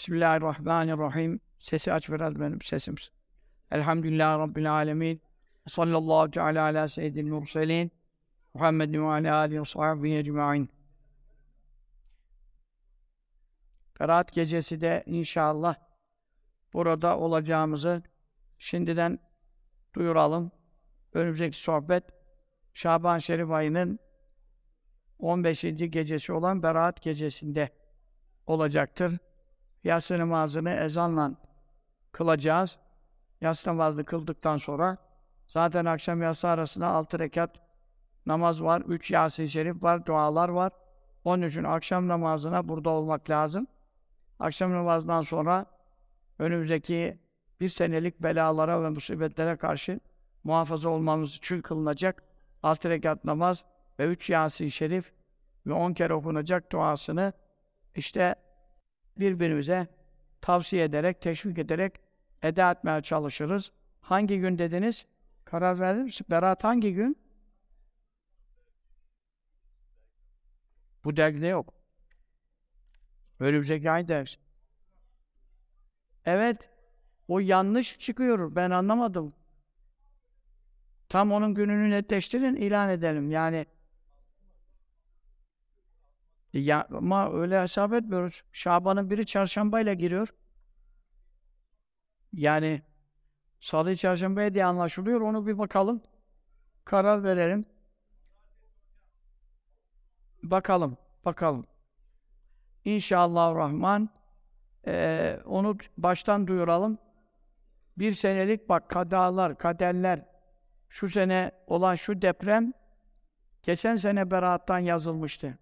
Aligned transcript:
Bismillahirrahmanirrahim. 0.00 1.40
Sesi 1.58 1.92
aç 1.92 2.08
biraz 2.08 2.40
benim 2.40 2.60
sesim. 2.60 2.94
Elhamdülillahi 3.70 4.38
Rabbil 4.38 4.72
alemin. 4.72 5.22
Sallallahu 5.66 6.30
teala 6.30 6.62
ala 6.62 6.88
seyyidil 6.88 7.24
murselin. 7.24 7.92
Muhammedin 8.54 9.02
ve 9.02 9.06
ala 9.06 9.36
alihi 9.36 10.02
ve 10.02 10.16
ecma'in. 10.18 10.70
Berat 14.00 14.32
gecesi 14.32 14.80
de 14.80 15.02
inşallah 15.06 15.74
burada 16.72 17.18
olacağımızı 17.18 18.02
şimdiden 18.58 19.18
duyuralım. 19.94 20.52
Önümüzdeki 21.12 21.58
sohbet 21.58 22.04
Şaban 22.74 23.18
Şerif 23.18 23.50
ayının 23.50 23.98
15. 25.18 25.62
gecesi 25.62 26.32
olan 26.32 26.62
Berat 26.62 27.02
gecesinde 27.02 27.70
olacaktır. 28.46 29.18
Yatsı 29.84 30.18
namazını 30.18 30.70
ezanla 30.70 31.32
kılacağız. 32.12 32.78
Yatsı 33.40 33.70
namazını 33.70 34.04
kıldıktan 34.04 34.56
sonra 34.56 34.96
zaten 35.46 35.84
akşam 35.84 36.22
yatsı 36.22 36.48
arasında 36.48 36.86
6 36.86 37.18
rekat 37.18 37.50
namaz 38.26 38.62
var, 38.62 38.80
3 38.80 39.10
Yasin 39.10 39.46
Şerif 39.46 39.82
var, 39.82 40.06
dualar 40.06 40.48
var. 40.48 40.72
Onun 41.24 41.48
için 41.48 41.64
akşam 41.64 42.08
namazına 42.08 42.68
burada 42.68 42.90
olmak 42.90 43.30
lazım. 43.30 43.66
Akşam 44.38 44.72
namazından 44.72 45.22
sonra 45.22 45.66
önümüzdeki 46.38 47.18
bir 47.60 47.68
senelik 47.68 48.22
belalara 48.22 48.82
ve 48.82 48.88
musibetlere 48.88 49.56
karşı 49.56 50.00
muhafaza 50.44 50.88
olmamız 50.88 51.34
için 51.34 51.60
kılınacak 51.60 52.22
6 52.62 52.90
rekat 52.90 53.24
namaz 53.24 53.64
ve 53.98 54.06
3 54.06 54.30
Yasin 54.30 54.68
Şerif 54.68 55.12
ve 55.66 55.72
10 55.72 55.92
kere 55.92 56.14
okunacak 56.14 56.72
duasını 56.72 57.32
işte 57.94 58.34
birbirimize 59.20 59.88
tavsiye 60.40 60.84
ederek, 60.84 61.20
teşvik 61.20 61.58
ederek 61.58 62.00
eda 62.42 62.70
etmeye 62.70 63.02
çalışırız. 63.02 63.72
Hangi 64.00 64.40
gün 64.40 64.58
dediniz? 64.58 65.06
Karar 65.44 65.78
verdiniz 65.80 66.06
misin? 66.06 66.26
Berat 66.30 66.64
hangi 66.64 66.94
gün? 66.94 67.16
Bu 71.04 71.16
dergide 71.16 71.46
yok. 71.46 71.74
Önümüzdeki 73.40 73.90
ay 73.90 74.08
dersi. 74.08 74.40
Evet. 76.24 76.70
O 77.28 77.38
yanlış 77.38 77.98
çıkıyor. 77.98 78.54
Ben 78.54 78.70
anlamadım. 78.70 79.34
Tam 81.08 81.32
onun 81.32 81.54
gününü 81.54 81.90
netleştirin, 81.90 82.56
ilan 82.56 82.88
edelim. 82.88 83.30
Yani 83.30 83.66
ya, 86.52 86.86
ama 86.90 87.32
öyle 87.32 87.62
hesap 87.62 87.92
etmiyoruz. 87.92 88.42
Şaban'ın 88.52 89.10
biri 89.10 89.26
çarşambayla 89.26 89.94
giriyor. 89.94 90.34
Yani 92.32 92.82
salı 93.60 93.96
çarşambaya 93.96 94.54
diye 94.54 94.64
anlaşılıyor. 94.64 95.20
Onu 95.20 95.46
bir 95.46 95.58
bakalım. 95.58 96.02
Karar 96.84 97.24
verelim. 97.24 97.64
Bakalım, 100.42 100.96
bakalım. 101.24 101.64
İnşallah 102.84 103.54
Rahman 103.54 104.08
e, 104.86 105.38
onu 105.46 105.76
baştan 105.98 106.46
duyuralım. 106.46 106.98
Bir 107.98 108.12
senelik 108.12 108.68
bak 108.68 108.88
kadalar, 108.88 109.58
kaderler, 109.58 110.26
şu 110.88 111.08
sene 111.08 111.52
olan 111.66 111.94
şu 111.94 112.22
deprem 112.22 112.72
geçen 113.62 113.96
sene 113.96 114.30
beraattan 114.30 114.78
yazılmıştı. 114.78 115.58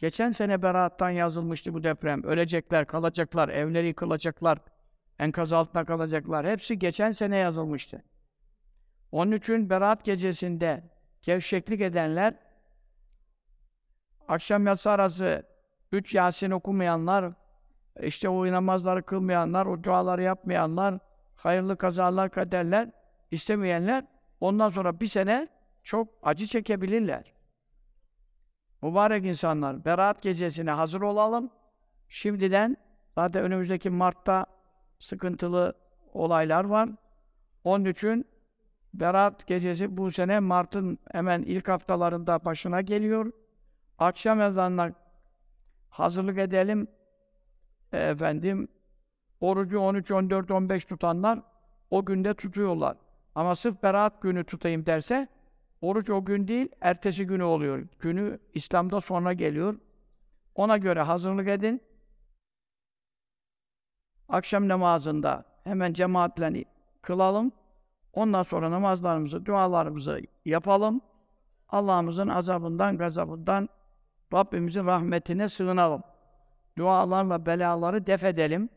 Geçen 0.00 0.32
sene 0.32 0.62
beraattan 0.62 1.10
yazılmıştı 1.10 1.74
bu 1.74 1.84
deprem. 1.84 2.24
Ölecekler, 2.24 2.86
kalacaklar, 2.86 3.48
evleri 3.48 3.86
yıkılacaklar, 3.86 4.58
enkaz 5.18 5.52
altında 5.52 5.84
kalacaklar. 5.84 6.46
Hepsi 6.46 6.78
geçen 6.78 7.12
sene 7.12 7.36
yazılmıştı. 7.36 8.02
Onun 9.12 9.32
için 9.32 9.70
beraat 9.70 10.04
gecesinde 10.04 10.84
gevşeklik 11.22 11.80
edenler, 11.80 12.34
akşam 14.28 14.66
yatsı 14.66 14.90
arası 14.90 15.46
üç 15.92 16.14
Yasin 16.14 16.50
okumayanlar, 16.50 17.32
işte 18.02 18.28
o 18.28 18.52
namazları 18.52 19.02
kılmayanlar, 19.02 19.66
o 19.66 19.84
duaları 19.84 20.22
yapmayanlar, 20.22 20.98
hayırlı 21.36 21.76
kazalar, 21.76 22.30
kaderler 22.30 22.90
istemeyenler 23.30 24.04
ondan 24.40 24.68
sonra 24.68 25.00
bir 25.00 25.06
sene 25.06 25.48
çok 25.82 26.08
acı 26.22 26.46
çekebilirler. 26.46 27.39
Mübarek 28.82 29.24
insanlar, 29.24 29.84
Berat 29.84 30.22
gecesine 30.22 30.70
hazır 30.70 31.00
olalım. 31.00 31.50
Şimdiden 32.08 32.76
zaten 33.14 33.42
önümüzdeki 33.42 33.90
Mart'ta 33.90 34.46
sıkıntılı 34.98 35.74
olaylar 36.12 36.64
var. 36.64 36.88
Onun 37.64 37.84
için 37.84 38.26
Berat 38.94 39.46
gecesi 39.46 39.96
bu 39.96 40.10
sene 40.10 40.40
Mart'ın 40.40 40.98
hemen 41.12 41.42
ilk 41.42 41.68
haftalarında 41.68 42.44
başına 42.44 42.80
geliyor. 42.80 43.32
Akşam 43.98 44.40
ezanına 44.40 44.92
hazırlık 45.90 46.38
edelim. 46.38 46.88
Efendim, 47.92 48.68
orucu 49.40 49.78
13, 49.78 50.10
14, 50.10 50.50
15 50.50 50.84
tutanlar 50.84 51.42
o 51.90 52.04
günde 52.04 52.34
tutuyorlar. 52.34 52.96
Ama 53.34 53.54
sırf 53.54 53.82
Berat 53.82 54.22
günü 54.22 54.44
tutayım 54.44 54.86
derse 54.86 55.28
Oruç 55.80 56.10
o 56.10 56.24
gün 56.24 56.48
değil, 56.48 56.68
ertesi 56.80 57.26
günü 57.26 57.42
oluyor. 57.42 57.86
Günü 58.00 58.38
İslam'da 58.54 59.00
sonra 59.00 59.32
geliyor. 59.32 59.74
Ona 60.54 60.76
göre 60.76 61.02
hazırlık 61.02 61.48
edin. 61.48 61.82
Akşam 64.28 64.68
namazında 64.68 65.44
hemen 65.64 65.92
cemaatle 65.92 66.64
kılalım. 67.02 67.52
Ondan 68.12 68.42
sonra 68.42 68.70
namazlarımızı, 68.70 69.46
dualarımızı 69.46 70.20
yapalım. 70.44 71.00
Allah'ımızın 71.68 72.28
azabından, 72.28 72.98
gazabından 72.98 73.68
Rabbimizin 74.32 74.86
rahmetine 74.86 75.48
sığınalım. 75.48 76.02
Dualarla 76.78 77.46
belaları 77.46 78.06
def 78.06 78.24
edelim. 78.24 78.68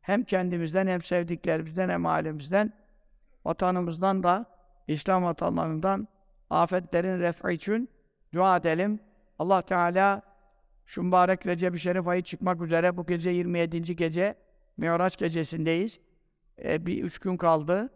Hem 0.00 0.24
kendimizden, 0.24 0.86
hem 0.86 1.02
sevdiklerimizden, 1.02 1.88
hem 1.88 2.06
ailemizden, 2.06 2.72
vatanımızdan 3.44 4.22
da, 4.22 4.46
İslam 4.88 5.24
vatanlarından 5.24 6.08
afetlerin 6.52 7.20
ref'i 7.20 7.54
için 7.54 7.88
dua 8.34 8.56
edelim. 8.56 9.00
Allah 9.38 9.62
Teala 9.62 10.22
şu 10.86 11.02
mübarek 11.02 11.46
Recep-i 11.46 11.78
Şerif 11.78 12.08
ayı 12.08 12.22
çıkmak 12.22 12.62
üzere 12.62 12.96
bu 12.96 13.06
gece 13.06 13.30
27. 13.30 13.96
gece 13.96 14.34
Miraç 14.76 15.16
gecesindeyiz. 15.16 16.00
E, 16.64 16.86
bir 16.86 17.04
üç 17.04 17.18
gün 17.18 17.36
kaldı. 17.36 17.92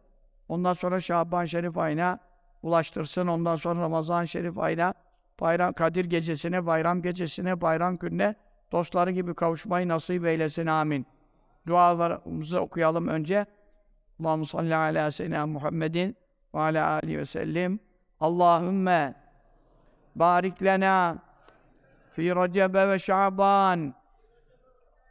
Ondan 0.49 0.73
sonra 0.73 1.01
Şaban 1.01 1.45
Şerif 1.45 1.79
ayına 1.79 2.19
ulaştırsın. 2.63 3.27
Ondan 3.27 3.57
sonra 3.57 3.81
Ramazan 3.81 4.25
Şerif 4.25 4.59
ayına 4.59 4.95
bayram 5.41 5.73
Kadir 5.73 6.05
gecesine, 6.05 6.67
bayram 6.67 7.03
gecesine, 7.03 7.61
bayram 7.61 7.97
gününe 7.97 8.35
dostları 8.73 9.11
gibi 9.11 9.35
kavuşmayı 9.35 9.89
nasip 9.89 10.27
eylesin. 10.27 10.67
Amin. 10.67 11.07
Dualarımızı 11.67 12.61
okuyalım 12.61 13.09
önce. 13.09 13.47
Allahu 14.21 14.47
salli 14.47 14.77
ala 14.77 15.11
seyyidina 15.11 15.47
Muhammedin 15.47 16.17
ve 16.55 16.59
ala 16.59 17.01
ve 17.05 17.27
sellem. 17.27 17.86
Allahümme 18.21 19.15
barik 20.15 20.63
lena 20.63 21.19
fi 22.11 22.23
Recebe 22.37 22.89
ve 22.89 22.99
Şaban 22.99 23.95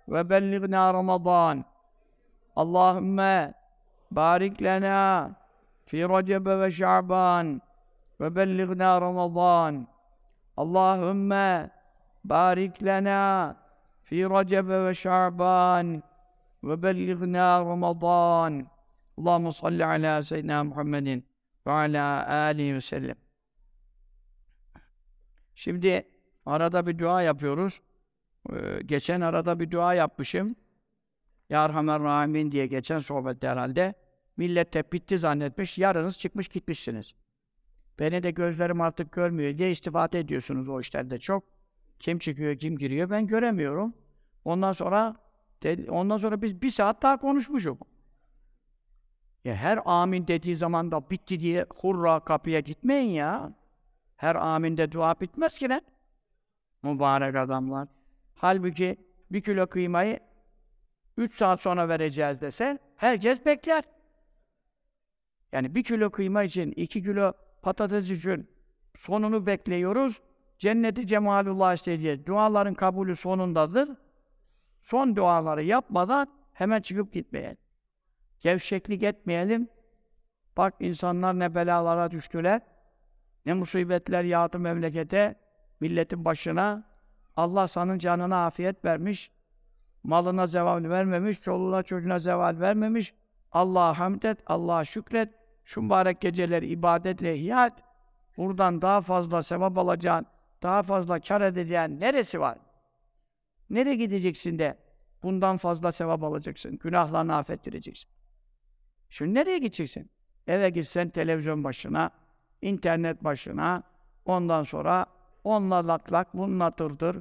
ve 0.07 0.29
belligna 0.29 0.93
Ramazan. 0.93 1.66
Allahümme 2.55 3.53
barik 4.11 4.63
lena 4.63 5.31
fi 5.85 5.97
Recebe 5.97 6.59
ve 6.59 6.71
Şaban 6.71 7.61
ve 8.21 8.35
belligna 8.35 9.01
Ramazan. 9.01 9.87
Allahümme 10.57 11.69
barik 12.23 12.83
lena 12.83 13.55
fi 14.03 14.16
Recebe 14.16 14.85
ve 14.85 14.93
Şaban 14.93 16.03
ve 16.63 16.84
belligna 16.84 17.59
Ramazan. 17.59 18.67
Allahümme 19.17 19.51
salli 19.51 19.85
ala 19.85 20.23
seyyidina 20.23 20.63
Muhammedin 20.63 21.25
ve 21.67 21.72
alâ 21.72 22.28
âlihi 22.28 22.76
ve 22.76 22.82
sellem. 22.82 23.16
Şimdi 25.56 26.08
arada 26.46 26.88
bir 26.88 27.00
dua 27.00 27.22
yapıyoruz. 27.22 27.82
Ee, 28.53 28.82
geçen 28.85 29.22
arada 29.22 29.59
bir 29.59 29.72
dua 29.72 29.94
yapmışım. 29.94 30.56
Ya 31.50 31.66
Erhamer 31.66 32.02
Rahimin 32.02 32.52
diye 32.52 32.67
geçen 32.67 33.00
sohbette 33.00 33.47
herhalde. 33.47 33.94
Millet 34.38 34.73
de 34.73 34.84
bitti 34.91 35.17
zannetmiş. 35.17 35.78
Yarınız 35.78 36.20
çıkmış 36.20 36.47
gitmişsiniz. 36.47 37.14
Beni 38.00 38.23
de 38.23 38.32
gözlerim 38.32 38.82
artık 38.82 39.11
görmüyor 39.11 39.58
diye 39.58 39.72
istifade 39.72 40.20
ediyorsunuz 40.20 40.70
o 40.70 40.79
işlerde 40.79 41.20
çok. 41.20 41.44
Kim 42.00 42.20
çıkıyor, 42.20 42.58
kim 42.58 42.78
giriyor 42.78 43.09
ben 43.09 43.28
göremiyorum. 43.28 43.94
Ondan 44.46 44.72
sonra 44.72 45.16
ondan 45.90 46.18
sonra 46.18 46.41
biz 46.41 46.61
bir 46.61 46.70
saat 46.70 47.02
daha 47.02 47.18
konuşmuşuk. 47.18 47.88
Ya 49.46 49.56
her 49.56 49.80
amin 49.86 50.28
dediği 50.28 50.56
zaman 50.56 50.92
da 50.92 51.09
bitti 51.09 51.40
diye 51.40 51.66
hurra 51.76 52.20
kapıya 52.20 52.59
gitmeyin 52.59 53.09
ya. 53.09 53.53
Her 54.16 54.36
aminde 54.36 54.92
dua 54.92 55.16
bitmez 55.22 55.58
ki 55.58 55.70
ne? 55.70 55.82
Mübarek 56.84 57.36
adamlar. 57.36 57.88
Halbuki 58.36 58.97
bir 59.32 59.42
kilo 59.42 59.68
kıymayı 59.68 60.20
3 61.18 61.36
saat 61.36 61.62
sonra 61.62 61.90
vereceğiz 61.90 62.42
dese 62.42 62.80
herkes 62.96 63.46
bekler. 63.46 63.84
Yani 65.52 65.76
bir 65.76 65.84
kilo 65.84 66.09
kıyma 66.09 66.44
için, 66.44 66.72
iki 66.72 67.03
kilo 67.03 67.34
patates 67.62 68.09
için 68.09 68.50
sonunu 68.97 69.46
bekliyoruz. 69.46 70.22
Cenneti 70.59 71.08
cemalullah 71.08 71.74
istediği 71.74 72.26
duaların 72.26 72.74
kabulü 72.74 73.16
sonundadır. 73.16 73.90
Son 74.82 75.16
duaları 75.16 75.64
yapmadan 75.64 76.28
hemen 76.53 76.82
çıkıp 76.82 77.14
gitmeyelim. 77.14 77.65
Gevşeklik 78.46 79.03
etmeyelim. 79.03 79.70
Bak 80.58 80.74
insanlar 80.80 81.40
ne 81.40 81.56
belalara 81.56 82.12
düştüler. 82.12 82.62
Ne 83.46 83.53
musibetler 83.53 84.24
yağdı 84.24 84.59
memlekete, 84.59 85.36
milletin 85.80 86.26
başına. 86.26 86.84
Allah 87.36 87.68
senin 87.68 88.00
canına 88.00 88.46
afiyet 88.46 88.86
vermiş. 88.86 89.32
Malına 90.03 90.47
zeval 90.47 90.90
vermemiş, 90.90 91.40
çoluğuna 91.40 91.84
çocuğuna 91.84 92.20
zeval 92.20 92.59
vermemiş. 92.59 93.14
Allah'a 93.52 94.00
hamd 94.00 94.24
et, 94.24 94.40
Allah'a 94.46 94.86
şükret. 94.86 95.30
Şu 95.64 95.82
mübarek 95.82 96.22
geceleri 96.22 96.68
ibadetle 96.68 97.36
ihya 97.36 97.68
et. 97.68 97.74
Buradan 98.38 98.82
daha 98.82 99.02
fazla 99.02 99.44
sevap 99.44 99.78
alacağın, 99.78 100.26
daha 100.64 100.84
fazla 100.84 101.20
kar 101.20 101.42
edeceğin 101.42 102.00
neresi 102.00 102.40
var? 102.40 102.58
Nereye 103.70 103.96
gideceksin 103.96 104.59
de 104.59 104.78
bundan 105.24 105.58
fazla 105.58 105.92
sevap 105.92 106.24
alacaksın, 106.24 106.78
günahlarını 106.78 107.36
affettireceksin. 107.36 108.16
Şimdi 109.09 109.34
nereye 109.34 109.57
gideceksin? 109.57 110.09
Eve 110.47 110.69
gitsen 110.69 111.09
televizyon 111.09 111.63
başına, 111.63 112.11
internet 112.61 113.23
başına, 113.23 113.84
ondan 114.25 114.63
sonra 114.63 115.05
onunla 115.43 115.87
lak 115.87 116.11
lak, 116.11 116.34
bununla 116.34 116.72
tırdır. 116.72 117.17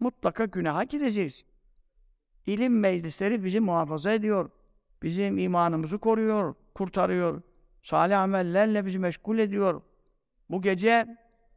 Mutlaka 0.00 0.44
günaha 0.44 0.88
gireceğiz. 0.88 1.44
İlim 2.46 2.80
meclisleri 2.80 3.44
bizi 3.44 3.60
muhafaza 3.60 4.12
ediyor. 4.12 4.50
Bizim 5.02 5.38
imanımızı 5.38 5.98
koruyor, 5.98 6.54
kurtarıyor. 6.74 7.42
Salih 7.82 8.20
amellerle 8.20 8.86
bizi 8.86 8.98
meşgul 8.98 9.38
ediyor. 9.38 9.82
Bu 10.50 10.62
gece 10.62 11.16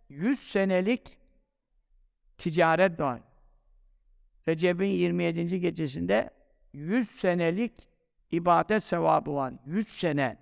100 0.10 0.40
senelik 0.40 1.18
ticaret 2.38 3.00
var. 3.00 3.22
Recep'in 4.48 4.86
27. 4.86 5.60
gecesinde 5.60 6.30
100 6.74 7.12
senelik 7.12 7.88
ibadet 8.32 8.84
sevabı 8.84 9.34
var. 9.34 9.54
100 9.66 9.88
sene. 9.88 10.38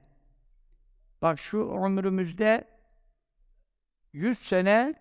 Bak 1.22 1.40
şu 1.40 1.58
ömrümüzde 1.58 2.68
100 4.14 4.38
sene 4.38 4.96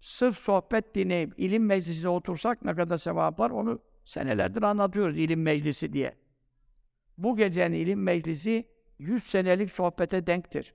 sırf 0.00 0.38
sohbet 0.38 0.94
dinleyip 0.94 1.34
ilim 1.36 1.66
meclisine 1.66 2.08
otursak 2.08 2.64
ne 2.64 2.74
kadar 2.74 2.98
sevap 2.98 3.40
var 3.40 3.50
onu 3.50 3.80
senelerdir 4.04 4.62
anlatıyoruz 4.62 5.18
ilim 5.18 5.42
meclisi 5.42 5.92
diye. 5.92 6.14
Bu 7.18 7.36
gecenin 7.36 7.76
ilim 7.76 8.02
meclisi 8.02 8.68
100 8.98 9.22
senelik 9.22 9.72
sohbete 9.72 10.26
denktir. 10.26 10.74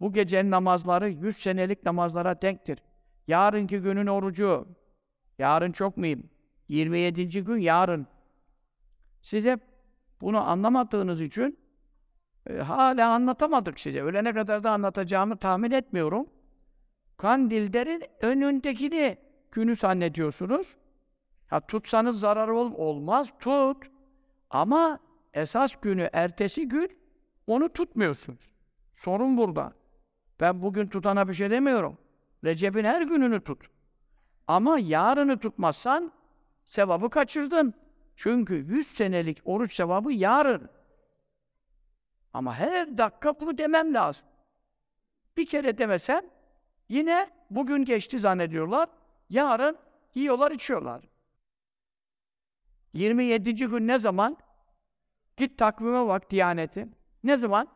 Bu 0.00 0.12
gecenin 0.12 0.50
namazları 0.50 1.10
100 1.10 1.36
senelik 1.36 1.84
namazlara 1.84 2.42
denktir. 2.42 2.82
Yarınki 3.26 3.78
günün 3.78 4.06
orucu, 4.06 4.68
yarın 5.38 5.72
çok 5.72 5.96
mühim. 5.96 6.30
27. 6.68 7.44
gün 7.44 7.56
yarın. 7.56 8.06
Size 9.22 9.58
bunu 10.20 10.48
anlamadığınız 10.48 11.20
için 11.20 11.58
e, 12.46 12.58
hala 12.58 13.10
anlatamadık 13.10 13.80
size. 13.80 14.02
Ölene 14.02 14.32
kadar 14.32 14.64
da 14.64 14.70
anlatacağımı 14.70 15.36
tahmin 15.36 15.70
etmiyorum. 15.70 16.26
Kandillerin 17.16 18.04
önündekini 18.20 19.18
günü 19.52 19.76
zannediyorsunuz. 19.76 20.76
Ha 21.46 21.60
tutsanız 21.60 22.20
zararı 22.20 22.56
ol 22.56 22.72
olmaz, 22.74 23.28
tut. 23.40 23.90
Ama 24.50 24.98
esas 25.34 25.76
günü, 25.76 26.10
ertesi 26.12 26.68
gün 26.68 26.98
onu 27.46 27.68
tutmuyorsunuz. 27.68 28.40
Sorun 28.94 29.36
burada. 29.36 29.72
Ben 30.40 30.62
bugün 30.62 30.88
tutana 30.88 31.28
bir 31.28 31.32
şey 31.32 31.50
demiyorum. 31.50 31.98
Recep'in 32.44 32.84
her 32.84 33.02
gününü 33.02 33.40
tut. 33.40 33.66
Ama 34.46 34.78
yarını 34.78 35.38
tutmazsan 35.38 36.12
sevabı 36.66 37.10
kaçırdın. 37.10 37.74
Çünkü 38.18 38.54
100 38.54 38.86
senelik 38.86 39.38
oruç 39.44 39.74
sevabı 39.74 40.12
yarın. 40.12 40.70
Ama 42.32 42.54
her 42.54 42.98
dakika 42.98 43.40
bunu 43.40 43.58
demem 43.58 43.94
lazım. 43.94 44.26
Bir 45.36 45.46
kere 45.46 45.78
demesem 45.78 46.20
yine 46.88 47.30
bugün 47.50 47.84
geçti 47.84 48.18
zannediyorlar. 48.18 48.88
Yarın 49.30 49.78
yiyorlar, 50.14 50.50
içiyorlar. 50.50 51.04
27. 52.92 53.54
gün 53.54 53.86
ne 53.86 53.98
zaman? 53.98 54.36
Git 55.36 55.58
takvime 55.58 56.06
bak 56.06 56.30
Diyaneti. 56.30 56.88
Ne 57.24 57.36
zaman? 57.36 57.68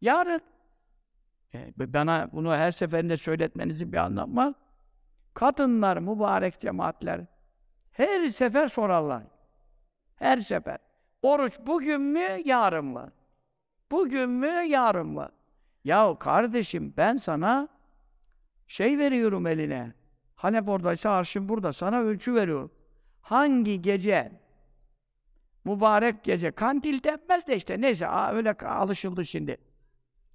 Yarın. 0.00 0.40
E, 1.54 1.72
bana 1.76 2.28
bunu 2.32 2.52
her 2.52 2.70
seferinde 2.70 3.16
söyletmenizin 3.16 3.92
bir 3.92 3.96
anlamı 3.96 4.36
var. 4.36 4.54
Kadınlar, 5.34 5.96
mübarek 5.96 6.60
cemaatler 6.60 7.35
her 7.96 8.28
sefer 8.28 8.68
sorarlar. 8.68 9.22
Her 10.16 10.40
sefer. 10.40 10.78
Oruç 11.22 11.58
bugün 11.66 12.00
mü, 12.00 12.42
yarın 12.44 12.84
mı? 12.84 13.12
Bugün 13.90 14.30
mü, 14.30 14.46
yarın 14.46 15.06
mı? 15.06 15.28
Ya 15.84 16.16
kardeşim 16.18 16.94
ben 16.96 17.16
sana 17.16 17.68
şey 18.66 18.98
veriyorum 18.98 19.46
eline. 19.46 19.92
Halep 20.34 20.68
oradaysa 20.68 21.10
arşın 21.10 21.48
burada. 21.48 21.72
Sana 21.72 22.00
ölçü 22.00 22.34
veriyorum. 22.34 22.72
Hangi 23.20 23.82
gece 23.82 24.32
mübarek 25.64 26.24
gece, 26.24 26.50
kandil 26.50 27.02
denmez 27.02 27.46
de 27.46 27.56
işte 27.56 27.80
neyse 27.80 28.08
aa, 28.08 28.32
öyle 28.32 28.52
alışıldı 28.52 29.26
şimdi. 29.26 29.56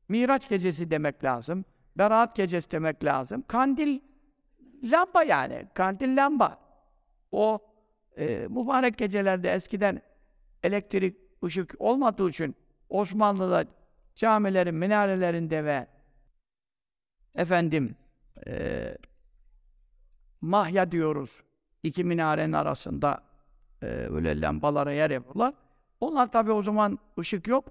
Miraç 0.10 0.50
gecesi 0.50 0.92
demek 0.92 1.24
lazım. 1.24 1.66
Berat 1.98 2.36
gecesi 2.36 2.72
demek 2.72 3.04
lazım. 3.04 3.44
Kandil 3.48 4.00
lamba 4.84 5.24
yani. 5.24 5.68
Kandil 5.74 6.18
lamba. 6.18 6.61
O 7.32 7.60
e, 8.18 8.48
mübarek 8.50 8.98
gecelerde 8.98 9.52
eskiden 9.52 10.02
elektrik, 10.64 11.18
ışık 11.44 11.76
olmadığı 11.80 12.30
için 12.30 12.56
Osmanlı'da 12.90 13.66
camilerin 14.16 14.76
minarelerinde 14.76 15.66
ve 15.66 15.88
efendim 17.36 17.96
e, 18.48 18.98
mahya 20.42 20.92
diyoruz. 20.92 21.42
iki 21.84 22.04
minarenin 22.04 22.54
arasında 22.54 23.24
e, 23.82 23.86
öyle 23.86 24.42
lambalara 24.42 24.92
yer 24.92 25.10
yapıyorlar. 25.10 25.54
Onlar 26.00 26.32
tabi 26.32 26.52
o 26.52 26.64
zaman 26.64 27.00
ışık 27.20 27.48
yok. 27.48 27.66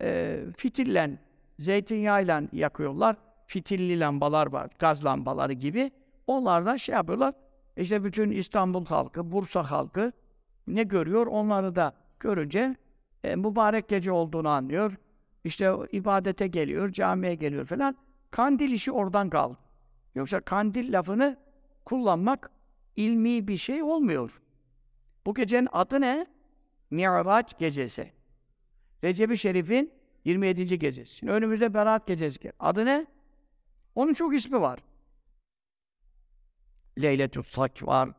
E, 0.00 0.40
fitille, 0.56 1.18
zeytinyağıyla 1.58 2.42
yakıyorlar. 2.52 3.16
Fitilli 3.46 4.00
lambalar 4.00 4.46
var, 4.46 4.70
gaz 4.78 5.04
lambaları 5.04 5.52
gibi. 5.52 5.90
Onlardan 6.26 6.76
şey 6.76 6.94
yapıyorlar. 6.94 7.34
İşte 7.78 8.04
bütün 8.04 8.30
İstanbul 8.30 8.86
halkı, 8.86 9.32
Bursa 9.32 9.70
halkı 9.70 10.12
ne 10.66 10.82
görüyor? 10.82 11.26
Onları 11.26 11.76
da 11.76 11.92
görünce 12.20 12.76
e, 13.24 13.36
mübarek 13.36 13.88
gece 13.88 14.12
olduğunu 14.12 14.48
anlıyor. 14.48 14.96
İşte 15.44 15.72
ibadete 15.92 16.46
geliyor, 16.46 16.92
camiye 16.92 17.34
geliyor 17.34 17.66
falan. 17.66 17.96
Kandil 18.30 18.72
işi 18.72 18.92
oradan 18.92 19.30
kaldı. 19.30 19.58
Yoksa 20.14 20.40
kandil 20.40 20.92
lafını 20.92 21.36
kullanmak 21.84 22.50
ilmi 22.96 23.48
bir 23.48 23.56
şey 23.56 23.82
olmuyor. 23.82 24.40
Bu 25.26 25.34
gecenin 25.34 25.68
adı 25.72 26.00
ne? 26.00 26.26
Mi'raç 26.90 27.58
gecesi. 27.58 28.12
Recep-i 29.04 29.38
Şerif'in 29.38 29.92
27. 30.24 30.78
gecesi. 30.78 31.14
Şimdi 31.14 31.32
önümüzde 31.32 31.74
Berat 31.74 32.06
gecesi. 32.06 32.52
Adı 32.60 32.84
ne? 32.84 33.06
Onun 33.94 34.12
çok 34.12 34.34
ismi 34.34 34.60
var. 34.60 34.80
Leyletül 37.02 37.42
Sak 37.42 37.86
var, 37.86 38.10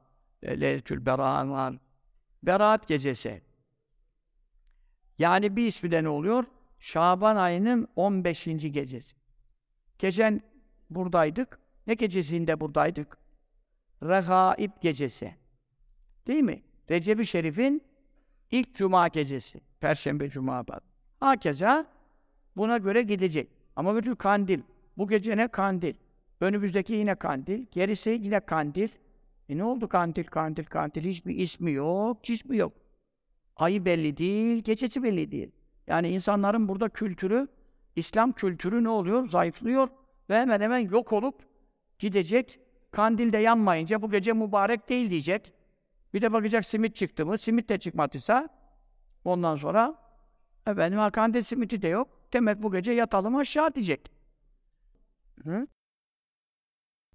Leyletül 0.44 1.06
Bera 1.06 1.50
var. 1.50 1.76
Berat 2.44 2.88
gecesi. 2.88 3.42
Yani 5.18 5.56
bir 5.56 5.68
ismi 5.68 5.92
de 5.92 6.04
ne 6.04 6.10
oluyor? 6.10 6.44
Şaban 6.80 7.36
ayının 7.36 7.88
15. 7.96 8.46
gecesi. 8.46 9.16
Geçen 10.00 10.42
buradaydık. 10.90 11.60
Ne 11.88 11.94
gecesinde 11.94 12.60
buradaydık? 12.60 13.18
Rehaib 14.04 14.72
gecesi. 14.82 15.36
Değil 16.28 16.44
mi? 16.44 16.64
Recep-i 16.90 17.26
Şerif'in 17.26 17.82
ilk 18.52 18.76
cuma 18.76 19.08
gecesi. 19.08 19.62
Perşembe, 19.80 20.30
cuma 20.30 20.68
bak. 20.68 20.84
Hakeza 21.20 21.86
buna 22.58 22.78
göre 22.78 23.02
gidecek. 23.02 23.50
Ama 23.76 23.96
bütün 23.96 24.16
kandil. 24.16 24.62
Bu 24.98 25.08
gece 25.08 25.38
ne 25.38 25.48
kandil? 25.48 25.94
Önümüzdeki 26.42 26.94
yine 26.94 27.16
kandil. 27.16 27.66
Gerisi 27.72 28.10
yine 28.10 28.40
kandil. 28.40 28.90
E 29.50 29.58
ne 29.58 29.64
oldu 29.64 29.90
kandil, 29.90 30.24
kandil, 30.24 30.64
kandil? 30.64 31.04
Hiçbir 31.04 31.36
ismi 31.36 31.72
yok, 31.72 32.24
cismi 32.24 32.58
yok. 32.58 32.74
Ayı 33.56 33.86
belli 33.86 34.18
değil, 34.18 34.64
gecesi 34.64 35.04
belli 35.04 35.32
değil. 35.32 35.52
Yani 35.88 36.10
insanların 36.10 36.68
burada 36.68 36.90
kültürü, 36.90 37.48
İslam 37.96 38.32
kültürü 38.32 38.84
ne 38.84 38.90
oluyor? 38.90 39.28
Zayıflıyor 39.28 39.88
ve 40.30 40.40
hemen 40.40 40.62
hemen 40.62 40.80
yok 40.80 41.14
olup 41.14 41.36
gidecek. 42.00 42.60
Kandilde 42.92 43.38
yanmayınca 43.38 44.02
bu 44.02 44.12
gece 44.12 44.34
mübarek 44.34 44.90
değil 44.90 45.10
diyecek. 45.10 45.54
Bir 46.14 46.22
de 46.22 46.34
bakacak 46.34 46.66
simit 46.66 46.96
çıktı 46.96 47.26
mı? 47.26 47.38
Simit 47.38 47.70
de 47.70 47.80
çıkmadıysa 47.80 48.50
ondan 49.26 49.56
sonra 49.56 49.96
efendim 50.68 51.00
kandil 51.12 51.42
simiti 51.42 51.82
de 51.82 51.88
yok. 51.88 52.08
Demek 52.34 52.64
bu 52.64 52.72
gece 52.72 52.92
yatalım 52.92 53.36
aşağı 53.36 53.76
diyecek. 53.76 54.12
Hı? 55.44 55.68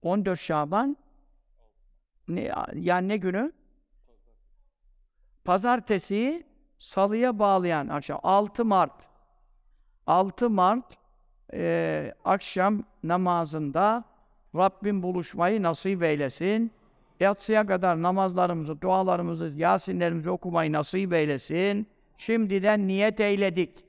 14 0.04 0.40
Şaban 0.40 0.96
ne, 2.28 2.50
yani 2.74 3.08
ne 3.08 3.16
günü? 3.16 3.52
Pazartesi 5.44 6.46
salıya 6.78 7.38
bağlayan 7.38 7.88
akşam 7.88 8.20
6 8.22 8.64
Mart 8.64 9.08
6 10.06 10.50
Mart 10.50 10.94
e, 11.52 12.14
akşam 12.24 12.84
namazında 13.02 14.04
Rabbim 14.54 15.02
buluşmayı 15.02 15.62
nasip 15.62 16.02
eylesin. 16.02 16.72
Yatsıya 17.20 17.66
kadar 17.66 18.02
namazlarımızı, 18.02 18.80
dualarımızı, 18.80 19.52
Yasinlerimizi 19.56 20.30
okumayı 20.30 20.72
nasip 20.72 21.12
eylesin. 21.12 21.86
Şimdiden 22.18 22.88
niyet 22.88 23.20
eyledik. 23.20 23.84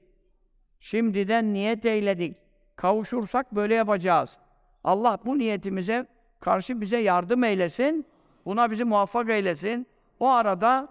Şimdiden 0.79 1.53
niyet 1.53 1.86
eyledik. 1.86 2.38
Kavuşursak 2.75 3.55
böyle 3.55 3.75
yapacağız. 3.75 4.38
Allah 4.86 5.20
bu 5.25 5.38
niyetimize 5.39 6.08
karşı 6.39 6.82
bize 6.82 6.98
yardım 6.98 7.44
eylesin. 7.44 8.06
Buna 8.46 8.72
bizi 8.72 8.84
muvaffak 8.84 9.30
eylesin. 9.30 9.88
O 10.20 10.30
arada 10.30 10.89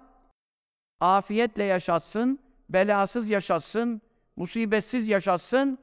afiyetle 1.01 1.65
yaşatsın, 1.65 2.39
belasız 2.69 3.31
yaşatsın, 3.31 4.03
musibetsiz 4.37 5.09
yaşatsın. 5.09 5.79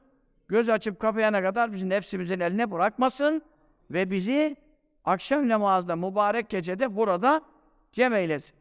Göz 0.48 0.68
açıp 0.68 1.00
kapayana 1.00 1.42
kadar 1.42 1.72
bizi 1.72 1.88
nefsimizin 1.88 2.40
eline 2.40 2.70
bırakmasın 2.70 3.42
ve 3.90 4.10
bizi 4.10 4.56
akşam 5.04 5.48
namazda 5.48 5.96
mübarek 5.96 6.48
gecede 6.48 6.96
burada 6.96 7.42
cem 7.92 8.14
eylesin. 8.14 8.56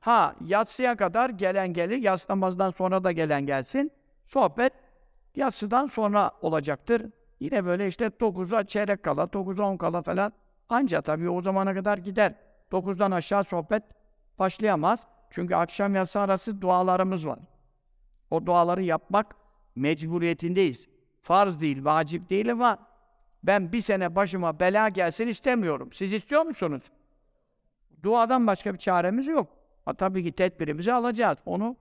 Ha 0.00 0.34
yatsıya 0.44 0.96
kadar 0.96 1.30
gelen 1.30 1.72
gelir, 1.72 1.98
yatsı 1.98 2.26
namazdan 2.28 2.70
sonra 2.70 3.04
da 3.04 3.12
gelen 3.12 3.46
gelsin. 3.46 3.92
Sohbet 4.26 4.72
yatsıdan 5.36 5.86
sonra 5.86 6.30
olacaktır. 6.42 7.02
Yine 7.44 7.64
böyle 7.64 7.88
işte 7.88 8.06
9'a 8.06 8.64
çeyrek 8.64 9.02
kala, 9.02 9.22
9'a 9.22 9.64
10 9.64 9.76
kala 9.76 10.02
falan 10.02 10.32
anca 10.68 11.02
tabii 11.02 11.30
o 11.30 11.40
zamana 11.40 11.74
kadar 11.74 11.98
gider. 11.98 12.34
9'dan 12.72 13.10
aşağı 13.10 13.44
sohbet 13.44 13.82
başlayamaz. 14.38 15.00
Çünkü 15.30 15.54
akşam 15.54 15.94
yatsı 15.94 16.20
arası 16.20 16.60
dualarımız 16.60 17.26
var. 17.26 17.38
O 18.30 18.46
duaları 18.46 18.82
yapmak 18.82 19.36
mecburiyetindeyiz. 19.76 20.88
Farz 21.22 21.60
değil, 21.60 21.84
vacip 21.84 22.30
değil 22.30 22.52
ama 22.52 22.78
ben 23.42 23.72
bir 23.72 23.80
sene 23.80 24.16
başıma 24.16 24.60
bela 24.60 24.88
gelsin 24.88 25.26
istemiyorum. 25.26 25.90
Siz 25.92 26.12
istiyor 26.12 26.42
musunuz? 26.42 26.82
Duadan 28.02 28.46
başka 28.46 28.74
bir 28.74 28.78
çaremiz 28.78 29.26
yok. 29.26 29.48
Ha, 29.84 29.94
tabii 29.94 30.24
ki 30.24 30.32
tedbirimizi 30.32 30.92
alacağız. 30.92 31.38
Onu 31.46 31.76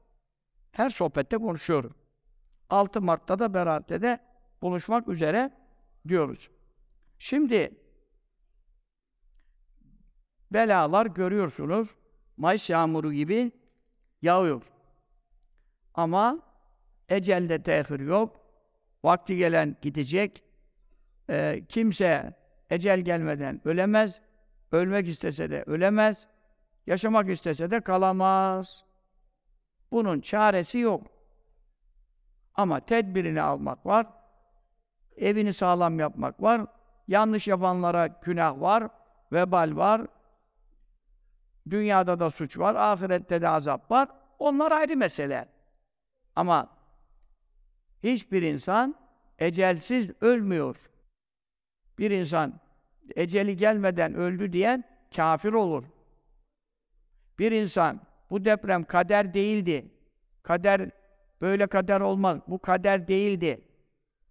her 0.72 0.89
sohbette 0.89 1.38
konuşuyorum. 1.38 1.96
6 2.70 3.01
Mart'ta 3.01 3.39
da 3.39 3.53
Berat'te 3.53 4.01
de 4.01 4.32
buluşmak 4.63 5.08
üzere 5.08 5.51
diyoruz. 6.08 6.50
Şimdi 7.20 7.72
belalar 10.51 11.05
görüyorsunuz. 11.05 11.88
Mayıs 12.38 12.70
yağmuru 12.70 13.13
gibi 13.13 13.51
yağıyor. 14.22 14.63
Ama 15.93 16.39
ecelde 17.10 17.63
tehir 17.63 18.00
yok. 18.00 18.39
Vakti 19.03 19.38
gelen 19.38 19.75
gidecek. 19.82 20.43
Ee, 21.29 21.65
kimse 21.70 22.34
ecel 22.70 23.00
gelmeden 23.00 23.62
ölemez. 23.65 24.22
Ölmek 24.72 25.08
istese 25.08 25.50
de 25.50 25.63
ölemez. 25.63 26.27
Yaşamak 26.88 27.29
istese 27.29 27.72
de 27.72 27.82
kalamaz. 27.82 28.86
Bunun 29.91 30.22
çaresi 30.22 30.77
yok. 30.77 31.08
Ama 32.55 32.79
tedbirini 32.79 33.41
almak 33.41 33.86
var. 33.86 34.23
Evini 35.17 35.53
sağlam 35.53 36.00
yapmak 36.00 36.41
var. 36.41 36.62
Yanlış 37.08 37.48
yapanlara 37.48 38.08
günah 38.08 38.62
var. 38.62 38.88
Vebal 39.32 39.75
var. 39.75 40.01
Dünyada 41.70 42.20
da 42.20 42.32
suç 42.32 42.58
var. 42.58 42.75
Ahirette 42.75 43.41
de 43.41 43.50
azap 43.50 43.91
var. 43.91 44.10
Onlar 44.39 44.72
ayrı 44.72 44.98
mesele. 44.98 45.46
Ama 46.36 46.70
hiçbir 48.03 48.41
insan 48.41 48.96
ecelsiz 49.39 50.12
ölmüyor. 50.22 50.75
Bir 52.00 52.12
insan 52.12 52.60
eceli 53.15 53.58
gelmeden 53.58 54.13
öldü 54.13 54.53
diyen 54.53 54.84
kafir 55.15 55.53
olur. 55.53 55.84
Bir 57.39 57.51
insan 57.51 58.00
bu 58.29 58.46
deprem 58.46 58.84
kader 58.84 59.34
değildi. 59.34 59.91
Kader 60.43 60.89
böyle 61.41 61.67
kader 61.67 62.01
olmaz. 62.01 62.39
Bu 62.48 62.60
kader 62.60 63.08
değildi. 63.08 63.62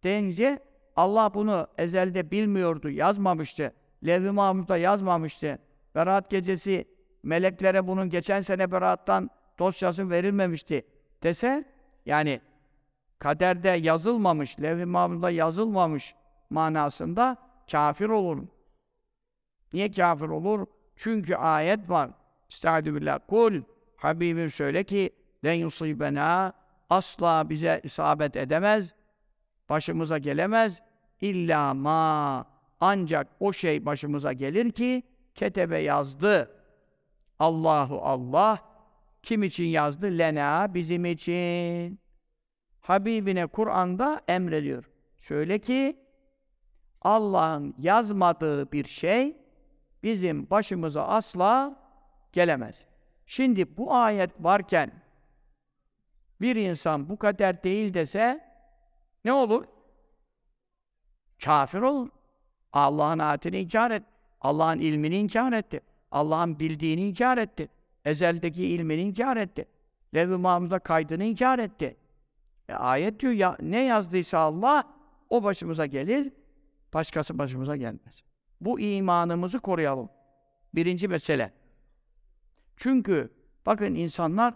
Deyince 0.03 0.59
Allah 0.97 1.35
bunu 1.35 1.67
ezelde 1.79 2.31
bilmiyordu, 2.31 2.91
yazmamıştı. 2.91 3.73
Levh-i 4.07 4.31
Mahmud'da 4.31 4.77
yazmamıştı. 4.77 5.59
Berat 5.95 6.31
gecesi 6.31 6.85
meleklere 7.23 7.87
bunun 7.87 8.11
geçen 8.11 8.41
sene 8.41 8.73
Berat'tan 8.73 9.31
dosyası 9.59 10.11
verilmemişti 10.11 10.87
dese 11.23 11.65
yani 12.07 12.41
kaderde 13.19 13.69
yazılmamış, 13.69 14.61
levh-i 14.61 14.85
mahfuzda 14.85 15.31
yazılmamış 15.31 16.15
manasında 16.51 17.37
kafir 17.71 18.09
olur. 18.09 18.39
Niye 19.73 19.91
kafir 19.91 20.29
olur? 20.29 20.67
Çünkü 20.97 21.35
ayet 21.35 21.91
var. 21.91 22.11
Estaizu 22.51 22.95
billah. 22.95 23.19
Kul 23.29 23.63
Habibim 23.97 24.51
söyle 24.51 24.85
ki 24.85 25.11
len 25.45 25.53
yusibena 25.53 26.53
asla 26.91 27.51
bize 27.51 27.81
isabet 27.85 28.37
edemez. 28.37 28.95
Başımıza 29.73 30.19
gelemez. 30.19 30.81
İlla 31.21 31.75
ma 31.75 32.47
ancak 32.81 33.29
o 33.41 33.52
şey 33.52 33.87
başımıza 33.87 34.33
gelir 34.33 34.71
ki 34.71 35.02
ketebe 35.35 35.79
yazdı. 35.79 36.50
Allahu 37.38 38.00
Allah 38.02 38.59
kim 39.23 39.43
için 39.43 39.64
yazdı? 39.64 40.19
Lena 40.19 40.75
bizim 40.75 41.05
için. 41.05 42.00
Habibine 42.81 43.47
Kur'an'da 43.47 44.21
emrediyor. 44.29 44.91
Söyle 45.19 45.59
ki 45.59 45.97
Allah'ın 47.02 47.75
yazmadığı 47.79 48.73
bir 48.73 48.85
şey 48.85 49.37
bizim 50.02 50.50
başımıza 50.50 51.07
asla 51.07 51.76
gelemez. 52.33 52.87
Şimdi 53.26 53.76
bu 53.76 53.95
ayet 53.95 54.31
varken 54.41 54.93
bir 56.41 56.57
insan 56.57 57.09
bu 57.09 57.19
kader 57.19 57.62
değil 57.62 57.95
dese 57.95 58.51
ne 59.25 59.33
olur? 59.33 59.64
Kafir 61.45 61.81
olur. 61.81 62.09
Allah'ın 62.73 63.19
ayetini 63.19 63.59
inkar 63.59 63.91
et. 63.91 64.02
Allah'ın 64.41 64.81
ilmini 64.81 65.19
inkar 65.19 65.52
etti. 65.52 65.81
Allah'ın 66.11 66.59
bildiğini 66.59 67.09
inkar 67.09 67.38
etti. 67.38 67.69
Ezeldeki 68.05 68.67
ilmini 68.67 69.00
inkar 69.00 69.37
etti. 69.37 69.69
Levh-i 70.14 70.37
Mahmud'a 70.37 70.79
kaydını 70.79 71.25
inkar 71.25 71.59
etti. 71.59 71.97
E, 72.69 72.75
ayet 72.75 73.21
diyor 73.21 73.33
ya 73.33 73.57
ne 73.61 73.81
yazdıysa 73.83 74.38
Allah 74.38 74.85
o 75.31 75.43
başımıza 75.43 75.87
gelir, 75.87 76.33
başkası 76.95 77.38
başımıza 77.38 77.76
gelmez. 77.76 78.25
Bu 78.61 78.81
imanımızı 78.81 79.59
koruyalım. 79.59 80.11
Birinci 80.75 81.09
mesele. 81.09 81.52
Çünkü 82.76 83.33
bakın 83.67 83.95
insanlar 83.95 84.55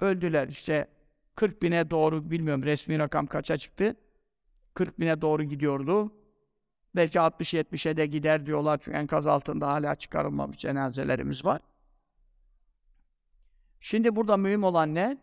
öldüler 0.00 0.48
işte 0.48 0.88
40 1.34 1.62
bine 1.62 1.90
doğru 1.90 2.30
bilmiyorum 2.30 2.62
resmi 2.62 2.98
rakam 2.98 3.26
kaça 3.26 3.58
çıktı. 3.58 3.96
40 4.74 5.00
bine 5.00 5.20
doğru 5.20 5.42
gidiyordu. 5.42 6.12
Belki 6.96 7.18
60-70'e 7.18 7.96
de 7.96 8.06
gider 8.06 8.46
diyorlar 8.46 8.80
çünkü 8.82 8.98
enkaz 8.98 9.26
altında 9.26 9.68
hala 9.68 9.94
çıkarılmamış 9.94 10.58
cenazelerimiz 10.58 11.44
var. 11.44 11.60
Şimdi 13.80 14.16
burada 14.16 14.36
mühim 14.36 14.64
olan 14.64 14.94
ne? 14.94 15.18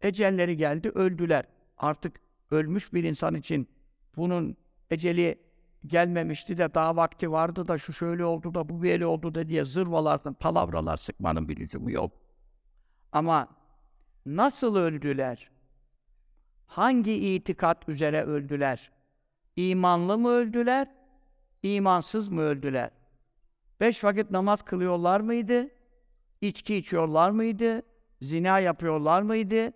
Ecelleri 0.00 0.56
geldi, 0.56 0.88
öldüler. 0.88 1.44
Artık 1.78 2.20
ölmüş 2.50 2.92
bir 2.92 3.04
insan 3.04 3.34
için 3.34 3.68
bunun 4.16 4.56
eceli 4.90 5.38
gelmemişti 5.86 6.58
de 6.58 6.74
daha 6.74 6.96
vakti 6.96 7.32
vardı 7.32 7.68
da 7.68 7.78
şu 7.78 7.92
şöyle 7.92 8.24
oldu 8.24 8.54
da 8.54 8.68
bu 8.68 8.82
böyle 8.82 9.06
oldu 9.06 9.34
da 9.34 9.48
diye 9.48 9.64
zırvalardan 9.64 10.34
palavralar 10.34 10.96
sıkmanın 10.96 11.48
bir 11.48 11.56
lüzumu 11.56 11.90
yok. 11.90 12.12
Ama 13.12 13.57
nasıl 14.36 14.76
öldüler? 14.76 15.50
Hangi 16.66 17.12
itikat 17.12 17.88
üzere 17.88 18.22
öldüler? 18.22 18.90
İmanlı 19.56 20.18
mı 20.18 20.28
öldüler? 20.28 20.88
İmansız 21.62 22.28
mı 22.28 22.40
öldüler? 22.40 22.90
Beş 23.80 24.04
vakit 24.04 24.30
namaz 24.30 24.62
kılıyorlar 24.62 25.20
mıydı? 25.20 25.68
İçki 26.40 26.76
içiyorlar 26.76 27.30
mıydı? 27.30 27.82
Zina 28.22 28.58
yapıyorlar 28.58 29.22
mıydı? 29.22 29.72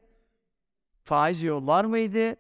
Faiz 1.04 1.42
yiyorlar 1.42 1.84
mıydı? 1.84 2.36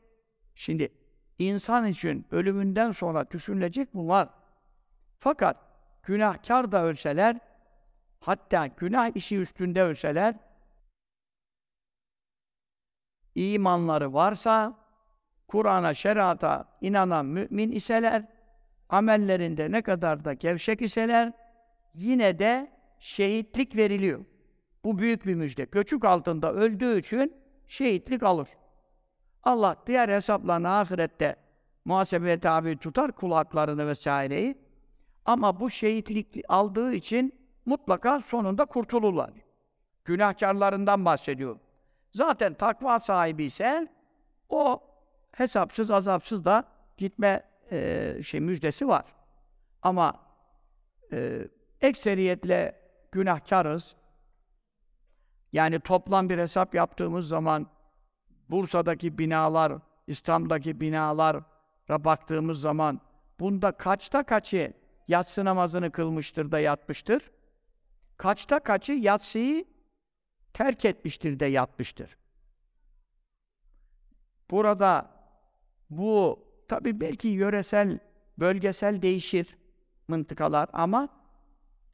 Şimdi 0.54 0.92
insan 1.38 1.86
için 1.86 2.26
ölümünden 2.30 2.92
sonra 2.92 3.30
düşünülecek 3.30 3.94
bunlar. 3.94 4.28
Fakat 5.18 5.56
günahkar 6.02 6.72
da 6.72 6.84
ölseler 6.84 7.38
hatta 8.20 8.66
günah 8.66 9.16
işi 9.16 9.38
üstünde 9.38 9.82
ölseler, 9.82 10.34
imanları 13.34 14.14
varsa, 14.14 14.78
Kur'an'a, 15.48 15.94
şerata 15.94 16.64
inanan 16.80 17.26
mümin 17.26 17.72
iseler, 17.72 18.24
amellerinde 18.88 19.70
ne 19.70 19.82
kadar 19.82 20.24
da 20.24 20.32
gevşek 20.32 20.82
iseler, 20.82 21.32
yine 21.94 22.38
de 22.38 22.72
şehitlik 22.98 23.76
veriliyor. 23.76 24.24
Bu 24.84 24.98
büyük 24.98 25.26
bir 25.26 25.34
müjde. 25.34 25.64
Göçük 25.64 26.04
altında 26.04 26.52
öldüğü 26.52 26.98
için 26.98 27.34
şehitlik 27.66 28.22
alır. 28.22 28.48
Allah 29.42 29.76
diğer 29.86 30.08
hesaplarını 30.08 30.68
ahirette 30.68 31.36
muhasebeye 31.84 32.40
tabi 32.40 32.76
tutar 32.76 33.12
kulaklarını 33.12 33.86
vesaireyi. 33.86 34.58
Ama 35.24 35.60
bu 35.60 35.70
şehitlik 35.70 36.44
aldığı 36.48 36.92
için 36.92 37.34
mutlaka 37.66 38.20
sonunda 38.20 38.64
kurtulurlar. 38.64 39.30
Günahkarlarından 40.04 41.04
bahsediyor. 41.04 41.58
Zaten 42.12 42.54
takva 42.54 43.00
sahibi 43.00 43.44
ise 43.44 43.88
o 44.48 44.82
hesapsız 45.32 45.90
azapsız 45.90 46.44
da 46.44 46.64
gitme 46.96 47.42
e, 47.70 48.18
şey 48.22 48.40
müjdesi 48.40 48.88
var. 48.88 49.04
Ama 49.82 50.20
e, 51.12 51.48
ekseriyetle 51.80 52.80
günahkarız. 53.12 53.96
Yani 55.52 55.80
toplam 55.80 56.28
bir 56.28 56.38
hesap 56.38 56.74
yaptığımız 56.74 57.28
zaman 57.28 57.66
Bursa'daki 58.50 59.18
binalar, 59.18 59.72
İstanbul'daki 60.06 60.80
binalara 60.80 61.44
baktığımız 61.88 62.60
zaman 62.60 63.00
bunda 63.40 63.72
kaçta 63.72 64.22
kaçı 64.22 64.72
yatsı 65.08 65.44
namazını 65.44 65.90
kılmıştır 65.90 66.52
da 66.52 66.58
yatmıştır? 66.58 67.30
Kaçta 68.16 68.58
kaçı 68.58 68.92
yatsıyı 68.92 69.64
terk 70.54 70.84
etmiştir 70.84 71.40
de 71.40 71.46
yatmıştır? 71.46 72.16
Burada 74.50 75.10
bu 75.90 76.44
tabi 76.68 77.00
belki 77.00 77.28
yöresel, 77.28 77.98
bölgesel 78.38 79.02
değişir 79.02 79.56
mıntıkalar 80.08 80.68
ama 80.72 81.08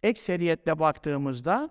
ekseriyetle 0.03 0.79
baktığımızda 0.79 1.71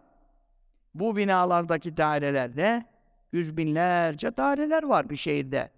bu 0.94 1.18
binalardaki 1.18 1.98
dairelerde 1.98 2.86
yüz 3.32 3.58
binlerce 3.58 4.38
daireler 4.38 4.84
var 4.84 5.10
bir 5.10 5.16
şehirde. 5.16 5.72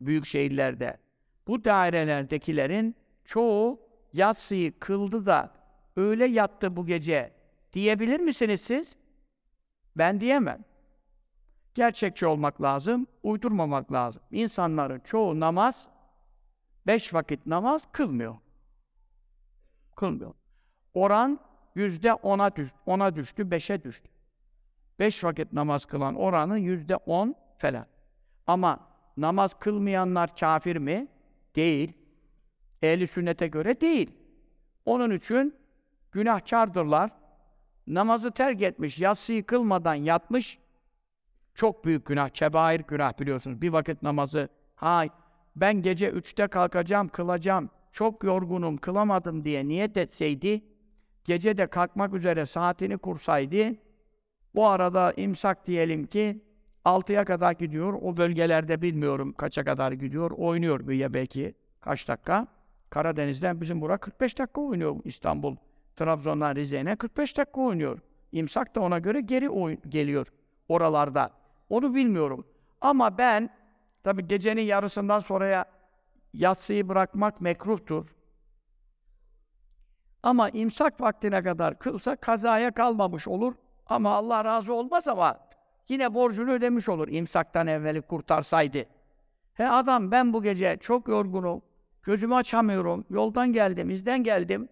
Büyük 0.00 0.26
şehirlerde. 0.26 0.98
Bu 1.46 1.64
dairelerdekilerin 1.64 2.96
çoğu 3.24 3.80
yatsıyı 4.12 4.78
kıldı 4.78 5.26
da 5.26 5.52
öyle 5.96 6.26
yattı 6.26 6.76
bu 6.76 6.86
gece 6.86 7.32
diyebilir 7.72 8.20
misiniz 8.20 8.60
siz? 8.60 8.96
Ben 9.98 10.20
diyemem. 10.20 10.64
Gerçekçi 11.74 12.26
olmak 12.26 12.62
lazım, 12.62 13.06
uydurmamak 13.22 13.92
lazım. 13.92 14.22
İnsanların 14.30 15.00
çoğu 15.00 15.40
namaz, 15.40 15.88
beş 16.86 17.14
vakit 17.14 17.46
namaz 17.46 17.82
kılmıyor. 17.92 18.34
Kılmıyor. 19.96 20.34
Oran 20.94 21.40
yüzde 21.74 22.14
ona, 22.14 22.56
düş, 22.56 22.68
ona 22.86 23.16
düştü, 23.16 23.50
beşe 23.50 23.82
düştü. 23.82 24.08
Beş 24.98 25.24
vakit 25.24 25.52
namaz 25.52 25.84
kılan 25.84 26.14
oranı 26.14 26.58
yüzde 26.58 26.96
on 26.96 27.34
falan. 27.58 27.86
Ama 28.46 28.80
namaz 29.16 29.54
kılmayanlar 29.58 30.36
kafir 30.36 30.76
mi? 30.76 31.08
Değil. 31.56 31.92
Ehli 32.82 33.06
sünnete 33.06 33.46
göre 33.46 33.80
değil. 33.80 34.10
Onun 34.84 35.10
için 35.10 35.54
günahkardırlar. 36.12 37.10
Namazı 37.88 38.30
terk 38.30 38.62
etmiş, 38.62 38.98
yatsıyı 38.98 39.46
kılmadan 39.46 39.94
yatmış, 39.94 40.58
çok 41.54 41.84
büyük 41.84 42.06
günah, 42.06 42.28
kebair 42.28 42.80
günah 42.80 43.20
biliyorsunuz. 43.20 43.62
Bir 43.62 43.68
vakit 43.68 44.02
namazı, 44.02 44.48
hay 44.74 45.08
ben 45.56 45.82
gece 45.82 46.10
üçte 46.10 46.48
kalkacağım, 46.48 47.08
kılacağım, 47.08 47.70
çok 47.92 48.24
yorgunum, 48.24 48.76
kılamadım 48.76 49.44
diye 49.44 49.68
niyet 49.68 49.96
etseydi, 49.96 50.64
gece 51.24 51.58
de 51.58 51.66
kalkmak 51.66 52.14
üzere 52.14 52.46
saatini 52.46 52.98
kursaydı, 52.98 53.76
bu 54.54 54.66
arada 54.66 55.12
imsak 55.12 55.66
diyelim 55.66 56.06
ki 56.06 56.42
6'ya 56.84 57.24
kadar 57.24 57.52
gidiyor. 57.52 57.92
O 58.02 58.16
bölgelerde 58.16 58.82
bilmiyorum 58.82 59.32
kaça 59.32 59.64
kadar 59.64 59.92
gidiyor. 59.92 60.30
Oynuyor 60.30 60.88
ya 60.90 61.14
belki 61.14 61.54
kaç 61.80 62.08
dakika. 62.08 62.46
Karadeniz'den 62.90 63.60
bizim 63.60 63.80
bura 63.80 63.98
45 63.98 64.38
dakika 64.38 64.60
oynuyor 64.60 64.96
İstanbul. 65.04 65.56
Trabzon'dan 65.98 66.56
Rize'ne 66.56 66.96
45 66.96 67.36
dakika 67.38 67.60
oynuyor. 67.60 67.98
İmsak 68.32 68.74
da 68.74 68.80
ona 68.80 68.98
göre 68.98 69.20
geri 69.20 69.50
oy- 69.50 69.76
geliyor 69.88 70.26
oralarda. 70.68 71.30
Onu 71.70 71.94
bilmiyorum. 71.94 72.46
Ama 72.80 73.18
ben 73.18 73.50
tabi 74.04 74.28
gecenin 74.28 74.62
yarısından 74.62 75.18
sonraya 75.18 75.64
yatsıyı 76.34 76.88
bırakmak 76.88 77.40
mekruhtur. 77.40 78.06
Ama 80.22 80.48
imsak 80.50 81.00
vaktine 81.00 81.42
kadar 81.42 81.78
kılsa 81.78 82.16
kazaya 82.16 82.70
kalmamış 82.74 83.28
olur. 83.28 83.54
Ama 83.86 84.14
Allah 84.14 84.44
razı 84.44 84.74
olmaz 84.74 85.08
ama 85.08 85.38
yine 85.88 86.14
borcunu 86.14 86.50
ödemiş 86.50 86.88
olur 86.88 87.08
imsaktan 87.08 87.66
evveli 87.66 88.02
kurtarsaydı. 88.02 88.84
He 89.54 89.68
adam 89.68 90.10
ben 90.10 90.32
bu 90.32 90.42
gece 90.42 90.76
çok 90.80 91.08
yorgunum, 91.08 91.62
gözümü 92.02 92.34
açamıyorum, 92.34 93.04
yoldan 93.10 93.52
geldim, 93.52 93.90
izden 93.90 94.22
geldim. 94.22 94.68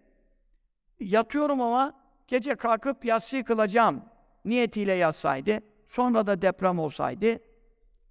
Yatıyorum 1.01 1.61
ama 1.61 1.93
gece 2.29 2.55
kalkıp 2.55 3.05
yatsı 3.05 3.45
kılacağım 3.45 4.03
niyetiyle 4.45 4.93
yatsaydı, 4.93 5.61
sonra 5.89 6.27
da 6.27 6.43
deprem 6.43 6.79
olsaydı, 6.79 7.39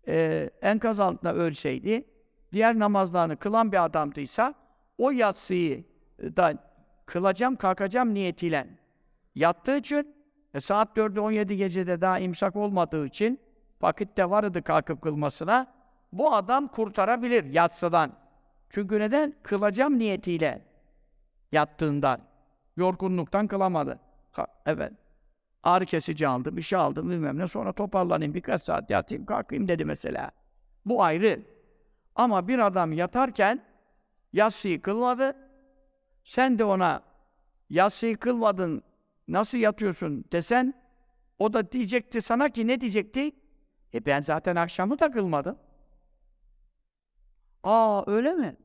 e, 0.08 0.50
enkaz 0.62 1.00
altında 1.00 1.34
ölseydi, 1.36 2.06
diğer 2.54 2.80
namazlarını 2.80 3.38
kılan 3.38 3.72
bir 3.72 3.86
adamdıysa, 3.86 4.54
o 4.98 5.12
yatsıyı 5.12 5.84
da 6.20 6.54
kılacağım, 7.06 7.56
kalkacağım 7.56 8.14
niyetiyle 8.14 8.68
yattığı 9.36 9.78
için 9.78 10.16
e 10.54 10.62
saat 10.62 10.98
4'ü 10.98 11.20
17 11.20 11.58
gecede 11.58 12.02
daha 12.02 12.20
imsak 12.20 12.56
olmadığı 12.56 13.06
için 13.06 13.40
vakitte 13.82 14.30
vardı 14.30 14.64
kalkıp 14.64 15.02
kılmasına. 15.02 15.76
Bu 16.14 16.34
adam 16.34 16.68
kurtarabilir 16.68 17.44
yatsıdan. 17.44 18.12
Çünkü 18.70 19.00
neden? 19.00 19.36
Kılacağım 19.44 20.00
niyetiyle 20.00 20.62
yattığından. 21.52 22.35
Yorgunluktan 22.76 23.48
kılamadı. 23.48 24.00
Evet. 24.66 24.94
Ağrı 25.64 25.86
kesici 25.86 26.28
aldım, 26.28 26.58
bir 26.58 26.62
şey 26.62 26.80
aldım 26.80 27.10
bilmem 27.10 27.40
ne. 27.40 27.48
Sonra 27.48 27.74
toparlanayım 27.74 28.34
birkaç 28.34 28.64
saat 28.64 28.90
yatayım 28.90 29.26
kalkayım 29.26 29.68
dedi 29.68 29.86
mesela. 29.86 30.32
Bu 30.86 31.04
ayrı. 31.04 31.42
Ama 32.16 32.48
bir 32.48 32.60
adam 32.60 32.94
yatarken 32.94 33.66
yatsıyı 34.34 34.82
kılmadı. 34.82 35.36
Sen 36.24 36.60
de 36.60 36.64
ona 36.64 37.04
yatsıyı 37.70 38.18
kılmadın 38.18 38.84
nasıl 39.28 39.58
yatıyorsun 39.58 40.26
desen, 40.32 40.74
o 41.40 41.54
da 41.54 41.72
diyecekti 41.72 42.22
sana 42.22 42.50
ki 42.50 42.68
ne 42.68 42.82
diyecekti? 42.82 43.32
E 43.94 44.06
ben 44.06 44.22
zaten 44.22 44.56
akşamı 44.56 45.00
da 45.00 45.12
kılmadım. 45.12 45.58
Aa 47.64 48.04
öyle 48.08 48.34
mi? 48.34 48.56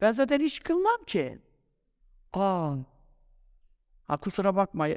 Ben 0.00 0.12
zaten 0.12 0.40
hiç 0.40 0.62
kılmam 0.62 1.04
ki. 1.06 1.38
Aa. 2.32 2.74
Ha 4.06 4.16
kusura 4.16 4.56
bakma 4.56 4.88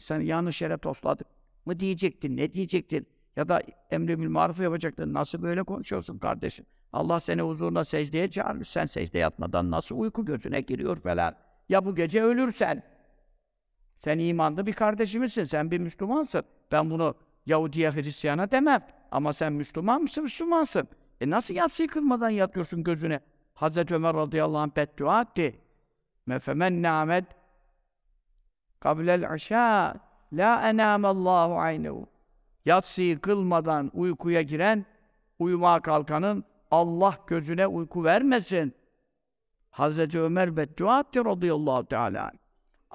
sen 0.00 0.20
yanlış 0.20 0.62
yere 0.62 0.78
tosladık 0.78 1.26
mı 1.66 1.80
diyecektin, 1.80 2.36
ne 2.36 2.54
diyecektin? 2.54 3.06
Ya 3.36 3.48
da 3.48 3.62
emri 3.90 4.20
bil 4.20 4.28
marufu 4.28 4.62
yapacaktın. 4.62 5.14
Nasıl 5.14 5.42
böyle 5.42 5.62
konuşuyorsun 5.62 6.18
kardeşim? 6.18 6.66
Allah 6.92 7.20
seni 7.20 7.42
huzuruna 7.42 7.84
secdeye 7.84 8.30
çağırmış. 8.30 8.68
Sen 8.68 8.86
secde 8.86 9.18
yatmadan 9.18 9.70
nasıl 9.70 9.98
uyku 9.98 10.24
gözüne 10.24 10.60
giriyor 10.60 10.96
falan. 10.96 11.34
Ya 11.68 11.84
bu 11.84 11.94
gece 11.94 12.22
ölürsen? 12.22 12.82
Sen 13.98 14.18
imanlı 14.18 14.66
bir 14.66 14.72
kardeşimizsin, 14.72 15.44
sen 15.44 15.70
bir 15.70 15.78
Müslümansın. 15.78 16.44
Ben 16.72 16.90
bunu 16.90 17.14
Yahudiye, 17.46 17.90
Hristiyana 17.90 18.50
demem. 18.50 18.86
Ama 19.10 19.32
sen 19.32 19.52
Müslüman 19.52 20.02
mısın, 20.02 20.24
Müslümansın. 20.24 20.88
E 21.20 21.30
nasıl 21.30 21.54
yatsıyı 21.54 21.88
kılmadan 21.88 22.30
yatıyorsun 22.30 22.84
gözüne? 22.84 23.20
Hazreti 23.54 23.94
Ömer 23.94 24.14
radıyallahu 24.14 24.58
anh 24.58 24.76
beddua 24.76 25.22
etti. 25.22 25.60
Mefemen 26.26 26.82
nâmet 26.82 27.24
kablel 28.80 29.30
aşâ 29.30 29.94
la 30.32 30.70
enâmellâhu 30.70 31.58
aynehu. 31.58 32.06
Yatsıyı 32.64 33.20
kılmadan 33.20 33.90
uykuya 33.94 34.42
giren, 34.42 34.86
uyumaya 35.38 35.80
kalkanın 35.80 36.44
Allah 36.70 37.18
gözüne 37.26 37.66
uyku 37.66 38.04
vermesin. 38.04 38.74
Hazreti 39.70 40.20
Ömer 40.20 40.56
beddua 40.56 41.00
etti 41.00 41.24
radıyallahu 41.24 41.86
teâlâ. 41.86 42.32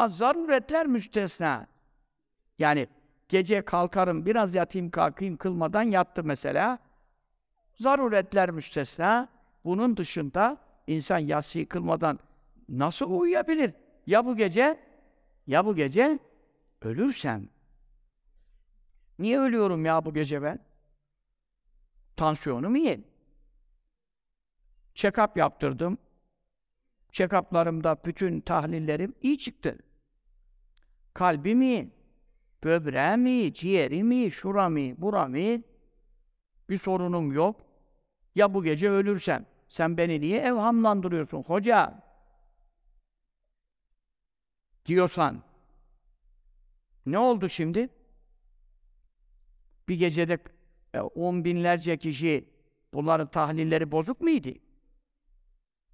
Zaruretler 0.07 0.87
müstesna. 0.87 1.67
Yani 2.59 2.87
gece 3.29 3.61
kalkarım, 3.61 4.25
biraz 4.25 4.55
yatayım 4.55 4.89
kalkayım 4.89 5.37
kılmadan 5.37 5.83
yattı 5.83 6.23
mesela. 6.23 6.79
Zaruretler 7.73 8.51
müstesna. 8.51 9.27
Bunun 9.65 9.97
dışında 9.97 10.57
insan 10.87 11.17
yatsıyı 11.17 11.67
kılmadan 11.67 12.19
nasıl 12.69 13.19
uyuyabilir? 13.19 13.73
Ya 14.07 14.25
bu 14.25 14.35
gece, 14.35 14.79
ya 15.47 15.65
bu 15.65 15.75
gece 15.75 16.19
ölürsem 16.82 17.49
niye 19.19 19.39
ölüyorum 19.39 19.86
ya 19.86 20.06
bu 20.06 20.13
gece 20.13 20.41
ben? 20.41 20.60
Tansiyonum 22.15 22.75
iyi. 22.75 23.04
Check-up 24.95 25.39
yaptırdım. 25.39 25.97
Check-up'larımda 27.12 27.97
bütün 28.06 28.41
tahlillerim 28.41 29.15
iyi 29.21 29.38
çıktı. 29.38 29.77
Kalbim 31.13 31.62
iyi, 31.62 31.89
böbreğim 32.63 33.25
iyi, 33.25 33.54
ciğerim 33.54 34.12
iyi, 34.12 34.32
şuram 34.32 34.77
iyi, 34.77 35.01
buram 35.01 35.36
iyi. 35.36 35.63
Bir 36.69 36.77
sorunum 36.77 37.32
yok. 37.32 37.62
Ya 38.36 38.54
bu 38.54 38.63
gece 38.63 38.89
ölürsem? 38.89 39.45
Sen 39.69 39.97
beni 39.97 40.21
niye 40.21 40.39
evhamlandırıyorsun 40.39 41.43
hoca? 41.43 42.04
Diyorsan. 44.85 45.43
Ne 47.05 47.19
oldu 47.19 47.49
şimdi? 47.49 47.89
Bir 49.89 49.95
gecede 49.95 50.37
e, 50.93 50.99
on 50.99 51.45
binlerce 51.45 51.97
kişi 51.97 52.49
bunların 52.93 53.27
tahlilleri 53.27 53.91
bozuk 53.91 54.21
muydu? 54.21 54.49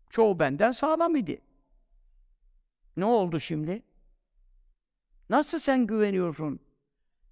Çoğu 0.09 0.39
benden 0.39 0.71
sağlam 0.71 1.15
idi. 1.15 1.41
Ne 2.97 3.05
oldu 3.05 3.39
şimdi? 3.39 3.83
Nasıl 5.29 5.59
sen 5.59 5.87
güveniyorsun? 5.87 6.59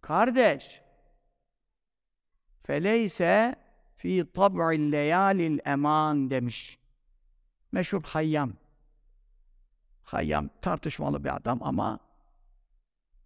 Kardeş, 0.01 0.81
feleyse 2.61 3.55
fi 3.95 4.31
tab'il 4.33 4.91
leyalil 4.91 5.59
eman 5.65 6.29
demiş. 6.29 6.79
Meşhur 7.71 8.03
Hayyam. 8.03 8.53
Hayyam 10.05 10.49
tartışmalı 10.61 11.23
bir 11.23 11.35
adam 11.35 11.59
ama 11.63 11.99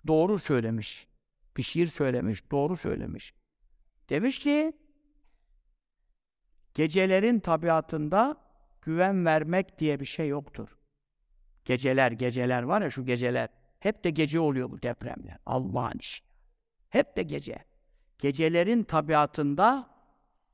doğru 0.07 0.39
söylemiş. 0.39 1.07
Bir 1.57 1.63
şiir 1.63 1.87
söylemiş, 1.87 2.51
doğru 2.51 2.75
söylemiş. 2.77 3.33
Demiş 4.09 4.39
ki, 4.39 4.73
gecelerin 6.73 7.39
tabiatında 7.39 8.37
güven 8.81 9.25
vermek 9.25 9.79
diye 9.79 9.99
bir 9.99 10.05
şey 10.05 10.27
yoktur. 10.27 10.77
Geceler, 11.65 12.11
geceler 12.11 12.63
var 12.63 12.81
ya 12.81 12.89
şu 12.89 13.05
geceler. 13.05 13.49
Hep 13.79 14.03
de 14.03 14.09
gece 14.09 14.39
oluyor 14.39 14.71
bu 14.71 14.81
depremler. 14.81 15.37
Allah'ın 15.45 15.99
işi. 15.99 16.23
Hep 16.89 17.15
de 17.15 17.23
gece. 17.23 17.65
Gecelerin 18.17 18.83
tabiatında 18.83 19.89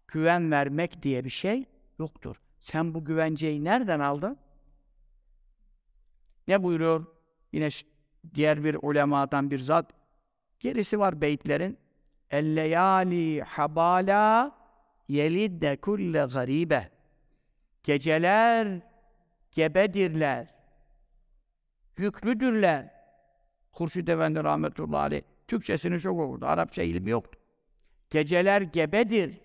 güven 0.07 0.51
vermek 0.51 1.03
diye 1.03 1.25
bir 1.25 1.29
şey 1.29 1.65
yoktur. 1.99 2.41
Sen 2.59 2.93
bu 2.93 3.05
güvenceyi 3.05 3.63
nereden 3.63 3.99
aldın? 3.99 4.38
Ne 6.47 6.63
buyuruyor? 6.63 7.05
Yine 7.51 7.69
diğer 8.36 8.63
bir 8.63 8.77
ulemadan 8.81 9.51
bir 9.51 9.60
zat. 9.60 9.91
Gerisi 10.60 10.99
var 10.99 11.21
beytlerin. 11.21 11.77
El-leyali 12.31 13.41
habala 13.41 14.55
yelidde 15.08 15.77
kulle 15.77 16.25
garibe. 16.34 16.89
Geceler 17.84 18.81
gebedirler. 19.51 20.55
Yüklüdürler. 21.97 22.95
Hurşid 23.71 24.08
Efendi 24.08 24.43
rahmetullahi 24.43 25.01
aleyh 25.01 25.21
Türkçesini 25.47 25.99
çok 25.99 26.19
okurdu. 26.19 26.45
Arapça 26.45 26.84
ilmi 26.84 27.10
yoktu. 27.10 27.39
Geceler 28.10 28.62
gebedir. 28.62 29.38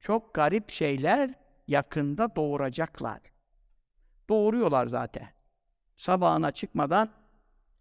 Çok 0.00 0.34
garip 0.34 0.70
şeyler 0.70 1.34
yakında 1.68 2.36
doğuracaklar. 2.36 3.20
Doğuruyorlar 4.28 4.86
zaten. 4.86 5.28
Sabahına 6.02 6.50
çıkmadan 6.50 7.10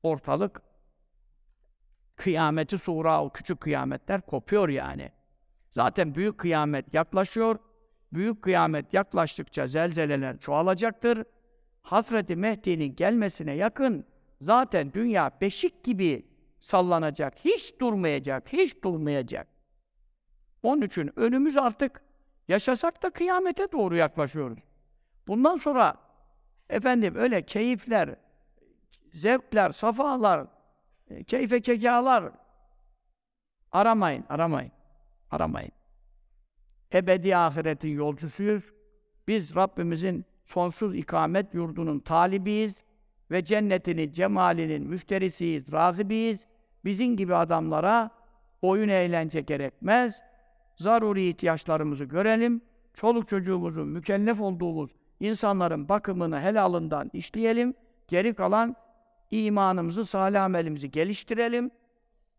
ortalık 0.04 0.62
kıyameti 2.16 2.78
sura, 2.78 3.24
o 3.24 3.30
küçük 3.34 3.62
kıyametler 3.62 4.22
kopuyor 4.22 4.70
yani. 4.70 5.12
Zaten 5.70 6.16
büyük 6.16 6.38
kıyamet 6.38 6.94
yaklaşıyor. 6.94 7.60
Büyük 8.14 8.42
kıyamet 8.42 8.94
yaklaştıkça 8.94 9.68
zelzeleler 9.68 10.40
çoğalacaktır. 10.40 11.24
Hazreti 11.82 12.36
Mehdi'nin 12.36 12.96
gelmesine 12.96 13.54
yakın 13.54 14.06
zaten 14.42 14.94
dünya 14.94 15.32
beşik 15.42 15.84
gibi 15.84 16.26
sallanacak. 16.60 17.34
Hiç 17.46 17.80
durmayacak, 17.80 18.54
hiç 18.54 18.84
durmayacak. 18.84 19.48
Onun 20.64 20.82
için 20.82 21.12
önümüz 21.16 21.58
artık 21.58 22.02
yaşasak 22.48 23.04
da 23.04 23.10
kıyamete 23.10 23.72
doğru 23.72 23.96
yaklaşıyoruz. 23.96 24.60
Bundan 25.28 25.58
sonra 25.58 26.11
efendim 26.72 27.16
öyle 27.16 27.42
keyifler, 27.42 28.16
zevkler, 29.14 29.72
safalar, 29.72 30.48
e, 31.10 31.24
keyfe 31.24 31.62
kekalar 31.62 32.32
aramayın, 33.72 34.26
aramayın, 34.30 34.72
aramayın. 35.32 35.72
Ebedi 36.94 37.38
ahiretin 37.38 37.90
yolcusuyuz. 37.90 38.74
Biz 39.28 39.56
Rabbimizin 39.56 40.26
sonsuz 40.46 40.96
ikamet 40.96 41.54
yurdunun 41.54 42.00
talibiyiz 42.00 42.84
ve 43.32 43.46
cennetinin, 43.46 44.12
cemalinin 44.12 44.88
müşterisiyiz, 44.88 45.72
razibiyiz. 45.72 46.48
Bizim 46.86 47.18
gibi 47.18 47.36
adamlara 47.36 48.10
oyun 48.62 48.90
eğlence 48.90 49.42
gerekmez. 49.42 50.22
Zaruri 50.76 51.28
ihtiyaçlarımızı 51.28 52.04
görelim. 52.04 52.62
Çoluk 52.94 53.28
çocuğumuzun 53.28 53.88
mükellef 53.88 54.42
olduğumuz 54.42 54.92
insanların 55.22 55.90
bakımını 55.90 56.40
helalından 56.42 57.10
işleyelim. 57.14 57.74
Geri 58.08 58.34
kalan 58.34 58.76
imanımızı, 59.32 60.06
salih 60.06 60.44
amelimizi 60.44 60.92
geliştirelim. 60.92 61.72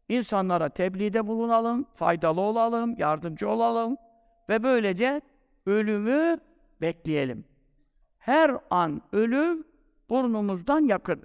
İnsanlara 0.08 0.68
tebliğde 0.68 1.26
bulunalım, 1.26 1.86
faydalı 1.94 2.40
olalım, 2.40 2.94
yardımcı 2.98 3.48
olalım 3.48 3.96
ve 4.48 4.62
böylece 4.62 5.20
ölümü 5.66 6.38
bekleyelim. 6.80 7.44
Her 8.18 8.56
an 8.70 9.02
ölüm 9.12 9.64
burnumuzdan 10.08 10.80
yakın. 10.80 11.22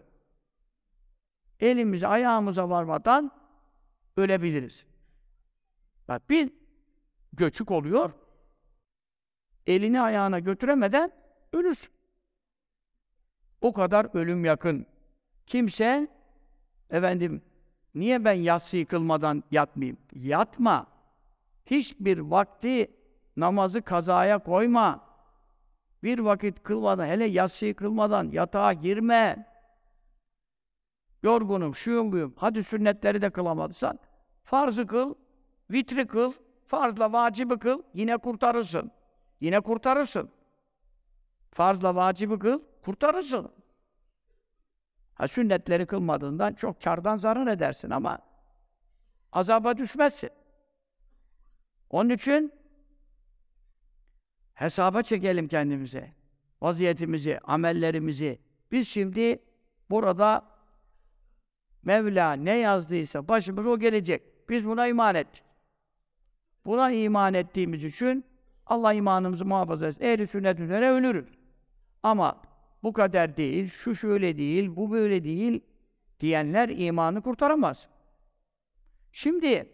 Elimize, 1.60 2.08
ayağımıza 2.08 2.70
varmadan 2.70 3.32
ölebiliriz. 4.17 4.86
Bak 6.08 6.30
bir 6.30 6.52
göçük 7.34 7.72
oluyor, 7.72 8.12
elini 9.67 10.02
ayağına 10.02 10.39
götüremeden 10.39 11.12
ölürsün. 11.53 11.91
O 13.62 13.73
kadar 13.73 14.07
ölüm 14.13 14.45
yakın. 14.45 14.86
Kimse, 15.47 16.07
efendim, 16.89 17.41
niye 17.95 18.25
ben 18.25 18.33
yatsı 18.33 18.77
yıkılmadan 18.77 19.43
yatmayayım? 19.51 19.97
Yatma. 20.13 20.88
Hiçbir 21.65 22.17
vakti 22.17 22.91
namazı 23.38 23.81
kazaya 23.81 24.39
koyma. 24.39 25.07
Bir 26.03 26.19
vakit 26.19 26.63
kılmadan, 26.63 27.05
hele 27.05 27.25
yatsı 27.25 27.73
kılmadan 27.73 28.31
yatağa 28.31 28.73
girme. 28.73 29.47
Yorgunum, 31.23 31.75
şuyum 31.75 32.12
buyum. 32.12 32.33
Hadi 32.38 32.63
sünnetleri 32.63 33.21
de 33.21 33.29
kılamadıysan, 33.29 33.99
farzı 34.43 34.88
kıl, 34.88 35.15
vitri 35.71 36.07
kıl, 36.07 36.33
farzla 36.65 37.13
vacibi 37.13 37.60
kıl, 37.60 37.81
yine 37.93 38.17
kurtarırsın. 38.17 38.91
Yine 39.41 39.60
kurtarırsın. 39.60 40.29
Farzla 41.58 41.96
vacibi 41.96 42.39
kıl, 42.39 42.62
kurtarırsın. 42.86 43.52
Ha 45.13 45.28
sünnetleri 45.28 45.86
kılmadığından 45.86 46.54
çok 46.54 46.82
kardan 46.82 47.17
zarar 47.17 47.48
edersin 47.48 47.89
ama 47.89 48.20
azaba 49.32 49.78
düşmezsin. 49.78 50.30
Onun 51.89 52.10
için 52.10 52.54
hesaba 54.54 55.04
çekelim 55.04 55.48
kendimize. 55.48 56.13
Vaziyetimizi, 56.62 57.39
amellerimizi. 57.43 58.39
Biz 58.72 58.88
şimdi 58.88 59.43
burada 59.89 60.46
Mevla 61.84 62.34
ne 62.34 62.58
yazdıysa 62.58 63.28
başımız 63.28 63.65
o 63.65 63.80
gelecek. 63.80 64.50
Biz 64.50 64.65
buna 64.65 64.88
iman 64.88 65.15
ettik. 65.15 65.43
Buna 66.65 66.91
iman 66.91 67.34
ettiğimiz 67.34 67.84
için 67.84 68.26
Allah 68.65 68.93
imanımızı 68.93 69.46
muhafaza 69.46 69.88
etsin. 69.88 70.04
Ehli 70.04 70.28
sünnet 70.28 70.60
üzere 70.60 70.91
ölürüz. 70.91 71.37
Ama 72.03 72.41
bu 72.83 72.93
kader 72.93 73.38
değil, 73.38 73.69
şu 73.69 73.95
şöyle 73.95 74.38
değil, 74.38 74.75
bu 74.75 74.91
böyle 74.91 75.23
değil 75.23 75.62
diyenler 76.19 76.69
imanı 76.69 77.21
kurtaramaz. 77.21 77.88
Şimdi 79.12 79.69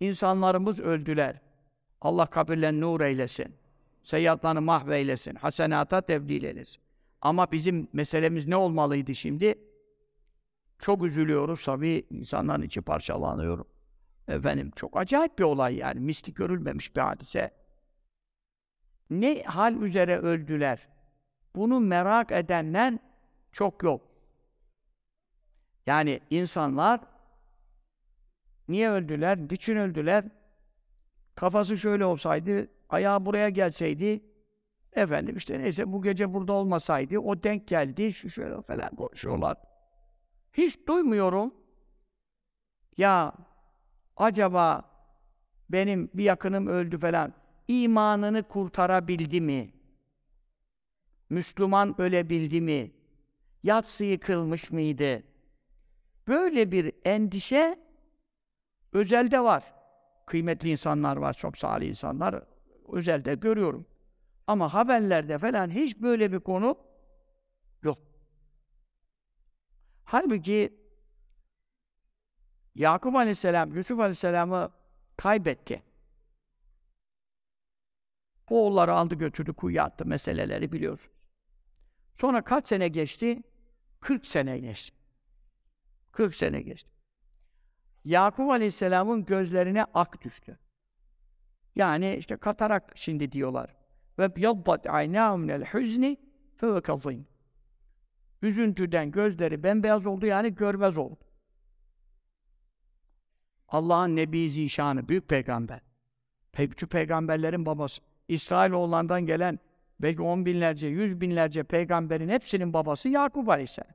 insanlarımız 0.00 0.80
öldüler. 0.80 1.40
Allah 2.00 2.26
kabirlerini 2.26 2.80
nur 2.80 3.00
eylesin. 3.00 3.54
Seyyatlarını 4.02 4.60
mahveylesin. 4.60 5.34
Hasenata 5.34 6.00
tebdil 6.00 6.42
eylesin. 6.42 6.82
Ama 7.22 7.52
bizim 7.52 7.88
meselemiz 7.92 8.46
ne 8.46 8.56
olmalıydı 8.56 9.14
şimdi? 9.14 9.54
Çok 10.78 11.04
üzülüyoruz 11.04 11.64
tabii. 11.64 12.06
insanların 12.10 12.62
içi 12.62 12.80
parçalanıyor. 12.80 13.64
Efendim 14.28 14.70
çok 14.76 14.96
acayip 14.96 15.38
bir 15.38 15.44
olay 15.44 15.76
yani. 15.76 16.00
Mistik 16.00 16.36
görülmemiş 16.36 16.96
bir 16.96 17.00
hadise. 17.00 17.50
Ne 19.10 19.42
hal 19.42 19.82
üzere 19.82 20.18
öldüler? 20.18 20.88
Bunu 21.54 21.80
merak 21.80 22.32
edenler 22.32 22.98
çok 23.52 23.82
yok. 23.82 24.00
Yani 25.86 26.20
insanlar 26.30 27.00
Niye 28.70 28.90
öldüler? 28.90 29.38
Niçin 29.50 29.76
öldüler? 29.76 30.24
Kafası 31.34 31.78
şöyle 31.78 32.04
olsaydı, 32.04 32.68
ayağı 32.88 33.26
buraya 33.26 33.48
gelseydi, 33.48 34.20
efendim 34.92 35.36
işte 35.36 35.58
neyse 35.58 35.92
bu 35.92 36.02
gece 36.02 36.34
burada 36.34 36.52
olmasaydı, 36.52 37.18
o 37.18 37.42
denk 37.42 37.68
geldi, 37.68 38.12
şu 38.12 38.30
şöyle 38.30 38.62
falan 38.62 38.96
konuşuyorlar. 38.96 39.56
Hiç 40.52 40.86
duymuyorum. 40.88 41.54
Ya 42.96 43.32
acaba 44.16 44.82
benim 45.70 46.10
bir 46.14 46.24
yakınım 46.24 46.66
öldü 46.66 46.98
falan, 46.98 47.34
imanını 47.68 48.42
kurtarabildi 48.42 49.40
mi? 49.40 49.70
Müslüman 51.30 52.00
ölebildi 52.00 52.60
mi? 52.60 52.90
Yatsıyı 53.62 54.20
kılmış 54.20 54.70
mıydı? 54.70 55.22
Böyle 56.28 56.72
bir 56.72 56.92
endişe 57.04 57.78
özelde 58.92 59.40
var. 59.40 59.74
Kıymetli 60.26 60.70
insanlar 60.70 61.16
var, 61.16 61.32
çok 61.32 61.58
salih 61.58 61.88
insanlar. 61.88 62.44
Özelde 62.92 63.34
görüyorum. 63.34 63.86
Ama 64.46 64.74
haberlerde 64.74 65.38
falan 65.38 65.70
hiç 65.70 65.96
böyle 65.98 66.32
bir 66.32 66.40
konu 66.40 66.78
yok. 67.82 67.98
Halbuki 70.04 70.80
Yakup 72.74 73.14
Aleyhisselam, 73.14 73.76
Yusuf 73.76 74.00
Aleyhisselam'ı 74.00 74.70
kaybetti. 75.16 75.82
Oğulları 78.50 78.92
aldı 78.94 79.14
götürdü 79.14 79.52
kuyuya 79.52 79.84
attı 79.84 80.06
meseleleri 80.06 80.72
biliyorsun. 80.72 81.12
Sonra 82.16 82.44
kaç 82.44 82.68
sene 82.68 82.88
geçti? 82.88 83.42
40 84.00 84.26
sene 84.26 84.58
geçti. 84.58 84.96
40 86.12 86.34
sene 86.34 86.62
geçti. 86.62 86.90
Yakup 88.04 88.50
Aleyhisselam'ın 88.50 89.24
gözlerine 89.24 89.84
ak 89.94 90.22
düştü. 90.22 90.58
Yani 91.76 92.16
işte 92.16 92.36
katarak 92.36 92.92
şimdi 92.94 93.32
diyorlar. 93.32 93.76
Ve 94.18 94.30
yaddat 94.36 94.86
aynâhum 94.86 95.40
minel 95.40 95.64
huzni 95.64 96.16
fe 96.56 96.80
kazîn. 96.80 97.26
Üzüntüden 98.42 99.10
gözleri 99.10 99.62
bembeyaz 99.62 100.06
oldu 100.06 100.26
yani 100.26 100.54
görmez 100.54 100.96
oldu. 100.96 101.24
Allah'ın 103.68 104.16
Nebi 104.16 104.50
Zişanı, 104.50 105.08
büyük 105.08 105.28
peygamber. 105.28 105.80
Pek 106.52 106.90
peygamberlerin 106.90 107.66
babası. 107.66 108.02
İsrailoğullarından 108.28 109.26
gelen 109.26 109.58
belki 110.02 110.22
on 110.22 110.46
binlerce, 110.46 110.86
yüz 110.86 111.20
binlerce 111.20 111.62
peygamberin 111.62 112.28
hepsinin 112.28 112.72
babası 112.72 113.08
Yakup 113.08 113.48
Aleyhisselam. 113.48 113.92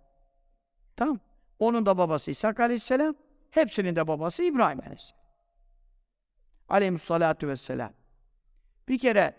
Tamam. 0.95 1.19
Onun 1.59 1.85
da 1.85 1.97
babası 1.97 2.31
İshak 2.31 2.59
Aleyhisselam, 2.59 3.15
hepsinin 3.51 3.95
de 3.95 4.07
babası 4.07 4.43
İbrahim 4.43 4.79
Aleyhisselam. 4.79 5.25
Aleyhissalatu 6.69 7.47
vesselam. 7.47 7.93
Bir 8.87 8.99
kere 8.99 9.35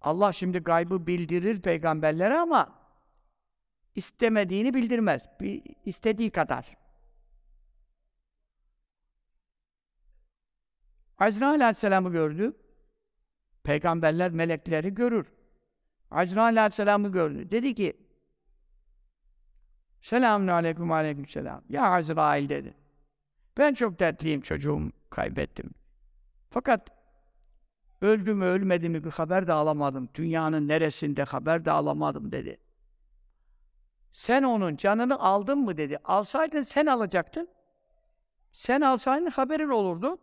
Allah 0.00 0.32
şimdi 0.32 0.58
gaybı 0.58 1.06
bildirir 1.06 1.62
peygamberlere 1.62 2.38
ama 2.38 2.78
istemediğini 3.94 4.74
bildirmez. 4.74 5.28
Bir, 5.40 5.62
istediği 5.84 6.30
kadar. 6.30 6.76
Azrail 11.18 11.60
Aleyhisselam'ı 11.60 12.12
gördü. 12.12 12.56
Peygamberler 13.64 14.30
melekleri 14.30 14.94
görür. 14.94 15.35
Azrail 16.10 16.58
Aleyhisselam'ı 16.58 17.12
gördü. 17.12 17.50
Dedi 17.50 17.74
ki 17.74 18.06
Selamun 20.00 20.46
aleyküm 20.46 20.92
aleyküm 20.92 21.26
selam. 21.26 21.62
Ya 21.68 21.82
Azrail 21.92 22.48
dedi. 22.48 22.74
Ben 23.58 23.74
çok 23.74 23.98
dertliyim 23.98 24.40
çocuğum 24.40 24.92
kaybettim. 25.10 25.70
Fakat 26.50 26.90
öldü 28.00 28.34
mü 28.34 28.44
ölmedi 28.44 28.88
mi 28.88 29.04
bir 29.04 29.10
haber 29.10 29.46
de 29.46 29.52
alamadım. 29.52 30.08
Dünyanın 30.14 30.68
neresinde 30.68 31.22
haber 31.22 31.64
de 31.64 31.70
alamadım 31.70 32.32
dedi. 32.32 32.60
Sen 34.12 34.42
onun 34.42 34.76
canını 34.76 35.18
aldın 35.18 35.58
mı 35.58 35.76
dedi. 35.76 35.98
Alsaydın 36.04 36.62
sen 36.62 36.86
alacaktın. 36.86 37.48
Sen 38.52 38.80
alsaydın 38.80 39.30
haberin 39.30 39.68
olurdu. 39.68 40.18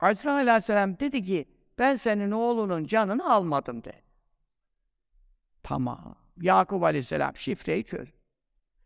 Azrail 0.00 0.48
aleyhisselam 0.48 0.98
dedi 0.98 1.22
ki 1.22 1.53
ben 1.78 1.94
senin 1.94 2.30
oğlunun 2.30 2.84
canını 2.84 3.32
almadım 3.32 3.84
de. 3.84 3.92
Tamam. 5.62 6.14
Yakup 6.40 6.82
aleyhisselam 6.82 7.36
şifreyi 7.36 7.84
çöz. 7.84 8.08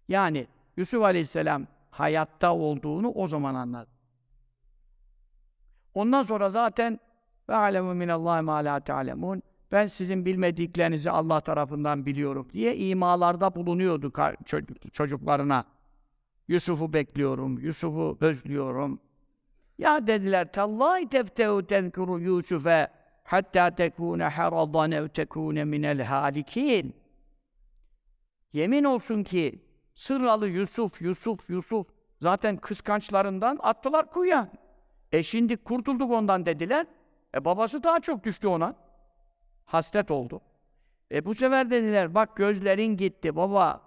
Yani 0.08 0.46
Yusuf 0.76 1.02
aleyhisselam 1.02 1.66
hayatta 1.90 2.54
olduğunu 2.54 3.10
o 3.10 3.28
zaman 3.28 3.54
anladı. 3.54 3.90
Ondan 5.94 6.22
sonra 6.22 6.50
zaten 6.50 7.00
ve 7.48 7.54
alemu 7.54 7.94
minallahi 7.94 8.42
ma 8.42 8.56
la 8.56 8.80
ta'lemun 8.80 9.42
ben 9.72 9.86
sizin 9.86 10.24
bilmediklerinizi 10.24 11.10
Allah 11.10 11.40
tarafından 11.40 12.06
biliyorum 12.06 12.48
diye 12.52 12.76
imalarda 12.76 13.54
bulunuyordu 13.54 14.12
çocuklarına. 14.92 15.64
Yusuf'u 16.48 16.92
bekliyorum, 16.92 17.58
Yusuf'u 17.58 18.18
özlüyorum. 18.20 19.00
Ya 19.78 20.06
dediler, 20.06 20.52
tallahi 20.52 21.08
teftehu 21.08 21.66
tezkuru 21.66 22.20
Yusuf'e 22.20 22.88
hatta 23.24 23.74
tekune 23.74 24.24
haradan 24.24 24.92
ev 24.92 25.08
tekune 25.08 25.64
minel 25.64 26.02
halikin. 26.02 26.96
Yemin 28.52 28.84
olsun 28.84 29.22
ki 29.22 29.64
sırralı 29.94 30.48
Yusuf, 30.48 31.02
Yusuf, 31.02 31.50
Yusuf 31.50 31.86
zaten 32.22 32.56
kıskançlarından 32.56 33.58
attılar 33.62 34.10
kuyuya. 34.10 34.48
E 35.12 35.22
şimdi 35.22 35.56
kurtulduk 35.56 36.10
ondan 36.10 36.46
dediler. 36.46 36.86
E 37.34 37.44
babası 37.44 37.82
daha 37.82 38.00
çok 38.00 38.24
düştü 38.24 38.48
ona. 38.48 38.74
Hasret 39.64 40.10
oldu. 40.10 40.40
E 41.12 41.24
bu 41.24 41.34
sefer 41.34 41.70
dediler 41.70 42.14
bak 42.14 42.36
gözlerin 42.36 42.96
gitti 42.96 43.36
baba. 43.36 43.80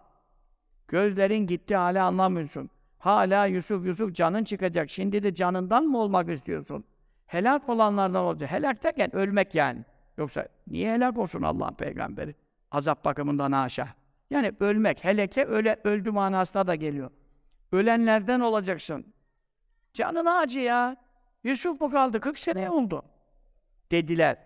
Gözlerin 0.87 1.47
gitti 1.47 1.75
hala 1.75 2.05
anlamıyorsun. 2.05 2.69
Hala 3.01 3.45
Yusuf 3.45 3.85
Yusuf 3.85 4.15
canın 4.15 4.43
çıkacak. 4.43 4.89
Şimdi 4.89 5.23
de 5.23 5.35
canından 5.35 5.85
mı 5.85 5.97
olmak 5.97 6.29
istiyorsun? 6.29 6.83
Helak 7.25 7.69
olanlardan 7.69 8.23
olacak. 8.23 8.51
Helak 8.51 8.83
derken 8.83 9.15
ölmek 9.15 9.55
yani. 9.55 9.85
Yoksa 10.17 10.47
niye 10.67 10.93
helak 10.93 11.17
olsun 11.17 11.41
Allah'ın 11.41 11.73
peygamberi? 11.73 12.35
Azap 12.71 13.05
bakımından 13.05 13.51
haşa. 13.51 13.87
Yani 14.29 14.51
ölmek, 14.59 15.03
heleke 15.03 15.45
öyle 15.45 15.79
öldü 15.83 16.11
manasına 16.11 16.67
da 16.67 16.75
geliyor. 16.75 17.11
Ölenlerden 17.71 18.39
olacaksın. 18.39 19.05
Canın 19.93 20.25
acı 20.25 20.59
ya. 20.59 20.97
Yusuf 21.43 21.81
mu 21.81 21.89
kaldı? 21.89 22.19
40 22.19 22.39
sene 22.39 22.69
oldu. 22.69 23.05
Dediler. 23.91 24.37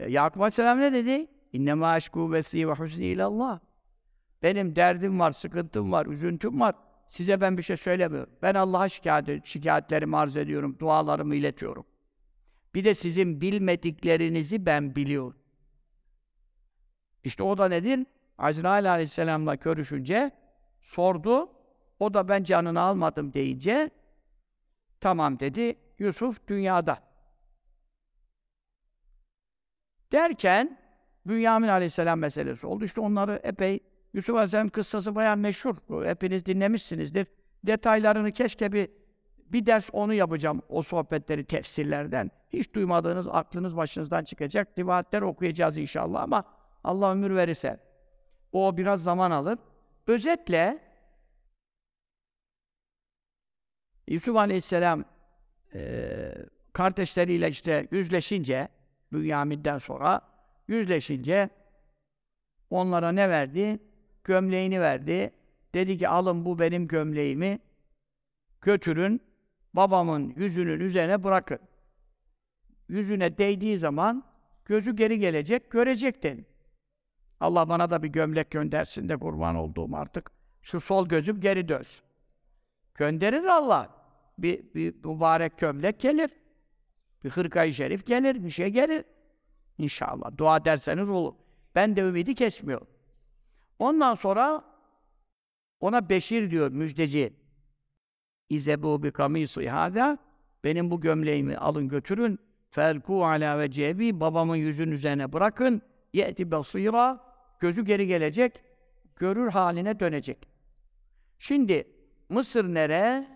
E, 0.00 0.10
Yakup 0.10 0.42
Aleyhisselam 0.42 0.80
ne 0.80 0.92
dedi? 0.92 1.26
İnnemâ 1.52 1.96
aşkû 1.96 2.32
vesî 2.32 2.68
ve 2.68 2.72
husnî 2.72 3.04
ilallah. 3.04 3.60
Benim 4.44 4.76
derdim 4.76 5.20
var, 5.20 5.32
sıkıntım 5.32 5.92
var, 5.92 6.06
üzüntüm 6.06 6.60
var. 6.60 6.74
Size 7.06 7.40
ben 7.40 7.58
bir 7.58 7.62
şey 7.62 7.76
söylemiyorum. 7.76 8.32
Ben 8.42 8.54
Allah'a 8.54 8.88
şikayet, 8.88 9.46
şikayetlerimi 9.46 10.16
arz 10.16 10.36
ediyorum, 10.36 10.78
dualarımı 10.78 11.34
iletiyorum. 11.34 11.86
Bir 12.74 12.84
de 12.84 12.94
sizin 12.94 13.40
bilmediklerinizi 13.40 14.66
ben 14.66 14.96
biliyorum. 14.96 15.38
İşte 17.24 17.42
o 17.42 17.58
da 17.58 17.68
nedir? 17.68 18.06
Azrail 18.38 18.90
aleyhisselamla 18.90 19.54
görüşünce 19.54 20.30
sordu. 20.80 21.50
O 22.00 22.14
da 22.14 22.28
ben 22.28 22.44
canını 22.44 22.80
almadım 22.80 23.32
deyince 23.32 23.90
tamam 25.00 25.40
dedi. 25.40 25.78
Yusuf 25.98 26.48
dünyada. 26.48 26.98
Derken 30.12 30.78
Bünyamin 31.26 31.68
aleyhisselam 31.68 32.18
meselesi 32.18 32.66
oldu. 32.66 32.84
İşte 32.84 33.00
onları 33.00 33.40
epey 33.42 33.80
Yusuf 34.14 34.36
Aleyhisselam 34.36 34.68
kıssası 34.68 35.14
bayağı 35.14 35.36
meşhur. 35.36 35.76
Hepiniz 36.04 36.46
dinlemişsinizdir. 36.46 37.26
Detaylarını 37.66 38.32
keşke 38.32 38.72
bir 38.72 38.88
bir 39.46 39.66
ders 39.66 39.88
onu 39.92 40.14
yapacağım, 40.14 40.62
o 40.68 40.82
sohbetleri, 40.82 41.44
tefsirlerden. 41.44 42.30
Hiç 42.52 42.74
duymadığınız, 42.74 43.28
aklınız 43.28 43.76
başınızdan 43.76 44.24
çıkacak. 44.24 44.78
Rivayetler 44.78 45.22
okuyacağız 45.22 45.78
inşallah 45.78 46.22
ama 46.22 46.44
Allah 46.84 47.12
ömür 47.12 47.36
verirse. 47.36 47.80
O 48.52 48.76
biraz 48.76 49.02
zaman 49.02 49.30
alır. 49.30 49.58
Özetle 50.06 50.78
Yusuf 54.08 54.36
Aleyhisselam 54.36 55.04
e, 55.74 56.34
kardeşleriyle 56.72 57.48
işte 57.48 57.88
yüzleşince 57.90 58.68
Bünyamin'den 59.12 59.78
sonra 59.78 60.20
yüzleşince 60.68 61.50
onlara 62.70 63.12
ne 63.12 63.28
verdi? 63.28 63.78
Gömleğini 64.24 64.80
verdi. 64.80 65.30
Dedi 65.74 65.98
ki 65.98 66.08
alın 66.08 66.44
bu 66.44 66.58
benim 66.58 66.88
gömleğimi 66.88 67.58
götürün 68.60 69.20
babamın 69.74 70.32
yüzünün 70.36 70.80
üzerine 70.80 71.24
bırakın. 71.24 71.58
Yüzüne 72.88 73.38
değdiği 73.38 73.78
zaman 73.78 74.24
gözü 74.64 74.96
geri 74.96 75.18
gelecek, 75.18 75.70
görecek 75.70 76.22
dedi. 76.22 76.46
Allah 77.40 77.68
bana 77.68 77.90
da 77.90 78.02
bir 78.02 78.08
gömlek 78.08 78.50
göndersin 78.50 79.08
de 79.08 79.16
kurban 79.16 79.56
olduğum 79.56 79.96
artık. 79.96 80.30
şu 80.62 80.80
sol 80.80 81.08
gözüm 81.08 81.40
geri 81.40 81.68
dönsün. 81.68 82.04
Gönderir 82.94 83.44
Allah. 83.44 83.90
Bir, 84.38 84.74
bir 84.74 84.94
mübarek 85.04 85.58
gömlek 85.58 86.00
gelir. 86.00 86.30
Bir 87.24 87.30
hırkayı 87.30 87.74
şerif 87.74 88.06
gelir, 88.06 88.44
bir 88.44 88.50
şey 88.50 88.68
gelir. 88.68 89.04
İnşallah. 89.78 90.36
Dua 90.36 90.64
derseniz 90.64 91.08
olur. 91.08 91.34
Ben 91.74 91.96
de 91.96 92.00
ümidi 92.00 92.34
kesmiyorum. 92.34 92.86
Ondan 93.84 94.14
sonra 94.14 94.64
ona 95.80 96.08
Beşir 96.08 96.50
diyor, 96.50 96.70
müjdeci. 96.70 97.32
İzebu 98.48 99.02
bi 99.02 99.10
kamisi 99.10 99.68
hâzâ 99.68 100.18
benim 100.64 100.90
bu 100.90 101.00
gömleğimi 101.00 101.56
alın 101.56 101.88
götürün. 101.88 102.38
Ferku 102.70 103.26
ala 103.26 103.58
ve 103.58 103.70
cebi 103.70 104.20
babamın 104.20 104.56
yüzün 104.56 104.90
üzerine 104.90 105.32
bırakın. 105.32 105.82
Ye'ti 106.12 106.50
basira 106.50 107.20
gözü 107.60 107.84
geri 107.84 108.06
gelecek. 108.06 108.60
Görür 109.16 109.48
haline 109.48 110.00
dönecek. 110.00 110.48
Şimdi 111.38 111.88
Mısır 112.28 112.64
nere? 112.74 113.28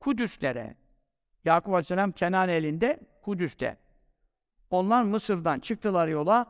Kudüs 0.00 0.42
nere? 0.42 0.76
Yakup 1.44 1.74
Aleyhisselam 1.74 2.12
Kenan 2.12 2.48
elinde 2.48 3.00
Kudüs'te. 3.22 3.76
Onlar 4.70 5.02
Mısır'dan 5.02 5.60
çıktılar 5.60 6.08
yola 6.08 6.46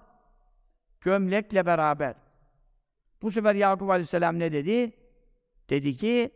gömlekle 1.01 1.67
beraber. 1.67 2.30
Bu 3.23 3.31
sefer 3.31 3.55
Yakup 3.55 3.91
Aleyhisselam 3.91 4.39
ne 4.39 4.53
dedi? 4.53 4.93
Dedi 5.71 5.97
ki 5.97 6.31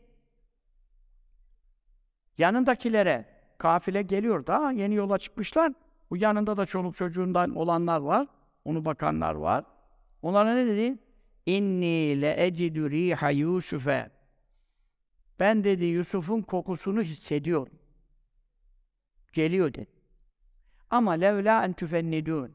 yanındakilere 2.38 3.26
kafile 3.58 4.02
geliyor 4.02 4.46
da 4.46 4.72
yeni 4.72 4.94
yola 4.94 5.18
çıkmışlar. 5.18 5.72
Bu 6.10 6.16
yanında 6.16 6.56
da 6.56 6.66
çoluk 6.66 6.96
çocuğundan 6.96 7.56
olanlar 7.56 8.00
var. 8.00 8.26
Onu 8.64 8.84
bakanlar 8.84 9.34
var. 9.34 9.64
Onlara 10.22 10.54
ne 10.54 10.66
dedi? 10.66 10.98
İnni 11.46 12.22
le 12.22 12.46
ecidü 12.46 12.90
riha 12.90 13.30
Yusuf'e. 13.30 14.10
Ben 15.40 15.64
dedi 15.64 15.84
Yusuf'un 15.84 16.42
kokusunu 16.42 17.02
hissediyorum. 17.02 17.74
Geliyor 19.32 19.74
dedi. 19.74 19.86
Ama 20.90 21.12
levla 21.12 21.64
en 21.64 21.72
tüfennidun. 21.72 22.52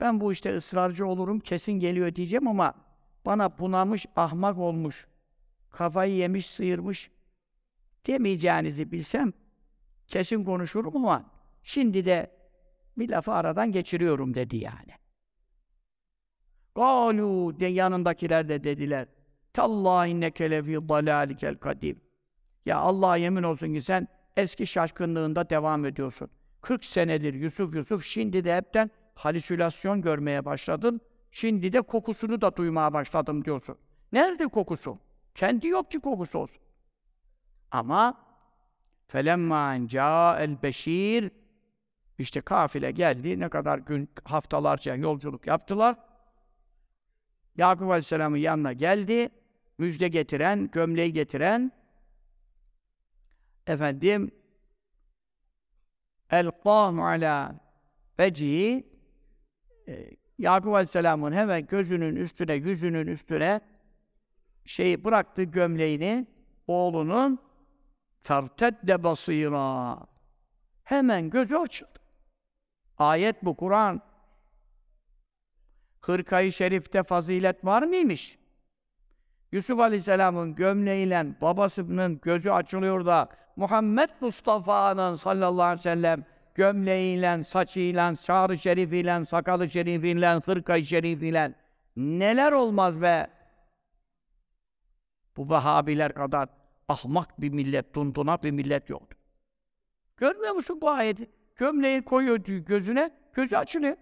Ben 0.00 0.20
bu 0.20 0.32
işte 0.32 0.56
ısrarcı 0.56 1.06
olurum, 1.06 1.40
kesin 1.40 1.72
geliyor 1.72 2.14
diyeceğim 2.14 2.48
ama 2.48 2.74
bana 3.26 3.58
bunamış, 3.58 4.06
ahmak 4.16 4.58
olmuş, 4.58 5.06
kafayı 5.70 6.14
yemiş, 6.14 6.46
sıyırmış 6.46 7.10
demeyeceğinizi 8.06 8.92
bilsem 8.92 9.32
kesin 10.06 10.44
konuşurum 10.44 10.96
ama 10.96 11.30
şimdi 11.62 12.04
de 12.04 12.30
bir 12.98 13.08
lafı 13.08 13.32
aradan 13.32 13.72
geçiriyorum 13.72 14.34
dedi 14.34 14.56
yani. 14.56 14.92
Galu 16.74 17.60
de 17.60 17.66
yanındakiler 17.66 18.48
de 18.48 18.64
dediler. 18.64 19.06
Tallahi 19.52 20.10
inneke 20.10 20.50
lefî 20.50 20.88
dalâlikel 20.88 21.56
kadim. 21.56 22.00
Ya 22.66 22.78
Allah'a 22.78 23.16
yemin 23.16 23.42
olsun 23.42 23.74
ki 23.74 23.82
sen 23.82 24.08
eski 24.36 24.66
şaşkınlığında 24.66 25.50
devam 25.50 25.84
ediyorsun. 25.84 26.30
40 26.60 26.84
senedir 26.84 27.34
Yusuf 27.34 27.74
Yusuf 27.74 28.04
şimdi 28.04 28.44
de 28.44 28.56
hepten 28.56 28.90
halüsinasyon 29.14 30.02
görmeye 30.02 30.44
başladın. 30.44 31.00
Şimdi 31.32 31.72
de 31.72 31.80
kokusunu 31.80 32.40
da 32.40 32.56
duymaya 32.56 32.92
başladım 32.92 33.44
diyorsun. 33.44 33.78
Nerede 34.12 34.48
kokusu? 34.48 34.98
Kendi 35.34 35.68
yok 35.68 35.90
ki 35.90 35.98
kokusu 35.98 36.38
olsun. 36.38 36.62
Ama 37.70 38.24
felemma 39.08 39.74
el 40.40 40.62
beşir 40.62 41.30
işte 42.18 42.40
kafile 42.40 42.90
geldi. 42.90 43.40
Ne 43.40 43.48
kadar 43.48 43.78
gün, 43.78 44.08
haftalarca 44.24 44.94
yolculuk 44.94 45.46
yaptılar. 45.46 45.96
Yakup 47.56 47.88
Aleyhisselam'ın 47.88 48.36
yanına 48.36 48.72
geldi. 48.72 49.28
Müjde 49.78 50.08
getiren, 50.08 50.70
gömleği 50.72 51.12
getiren 51.12 51.72
efendim 53.66 54.30
elqâhu 56.30 57.04
alâ 57.04 57.54
vecihi 58.18 58.86
e, 59.88 60.21
Yakup 60.38 60.74
Aleyhisselam'ın 60.74 61.32
hemen 61.32 61.66
gözünün 61.66 62.16
üstüne, 62.16 62.54
yüzünün 62.54 63.06
üstüne 63.06 63.60
şeyi 64.64 65.04
bıraktı 65.04 65.42
gömleğini 65.42 66.26
oğlunun 66.66 67.38
tertedde 68.24 69.02
basira 69.04 69.98
hemen 70.84 71.30
gözü 71.30 71.56
açıldı. 71.56 71.98
Ayet 72.98 73.44
bu 73.44 73.56
Kur'an. 73.56 74.00
Hırkayı 76.00 76.52
şerifte 76.52 77.02
fazilet 77.02 77.64
var 77.64 77.82
mıymış? 77.82 78.38
Yusuf 79.52 79.80
Aleyhisselam'ın 79.80 80.54
gömleğiyle 80.54 81.26
babasının 81.40 82.20
gözü 82.22 82.50
açılıyor 82.50 83.06
da 83.06 83.28
Muhammed 83.56 84.10
Mustafa'nın 84.20 85.14
sallallahu 85.14 85.62
aleyhi 85.62 85.78
ve 85.78 85.82
sellem 85.82 86.24
gömleğiyle, 86.54 87.44
saçıyla, 87.44 88.16
şarı 88.16 88.58
şerifiyle, 88.58 89.24
sakalı 89.24 89.68
şerifiyle, 89.70 90.28
hırkayı 90.28 90.84
şerifiyle 90.84 91.54
neler 91.96 92.52
olmaz 92.52 93.02
be! 93.02 93.30
Bu 95.36 95.48
Vahabiler 95.48 96.14
kadar 96.14 96.48
ahmak 96.88 97.40
bir 97.40 97.50
millet, 97.50 97.92
tuntuna 97.92 98.42
bir 98.42 98.50
millet 98.50 98.90
yoktu. 98.90 99.16
Görmüyor 100.16 100.54
musun 100.54 100.78
bu 100.80 100.90
ayeti? 100.90 101.30
Gömleği 101.56 102.02
koyuyor 102.02 102.38
gözüne, 102.38 103.10
gözü 103.32 103.56
açılıyor. 103.56 103.96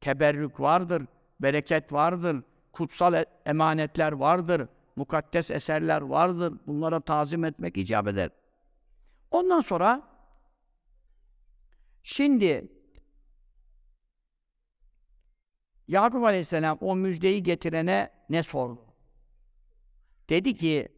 Teberrük 0.00 0.60
vardır, 0.60 1.02
bereket 1.40 1.92
vardır, 1.92 2.42
kutsal 2.72 3.14
e- 3.14 3.26
emanetler 3.46 4.12
vardır, 4.12 4.68
mukaddes 4.96 5.50
eserler 5.50 6.00
vardır. 6.00 6.54
Bunlara 6.66 7.00
tazim 7.00 7.44
etmek 7.44 7.76
icap 7.76 8.08
eder. 8.08 8.30
Ondan 9.30 9.60
sonra 9.60 10.02
şimdi 12.06 12.68
Yakup 15.88 16.24
Aleyhisselam 16.24 16.78
o 16.80 16.96
müjdeyi 16.96 17.42
getirene 17.42 18.10
ne 18.28 18.42
sordu? 18.42 18.80
Dedi 20.28 20.54
ki 20.54 20.88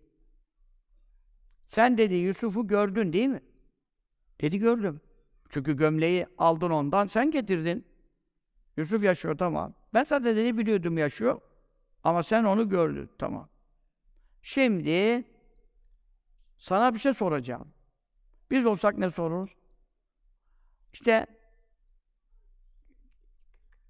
sen 1.67 1.99
dedi 1.99 2.15
Yusuf'u 2.15 2.67
gördün 2.67 3.13
değil 3.13 3.29
mi? 3.29 3.43
Dedi 4.41 4.59
gördüm. 4.59 5.01
Çünkü 5.49 5.77
gömleği 5.77 6.27
aldın 6.39 6.71
ondan, 6.71 7.07
sen 7.07 7.31
getirdin. 7.31 7.87
Yusuf 8.77 9.03
yaşıyor, 9.05 9.39
tamam. 9.39 9.75
Ben 9.95 10.05
zaten 10.05 10.37
dedi 10.37 10.59
biliyordum 10.59 10.99
yaşıyor. 10.99 11.41
Ama 12.05 12.23
sen 12.23 12.45
onu 12.45 12.69
gördün, 12.69 13.11
tamam. 13.19 13.49
Şimdi 14.43 15.25
sana 16.59 16.95
bir 16.95 16.99
şey 16.99 17.15
soracağım. 17.15 17.73
Biz 18.51 18.67
olsak 18.67 18.99
ne 18.99 19.11
soruruz? 19.11 19.58
İşte 20.93 21.27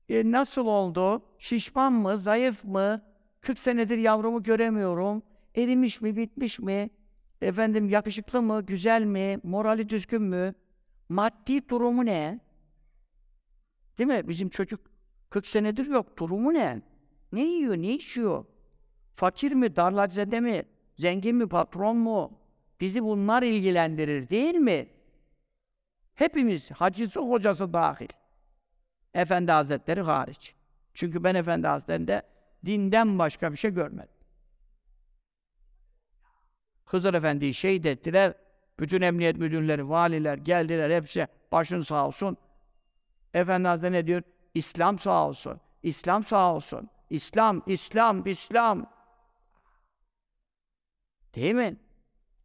e, 0.08 0.30
nasıl 0.32 0.66
oldu? 0.66 1.22
Şişman 1.38 1.92
mı, 1.92 2.18
zayıf 2.18 2.64
mı? 2.64 3.02
40 3.40 3.58
senedir 3.58 3.98
yavrumu 3.98 4.42
göremiyorum. 4.42 5.22
Erimiş 5.56 6.00
mi, 6.00 6.16
bitmiş 6.16 6.58
mi? 6.58 6.90
Efendim 7.42 7.88
yakışıklı 7.88 8.42
mı, 8.42 8.62
güzel 8.66 9.02
mi, 9.02 9.38
morali 9.42 9.88
düzgün 9.88 10.22
mü? 10.22 10.54
Maddi 11.08 11.68
durumu 11.68 12.06
ne? 12.06 12.40
Değil 13.98 14.08
mi? 14.08 14.28
Bizim 14.28 14.48
çocuk 14.48 14.80
40 15.30 15.46
senedir 15.46 15.86
yok. 15.86 16.18
Durumu 16.18 16.54
ne? 16.54 16.82
Ne 17.32 17.44
yiyor, 17.44 17.76
ne 17.76 17.94
içiyor? 17.94 18.44
Fakir 19.14 19.52
mi, 19.52 19.76
darlacede 19.76 20.40
mi? 20.40 20.62
Zengin 20.96 21.36
mi, 21.36 21.48
patron 21.48 21.96
mu? 21.96 22.38
Bizi 22.80 23.04
bunlar 23.04 23.42
ilgilendirir 23.42 24.28
değil 24.28 24.54
mi? 24.54 24.88
Hepimiz, 26.18 26.70
hacısı 26.70 27.20
hocası 27.20 27.72
dahil. 27.72 28.08
Efendi 29.14 29.52
Hazretleri 29.52 30.00
hariç. 30.02 30.54
Çünkü 30.94 31.24
ben 31.24 31.34
Efendi 31.34 31.66
Hazretleri'nde 31.66 32.22
dinden 32.66 33.18
başka 33.18 33.52
bir 33.52 33.56
şey 33.56 33.70
görmedim. 33.70 34.14
Hızır 36.84 37.14
Efendi'yi 37.14 37.54
şehit 37.54 37.86
ettiler. 37.86 38.34
Bütün 38.80 39.00
emniyet 39.00 39.36
müdürleri, 39.36 39.88
valiler 39.88 40.38
geldiler 40.38 40.90
hepsi 40.90 41.26
başın 41.52 41.82
sağ 41.82 42.06
olsun. 42.06 42.36
Efendi 43.34 43.68
Hazretleri 43.68 43.92
ne 43.92 44.06
diyor? 44.06 44.22
İslam 44.54 44.98
sağ 44.98 45.28
olsun. 45.28 45.60
İslam 45.82 46.24
sağ 46.24 46.54
olsun. 46.54 46.90
İslam, 47.10 47.62
İslam, 47.66 48.26
İslam. 48.26 48.92
Değil 51.34 51.54
mi? 51.54 51.76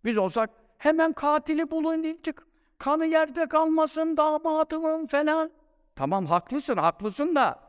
Biz 0.05 0.17
olsak 0.17 0.49
hemen 0.77 1.13
katili 1.13 1.71
bulun 1.71 2.03
dedik. 2.03 2.52
Kanı 2.77 3.05
yerde 3.05 3.47
kalmasın 3.47 4.17
damadımın 4.17 5.07
falan. 5.07 5.51
Tamam 5.95 6.25
haklısın, 6.25 6.77
haklısın 6.77 7.35
da 7.35 7.59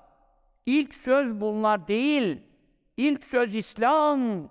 ilk 0.67 0.95
söz 0.95 1.41
bunlar 1.41 1.89
değil. 1.89 2.43
İlk 2.97 3.25
söz 3.25 3.55
İslam. 3.55 4.51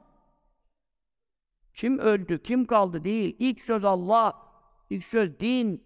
Kim 1.74 2.00
öldü, 2.00 2.44
kim 2.44 2.66
kaldı 2.66 3.04
değil. 3.04 3.36
İlk 3.40 3.62
söz 3.62 3.86
Allah, 3.86 4.42
ilk 4.90 5.04
söz 5.04 5.40
din. 5.40 5.84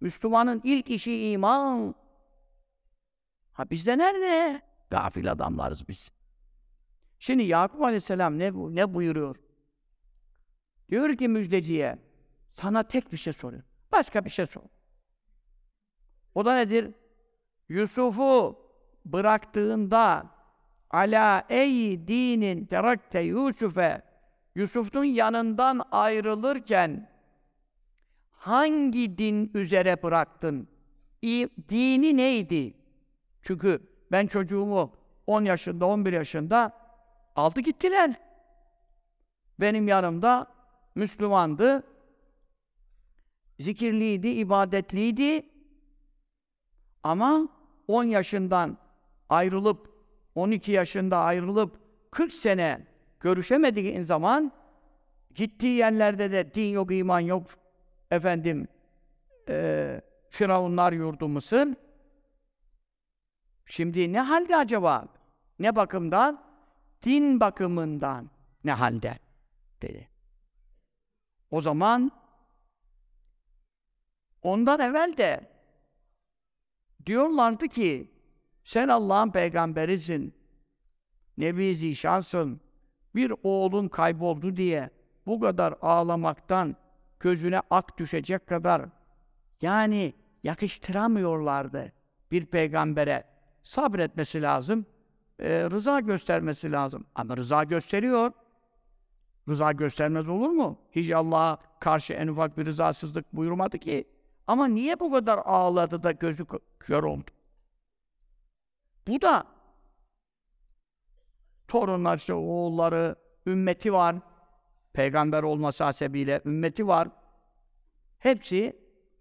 Müslümanın 0.00 0.60
ilk 0.64 0.90
işi 0.90 1.30
iman. 1.30 1.94
Ha 3.52 3.70
bizde 3.70 3.98
nerede? 3.98 4.62
Gafil 4.90 5.32
adamlarız 5.32 5.88
biz. 5.88 6.10
Şimdi 7.18 7.42
Yakup 7.42 7.82
Aleyhisselam 7.82 8.38
ne, 8.38 8.52
ne 8.52 8.94
buyuruyor? 8.94 9.36
Diyor 10.90 11.16
ki 11.16 11.28
müjdeciye, 11.28 11.98
sana 12.52 12.82
tek 12.82 13.12
bir 13.12 13.16
şey 13.16 13.32
soruyor. 13.32 13.62
Başka 13.94 14.24
bir 14.24 14.30
şey 14.30 14.46
sor. 14.46 14.62
O 16.34 16.44
da 16.44 16.54
nedir? 16.54 16.90
Yusuf'u 17.68 18.58
bıraktığında 19.04 20.30
ala 20.90 21.44
ey 21.48 22.08
dinin 22.08 22.66
terakte 22.66 23.20
Yusuf'e 23.20 24.02
Yusuf'un 24.54 25.04
yanından 25.04 25.80
ayrılırken 25.92 27.10
hangi 28.30 29.18
din 29.18 29.50
üzere 29.54 30.02
bıraktın? 30.02 30.68
İ- 31.22 31.48
dini 31.68 32.16
neydi? 32.16 32.74
Çünkü 33.42 33.80
ben 34.12 34.26
çocuğumu 34.26 34.92
10 35.26 35.44
yaşında, 35.44 35.86
11 35.86 36.12
yaşında 36.12 36.72
aldı 37.36 37.60
gittiler. 37.60 38.14
Benim 39.60 39.88
yanımda 39.88 40.46
Müslümandı. 40.94 41.93
Zikirliydi, 43.60 44.28
ibadetliydi. 44.28 45.48
Ama 47.02 47.48
10 47.88 48.04
yaşından 48.04 48.78
ayrılıp 49.28 49.94
12 50.34 50.72
yaşında 50.72 51.18
ayrılıp 51.18 51.78
40 52.10 52.32
sene 52.32 52.86
görüşemediğin 53.20 54.02
zaman 54.02 54.52
gittiği 55.34 55.76
yerlerde 55.76 56.32
de 56.32 56.54
din 56.54 56.68
yok, 56.72 56.92
iman 56.92 57.20
yok. 57.20 57.46
Efendim 58.10 58.68
eee 59.48 60.02
Firavunlar 60.34 60.92
yurdu 60.92 61.28
Mısır. 61.28 61.68
Şimdi 63.66 64.12
ne 64.12 64.20
halde 64.20 64.56
acaba? 64.56 65.06
Ne 65.58 65.76
bakımdan? 65.76 66.44
Din 67.02 67.40
bakımından 67.40 68.30
ne 68.64 68.72
halde? 68.72 69.18
Dedi. 69.82 70.08
O 71.50 71.60
zaman 71.60 72.10
ondan 74.44 74.80
evvel 74.80 75.16
de 75.16 75.40
diyorlardı 77.06 77.68
ki 77.68 78.10
sen 78.64 78.88
Allah'ın 78.88 79.30
peygamberisin. 79.30 80.34
Nebi 81.38 81.76
Zişansın. 81.76 82.60
Bir 83.14 83.32
oğlun 83.42 83.88
kayboldu 83.88 84.56
diye 84.56 84.90
bu 85.26 85.40
kadar 85.40 85.74
ağlamaktan 85.82 86.76
gözüne 87.20 87.60
ak 87.70 87.98
düşecek 87.98 88.46
kadar 88.46 88.82
yani 89.62 90.14
yakıştıramıyorlardı 90.42 91.92
bir 92.30 92.46
peygambere. 92.46 93.24
Sabretmesi 93.62 94.42
lazım. 94.42 94.86
e, 95.38 95.70
rıza 95.70 96.00
göstermesi 96.00 96.72
lazım. 96.72 97.06
Ama 97.14 97.36
rıza 97.36 97.64
gösteriyor. 97.64 98.32
Rıza 99.48 99.72
göstermez 99.72 100.28
olur 100.28 100.50
mu? 100.50 100.78
Hiç 100.92 101.10
Allah'a 101.10 101.58
karşı 101.80 102.12
en 102.12 102.28
ufak 102.28 102.58
bir 102.58 102.66
rızasızlık 102.66 103.32
buyurmadı 103.32 103.78
ki. 103.78 104.08
Ama 104.46 104.66
niye 104.66 105.00
bu 105.00 105.12
kadar 105.12 105.38
ağladı 105.44 106.02
da 106.02 106.12
gözü 106.12 106.46
kör 106.80 107.02
oldu? 107.02 107.30
Bu 109.08 109.20
da 109.20 109.46
torunlar, 111.68 112.16
işte 112.16 112.34
oğulları, 112.34 113.16
ümmeti 113.46 113.92
var. 113.92 114.16
Peygamber 114.92 115.42
olması 115.42 115.84
hasebiyle 115.84 116.40
ümmeti 116.44 116.86
var. 116.86 117.08
Hepsi 118.18 118.76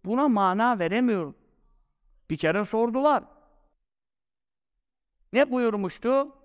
buna 0.06 0.28
mana 0.28 0.80
veremiyor. 0.80 1.34
Bir 2.30 2.38
kere 2.38 2.66
sordular. 2.66 3.24
Ne 5.34 5.52
buyurmuştu? 5.52 6.36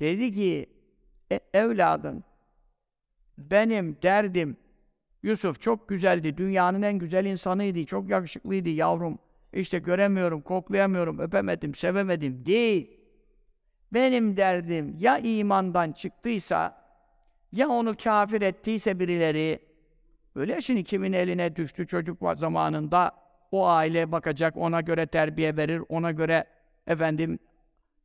Dedi 0.00 0.32
ki, 0.32 0.70
e, 1.32 1.40
evladım, 1.54 2.24
benim 3.38 4.02
derdim, 4.02 4.56
Yusuf 5.22 5.60
çok 5.60 5.88
güzeldi, 5.88 6.36
dünyanın 6.36 6.82
en 6.82 6.98
güzel 6.98 7.24
insanıydı, 7.24 7.86
çok 7.86 8.10
yakışıklıydı 8.10 8.68
yavrum. 8.68 9.18
İşte 9.52 9.78
göremiyorum, 9.78 10.42
koklayamıyorum, 10.42 11.18
öpemedim, 11.18 11.74
sevemedim 11.74 12.46
değil. 12.46 13.00
Benim 13.92 14.36
derdim 14.36 14.96
ya 14.98 15.18
imandan 15.18 15.92
çıktıysa, 15.92 16.88
ya 17.52 17.68
onu 17.68 17.96
kafir 17.96 18.42
ettiyse 18.42 18.98
birileri, 18.98 19.58
öyle 20.34 20.60
şimdi 20.60 20.84
kimin 20.84 21.12
eline 21.12 21.56
düştü 21.56 21.86
çocuk 21.86 22.22
var 22.22 22.36
zamanında, 22.36 23.12
o 23.52 23.66
aile 23.66 24.12
bakacak, 24.12 24.56
ona 24.56 24.80
göre 24.80 25.06
terbiye 25.06 25.56
verir, 25.56 25.82
ona 25.88 26.10
göre 26.10 26.44
efendim 26.86 27.38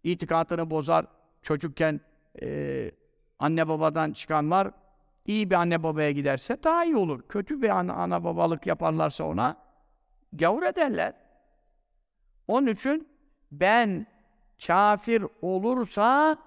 itikadını 0.04 0.70
bozar. 0.70 1.06
Çocukken 1.42 2.02
eee, 2.42 2.92
anne 3.40 3.68
babadan 3.68 4.14
çıkanlar 4.14 4.72
iyi 5.26 5.50
bir 5.50 5.56
anne 5.56 5.84
babaya 5.84 6.12
giderse 6.12 6.64
daha 6.64 6.86
iyi 6.86 6.96
olur. 6.96 7.22
Kötü 7.30 7.62
bir 7.62 7.70
ana, 7.70 7.94
ana 7.94 8.24
babalık 8.24 8.68
yaparlarsa 8.68 9.24
ona 9.24 9.58
gavur 10.34 10.64
ederler. 10.64 11.14
Onun 12.48 12.68
için 12.68 13.08
ben 13.52 14.08
kafir 14.68 15.26
olursa 15.42 16.38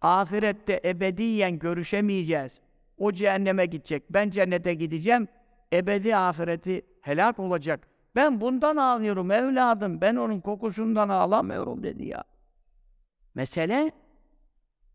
ahirette 0.00 0.80
ebediyen 0.84 1.58
görüşemeyeceğiz. 1.58 2.60
O 2.98 3.12
cehenneme 3.12 3.66
gidecek. 3.66 4.02
Ben 4.10 4.30
cennete 4.30 4.74
gideceğim. 4.74 5.28
Ebedi 5.72 6.16
ahireti 6.16 6.82
helak 7.00 7.38
olacak. 7.38 7.88
Ben 8.16 8.40
bundan 8.40 8.76
ağlıyorum 8.76 9.30
evladım. 9.30 10.00
Ben 10.00 10.16
onun 10.16 10.40
kokusundan 10.40 11.08
ağlamıyorum 11.08 11.82
dedi 11.82 12.06
ya. 12.06 12.24
Mesele 13.34 13.92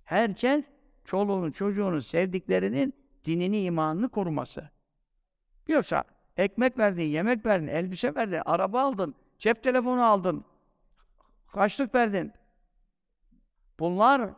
herkes 0.04 0.66
çoluğunu, 1.04 1.52
çocuğunu, 1.54 2.02
sevdiklerinin 2.02 3.03
dinini, 3.26 3.62
imanını 3.64 4.10
koruması. 4.10 4.70
Yoksa 5.68 6.04
ekmek 6.38 6.78
verdin, 6.78 7.04
yemek 7.04 7.46
verdin, 7.46 7.68
elbise 7.68 8.16
verdin, 8.16 8.42
araba 8.46 8.82
aldın, 8.82 9.16
cep 9.40 9.64
telefonu 9.64 10.06
aldın, 10.06 10.46
kaçlık 11.54 11.96
verdin. 11.96 12.32
Bunlar 13.80 14.30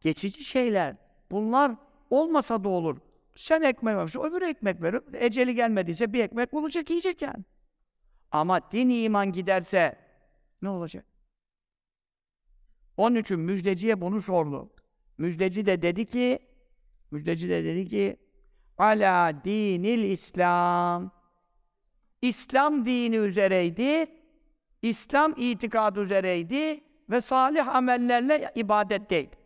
geçici 0.00 0.44
şeyler. 0.44 0.96
Bunlar 1.30 1.72
olmasa 2.10 2.64
da 2.64 2.68
olur. 2.68 2.98
Sen 3.36 3.62
ekmek 3.62 3.96
verirsin, 3.96 4.20
öbürü 4.20 4.44
ekmek 4.44 4.82
verir. 4.82 5.02
Eceli 5.12 5.54
gelmediyse 5.54 6.12
bir 6.12 6.24
ekmek 6.24 6.52
bulacak, 6.52 6.90
yiyecek 6.90 7.22
yani. 7.22 7.44
Ama 8.30 8.72
din 8.72 8.90
iman 8.90 9.32
giderse 9.32 9.98
ne 10.62 10.68
olacak? 10.68 11.04
Onun 12.96 13.16
için 13.16 13.40
müjdeciye 13.40 14.00
bunu 14.00 14.20
sordu. 14.20 14.72
Müjdeci 15.18 15.66
de 15.66 15.82
dedi 15.82 16.06
ki, 16.06 16.38
müjdeci 17.10 17.48
de 17.48 17.64
dedi 17.64 17.88
ki, 17.88 18.16
ala 18.78 19.44
dinil 19.44 20.02
İslam. 20.02 21.10
İslam 22.22 22.86
dini 22.86 23.16
üzereydi, 23.16 24.06
İslam 24.82 25.34
itikadı 25.36 26.00
üzereydi 26.00 26.80
ve 27.10 27.20
salih 27.20 27.68
amellerle 27.68 28.52
ibadetteydi. 28.54 29.36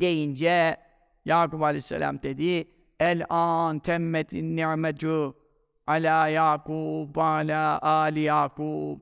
Deyince 0.00 0.76
Yakup 1.24 1.62
Aleyhisselam 1.62 2.22
dedi, 2.22 2.68
El 3.00 3.24
an 3.28 3.78
temmetin 3.78 4.56
ni'metu 4.56 5.36
ala 5.86 6.28
Yakub 6.28 7.16
ala 7.16 7.82
ali 7.82 8.20
Yakub. 8.20 9.00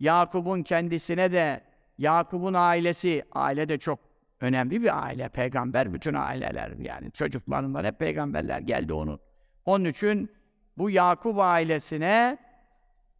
Yakup'un 0.00 0.62
kendisine 0.62 1.32
de 1.32 1.64
Yakup'un 1.98 2.54
ailesi, 2.54 3.22
aile 3.32 3.68
de 3.68 3.78
çok 3.78 4.09
önemli 4.40 4.82
bir 4.82 5.04
aile, 5.04 5.28
peygamber 5.28 5.94
bütün 5.94 6.14
aileler 6.14 6.70
yani 6.78 7.12
çocuklarından 7.12 7.84
hep 7.84 7.98
peygamberler 7.98 8.60
geldi 8.60 8.92
onun. 8.92 9.20
Onun 9.64 9.84
için 9.84 10.30
bu 10.78 10.90
Yakup 10.90 11.38
ailesine 11.38 12.38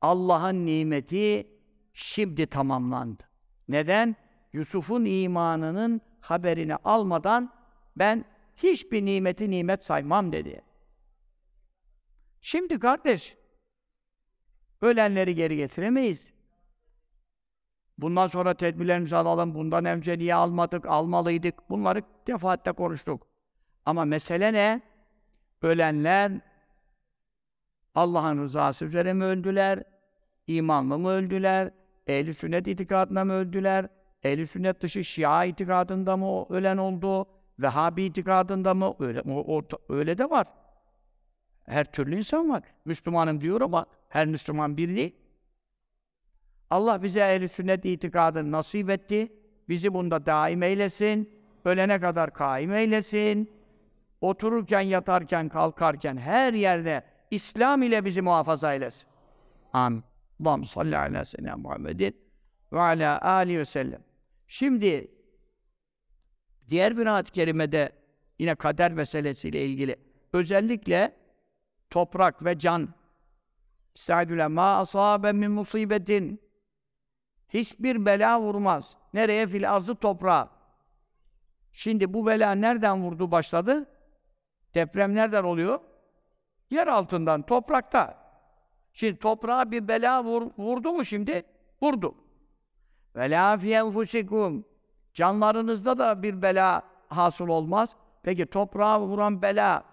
Allah'ın 0.00 0.66
nimeti 0.66 1.46
şimdi 1.92 2.46
tamamlandı. 2.46 3.22
Neden? 3.68 4.16
Yusuf'un 4.52 5.04
imanının 5.04 6.00
haberini 6.20 6.76
almadan 6.76 7.52
ben 7.96 8.24
hiçbir 8.56 9.04
nimeti 9.04 9.50
nimet 9.50 9.84
saymam 9.84 10.32
dedi. 10.32 10.62
Şimdi 12.40 12.78
kardeş, 12.78 13.36
ölenleri 14.80 15.34
geri 15.34 15.56
getiremeyiz. 15.56 16.32
Bundan 18.01 18.26
sonra 18.26 18.55
tedbirlerimizi 18.55 19.16
alalım, 19.16 19.55
bundan 19.55 19.84
önce 19.84 20.18
niye 20.18 20.34
almadık, 20.34 20.86
almalıydık, 20.86 21.70
bunları 21.70 22.03
defaatle 22.26 22.72
konuştuk. 22.72 23.26
Ama 23.86 24.05
mesele 24.05 24.53
ne? 24.53 24.80
Ölenler 25.62 26.32
Allah'ın 27.94 28.42
rızası 28.42 28.84
üzere 28.84 29.12
mi 29.12 29.24
öldüler, 29.24 29.84
imanlı 30.46 30.98
mı 30.98 31.09
öldüler, 31.09 31.70
ehl 32.07 32.32
sünnet 32.32 32.66
itikadına 32.66 33.24
mı 33.24 33.32
öldüler, 33.32 33.88
ehl 34.22 34.46
sünnet 34.46 34.80
dışı 34.82 35.05
Şia 35.05 35.44
itikadında 35.44 36.16
mı 36.16 36.46
ölen 36.48 36.76
oldu, 36.76 37.26
Vehhabi 37.59 38.05
itikadında 38.05 38.74
mı? 38.74 38.94
Öyle, 38.98 39.20
o, 39.20 39.57
o- 39.59 39.62
öyle 39.88 40.18
de 40.18 40.30
var. 40.30 40.46
Her 41.66 41.92
türlü 41.92 42.16
insan 42.18 42.51
var. 42.51 42.62
Müslümanım 42.84 43.40
diyor 43.40 43.61
ama 43.61 43.86
her 44.09 44.26
Müslüman 44.26 44.76
bir. 44.76 45.12
Allah 46.70 47.02
bize 47.02 47.20
ehl 47.20 47.48
sünnet 47.48 47.84
itikadını 47.84 48.52
nasip 48.52 48.90
etti. 48.90 49.32
Bizi 49.68 49.94
bunda 49.94 50.26
daim 50.26 50.62
eylesin. 50.62 51.40
ölene 51.64 52.00
kadar 52.00 52.34
kaim 52.34 52.72
eylesin. 52.72 53.52
Otururken, 54.20 54.80
yatarken, 54.80 55.48
kalkarken 55.48 56.16
her 56.16 56.52
yerde 56.52 57.04
İslam 57.30 57.82
ile 57.82 58.04
bizi 58.04 58.22
muhafaza 58.22 58.74
eylesin. 58.74 59.08
Amin. 59.72 60.04
Allahümme 60.44 60.66
salli 60.66 60.96
ala 60.96 61.24
seyyidina 61.24 61.56
Muhammedin 61.56 62.16
ve 62.72 62.80
ala 62.80 63.20
alihi 63.22 63.58
ve 63.58 63.64
sellem. 63.64 64.02
Şimdi 64.46 65.10
diğer 66.68 66.96
bir 66.96 67.06
ayet-i 67.06 67.32
kerimede 67.32 67.92
yine 68.38 68.54
kader 68.54 68.92
meselesiyle 68.92 69.64
ilgili 69.64 69.96
özellikle 70.32 71.16
toprak 71.90 72.44
ve 72.44 72.58
can 72.58 72.88
Estağfirullah 73.96 74.48
ma 74.48 74.76
asabe 74.76 75.32
min 75.32 75.50
musibetin 75.50 76.40
hiçbir 77.51 78.07
bela 78.07 78.40
vurmaz. 78.40 78.96
Nereye? 79.14 79.46
Fil 79.46 79.72
arzı 79.72 79.94
toprağa. 79.94 80.48
Şimdi 81.72 82.14
bu 82.14 82.26
bela 82.26 82.53
nereden 82.53 83.03
vurdu 83.03 83.30
başladı? 83.30 83.86
Deprem 84.74 85.14
nereden 85.14 85.44
oluyor? 85.44 85.80
Yer 86.70 86.86
altından, 86.86 87.42
toprakta. 87.42 88.20
Şimdi 88.92 89.18
toprağa 89.18 89.70
bir 89.70 89.88
bela 89.88 90.24
vur, 90.24 90.51
vurdu 90.59 90.92
mu 90.92 91.05
şimdi? 91.05 91.42
Vurdu. 91.82 92.14
Ve 93.16 93.30
la 93.30 93.59
fi 93.59 93.72
enfusikum. 93.72 94.64
Canlarınızda 95.14 95.98
da 95.98 96.22
bir 96.22 96.42
bela 96.42 96.82
hasıl 97.09 97.48
olmaz. 97.48 97.96
Peki 98.22 98.46
toprağa 98.46 99.01
vuran 99.01 99.42
bela, 99.42 99.84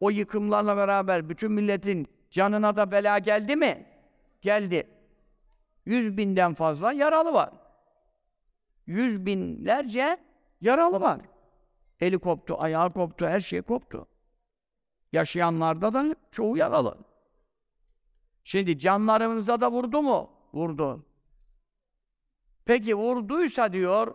o 0.00 0.10
yıkımlarla 0.10 0.76
beraber 0.76 1.28
bütün 1.28 1.52
milletin 1.52 2.06
canına 2.30 2.76
da 2.76 2.92
bela 2.92 3.18
geldi 3.18 3.56
mi? 3.56 3.86
Geldi. 4.42 4.86
Yüz 5.86 6.16
binden 6.16 6.54
fazla 6.54 6.92
yaralı 6.92 7.32
var. 7.32 7.50
Yüz 8.86 9.26
binlerce 9.26 10.16
yaralı 10.60 11.00
var. 11.00 11.20
Eli 12.00 12.18
koptu, 12.18 12.56
ayağı 12.58 12.92
koptu, 12.92 13.26
her 13.26 13.40
şey 13.40 13.62
koptu. 13.62 14.06
Yaşayanlarda 15.12 15.94
da 15.94 16.16
çoğu 16.30 16.56
yaralı. 16.56 16.98
Şimdi 18.44 18.78
canlarımıza 18.78 19.60
da 19.60 19.72
vurdu 19.72 20.02
mu? 20.02 20.30
Vurdu. 20.54 21.06
Peki 22.64 22.94
vurduysa 22.94 23.72
diyor, 23.72 24.14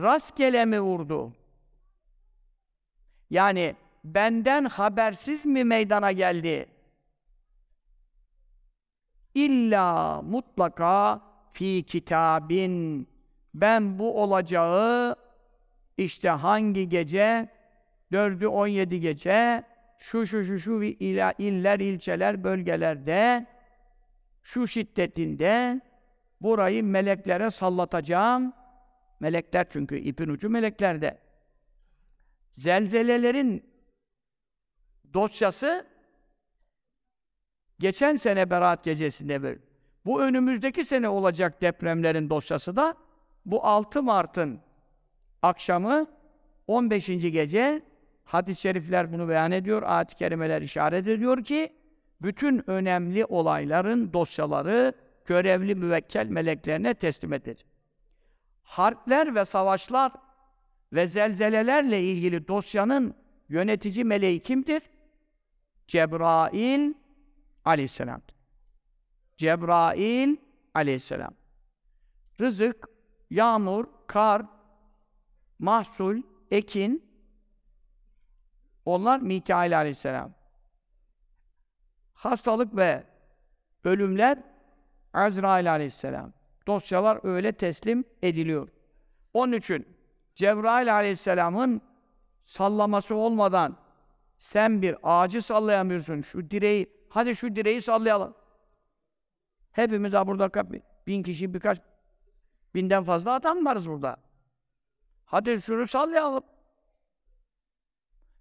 rastgele 0.00 0.64
mi 0.64 0.80
vurdu? 0.80 1.32
Yani 3.30 3.76
benden 4.04 4.64
habersiz 4.64 5.46
mi 5.46 5.64
meydana 5.64 6.12
geldi? 6.12 6.73
İlla 9.34 10.22
mutlaka 10.22 11.20
fi 11.52 11.82
kitabin 11.86 13.08
ben 13.54 13.98
bu 13.98 14.22
olacağı 14.22 15.16
işte 15.96 16.28
hangi 16.28 16.88
gece 16.88 17.48
dördü 18.12 18.46
on 18.46 18.66
yedi 18.66 19.00
gece 19.00 19.64
şu 19.98 20.26
şu 20.26 20.44
şu 20.44 20.58
şu 20.58 20.82
ila, 20.82 21.34
iller, 21.38 21.80
ilçeler, 21.80 22.44
bölgelerde 22.44 23.46
şu 24.42 24.66
şiddetinde 24.66 25.80
burayı 26.40 26.84
meleklere 26.84 27.50
sallatacağım. 27.50 28.52
Melekler 29.20 29.66
çünkü 29.70 29.96
ipin 29.98 30.28
ucu 30.28 30.50
meleklerde. 30.50 31.18
Zelzelelerin 32.50 33.64
dosyası 35.14 35.93
geçen 37.78 38.16
sene 38.16 38.50
Berat 38.50 38.84
gecesinde 38.84 39.42
bir. 39.42 39.58
Bu 40.06 40.22
önümüzdeki 40.22 40.84
sene 40.84 41.08
olacak 41.08 41.62
depremlerin 41.62 42.30
dosyası 42.30 42.76
da 42.76 42.94
bu 43.46 43.66
6 43.66 44.02
Mart'ın 44.02 44.60
akşamı 45.42 46.06
15. 46.66 47.06
gece 47.06 47.82
hadis-i 48.24 48.60
şerifler 48.60 49.12
bunu 49.12 49.28
beyan 49.28 49.52
ediyor, 49.52 49.82
ayet-i 49.82 50.14
kerimeler 50.14 50.62
işaret 50.62 51.08
ediyor 51.08 51.44
ki 51.44 51.72
bütün 52.22 52.70
önemli 52.70 53.24
olayların 53.24 54.12
dosyaları 54.12 54.92
görevli 55.26 55.74
müvekkel 55.74 56.26
meleklerine 56.26 56.94
teslim 56.94 57.32
edilir. 57.32 57.64
Harpler 58.62 59.34
ve 59.34 59.44
savaşlar 59.44 60.12
ve 60.92 61.06
zelzelelerle 61.06 62.02
ilgili 62.02 62.48
dosyanın 62.48 63.14
yönetici 63.48 64.04
meleği 64.04 64.40
kimdir? 64.40 64.82
Cebrail 65.86 66.92
aleyhisselam. 67.64 68.22
Cebrail 69.36 70.36
aleyhisselam. 70.74 71.34
Rızık, 72.40 72.88
yağmur, 73.30 73.84
kar, 74.06 74.42
mahsul, 75.58 76.22
ekin 76.50 77.14
onlar 78.84 79.20
Mikail 79.20 79.78
aleyhisselam. 79.78 80.32
Hastalık 82.14 82.76
ve 82.76 83.04
ölümler 83.84 84.38
Azrail 85.12 85.70
aleyhisselam. 85.72 86.32
Dosyalar 86.66 87.20
öyle 87.22 87.52
teslim 87.52 88.04
ediliyor. 88.22 88.68
Onun 89.34 89.52
için 89.52 89.96
Cebrail 90.34 90.94
aleyhisselamın 90.94 91.80
sallaması 92.44 93.14
olmadan 93.14 93.76
sen 94.38 94.82
bir 94.82 94.96
ağacı 95.02 95.42
sallayamıyorsun. 95.42 96.22
Şu 96.22 96.50
direği, 96.50 96.93
hadi 97.14 97.36
şu 97.36 97.56
direği 97.56 97.82
sallayalım. 97.82 98.34
Hepimiz 99.72 100.12
daha 100.12 100.26
burada 100.26 100.50
bin 101.06 101.22
kişi, 101.22 101.54
birkaç 101.54 101.78
binden 102.74 103.04
fazla 103.04 103.32
adam 103.32 103.66
varız 103.66 103.88
burada. 103.88 104.16
Hadi 105.24 105.62
şunu 105.62 105.86
sallayalım. 105.86 106.44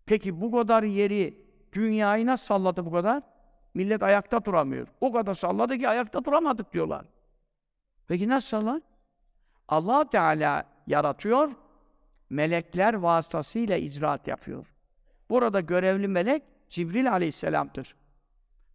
Peki 0.06 0.42
bu 0.42 0.52
kadar 0.52 0.84
yeri 0.84 1.38
dünyayı 1.74 2.26
nasıl 2.26 2.46
salladı 2.46 2.86
bu 2.86 2.92
kadar? 2.92 3.24
Millet 3.74 4.04
ayakta 4.04 4.46
duramıyor. 4.46 4.88
O 5.02 5.12
kadar 5.12 5.34
salladı 5.34 5.78
ki 5.78 5.90
ayakta 5.90 6.26
duramadık 6.26 6.74
diyorlar. 6.74 7.06
Peki 8.08 8.28
nasıl 8.28 8.48
sallar? 8.48 8.82
allah 9.68 10.10
Teala 10.10 10.66
yaratıyor, 10.88 11.52
melekler 12.30 12.94
vasıtasıyla 12.94 13.78
icraat 13.78 14.28
yapıyor. 14.28 14.74
Burada 15.30 15.60
görevli 15.60 16.08
melek 16.08 16.44
Cibril 16.70 17.12
aleyhisselamdır. 17.12 17.96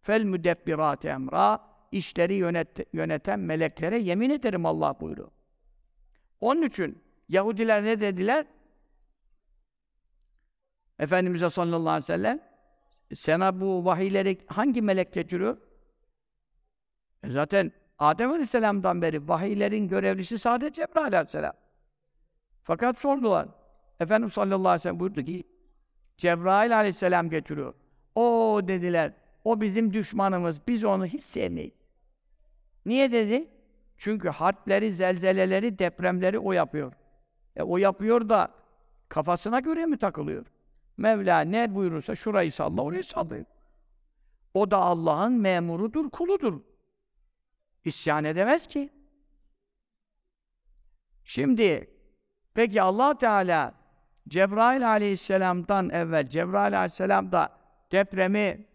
Fel 0.09 0.23
müdebbirat 0.23 1.05
emra, 1.05 1.59
işleri 1.91 2.33
yönet, 2.33 2.93
yöneten 2.93 3.39
meleklere 3.39 3.99
yemin 3.99 4.29
ederim 4.29 4.65
Allah 4.65 4.99
buyuruyor. 4.99 5.31
Onun 6.41 6.61
için 6.61 7.03
Yahudiler 7.27 7.83
ne 7.83 8.01
dediler? 8.01 8.45
Efendimiz'e 10.99 11.49
sallallahu 11.49 11.89
aleyhi 11.89 12.03
ve 12.03 12.05
sellem 12.05 12.39
sana 13.13 13.61
bu 13.61 13.85
vahiyleri 13.85 14.37
hangi 14.47 14.81
melek 14.81 15.13
getiriyor? 15.13 15.57
E 17.23 17.29
zaten 17.29 17.71
Adem 17.99 18.31
Aleyhisselam'dan 18.31 19.01
beri 19.01 19.27
vahiylerin 19.27 19.87
görevlisi 19.87 20.39
sadece 20.39 20.81
Cebrail 20.81 21.13
Aleyhisselam. 21.13 21.53
Fakat 22.63 22.99
sordular. 22.99 23.47
Efendimiz 23.99 24.33
sallallahu 24.33 24.67
aleyhi 24.67 24.79
ve 24.79 24.83
sellem 24.83 24.99
buyurdu 24.99 25.23
ki 25.23 25.43
Cebrail 26.17 26.77
Aleyhisselam 26.77 27.29
getiriyor. 27.29 27.73
O 28.15 28.61
dediler. 28.67 29.28
O 29.49 29.61
bizim 29.61 29.93
düşmanımız. 29.93 30.67
Biz 30.67 30.83
onu 30.83 31.05
hiç 31.05 31.21
sevmeyiz. 31.21 31.73
Niye 32.85 33.11
dedi? 33.11 33.47
Çünkü 33.97 34.29
harpleri, 34.29 34.93
zelzeleleri, 34.93 35.79
depremleri 35.79 36.39
o 36.39 36.51
yapıyor. 36.51 36.93
E 37.55 37.63
o 37.63 37.77
yapıyor 37.77 38.29
da 38.29 38.51
kafasına 39.09 39.59
göre 39.59 39.85
mi 39.85 39.97
takılıyor? 39.97 40.45
Mevla 40.97 41.41
ne 41.41 41.75
buyurursa 41.75 42.15
şurayı 42.15 42.51
salla, 42.51 42.81
orayı 42.81 43.03
sallayın. 43.03 43.45
O 44.53 44.71
da 44.71 44.77
Allah'ın 44.77 45.33
memurudur, 45.33 46.09
kuludur. 46.09 46.61
İsyan 47.85 48.23
edemez 48.23 48.67
ki. 48.67 48.89
Şimdi, 51.23 51.89
peki 52.53 52.81
allah 52.81 53.17
Teala 53.17 53.73
Cebrail 54.27 54.89
aleyhisselamdan 54.89 55.89
evvel, 55.89 56.27
Cebrail 56.27 56.77
aleyhisselam 56.77 57.31
da 57.31 57.59
depremi 57.91 58.68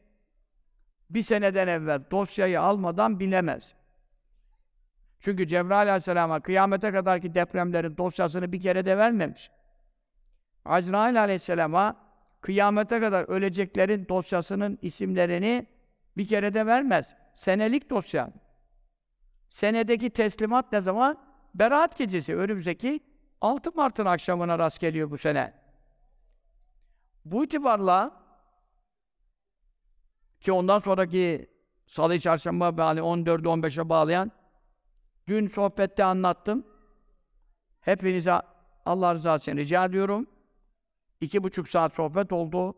bir 1.15 1.23
seneden 1.23 1.69
evvel 1.69 2.01
dosyayı 2.11 2.61
almadan 2.61 3.21
bilemez. 3.21 3.75
Çünkü 5.21 5.49
Cebrail 5.49 5.89
aleyhisselama 5.89 6.41
kıyamete 6.41 6.93
kadarki 6.93 7.35
depremlerin 7.35 7.97
dosyasını 7.97 8.53
bir 8.53 8.61
kere 8.61 8.87
de 8.87 8.99
vermemiş. 8.99 9.51
Azrail 10.65 11.21
aleyhisselama 11.21 11.97
kıyamete 12.41 13.01
kadar 13.01 13.25
öleceklerin 13.25 14.09
dosyasının 14.09 14.79
isimlerini 14.83 15.67
bir 16.17 16.29
kere 16.29 16.55
de 16.55 16.67
vermez. 16.67 17.15
Senelik 17.35 17.91
dosya. 17.91 18.31
Senedeki 19.49 20.11
teslimat 20.11 20.73
ne 20.73 20.81
zaman? 20.81 21.19
Berat 21.55 21.99
gecesi, 21.99 22.37
önümüzdeki 22.37 23.01
6 23.41 23.73
Mart'ın 23.75 24.07
akşamına 24.07 24.59
rast 24.59 24.81
geliyor 24.81 25.11
bu 25.11 25.19
sene. 25.19 25.53
Bu 27.25 27.45
itibarla 27.45 28.24
ki 30.45 30.53
ondan 30.53 30.78
sonraki 30.78 31.51
salı 31.86 32.20
çarşamba 32.20 32.76
bağlı 32.76 33.01
14'ü 33.01 33.45
15'e 33.45 33.88
bağlayan 33.88 34.30
dün 35.26 35.47
sohbette 35.47 36.05
anlattım. 36.05 36.66
Hepinize 37.80 38.40
Allah 38.86 39.14
rızası 39.14 39.51
için 39.51 39.57
rica 39.57 39.84
ediyorum. 39.84 40.26
İki 41.20 41.45
buçuk 41.45 41.68
saat 41.68 41.95
sohbet 41.95 42.32
oldu. 42.32 42.74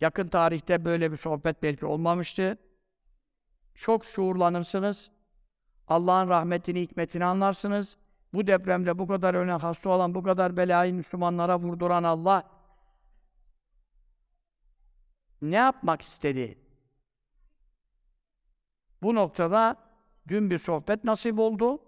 Yakın 0.00 0.28
tarihte 0.28 0.84
böyle 0.84 1.12
bir 1.12 1.16
sohbet 1.16 1.62
belki 1.62 1.86
olmamıştı. 1.86 2.58
Çok 3.74 4.04
şuurlanırsınız. 4.04 5.10
Allah'ın 5.88 6.28
rahmetini, 6.28 6.80
hikmetini 6.80 7.24
anlarsınız. 7.24 7.96
Bu 8.32 8.46
depremde 8.46 8.98
bu 8.98 9.06
kadar 9.06 9.34
ölen, 9.34 9.58
hasta 9.58 9.90
olan, 9.90 10.14
bu 10.14 10.22
kadar 10.22 10.56
belayı 10.56 10.94
Müslümanlara 10.94 11.58
vurduran 11.58 12.04
Allah 12.04 12.59
ne 15.42 15.56
yapmak 15.56 16.02
istedi? 16.02 16.58
Bu 19.02 19.14
noktada 19.14 19.76
dün 20.28 20.50
bir 20.50 20.58
sohbet 20.58 21.04
nasip 21.04 21.38
oldu. 21.38 21.82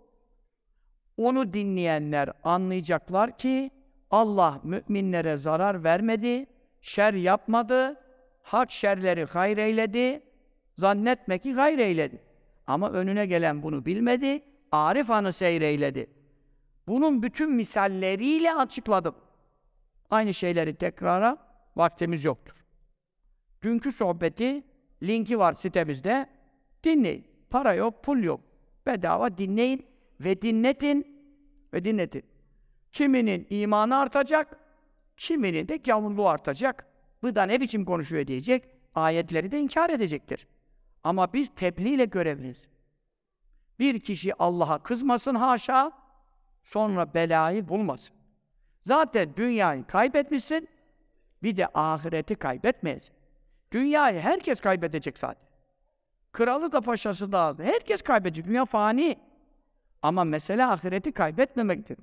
Onu 1.17 1.53
dinleyenler 1.53 2.33
anlayacaklar 2.45 3.39
ki 3.39 3.71
Allah 4.11 4.61
müminlere 4.63 5.37
zarar 5.37 5.85
vermedi, 5.85 6.47
şer 6.81 7.15
yapmadı, 7.15 8.01
hak 8.43 8.73
şerleri 8.73 9.25
hayır 9.25 9.59
eyledi, 9.59 10.23
zannetme 10.77 11.39
ki 11.39 11.53
hayır 11.53 11.79
eyledi. 11.79 12.23
Ama 12.67 12.91
önüne 12.91 13.27
gelen 13.27 13.63
bunu 13.63 13.87
bilmedi, 13.87 14.43
Arif 14.73 15.09
Han'ı 15.09 15.33
seyreyledi. 15.33 16.11
Bunun 16.87 17.23
bütün 17.23 17.53
misalleriyle 17.53 18.55
açıkladım. 18.55 19.15
Aynı 20.11 20.35
şeyleri 20.35 20.75
tekrara 20.75 21.37
vaktimiz 21.77 22.25
yoktur. 22.25 22.62
Dünkü 23.63 23.93
sohbeti, 23.93 24.63
linki 25.03 25.39
var 25.39 25.55
sitemizde, 25.55 26.27
dinleyin. 26.85 27.27
Para 27.51 27.75
yok, 27.75 28.05
pul 28.05 28.23
yok. 28.23 28.41
Bedava 28.87 29.39
dinleyin 29.39 29.87
ve 30.21 30.43
dinletin 30.43 31.27
ve 31.73 31.85
dinletin. 31.85 32.23
Kiminin 32.93 33.47
imanı 33.51 33.97
artacak, 33.97 34.59
kiminin 35.17 35.69
de 35.69 35.77
gavurluğu 35.77 36.29
artacak. 36.29 36.87
Bu 37.23 37.35
da 37.35 37.43
ne 37.43 37.61
biçim 37.61 37.85
konuşuyor 37.85 38.27
diyecek, 38.27 38.65
ayetleri 38.95 39.51
de 39.51 39.61
inkar 39.61 39.91
edecektir. 39.91 40.47
Ama 41.05 41.33
biz 41.33 41.55
tebliğ 41.55 41.95
ile 41.95 42.05
görevliyiz. 42.05 42.69
Bir 43.79 44.01
kişi 44.01 44.35
Allah'a 44.35 44.83
kızmasın 44.83 45.35
haşa, 45.35 45.93
sonra 46.63 47.15
belayı 47.15 47.69
bulmasın. 47.69 48.17
Zaten 48.83 49.37
dünyayı 49.37 49.87
kaybetmişsin, 49.87 50.69
bir 51.43 51.57
de 51.57 51.67
ahireti 51.75 52.35
kaybetmeyesin. 52.35 53.22
Dünyayı 53.73 54.21
herkes 54.21 54.61
kaybedecek 54.61 55.19
zaten. 55.19 55.49
Kralı 56.33 56.73
da 56.73 56.81
paşası 56.81 57.33
da 57.33 57.57
herkes 57.63 58.03
kaybedecek. 58.03 58.47
Dünya 58.47 58.65
fani. 58.65 59.19
Ama 60.03 60.25
mesele 60.25 60.65
ahireti 60.65 61.13
kaybetmemektir. 61.13 61.99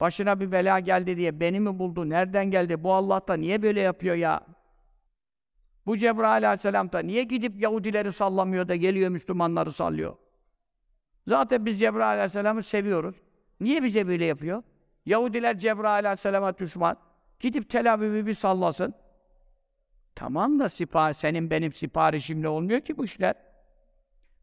Başına 0.00 0.40
bir 0.40 0.52
bela 0.52 0.78
geldi 0.78 1.16
diye 1.16 1.40
beni 1.40 1.60
mi 1.60 1.78
buldu, 1.78 2.10
nereden 2.10 2.50
geldi, 2.50 2.84
bu 2.84 2.92
Allah 2.92 3.20
da 3.28 3.34
niye 3.34 3.62
böyle 3.62 3.80
yapıyor 3.80 4.14
ya? 4.14 4.40
Bu 5.86 5.96
Cebrail 5.96 6.46
aleyhisselam 6.46 6.92
da 6.92 6.98
niye 6.98 7.22
gidip 7.22 7.62
Yahudileri 7.62 8.12
sallamıyor 8.12 8.68
da 8.68 8.76
geliyor 8.76 9.10
Müslümanları 9.10 9.72
sallıyor? 9.72 10.16
Zaten 11.26 11.66
biz 11.66 11.78
Cebrail 11.78 12.12
aleyhisselamı 12.12 12.62
seviyoruz. 12.62 13.16
Niye 13.60 13.82
bize 13.82 14.08
böyle 14.08 14.24
yapıyor? 14.24 14.62
Yahudiler 15.06 15.58
Cebrail 15.58 16.04
aleyhisselama 16.04 16.58
düşman. 16.58 16.96
Gidip 17.40 17.70
Tel 17.70 17.92
Aviv'i 17.92 18.26
bir 18.26 18.34
sallasın. 18.34 18.94
Tamam 20.20 20.58
da 20.58 20.68
sipah, 20.68 21.12
senin 21.12 21.50
benim 21.50 21.72
siparişimle 21.72 22.48
olmuyor 22.48 22.80
ki 22.80 22.98
bu 22.98 23.04
işler. 23.04 23.34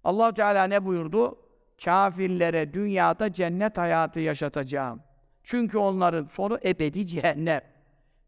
allah 0.04 0.34
Teala 0.34 0.64
ne 0.64 0.86
buyurdu? 0.86 1.40
Kafirlere 1.84 2.74
dünyada 2.74 3.34
cennet 3.34 3.78
hayatı 3.78 4.20
yaşatacağım. 4.20 5.02
Çünkü 5.44 5.78
onların 5.78 6.26
sonu 6.26 6.60
ebedi 6.66 7.08
cehennem. 7.08 7.62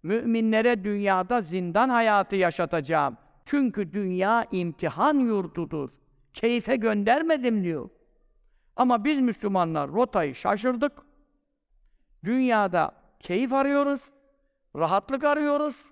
Müminlere 0.04 0.84
dünyada 0.84 1.41
zindan 1.41 1.89
hayatı 1.89 2.36
yaşatacağım. 2.36 3.18
Çünkü 3.45 3.93
dünya 3.93 4.45
imtihan 4.52 5.20
yurdudur. 5.20 5.89
Keyfe 6.34 6.76
göndermedim 6.76 7.64
diyor. 7.64 7.89
Ama 8.76 9.04
biz 9.04 9.20
Müslümanlar 9.20 9.91
rotayı 9.91 10.36
şaşırdık. 10.36 10.93
Dünyada 12.24 12.91
keyif 13.20 13.54
arıyoruz, 13.54 14.10
rahatlık 14.76 15.24
arıyoruz. 15.24 15.89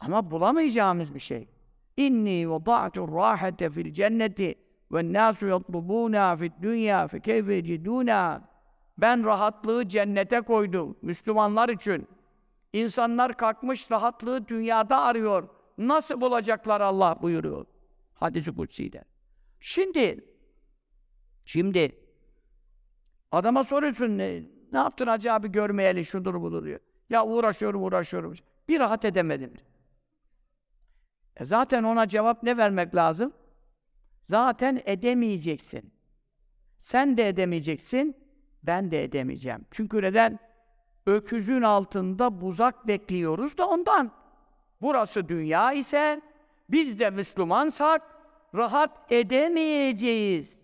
Ama 0.00 0.30
bulamayacağımız 0.30 1.14
bir 1.14 1.20
şey. 1.20 1.48
İnni 1.96 2.50
vada'tu 2.50 3.08
rahate 3.16 3.70
fil 3.70 3.92
cenneti 3.92 4.54
ve 4.92 5.12
nasu 5.12 5.46
yatlubuna 5.46 6.36
fid 6.36 6.52
dünya 6.62 7.08
fe 7.08 7.20
keyfe 7.20 7.54
yeciduna. 7.54 8.50
Ben 8.98 9.24
rahatlığı 9.24 9.88
cennete 9.88 10.40
koydum 10.40 10.96
Müslümanlar 11.02 11.68
için. 11.68 12.08
İnsanlar 12.72 13.36
kalkmış 13.36 13.90
rahatlığı 13.90 14.48
dünyada 14.48 15.00
arıyor. 15.00 15.48
Nasıl 15.78 16.20
bulacaklar 16.20 16.80
Allah 16.80 17.18
buyuruyor. 17.22 17.66
Hadis-i 18.14 18.54
Kutsi'de. 18.54 19.04
Şimdi 19.60 20.24
şimdi 21.44 21.96
adama 23.32 23.64
soruyorsun 23.64 24.18
ne, 24.18 24.42
ne 24.72 24.78
yaptın 24.78 25.06
Hacı 25.06 25.32
abi 25.32 25.52
görmeyeli 25.52 26.04
şudur 26.04 26.40
budur 26.40 26.64
diyor. 26.64 26.80
Ya 27.10 27.26
uğraşıyorum 27.26 27.82
uğraşıyorum. 27.82 28.34
Bir 28.68 28.80
rahat 28.80 29.04
edemedim. 29.04 29.52
E 31.40 31.44
zaten 31.44 31.82
ona 31.82 32.08
cevap 32.08 32.42
ne 32.42 32.56
vermek 32.56 32.94
lazım? 32.94 33.32
Zaten 34.22 34.82
edemeyeceksin. 34.84 35.92
Sen 36.76 37.16
de 37.16 37.28
edemeyeceksin, 37.28 38.16
ben 38.62 38.90
de 38.90 39.04
edemeyeceğim. 39.04 39.66
Çünkü 39.70 40.02
neden? 40.02 40.38
Öküzün 41.06 41.62
altında 41.62 42.40
buzak 42.40 42.86
bekliyoruz 42.86 43.58
da 43.58 43.68
ondan. 43.68 44.12
Burası 44.80 45.28
dünya 45.28 45.72
ise, 45.72 46.20
biz 46.70 46.98
de 46.98 47.10
Müslümansak, 47.10 48.02
rahat 48.54 49.12
edemeyeceğiz. 49.12 50.58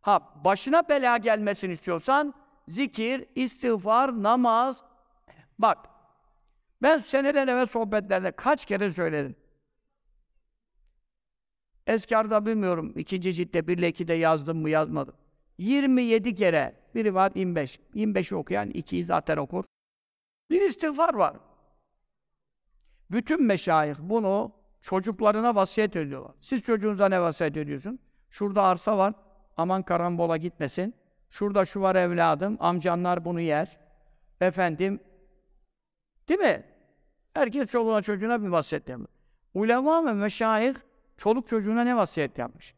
Ha, 0.00 0.20
başına 0.44 0.88
bela 0.88 1.16
gelmesini 1.16 1.72
istiyorsan, 1.72 2.34
zikir, 2.68 3.26
istiğfar, 3.34 4.22
namaz. 4.22 4.82
Bak, 5.58 5.78
ben 6.82 6.98
seneler 6.98 7.48
evvel 7.48 7.66
sohbetlerde 7.66 8.32
kaç 8.32 8.64
kere 8.64 8.90
söyledim. 8.90 9.36
Eskarda 11.86 12.46
bilmiyorum, 12.46 12.92
ikinci 12.96 13.34
ciltte 13.34 13.68
1 13.68 13.78
ile 13.78 13.90
2'de 13.90 14.14
yazdım 14.14 14.58
mı 14.58 14.70
yazmadım. 14.70 15.14
27 15.58 16.34
kere, 16.34 16.74
bir 16.94 17.04
rivayet 17.04 17.36
25. 17.36 17.80
25'i 17.94 18.36
okuyan 18.36 18.70
2'yi 18.70 19.04
zaten 19.04 19.36
okur. 19.36 19.64
Bir 20.50 20.60
istiğfar 20.60 21.14
var. 21.14 21.36
Bütün 23.10 23.42
meşayih 23.42 23.96
bunu 24.00 24.52
çocuklarına 24.80 25.54
vasiyet 25.54 25.96
ediyorlar. 25.96 26.34
Siz 26.40 26.62
çocuğunuza 26.62 27.08
ne 27.08 27.20
vasiyet 27.20 27.56
ediyorsun? 27.56 27.98
Şurada 28.30 28.62
arsa 28.62 28.98
var, 28.98 29.14
aman 29.56 29.82
karambola 29.82 30.36
gitmesin. 30.36 30.94
Şurada 31.30 31.64
şu 31.64 31.80
var 31.80 31.96
evladım, 31.96 32.56
amcanlar 32.60 33.24
bunu 33.24 33.40
yer. 33.40 33.78
Efendim, 34.40 35.00
değil 36.28 36.40
mi? 36.40 36.64
Herkes 37.34 37.68
çoluğuna 37.68 38.02
çocuğuna 38.02 38.42
bir 38.42 38.48
vasiyet 38.48 38.88
yapıyor. 38.88 39.08
Ulema 39.54 40.06
ve 40.06 40.12
meşayih 40.12 40.74
çoluk 41.16 41.46
çocuğuna 41.46 41.84
ne 41.84 41.96
vasiyet 41.96 42.38
yapmış? 42.38 42.74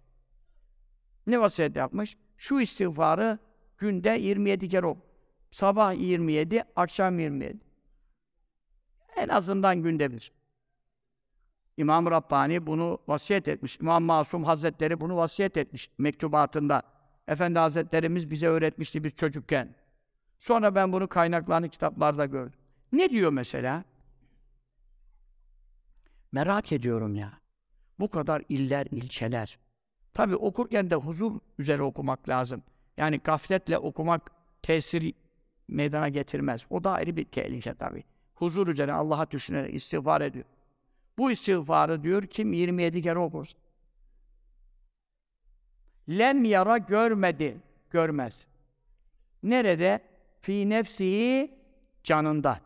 Ne 1.27 1.41
vasiyet 1.41 1.77
yapmış? 1.77 2.17
Şu 2.37 2.61
istiğfarı 2.61 3.39
günde 3.79 4.11
27 4.11 4.69
kere 4.69 4.87
oku. 4.87 5.09
Sabah 5.51 5.95
27, 5.95 6.65
akşam 6.77 7.19
27. 7.19 7.59
En 9.17 9.29
azından 9.29 9.83
günde 9.83 10.13
bir. 10.13 10.33
İmam 11.77 12.11
Rabbani 12.11 12.67
bunu 12.67 12.99
vasiyet 13.09 13.49
etmiş. 13.49 13.79
İmam 13.81 14.03
Masum 14.05 14.45
Hazretleri 14.45 15.01
bunu 15.01 15.17
vasiyet 15.17 15.57
etmiş 15.57 15.91
mektubatında. 15.99 16.83
Efendi 17.29 17.59
Hazretlerimiz 17.59 18.31
bize 18.31 18.47
öğretmişti 18.47 19.05
biz 19.05 19.15
çocukken. 19.15 19.75
Sonra 20.39 20.75
ben 20.75 20.93
bunu 20.93 21.09
kaynaklarını 21.09 21.69
kitaplarda 21.69 22.27
gördüm. 22.27 22.59
Ne 22.93 23.11
diyor 23.11 23.33
mesela? 23.33 23.85
Merak 26.33 26.73
ediyorum 26.73 27.15
ya. 27.15 27.41
Bu 28.01 28.11
kadar 28.11 28.43
iller, 28.49 28.87
ilçeler. 28.91 29.59
Tabi 30.15 30.37
okurken 30.37 30.91
de 30.91 30.95
huzur 30.95 31.33
üzere 31.59 31.83
okumak 31.83 32.29
lazım. 32.29 32.63
Yani 32.97 33.19
gafletle 33.19 33.79
okumak 33.79 34.31
tesir 34.63 35.15
meydana 35.69 36.09
getirmez. 36.09 36.67
O 36.71 36.85
da 36.85 36.93
ayrı 36.93 37.17
bir 37.17 37.25
tehlike 37.25 37.75
tabi. 37.75 38.05
Huzur 38.35 38.69
üzere 38.69 38.93
Allah'a 38.93 39.31
düşünerek 39.31 39.75
istiğfar 39.75 40.21
ediyor. 40.21 40.45
Bu 41.19 41.31
istiğfarı 41.31 42.03
diyor 42.03 42.27
kim 42.27 42.53
27 42.53 43.03
kere 43.03 43.19
okursa. 43.19 43.59
Lem 46.09 46.45
yara 46.45 46.79
görmedi, 46.79 47.61
görmez. 47.91 48.47
Nerede? 49.43 50.01
Fi 50.41 50.69
nefsihi 50.71 51.59
canında. 52.05 52.61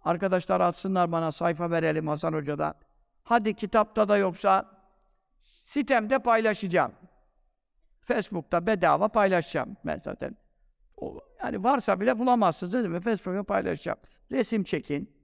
arkadaşlar 0.00 0.60
atsınlar 0.60 1.12
bana 1.12 1.32
sayfa 1.32 1.70
verelim 1.70 2.08
Hasan 2.08 2.32
Hoca'da. 2.32 2.74
Hadi 3.22 3.54
kitapta 3.54 4.08
da 4.08 4.16
yoksa 4.16 4.70
sitemde 5.62 6.18
paylaşacağım. 6.18 6.92
Facebook'ta 8.00 8.66
bedava 8.66 9.08
paylaşacağım 9.08 9.76
ben 9.84 10.00
zaten. 10.04 10.36
O, 10.96 11.20
yani 11.40 11.64
varsa 11.64 12.00
bile 12.00 12.18
bulamazsınız 12.18 12.72
değil 12.72 12.86
mi? 12.86 13.00
Facebook'ta 13.00 13.42
paylaşacağım. 13.42 13.98
Resim 14.30 14.64
çekin. 14.64 15.14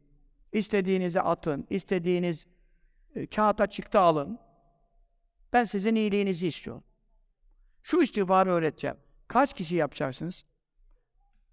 İstediğinizi 0.53 1.21
atın. 1.21 1.67
istediğiniz 1.71 2.47
e, 3.15 3.27
kağıta 3.27 3.67
çıktı 3.67 4.01
alın. 4.01 4.39
Ben 5.53 5.65
sizin 5.65 5.95
iyiliğinizi 5.95 6.47
istiyorum. 6.47 6.85
Şu 7.83 8.03
istiğfarı 8.03 8.51
öğreteceğim. 8.51 8.97
Kaç 9.29 9.55
kişi 9.55 9.77
yapacaksınız? 9.77 10.45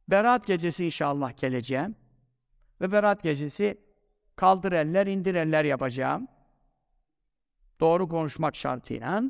Berat 0.07 0.47
gecesi 0.47 0.85
inşallah 0.85 1.37
geleceğim. 1.37 1.95
Ve 2.81 2.91
Berat 2.91 3.23
gecesi 3.23 3.81
kaldır 4.35 4.71
eller, 4.71 5.07
indir 5.07 5.35
eller 5.35 5.65
yapacağım. 5.65 6.27
Doğru 7.79 8.07
konuşmak 8.07 8.55
şartıyla. 8.55 9.23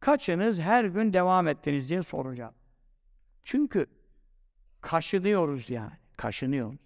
Kaçınız 0.00 0.60
her 0.60 0.84
gün 0.84 1.12
devam 1.12 1.48
ettiniz 1.48 1.90
diye 1.90 2.02
soracağım. 2.02 2.54
Çünkü 3.44 3.86
kaşınıyoruz 4.80 5.70
yani. 5.70 5.92
Kaşınıyoruz. 6.16 6.78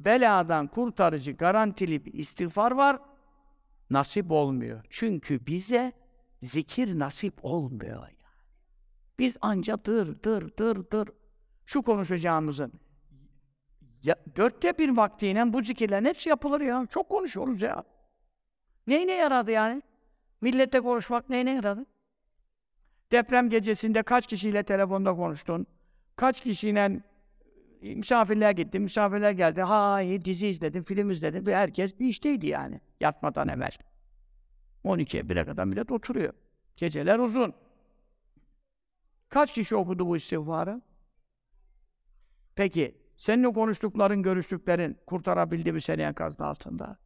Beladan 0.00 0.66
kurtarıcı, 0.66 1.32
garantili 1.32 2.04
bir 2.04 2.12
istiğfar 2.12 2.72
var. 2.72 2.98
Nasip 3.90 4.30
olmuyor. 4.30 4.84
Çünkü 4.90 5.46
bize 5.46 5.92
zikir 6.42 6.98
nasip 6.98 7.34
olmuyor 7.42 8.00
yani. 8.02 8.12
Biz 9.18 9.36
anca 9.40 9.84
dır 9.84 10.22
dır 10.22 10.56
dır 10.58 10.90
dır 10.90 11.08
şu 11.66 11.82
konuşacağımızın 11.82 12.72
ya, 14.02 14.16
dörtte 14.36 14.78
bir 14.78 14.96
vaktiyle 14.96 15.52
bu 15.52 15.62
zikirlerin 15.62 16.04
hepsi 16.04 16.28
yapılır 16.28 16.60
ya. 16.60 16.86
Çok 16.90 17.08
konuşuyoruz 17.08 17.62
ya. 17.62 17.84
Neyine 18.86 19.12
yaradı 19.12 19.50
yani? 19.50 19.82
Millete 20.40 20.80
konuşmak 20.80 21.28
neyine 21.28 21.50
yaradı? 21.50 21.86
Deprem 23.12 23.50
gecesinde 23.50 24.02
kaç 24.02 24.26
kişiyle 24.26 24.62
telefonda 24.62 25.16
konuştun? 25.16 25.66
Kaç 26.16 26.40
kişiyle 26.40 27.00
e, 27.82 27.94
misafirliğe 27.94 28.52
gittin, 28.52 28.82
misafirler 28.82 29.30
geldi. 29.30 29.62
Ha 29.62 30.02
iyi, 30.02 30.24
dizi 30.24 30.46
izledim, 30.46 30.82
film 30.82 31.10
izledim. 31.10 31.46
Herkes 31.46 32.00
bir 32.00 32.06
işteydi 32.06 32.46
yani 32.46 32.80
yatmadan 33.00 33.48
evvel. 33.48 33.70
12'ye 34.84 35.22
1'e 35.22 35.44
kadar 35.44 35.64
millet 35.64 35.92
oturuyor. 35.92 36.32
Geceler 36.76 37.18
uzun. 37.18 37.54
Kaç 39.28 39.52
kişi 39.52 39.76
okudu 39.76 40.06
bu 40.06 40.16
istiğfarı? 40.16 40.82
Peki, 42.54 42.94
senin 43.16 43.44
o 43.44 43.52
konuştukların, 43.52 44.22
görüştüklerin 44.22 44.98
kurtarabildi 45.06 45.72
mi 45.72 45.80
seni 45.80 46.02
enkazın 46.02 46.44
altında? 46.44 46.98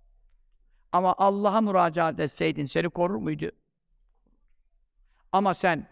Ama 0.93 1.15
Allah'a 1.19 1.61
müracaat 1.61 2.21
etseydin 2.21 2.67
seni 2.67 2.91
korur 2.91 3.17
muydu? 3.17 3.51
Ama 5.33 5.55
sen 5.55 5.87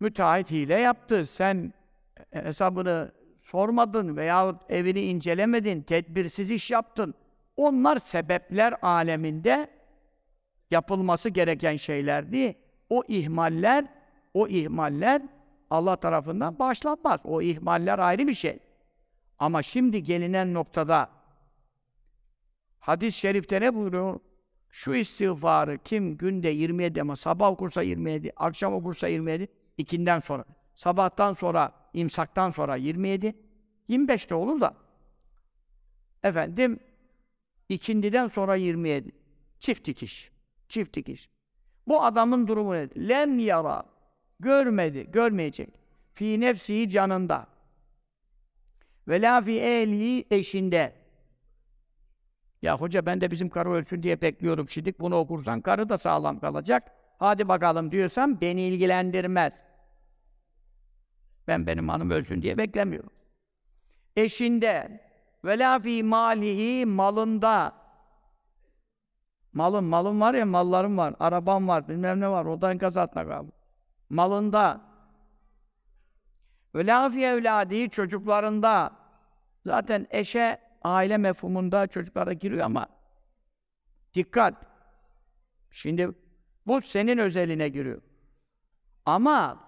müteahhit 0.00 0.50
hile 0.50 0.78
yaptı, 0.78 1.26
sen 1.26 1.74
hesabını 2.30 3.12
sormadın 3.42 4.16
veya 4.16 4.60
evini 4.68 5.00
incelemedin, 5.00 5.82
tedbirsiz 5.82 6.50
iş 6.50 6.70
yaptın. 6.70 7.14
Onlar 7.56 7.98
sebepler 7.98 8.74
aleminde 8.82 9.70
yapılması 10.70 11.28
gereken 11.28 11.76
şeylerdi. 11.76 12.56
O 12.90 13.02
ihmaller, 13.08 13.84
o 14.34 14.48
ihmaller 14.48 15.22
Allah 15.70 15.96
tarafından 15.96 16.58
bağışlanmaz. 16.58 17.20
O 17.24 17.42
ihmaller 17.42 17.98
ayrı 17.98 18.26
bir 18.26 18.34
şey. 18.34 18.58
Ama 19.38 19.62
şimdi 19.62 20.02
gelinen 20.02 20.54
noktada 20.54 21.10
hadis-i 22.80 23.18
şerifte 23.18 23.60
ne 23.60 23.74
buyuruyor? 23.74 24.20
Şu 24.68 24.94
istiğfarı 24.94 25.78
kim 25.78 26.16
günde 26.16 26.48
27 26.48 27.00
ama 27.00 27.16
sabah 27.16 27.48
okursa 27.48 27.82
27, 27.82 28.32
akşam 28.36 28.74
okursa 28.74 29.08
27, 29.08 29.48
ikinden 29.78 30.20
sonra. 30.20 30.44
Sabahtan 30.74 31.32
sonra, 31.32 31.72
imsaktan 31.92 32.50
sonra 32.50 32.76
27, 32.76 33.36
25 33.88 34.30
de 34.30 34.34
olur 34.34 34.60
da. 34.60 34.74
Efendim, 36.22 36.80
ikindiden 37.74 38.28
sonra 38.28 38.54
27. 38.54 39.12
Çift 39.60 39.86
dikiş. 39.86 40.30
Çift 40.68 40.96
dikiş. 40.96 41.30
Bu 41.88 42.04
adamın 42.04 42.46
durumu 42.46 42.74
nedir? 42.74 43.08
Lem 43.08 43.38
yara. 43.38 43.82
Görmedi, 44.40 45.10
görmeyecek. 45.12 45.68
Fi 46.14 46.40
nefsi 46.40 46.90
canında. 46.90 47.46
Ve 49.08 49.22
la 49.22 49.40
fi 49.40 49.60
ehli 49.60 50.24
eşinde. 50.30 50.92
Ya 52.62 52.78
hoca 52.78 53.06
ben 53.06 53.20
de 53.20 53.30
bizim 53.30 53.48
karı 53.48 53.70
ölsün 53.70 54.02
diye 54.02 54.20
bekliyorum 54.20 54.68
şimdi. 54.68 54.94
Bunu 55.00 55.16
okursan 55.16 55.60
karı 55.60 55.88
da 55.88 55.98
sağlam 55.98 56.40
kalacak. 56.40 56.92
Hadi 57.18 57.48
bakalım 57.48 57.92
diyorsam 57.92 58.40
beni 58.40 58.62
ilgilendirmez. 58.62 59.64
Ben 61.48 61.66
benim 61.66 61.88
hanım 61.88 62.10
ölsün 62.10 62.42
diye 62.42 62.58
beklemiyorum. 62.58 63.10
Eşinde 64.16 65.00
ve 65.44 65.58
la 65.58 65.78
fi 65.78 66.02
malihi 66.02 66.86
malında 66.86 67.72
malım 69.52 69.84
malım 69.84 70.20
var 70.20 70.34
ya 70.34 70.46
mallarım 70.46 70.98
var, 70.98 71.14
arabam 71.20 71.68
var, 71.68 71.88
bilmem 71.88 72.20
ne 72.20 72.28
var, 72.28 72.44
odan 72.44 72.78
kazatmak 72.78 73.30
abi. 73.30 73.50
Malında 74.10 74.80
ve 76.74 76.86
la 76.86 77.10
fi 77.10 77.24
evladi 77.24 77.90
çocuklarında 77.90 78.92
zaten 79.66 80.06
eşe 80.10 80.58
aile 80.82 81.16
mefhumunda 81.16 81.86
çocuklara 81.86 82.32
giriyor 82.32 82.64
ama 82.64 82.86
dikkat. 84.14 84.54
Şimdi 85.70 86.10
bu 86.66 86.80
senin 86.80 87.18
özeline 87.18 87.68
giriyor. 87.68 88.02
Ama 89.06 89.58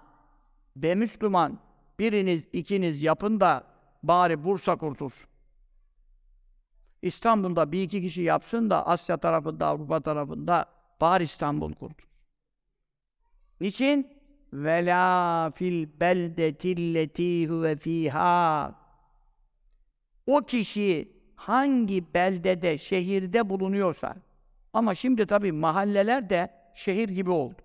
be 0.77 0.95
Müslüman 0.95 1.59
biriniz 1.99 2.49
ikiniz 2.53 3.03
yapın 3.03 3.41
da 3.41 3.65
bari 4.03 4.45
Bursa 4.45 4.77
kurtulsun. 4.77 5.34
İstanbul'da 7.05 7.73
bir 7.73 7.83
iki 7.83 8.03
kişi 8.03 8.23
yapsın 8.23 8.71
da 8.71 8.87
Asya 8.87 9.17
tarafında, 9.17 9.67
Avrupa 9.67 10.01
tarafında 10.01 10.67
bari 11.01 11.25
İstanbul 11.25 11.73
kurtulsun. 11.73 12.15
Niçin? 13.61 14.15
Vela 14.53 15.51
fil 15.51 16.01
beldetilleti 16.01 17.49
huve 17.49 17.77
fiha. 17.77 18.75
O 20.27 20.41
kişi 20.41 21.13
hangi 21.37 22.15
beldede, 22.15 22.79
şehirde 22.79 23.51
bulunuyorsa 23.51 24.17
ama 24.73 24.95
şimdi 24.95 25.27
tabii 25.27 25.53
mahalleler 25.53 26.31
de 26.31 26.51
şehir 26.75 27.09
gibi 27.09 27.31
oldu. 27.31 27.63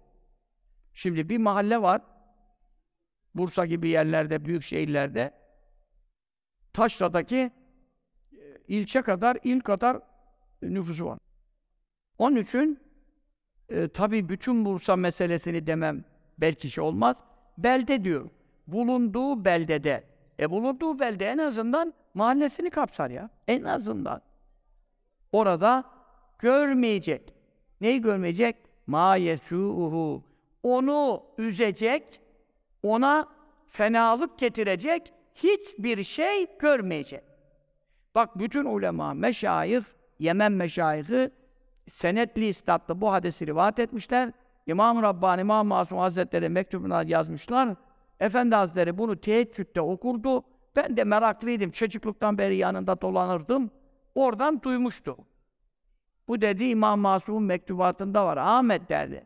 Şimdi 0.94 1.30
bir 1.30 1.38
mahalle 1.38 1.82
var, 1.82 2.02
Bursa 3.36 3.66
gibi 3.66 3.90
yerlerde, 3.90 4.46
büyük 4.46 4.64
şehirlerde, 4.64 5.34
Taşra'daki 6.74 7.52
ilçe 8.70 9.02
kadar, 9.02 9.38
il 9.44 9.60
kadar 9.60 10.00
nüfusu 10.62 11.06
var. 11.06 11.20
Onun 12.18 12.36
için 12.36 12.80
e, 13.70 13.88
tabii 13.88 14.30
bütün 14.30 14.66
Bursa 14.66 14.96
meselesini 14.96 15.68
demem 15.68 16.04
belki 16.38 16.70
şey 16.70 16.84
olmaz. 16.84 17.24
Belde 17.58 18.04
diyor. 18.04 18.30
Bulunduğu 18.68 19.46
beldede 19.46 20.04
E 20.40 20.50
bulunduğu 20.52 21.00
belde 21.00 21.28
en 21.28 21.38
azından 21.38 21.94
mahallesini 22.14 22.70
kapsar 22.70 23.10
ya. 23.10 23.30
En 23.48 23.64
azından. 23.64 24.22
Orada 25.32 25.84
görmeyecek. 26.40 27.34
Neyi 27.82 28.02
görmeyecek? 28.02 28.56
Ma 28.88 29.16
yesu'uhu. 29.16 30.24
Onu 30.64 31.24
üzecek, 31.38 32.22
ona 32.84 33.28
fenalık 33.68 34.40
getirecek 34.40 35.14
hiçbir 35.36 36.04
şey 36.04 36.58
görmeyecek. 36.60 37.29
Bak 38.16 38.40
bütün 38.40 38.66
ulema, 38.66 39.14
meşayih, 39.14 39.84
Yemen 40.20 40.52
meşayihi 40.52 41.32
senetli 41.88 42.46
istatlı 42.46 43.02
bu 43.02 43.12
hadisi 43.12 43.48
rivayet 43.48 43.80
etmişler. 43.80 44.32
İmam-ı 44.68 45.02
Rabbani, 45.02 45.42
İmam 45.42 45.68
Masum 45.68 45.98
Hazretleri 45.98 46.50
mektubuna 46.50 47.04
yazmışlar. 47.04 47.76
Efendi 48.20 48.56
Hazretleri 48.56 48.98
bunu 48.98 49.22
teheccüde 49.22 49.82
okurdu. 49.82 50.44
Ben 50.76 50.98
de 50.98 51.04
meraklıydım. 51.04 51.72
Çocukluktan 51.72 52.38
beri 52.38 52.56
yanında 52.56 53.02
dolanırdım. 53.02 53.72
Oradan 54.16 54.62
duymuştu. 54.62 55.18
Bu 56.28 56.42
dedi 56.42 56.64
İmam 56.64 57.00
Masum'un 57.00 57.44
mektubatında 57.44 58.26
var. 58.26 58.38
Ahmet 58.38 58.90
derdi. 58.90 59.26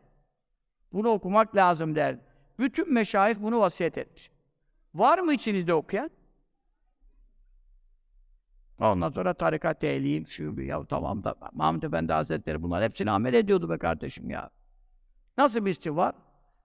Bunu 0.92 1.08
okumak 1.08 1.56
lazım 1.56 1.94
derdi. 1.94 2.20
Bütün 2.58 2.92
meşayih 2.92 3.36
bunu 3.40 3.60
vasiyet 3.60 3.98
etmiş. 3.98 4.30
Var 4.94 5.18
mı 5.18 5.34
içinizde 5.34 5.74
okuyan? 5.74 6.10
Ondan 8.80 9.10
sonra 9.10 9.34
tarikat 9.34 9.84
ehliyim, 9.84 10.26
şu 10.26 10.56
bir 10.56 10.64
ya 10.64 10.84
tamam 10.84 11.24
da 11.24 11.34
Mahmud 11.52 11.82
Efendi 11.82 12.12
Hazretleri 12.12 12.62
bunlar 12.62 12.84
hepsini 12.84 13.10
amel 13.10 13.34
ediyordu 13.34 13.70
be 13.70 13.78
kardeşim 13.78 14.30
ya. 14.30 14.50
Nasıl 15.38 15.64
bir 15.64 15.70
isti 15.70 15.96
var? 15.96 16.14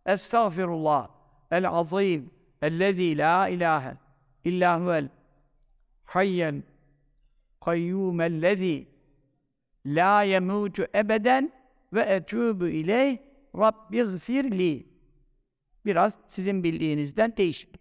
Estağfirullah 0.05 1.09
el 1.51 1.69
azim 1.69 2.31
ellezî 2.61 3.17
la 3.17 3.47
ilahe 3.47 3.97
illa 4.43 4.81
huvel 4.81 5.09
hayyen 6.05 6.63
kayyûmellezî 7.61 8.87
la 9.85 10.23
yemûtu 10.23 10.87
ebeden 10.97 11.51
ve 11.93 12.01
etûbü 12.01 12.69
ileyh 12.69 13.17
Rabbizfirli. 13.55 14.89
Biraz 15.85 16.17
sizin 16.27 16.63
bildiğinizden 16.63 17.33
değişik. 17.37 17.78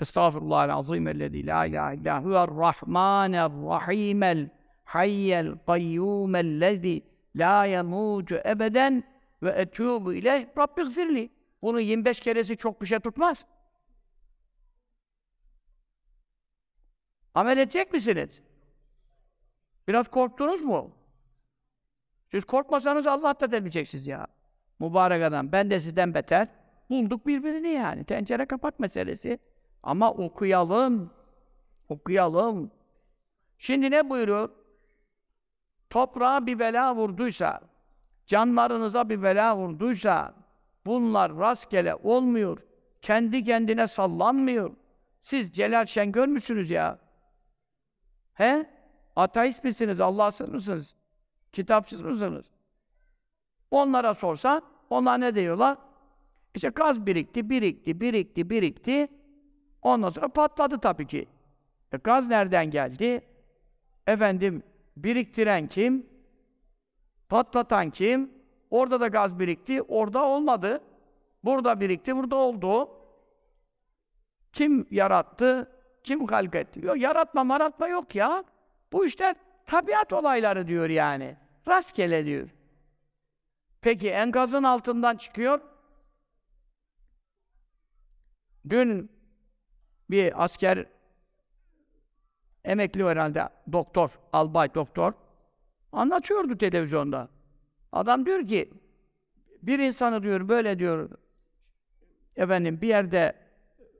Estağfirullah 0.00 0.76
azim 0.76 1.08
ellezî 1.08 1.46
la 1.46 1.66
ilahe 1.66 1.96
illa 1.96 2.24
huver 2.24 2.48
rahmaner 2.48 3.50
rahimel 3.50 4.50
hayyel 4.84 5.58
kayyûmellezî 5.66 7.02
la 7.36 7.66
yemûtu 7.66 8.48
ebeden 8.48 9.04
ve 9.42 9.50
etûbü 9.50 10.14
ileyh 10.16 10.46
Rabbizfirli. 10.58 11.30
Bunun 11.62 11.80
25 11.80 12.20
keresi 12.20 12.56
çok 12.56 12.82
bir 12.82 12.86
şey 12.86 12.98
tutmaz. 13.00 13.46
Amel 17.34 17.58
edecek 17.58 17.92
misiniz? 17.92 18.42
Biraz 19.88 20.08
korktunuz 20.08 20.62
mu? 20.62 20.90
Siz 22.30 22.44
korkmasanız 22.44 23.06
Allah 23.06 23.40
da 23.40 23.52
demeyeceksiniz 23.52 24.06
ya. 24.06 24.26
Mübarek 24.78 25.22
adam. 25.22 25.52
Ben 25.52 25.70
de 25.70 25.80
sizden 25.80 26.14
beter. 26.14 26.48
Bulduk 26.90 27.26
birbirini 27.26 27.68
yani. 27.68 28.04
Tencere 28.04 28.46
kapak 28.46 28.80
meselesi. 28.80 29.38
Ama 29.82 30.12
okuyalım. 30.12 31.10
Okuyalım. 31.88 32.70
Şimdi 33.58 33.90
ne 33.90 34.10
buyuruyor? 34.10 34.48
Toprağa 35.90 36.46
bir 36.46 36.58
bela 36.58 36.96
vurduysa, 36.96 37.60
canlarınıza 38.26 39.08
bir 39.08 39.22
bela 39.22 39.56
vurduysa, 39.56 40.34
bunlar 40.86 41.36
rastgele 41.36 41.94
olmuyor. 41.94 42.58
Kendi 43.02 43.44
kendine 43.44 43.86
sallanmıyor. 43.86 44.76
Siz 45.20 45.52
Celal 45.52 45.86
Şengör 45.86 46.28
müsünüz 46.28 46.70
ya? 46.70 46.98
He? 48.34 48.70
Ateist 49.16 49.64
misiniz? 49.64 50.00
Allahsız 50.00 50.48
mısınız? 50.48 50.94
Kitapsız 51.52 52.02
mısınız? 52.02 52.46
Onlara 53.70 54.14
sorsan, 54.14 54.62
onlar 54.90 55.20
ne 55.20 55.34
diyorlar? 55.34 55.78
İşte 56.54 56.68
gaz 56.68 57.06
birikti, 57.06 57.50
birikti, 57.50 58.00
birikti, 58.00 58.50
birikti. 58.50 59.08
Ondan 59.82 60.10
sonra 60.10 60.28
patladı 60.28 60.80
tabii 60.80 61.06
ki. 61.06 61.28
E 61.92 61.96
gaz 61.96 62.28
nereden 62.28 62.70
geldi? 62.70 63.24
Efendim, 64.06 64.62
biriktiren 64.96 65.68
kim? 65.68 66.06
Patlatan 67.28 67.90
kim? 67.90 68.30
Orada 68.70 69.00
da 69.00 69.08
gaz 69.08 69.38
birikti, 69.38 69.82
orada 69.82 70.24
olmadı. 70.24 70.80
Burada 71.44 71.80
birikti, 71.80 72.16
burada 72.16 72.36
oldu. 72.36 72.88
Kim 74.52 74.86
yarattı? 74.90 75.72
Kim 76.04 76.26
halk 76.26 76.54
etti? 76.54 76.86
Yok, 76.86 77.00
yaratma 77.00 77.44
maratma 77.44 77.88
yok 77.88 78.14
ya. 78.14 78.44
Bu 78.92 79.06
işler 79.06 79.36
tabiat 79.66 80.12
olayları 80.12 80.68
diyor 80.68 80.88
yani. 80.88 81.36
Rastgele 81.68 82.26
diyor. 82.26 82.48
Peki 83.80 84.10
enkazın 84.10 84.62
altından 84.62 85.16
çıkıyor. 85.16 85.60
Dün 88.68 89.19
bir 90.10 90.44
asker 90.44 90.86
emekli 92.64 93.04
herhalde 93.04 93.48
doktor, 93.72 94.10
albay 94.32 94.74
doktor 94.74 95.12
anlatıyordu 95.92 96.58
televizyonda. 96.58 97.28
Adam 97.92 98.26
diyor 98.26 98.48
ki 98.48 98.70
bir 99.62 99.78
insanı 99.78 100.22
diyor 100.22 100.48
böyle 100.48 100.78
diyor 100.78 101.10
efendim 102.36 102.80
bir 102.80 102.88
yerde 102.88 103.34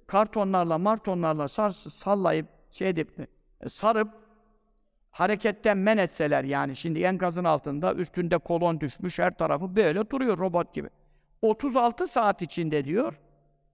kartonlarla 0.07 0.79
martonlarla 0.79 1.49
sar, 1.49 1.71
sallayıp 1.71 2.47
şey 2.71 2.89
edip 2.89 3.29
sarıp 3.69 4.09
hareketten 5.11 5.79
men 5.79 5.99
etseler 5.99 6.45
yani 6.45 6.77
şimdi 6.77 7.03
enkazın 7.03 7.45
altında 7.45 7.95
üstünde 7.95 8.39
kolon 8.39 8.81
düşmüş 8.81 9.19
her 9.19 9.39
tarafı 9.39 9.77
böyle 9.77 10.11
duruyor 10.11 10.39
robot 10.39 10.75
gibi. 10.75 10.89
36 11.43 12.09
saat 12.09 12.43
içinde 12.43 12.85
diyor 12.85 13.21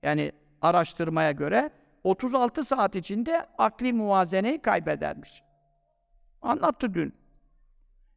yani 0.03 0.32
araştırmaya 0.62 1.32
göre 1.32 1.70
36 2.07 2.64
saat 2.64 2.96
içinde 2.96 3.46
akli 3.59 3.92
muvazeneyi 3.92 4.62
kaybedermiş. 4.62 5.42
Anlattı 6.42 6.94
dün. 6.94 7.14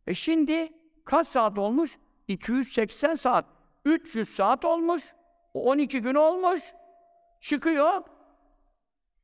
E 0.07 0.13
şimdi 0.13 0.73
kaç 1.05 1.27
saat 1.27 1.57
olmuş? 1.57 1.97
280 2.27 3.15
saat. 3.15 3.45
300 3.85 4.29
saat 4.29 4.65
olmuş. 4.65 5.13
12 5.53 6.01
gün 6.01 6.15
olmuş. 6.15 6.61
Çıkıyor. 7.39 8.03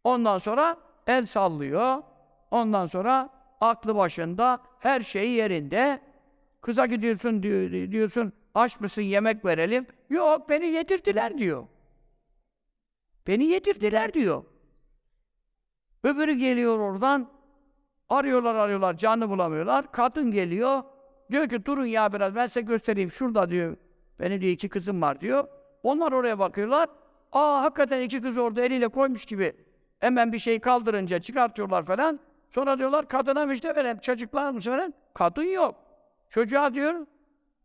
Ondan 0.03 0.37
sonra 0.37 0.77
el 1.07 1.25
sallıyor. 1.25 2.03
Ondan 2.51 2.85
sonra 2.85 3.29
aklı 3.61 3.95
başında, 3.95 4.59
her 4.79 5.01
şeyi 5.01 5.31
yerinde. 5.31 6.01
Kıza 6.61 6.85
gidiyorsun 6.85 7.43
diyor, 7.43 7.91
diyorsun, 7.91 8.33
aç 8.55 8.79
mısın 8.79 9.01
yemek 9.01 9.45
verelim. 9.45 9.87
Yok 10.09 10.49
beni 10.49 10.65
yedirdiler 10.65 11.37
diyor. 11.37 11.67
Beni 13.27 13.45
yedirdiler 13.45 14.13
diyor. 14.13 14.43
Öbürü 16.05 16.33
geliyor 16.33 16.79
oradan, 16.79 17.29
arıyorlar 18.09 18.55
arıyorlar, 18.55 18.97
canı 18.97 19.29
bulamıyorlar. 19.29 19.91
Kadın 19.91 20.31
geliyor, 20.31 20.83
diyor 21.31 21.49
ki 21.49 21.65
durun 21.65 21.85
ya 21.85 22.13
biraz 22.13 22.35
ben 22.35 22.47
size 22.47 22.61
göstereyim. 22.61 23.11
Şurada 23.11 23.49
diyor, 23.49 23.77
benim 24.19 24.41
diyor 24.41 24.51
iki 24.51 24.69
kızım 24.69 25.01
var 25.01 25.21
diyor. 25.21 25.47
Onlar 25.83 26.11
oraya 26.11 26.39
bakıyorlar. 26.39 26.89
Aa 27.31 27.63
hakikaten 27.63 28.01
iki 28.01 28.21
kız 28.21 28.37
orada 28.37 28.61
eliyle 28.61 28.87
koymuş 28.87 29.25
gibi. 29.25 29.55
Hemen 29.99 30.33
bir 30.33 30.39
şey 30.39 30.59
kaldırınca 30.59 31.19
çıkartıyorlar 31.19 31.85
falan. 31.85 32.19
Sonra 32.49 32.79
diyorlar 32.79 33.07
kadına 33.07 33.45
müjde 33.45 33.75
verelim, 33.75 33.99
çocuklar 33.99 34.51
mı 34.51 34.59
verelim? 34.67 34.93
Kadın 35.13 35.43
yok. 35.43 35.75
Çocuğa 36.29 36.73
diyor, 36.73 37.07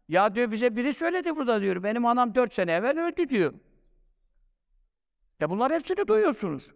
ya 0.08 0.34
diyor 0.34 0.50
bize 0.50 0.76
biri 0.76 0.92
söyledi 0.92 1.36
burada 1.36 1.60
diyor. 1.60 1.82
Benim 1.82 2.06
anam 2.06 2.34
dört 2.34 2.52
sene 2.52 2.72
evvel 2.72 3.06
öldü 3.06 3.28
diyor. 3.28 3.54
Ya 5.40 5.50
bunlar 5.50 5.72
hepsini 5.72 6.08
duyuyorsunuz. 6.08 6.70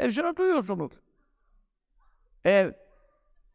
Hepsini 0.00 0.36
duyuyorsunuz. 0.36 0.92
E, 2.46 2.74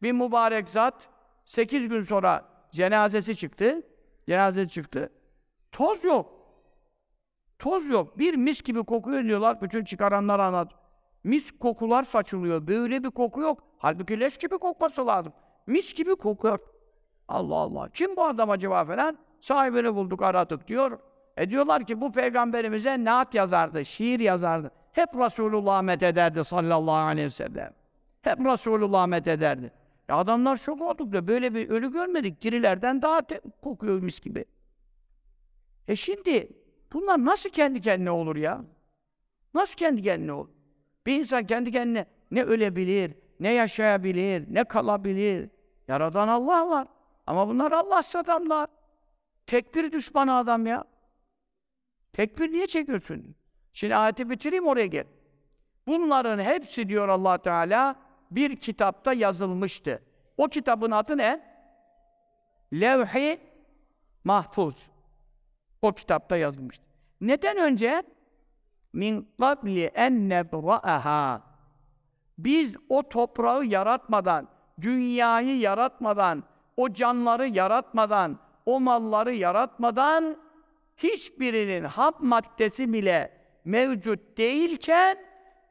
bir 0.02 0.12
mübarek 0.12 0.68
zat 0.68 1.08
sekiz 1.44 1.88
gün 1.88 2.02
sonra 2.02 2.44
cenazesi 2.70 3.36
çıktı. 3.36 3.82
Cenazesi 4.28 4.70
çıktı. 4.70 5.12
Toz 5.72 6.04
yok. 6.04 6.32
Toz 7.58 7.90
yok. 7.90 8.18
Bir 8.18 8.34
mis 8.34 8.62
gibi 8.62 8.84
kokuyor 8.84 9.24
diyorlar. 9.24 9.62
Bütün 9.62 9.84
çıkaranlar 9.84 10.38
anlat. 10.38 10.72
Mis 11.24 11.58
kokular 11.58 12.02
saçılıyor. 12.02 12.66
Böyle 12.66 13.04
bir 13.04 13.10
koku 13.10 13.40
yok. 13.40 13.62
Halbuki 13.78 14.20
leş 14.20 14.36
gibi 14.36 14.58
kokması 14.58 15.06
lazım. 15.06 15.32
Mis 15.66 15.94
gibi 15.94 16.16
kokuyor. 16.16 16.58
Allah 17.28 17.56
Allah. 17.56 17.88
Kim 17.94 18.16
bu 18.16 18.24
adam 18.24 18.50
acaba 18.50 18.84
falan? 18.84 19.18
Sahibini 19.40 19.94
bulduk, 19.94 20.22
aradık 20.22 20.68
diyor. 20.68 20.98
E 21.36 21.50
diyorlar 21.50 21.86
ki 21.86 22.00
bu 22.00 22.12
peygamberimize 22.12 23.04
naat 23.04 23.34
yazardı, 23.34 23.84
şiir 23.84 24.20
yazardı. 24.20 24.70
Hep 24.96 25.14
Resulullah 25.14 25.82
met 25.82 26.02
ederdi 26.02 26.44
sallallahu 26.44 26.92
aleyhi 26.92 27.26
ve 27.26 27.30
sellem. 27.30 27.72
Hep 28.22 28.38
Resulullah 28.38 29.06
met 29.06 29.26
ederdi. 29.26 29.72
E 30.08 30.12
adamlar 30.12 30.56
şok 30.56 30.82
olduk 30.82 31.12
da 31.12 31.28
böyle 31.28 31.54
bir 31.54 31.68
ölü 31.68 31.92
görmedik. 31.92 32.42
Dirilerden 32.42 33.02
daha 33.02 33.20
kokuyor 33.62 34.02
mis 34.02 34.20
gibi. 34.20 34.44
E 35.88 35.96
şimdi 35.96 36.48
bunlar 36.92 37.24
nasıl 37.24 37.50
kendi 37.50 37.80
kendine 37.80 38.10
olur 38.10 38.36
ya? 38.36 38.64
Nasıl 39.54 39.74
kendi 39.76 40.02
kendine 40.02 40.32
olur? 40.32 40.50
Bir 41.06 41.20
insan 41.20 41.46
kendi 41.46 41.72
kendine 41.72 42.06
ne 42.30 42.42
ölebilir, 42.42 43.14
ne 43.40 43.52
yaşayabilir, 43.52 44.54
ne 44.54 44.64
kalabilir. 44.64 45.50
Yaradan 45.88 46.28
Allah 46.28 46.68
var. 46.68 46.88
Ama 47.26 47.48
bunlar 47.48 47.72
Allahsız 47.72 48.16
adamlar. 48.16 48.68
Tekbir 49.46 49.92
düşmanı 49.92 50.36
adam 50.36 50.66
ya. 50.66 50.84
Tekbir 52.12 52.52
niye 52.52 52.66
çekiyorsun? 52.66 53.36
Şimdi 53.76 53.96
ayeti 53.96 54.30
bitireyim 54.30 54.66
oraya 54.66 54.86
gel. 54.86 55.04
Bunların 55.86 56.38
hepsi 56.38 56.88
diyor 56.88 57.08
allah 57.08 57.38
Teala 57.38 57.96
bir 58.30 58.56
kitapta 58.56 59.12
yazılmıştı. 59.12 60.02
O 60.36 60.48
kitabın 60.48 60.90
adı 60.90 61.18
ne? 61.18 61.40
Levh-i 62.72 63.40
Mahfuz. 64.24 64.74
O 65.82 65.92
kitapta 65.92 66.36
yazılmıştı. 66.36 66.84
Neden 67.20 67.56
önce? 67.56 68.02
Min 68.92 69.28
qabli 69.40 69.84
en 69.84 70.28
nebra'aha. 70.28 71.42
Biz 72.38 72.76
o 72.88 73.08
toprağı 73.08 73.64
yaratmadan, 73.64 74.48
dünyayı 74.80 75.58
yaratmadan, 75.58 76.44
o 76.76 76.92
canları 76.92 77.48
yaratmadan, 77.48 78.38
o 78.66 78.80
malları 78.80 79.34
yaratmadan 79.34 80.36
hiçbirinin 80.96 81.84
ham 81.84 82.14
maddesi 82.20 82.92
bile 82.92 83.35
mevcut 83.66 84.38
değilken 84.38 85.18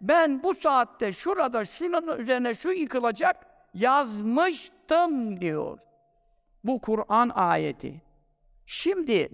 ben 0.02 0.44
bu 0.44 0.54
saatte 0.54 1.12
şurada 1.12 1.66
şunun 1.66 2.20
üzerine 2.20 2.54
şu 2.54 2.72
yıkılacak 2.72 3.46
yazmıştım 3.74 5.42
diyor. 5.42 5.80
Bu 6.64 6.82
Kur'an 6.82 7.30
ayeti. 7.30 8.02
Şimdi 8.66 9.30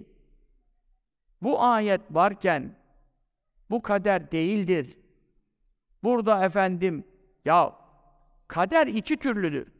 bu 1.42 1.62
ayet 1.62 2.00
varken 2.10 2.76
bu 3.70 3.82
kader 3.82 4.32
değildir. 4.32 4.98
Burada 6.02 6.44
efendim 6.44 7.04
ya 7.44 7.76
kader 8.48 8.86
iki 8.86 9.16
türlüdür. 9.16 9.72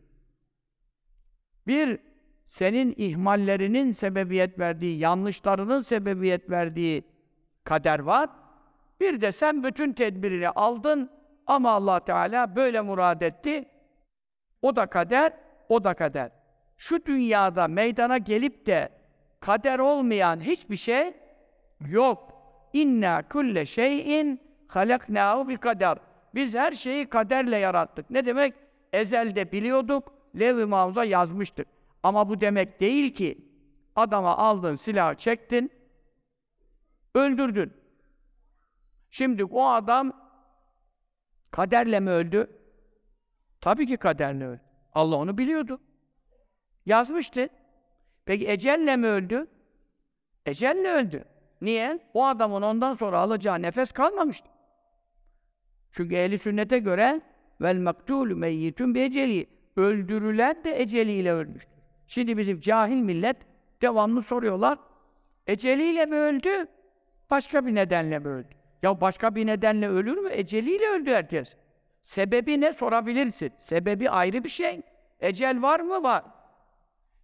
Bir 1.67 1.99
senin 2.47 2.95
ihmallerinin 2.97 3.93
sebebiyet 3.93 4.59
verdiği, 4.59 4.99
yanlışlarının 4.99 5.81
sebebiyet 5.81 6.51
verdiği 6.51 7.05
kader 7.65 7.99
var. 7.99 8.31
Bir 9.03 9.21
de 9.21 9.33
sen 9.33 9.63
bütün 9.63 9.93
tedbirini 9.93 10.49
aldın 10.49 11.11
ama 11.47 11.71
Allah 11.71 12.01
Teala 12.01 12.57
böyle 12.57 12.81
murad 12.81 13.21
etti. 13.21 13.65
O 14.63 14.77
da 14.77 14.87
kader, 14.87 15.33
o 15.69 15.85
da 15.85 15.95
kader. 15.95 16.31
Şu 16.77 17.07
dünyada 17.07 17.69
meydana 17.69 18.19
gelip 18.19 18.67
de 18.67 18.89
kader 19.41 19.79
olmayan 19.79 20.41
hiçbir 20.41 20.77
şey 20.77 21.15
yok. 21.89 22.33
İnna 22.73 23.29
kulle 23.29 23.67
şeyin 23.67 24.41
halaknahu 24.69 25.49
bi 25.49 25.57
kader. 25.57 25.99
Biz 26.35 26.55
her 26.55 26.73
şeyi 26.73 27.07
kaderle 27.07 27.57
yarattık. 27.57 28.11
Ne 28.11 28.27
demek? 28.27 28.55
Ezelde 28.93 29.53
biliyorduk, 29.53 30.13
lev-i 30.39 30.65
mahfuza 30.65 31.05
yazmıştık. 31.05 31.67
Ama 32.03 32.29
bu 32.29 32.41
demek 32.41 32.81
değil 32.81 33.15
ki 33.15 33.39
adama 33.97 34.37
aldın, 34.37 34.75
silah 34.75 35.15
çektin, 35.15 35.71
öldürdün. 37.15 37.82
Şimdi 39.13 39.45
o 39.45 39.67
adam 39.67 40.13
kaderle 41.51 42.01
mi 42.01 42.11
öldü? 42.11 42.51
Tabii 43.61 43.87
ki 43.87 43.97
kaderle 43.97 44.47
öldü. 44.47 44.61
Allah 44.93 45.17
onu 45.17 45.39
biliyordu. 45.39 45.81
Yazmıştı. 46.87 47.49
Peki 48.25 48.51
ecelle 48.51 48.97
mi 48.97 49.07
öldü? 49.07 49.47
Ecelle 50.47 50.91
öldü. 50.91 51.25
Niye? 51.61 51.99
O 52.15 52.25
adamın 52.25 52.63
ondan 52.63 52.95
sonra 52.95 53.19
alacağı 53.19 53.63
nefes 53.63 53.93
kalmamıştı. 53.93 54.49
Çünkü 55.91 56.15
ehli 56.15 56.39
sünnete 56.39 56.79
göre 56.79 57.21
vel 57.61 57.79
maktulü 57.79 58.35
meyyitun 58.35 58.95
bi 58.95 59.01
eceli. 59.01 59.47
Öldürülen 59.77 60.65
de 60.65 60.81
eceliyle 60.81 61.33
ölmüştür. 61.33 61.83
Şimdi 62.07 62.39
bizim 62.39 62.61
cahil 62.61 63.01
millet 63.01 63.37
devamlı 63.83 64.23
soruyorlar. 64.23 64.79
Eceliyle 65.47 66.07
mi 66.07 66.17
öldü? 66.17 66.67
Başka 67.31 67.67
bir 67.67 67.75
nedenle 67.75 68.19
mi 68.19 68.29
öldü? 68.29 68.62
Ya 68.83 69.01
başka 69.01 69.35
bir 69.35 69.47
nedenle 69.47 69.89
ölür 69.89 70.19
mü? 70.19 70.31
Eceliyle 70.33 70.89
öldü 70.89 71.11
herkes. 71.11 71.57
Sebebi 72.03 72.61
ne 72.61 72.73
sorabilirsin. 72.73 73.53
Sebebi 73.59 74.11
ayrı 74.11 74.45
bir 74.45 74.49
şey. 74.49 74.83
Ecel 75.21 75.63
var 75.63 75.81
mı? 75.81 76.03
Var. 76.03 76.25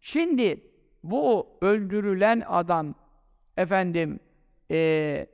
Şimdi 0.01 0.61
bu 1.03 1.49
öldürülen 1.61 2.43
adam 2.49 2.95
efendim 3.57 4.21
ee, 4.71 5.27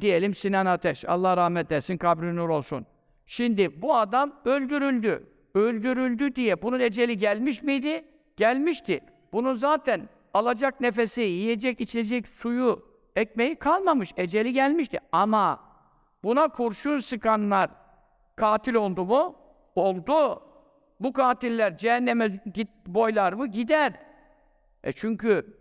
diyelim 0.00 0.34
Sinan 0.34 0.66
Ateş, 0.66 1.04
Allah 1.04 1.36
rahmet 1.36 1.72
etsin, 1.72 1.96
kabri 1.96 2.36
nur 2.36 2.48
olsun. 2.48 2.86
Şimdi 3.26 3.82
bu 3.82 3.96
adam 3.96 4.40
öldürüldü. 4.44 5.26
Öldürüldü 5.54 6.34
diye 6.34 6.62
bunun 6.62 6.80
eceli 6.80 7.18
gelmiş 7.18 7.62
miydi? 7.62 8.04
Gelmişti. 8.36 9.00
Bunun 9.32 9.54
zaten 9.54 10.08
alacak 10.34 10.80
nefesi, 10.80 11.20
yiyecek, 11.20 11.80
içecek 11.80 12.28
suyu, 12.28 12.87
ekmeği 13.18 13.56
kalmamış. 13.56 14.12
Eceli 14.16 14.52
gelmişti. 14.52 14.98
Ama 15.12 15.60
buna 16.24 16.48
kurşun 16.48 17.00
sıkanlar 17.00 17.70
katil 18.36 18.74
oldu 18.74 19.04
mu? 19.04 19.36
Oldu. 19.74 20.42
Bu 21.00 21.12
katiller 21.12 21.76
cehenneme 21.76 22.40
git, 22.54 22.68
boylar 22.86 23.32
mı? 23.32 23.46
Gider. 23.46 23.92
E 24.84 24.92
çünkü 24.92 25.58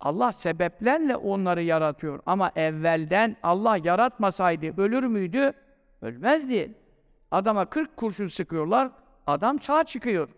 Allah 0.00 0.32
sebeplerle 0.32 1.16
onları 1.16 1.62
yaratıyor. 1.62 2.20
Ama 2.26 2.52
evvelden 2.56 3.36
Allah 3.42 3.76
yaratmasaydı 3.76 4.82
ölür 4.82 5.04
müydü? 5.04 5.52
Ölmezdi. 6.02 6.74
Adama 7.30 7.64
40 7.64 7.96
kurşun 7.96 8.26
sıkıyorlar, 8.26 8.90
adam 9.26 9.60
sağ 9.60 9.84
çıkıyor. 9.84 10.28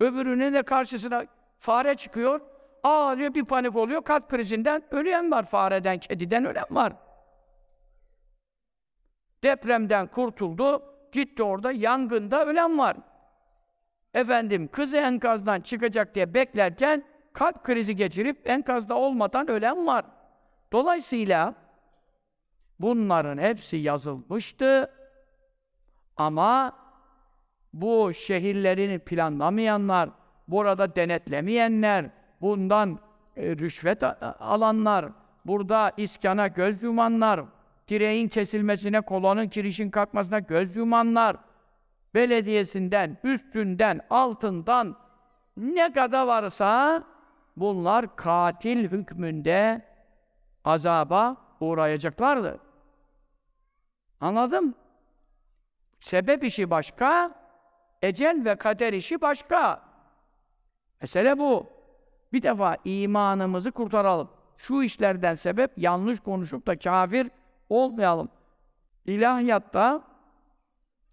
Öbürünün 0.00 0.54
de 0.54 0.62
karşısına 0.62 1.26
fare 1.58 1.94
çıkıyor, 1.94 2.40
ağlıyor, 2.86 3.34
bir 3.34 3.44
panik 3.44 3.76
oluyor, 3.76 4.02
kalp 4.02 4.30
krizinden 4.30 4.82
ölen 4.90 5.30
var, 5.30 5.46
fareden, 5.46 5.98
kediden 5.98 6.44
ölen 6.44 6.64
var. 6.70 6.92
Depremden 9.44 10.06
kurtuldu, 10.06 10.82
gitti 11.12 11.42
orada, 11.42 11.72
yangında 11.72 12.46
ölen 12.46 12.78
var. 12.78 12.96
Efendim, 14.14 14.68
kızı 14.68 14.96
enkazdan 14.96 15.60
çıkacak 15.60 16.14
diye 16.14 16.34
beklerken, 16.34 17.04
kalp 17.32 17.64
krizi 17.64 17.96
geçirip 17.96 18.50
enkazda 18.50 18.94
olmadan 18.94 19.50
ölen 19.50 19.86
var. 19.86 20.04
Dolayısıyla 20.72 21.54
bunların 22.80 23.38
hepsi 23.38 23.76
yazılmıştı 23.76 24.90
ama 26.16 26.78
bu 27.72 28.12
şehirlerini 28.12 28.98
planlamayanlar, 28.98 30.10
burada 30.48 30.96
denetlemeyenler, 30.96 32.10
bundan 32.40 32.98
e, 33.36 33.56
rüşvet 33.56 34.02
alanlar, 34.40 35.06
burada 35.44 35.92
iskana 35.96 36.46
göz 36.46 36.82
yumanlar, 36.82 37.44
direğin 37.88 38.28
kesilmesine, 38.28 39.00
kolonun 39.00 39.48
kirişin 39.48 39.90
kalkmasına 39.90 40.38
göz 40.38 40.76
yumanlar, 40.76 41.36
belediyesinden, 42.14 43.18
üstünden, 43.24 44.00
altından 44.10 44.96
ne 45.56 45.92
kadar 45.92 46.26
varsa 46.26 47.02
bunlar 47.56 48.16
katil 48.16 48.90
hükmünde 48.90 49.82
azaba 50.64 51.36
uğrayacaklardı. 51.60 52.58
Anladım? 54.20 54.74
Sebep 56.00 56.44
işi 56.44 56.70
başka, 56.70 57.34
ecel 58.02 58.44
ve 58.44 58.56
kader 58.56 58.92
işi 58.92 59.20
başka. 59.20 59.82
Mesele 61.00 61.38
bu. 61.38 61.75
Bir 62.32 62.42
defa 62.42 62.76
imanımızı 62.84 63.72
kurtaralım. 63.72 64.28
Şu 64.56 64.82
işlerden 64.82 65.34
sebep 65.34 65.78
yanlış 65.78 66.20
konuşup 66.20 66.66
da 66.66 66.78
kafir 66.78 67.30
olmayalım. 67.68 68.28
İlahiyatta 69.04 70.02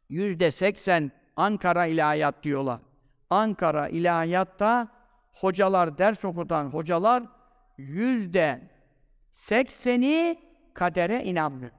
yüzde 0.09 0.51
seksen 0.51 1.11
Ankara 1.36 1.86
ilahiyat 1.86 2.43
diyorlar. 2.43 2.80
Ankara 3.30 3.88
ilahiyatta 3.88 4.88
hocalar, 5.34 5.97
ders 5.97 6.26
okutan 6.26 6.66
hocalar 6.66 7.24
yüzde 7.78 8.70
sekseni 9.32 10.39
kadere 10.74 11.24
inanmıyor. 11.24 11.72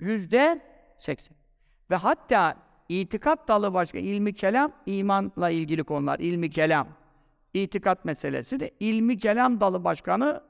Yüzde 0.00 0.60
seksen. 0.98 1.36
Ve 1.90 1.96
hatta 1.96 2.56
itikat 2.88 3.48
dalı 3.48 3.74
başka, 3.74 3.98
ilmi 3.98 4.34
kelam, 4.34 4.72
imanla 4.86 5.50
ilgili 5.50 5.84
konular, 5.84 6.18
ilmi 6.18 6.50
kelam. 6.50 6.88
İtikat 7.54 8.04
meselesi 8.04 8.60
de 8.60 8.70
ilmi 8.80 9.18
kelam 9.18 9.60
dalı 9.60 9.84
başkanı 9.84 10.42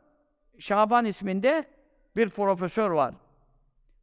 Şaban 0.59 1.05
isminde 1.05 1.65
bir 2.17 2.31
profesör 2.31 2.91
var. 2.91 3.15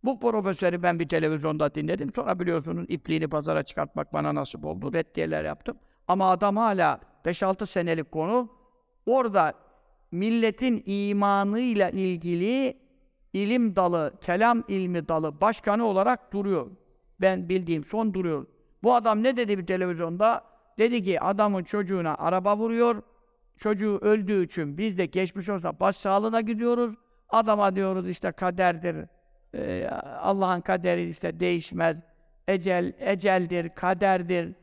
Bu 0.03 0.19
profesörü 0.19 0.83
ben 0.83 0.99
bir 0.99 1.09
televizyonda 1.09 1.75
dinledim. 1.75 2.13
Sonra 2.13 2.39
biliyorsunuz 2.39 2.85
ipliğini 2.89 3.27
pazara 3.27 3.63
çıkartmak 3.63 4.13
bana 4.13 4.35
nasip 4.35 4.65
oldu. 4.65 4.93
Reddiyeler 4.93 5.45
yaptım. 5.45 5.77
Ama 6.07 6.29
adam 6.29 6.57
hala 6.57 6.99
5-6 7.25 7.65
senelik 7.65 8.11
konu. 8.11 8.49
Orada 9.05 9.53
milletin 10.11 10.83
imanıyla 10.85 11.89
ilgili 11.89 12.77
ilim 13.33 13.75
dalı, 13.75 14.13
kelam 14.21 14.63
ilmi 14.67 15.07
dalı 15.07 15.41
başkanı 15.41 15.85
olarak 15.85 16.33
duruyor. 16.33 16.71
Ben 17.21 17.49
bildiğim 17.49 17.83
son 17.83 18.13
duruyor. 18.13 18.45
Bu 18.83 18.95
adam 18.95 19.23
ne 19.23 19.37
dedi 19.37 19.57
bir 19.57 19.65
televizyonda? 19.65 20.43
Dedi 20.77 21.03
ki 21.03 21.21
adamın 21.21 21.63
çocuğuna 21.63 22.15
araba 22.17 22.57
vuruyor. 22.57 23.01
Çocuğu 23.57 23.99
öldüğü 24.01 24.45
için 24.45 24.77
biz 24.77 24.97
de 24.97 25.05
geçmiş 25.05 25.49
olsa 25.49 25.79
başsağlığına 25.79 26.41
gidiyoruz. 26.41 26.95
Adama 27.29 27.75
diyoruz 27.75 28.09
işte 28.09 28.31
kaderdir. 28.31 29.05
Ee, 29.53 29.87
Allah'ın 30.21 30.61
kaderi 30.61 31.09
işte 31.09 31.39
değişmez. 31.39 31.97
Ecel, 32.47 32.93
eceldir, 32.99 33.69
kaderdir. 33.69 34.53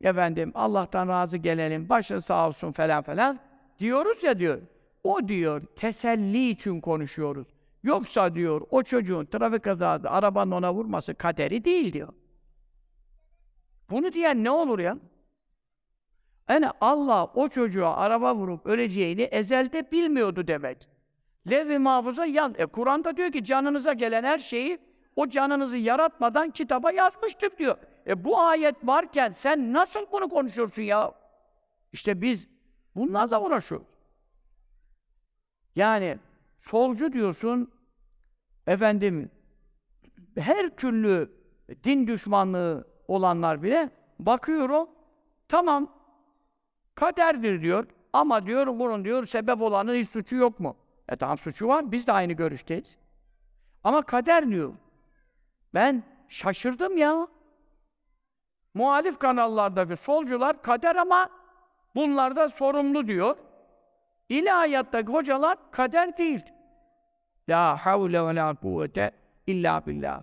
Efendim 0.00 0.52
Allah'tan 0.54 1.08
razı 1.08 1.36
gelelim, 1.36 1.88
başın 1.88 2.18
sağ 2.18 2.48
olsun 2.48 2.72
falan 2.72 3.02
falan. 3.02 3.38
Diyoruz 3.78 4.22
ya 4.24 4.38
diyor. 4.38 4.60
O 5.04 5.28
diyor 5.28 5.62
teselli 5.76 6.48
için 6.48 6.80
konuşuyoruz. 6.80 7.46
Yoksa 7.82 8.34
diyor 8.34 8.60
o 8.70 8.82
çocuğun 8.82 9.24
trafik 9.24 9.62
kazası 9.62 10.10
arabanın 10.10 10.50
ona 10.50 10.74
vurması 10.74 11.14
kaderi 11.14 11.64
değil 11.64 11.92
diyor. 11.92 12.08
Bunu 13.90 14.12
diyen 14.12 14.44
ne 14.44 14.50
olur 14.50 14.78
ya? 14.78 14.98
Yani 16.52 16.66
Allah 16.80 17.24
o 17.34 17.48
çocuğa 17.48 17.96
araba 17.96 18.34
vurup 18.34 18.66
öleceğini 18.66 19.22
ezelde 19.22 19.90
bilmiyordu 19.92 20.46
demek. 20.46 20.88
Lev-i 21.50 21.78
mahfuza 21.78 22.24
yan. 22.24 22.54
E 22.58 22.66
Kur'an'da 22.66 23.16
diyor 23.16 23.32
ki 23.32 23.44
canınıza 23.44 23.92
gelen 23.92 24.24
her 24.24 24.38
şeyi 24.38 24.78
o 25.16 25.28
canınızı 25.28 25.78
yaratmadan 25.78 26.50
kitaba 26.50 26.92
yazmıştım 26.92 27.50
diyor. 27.58 27.76
E 28.06 28.24
bu 28.24 28.40
ayet 28.40 28.76
varken 28.86 29.30
sen 29.30 29.72
nasıl 29.72 30.00
bunu 30.12 30.28
konuşuyorsun 30.28 30.82
ya? 30.82 31.12
İşte 31.92 32.22
biz 32.22 32.48
bunlarla 32.94 33.42
uğraşıyoruz. 33.42 33.86
Yani 35.76 36.18
solcu 36.60 37.12
diyorsun, 37.12 37.72
efendim 38.66 39.30
her 40.38 40.76
türlü 40.76 41.32
din 41.84 42.06
düşmanlığı 42.06 42.88
olanlar 43.08 43.62
bile 43.62 43.90
bakıyorum, 44.18 44.88
tamam 45.48 46.01
kaderdir 46.94 47.62
diyor 47.62 47.86
ama 48.12 48.46
diyor 48.46 48.66
bunun 48.66 49.04
diyor 49.04 49.26
sebep 49.26 49.60
olanın 49.60 49.94
hiç 49.94 50.08
suçu 50.08 50.36
yok 50.36 50.60
mu? 50.60 50.76
E 51.08 51.16
tamam 51.16 51.38
suçu 51.38 51.68
var, 51.68 51.92
biz 51.92 52.06
de 52.06 52.12
aynı 52.12 52.32
görüşteyiz. 52.32 52.96
Ama 53.84 54.02
kader 54.02 54.48
diyor. 54.48 54.72
Ben 55.74 56.02
şaşırdım 56.28 56.96
ya. 56.96 57.28
Muhalif 58.74 59.18
kanallardaki 59.18 59.96
solcular 59.96 60.62
kader 60.62 60.96
ama 60.96 61.28
bunlar 61.94 62.36
da 62.36 62.48
sorumlu 62.48 63.06
diyor. 63.06 63.36
İlahiyattaki 64.28 65.12
hocalar 65.12 65.58
kader 65.70 66.16
değil. 66.16 66.42
La 67.48 67.76
havle 67.76 68.26
ve 68.26 68.34
la 68.34 68.54
kuvvete 68.54 69.10
illa 69.46 69.86
billah. 69.86 70.22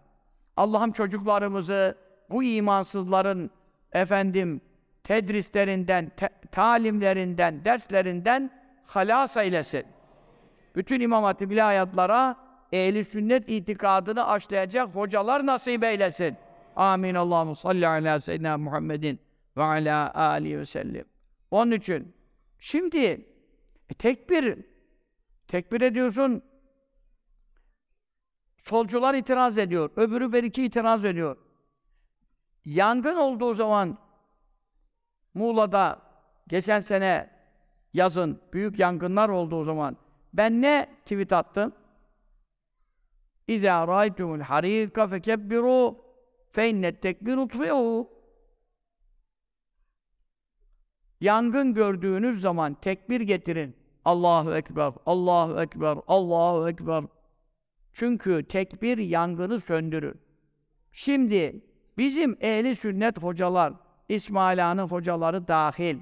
Allah'ım 0.58 0.92
çocuklarımızı 0.92 1.98
bu 2.30 2.44
imansızların 2.44 3.52
efendim 3.92 4.62
tedrislerinden, 5.10 6.12
te- 6.18 6.30
talimlerinden, 6.52 7.66
derslerinden 7.66 8.52
halas 8.86 9.38
eylesin. 9.38 9.86
Bütün 10.76 11.00
İmam 11.00 11.24
Hatip 11.24 11.52
ilahiyatlara 11.52 12.36
ehli 12.72 13.04
sünnet 13.04 13.50
itikadını 13.50 14.28
aşlayacak 14.28 14.96
hocalar 14.96 15.46
nasip 15.46 15.84
eylesin. 15.84 16.38
Amin. 16.76 17.16
Allahu 17.16 17.56
salli 17.56 17.88
ala 17.88 18.22
seyyidina 18.22 18.58
Muhammedin 18.58 19.20
ve 19.58 19.64
ala 19.64 20.14
alihi 20.14 20.60
ve 20.60 20.66
sellem. 20.66 21.06
Onun 21.52 21.72
için 21.72 22.16
şimdi 22.60 23.06
e, 23.90 23.94
tekbir 23.98 24.66
tekbir 25.48 25.82
ediyorsun 25.82 26.44
solcular 28.58 29.14
itiraz 29.14 29.58
ediyor. 29.58 29.90
Öbürü 29.96 30.34
bir 30.34 30.44
iki 30.44 30.66
itiraz 30.66 31.06
ediyor. 31.06 31.38
Yangın 32.66 33.16
olduğu 33.16 33.54
zaman 33.54 34.09
Muğla'da 35.34 36.02
geçen 36.48 36.80
sene 36.80 37.30
yazın 37.94 38.42
büyük 38.54 38.80
yangınlar 38.80 39.30
olduğu 39.30 39.64
zaman 39.64 39.98
ben 40.34 40.62
ne 40.62 40.90
tweet 41.06 41.34
attım? 41.34 41.74
İzâ 43.48 43.88
râytumul 43.88 44.40
harîka 44.40 45.08
fekebbiru 45.08 45.98
fe 46.52 46.70
innet 46.70 47.02
tekbiru 47.02 47.48
tfi'u 47.48 48.20
Yangın 51.22 51.74
gördüğünüz 51.74 52.42
zaman 52.42 52.74
tekbir 52.74 53.22
getirin. 53.22 53.76
Allahu 54.06 54.56
Ekber, 54.56 54.94
Allahu 55.06 55.62
Ekber, 55.62 55.98
Allahu 56.08 56.70
Ekber. 56.70 57.04
Çünkü 57.94 58.46
tekbir 58.50 58.98
yangını 58.98 59.60
söndürür. 59.60 60.16
Şimdi 60.92 61.66
bizim 61.98 62.38
ehli 62.42 62.76
sünnet 62.76 63.24
hocalar, 63.24 63.74
İsmail 64.10 64.70
Ağa'nın 64.72 64.88
hocaları 64.88 65.48
dahil, 65.48 65.98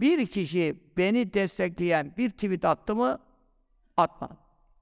bir 0.00 0.26
kişi 0.26 0.76
beni 0.96 1.34
destekleyen 1.34 2.12
bir 2.18 2.30
tweet 2.30 2.64
attı 2.64 2.94
mı? 2.94 3.18
Atma. 3.96 4.28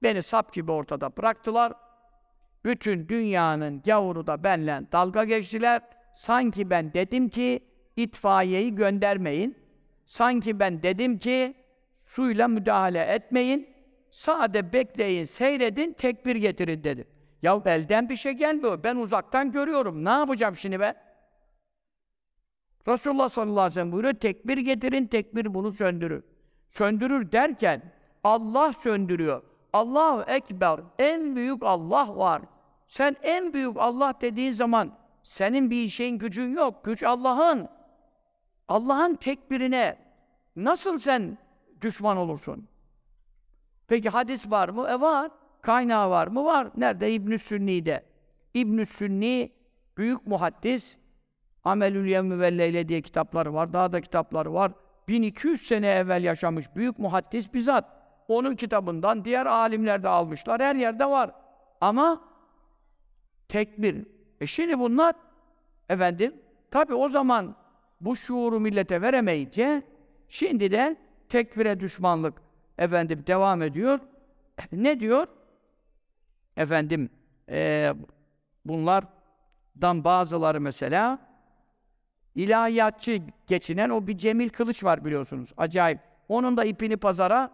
Beni 0.03 0.23
sap 0.23 0.53
gibi 0.53 0.71
ortada 0.71 1.17
bıraktılar. 1.17 1.73
Bütün 2.65 3.07
dünyanın 3.07 3.81
gavuru 3.81 4.27
da 4.27 4.43
benle 4.43 4.81
dalga 4.91 5.23
geçtiler. 5.23 5.81
Sanki 6.15 6.69
ben 6.69 6.93
dedim 6.93 7.29
ki 7.29 7.63
itfaiyeyi 7.95 8.75
göndermeyin. 8.75 9.57
Sanki 10.05 10.59
ben 10.59 10.83
dedim 10.83 11.17
ki 11.17 11.55
suyla 12.03 12.47
müdahale 12.47 12.99
etmeyin. 12.99 13.69
Sade 14.11 14.73
bekleyin, 14.73 15.25
seyredin, 15.25 15.93
tekbir 15.93 16.35
getirin 16.35 16.83
dedim. 16.83 17.07
Ya 17.41 17.61
elden 17.65 18.09
bir 18.09 18.15
şey 18.15 18.33
gelmiyor. 18.33 18.83
Ben 18.83 18.95
uzaktan 18.95 19.51
görüyorum. 19.51 20.05
Ne 20.05 20.09
yapacağım 20.09 20.55
şimdi 20.55 20.79
ben? 20.79 20.95
Resulullah 22.87 23.29
sallallahu 23.29 23.59
aleyhi 23.59 23.71
ve 23.71 23.73
sellem 23.73 23.91
buyuruyor, 23.91 24.13
tekbir 24.13 24.57
getirin, 24.57 25.07
tekbir 25.07 25.53
bunu 25.53 25.71
söndürür. 25.71 26.23
Söndürür 26.69 27.31
derken, 27.31 27.81
Allah 28.23 28.73
söndürüyor. 28.73 29.43
Allahu 29.73 30.21
Ekber, 30.21 30.79
en 30.99 31.35
büyük 31.35 31.63
Allah 31.63 32.17
var. 32.17 32.41
Sen 32.87 33.15
en 33.21 33.53
büyük 33.53 33.77
Allah 33.77 34.13
dediğin 34.21 34.51
zaman, 34.51 34.91
senin 35.23 35.69
bir 35.69 35.87
şeyin 35.87 36.17
gücün 36.17 36.53
yok, 36.53 36.85
güç 36.85 37.03
Allah'ın. 37.03 37.69
Allah'ın 38.67 39.15
tekbirine 39.15 39.97
nasıl 40.55 40.99
sen 40.99 41.37
düşman 41.81 42.17
olursun? 42.17 42.67
Peki 43.87 44.09
hadis 44.09 44.51
var 44.51 44.69
mı? 44.69 44.87
E 44.89 45.01
var. 45.01 45.31
Kaynağı 45.61 46.09
var 46.09 46.27
mı? 46.27 46.45
Var. 46.45 46.67
Nerede? 46.77 47.13
İbn-i 47.13 47.37
Sünni'de. 47.37 48.05
İbn-i 48.53 48.85
Sünni 48.85 49.51
büyük 49.97 50.27
muhaddis. 50.27 50.97
Amelül 51.63 52.09
Yevmi 52.09 52.39
ve 52.39 52.87
diye 52.87 53.01
kitapları 53.01 53.53
var. 53.53 53.73
Daha 53.73 53.91
da 53.91 54.01
kitapları 54.01 54.53
var. 54.53 54.71
1200 55.07 55.61
sene 55.61 55.87
evvel 55.87 56.23
yaşamış 56.23 56.75
büyük 56.75 56.99
muhaddis 56.99 57.53
bizzat. 57.53 57.85
Onun 58.27 58.55
kitabından 58.55 59.25
diğer 59.25 59.45
alimler 59.45 60.03
de 60.03 60.07
almışlar. 60.07 60.61
Her 60.61 60.75
yerde 60.75 61.05
var. 61.05 61.31
Ama 61.81 62.21
tekbir. 63.49 64.07
E 64.41 64.47
şimdi 64.47 64.79
bunlar 64.79 65.15
efendim 65.89 66.35
tabi 66.71 66.93
o 66.93 67.09
zaman 67.09 67.55
bu 68.01 68.15
şuuru 68.15 68.59
millete 68.59 69.01
veremeyince 69.01 69.81
şimdi 70.29 70.71
de 70.71 70.97
tekfire 71.29 71.79
düşmanlık 71.79 72.41
efendim 72.77 73.23
devam 73.27 73.61
ediyor. 73.61 73.99
Ne 74.71 74.99
diyor? 74.99 75.27
Efendim 76.57 77.09
e, 77.49 77.93
bunlardan 78.65 80.03
bazıları 80.03 80.61
mesela 80.61 81.30
ilahiyatçı 82.35 83.21
geçinen 83.47 83.89
o 83.89 84.07
bir 84.07 84.17
Cemil 84.17 84.49
Kılıç 84.49 84.83
var 84.83 85.05
biliyorsunuz. 85.05 85.49
Acayip. 85.57 85.99
Onun 86.29 86.57
da 86.57 86.65
ipini 86.65 86.97
pazara 86.97 87.51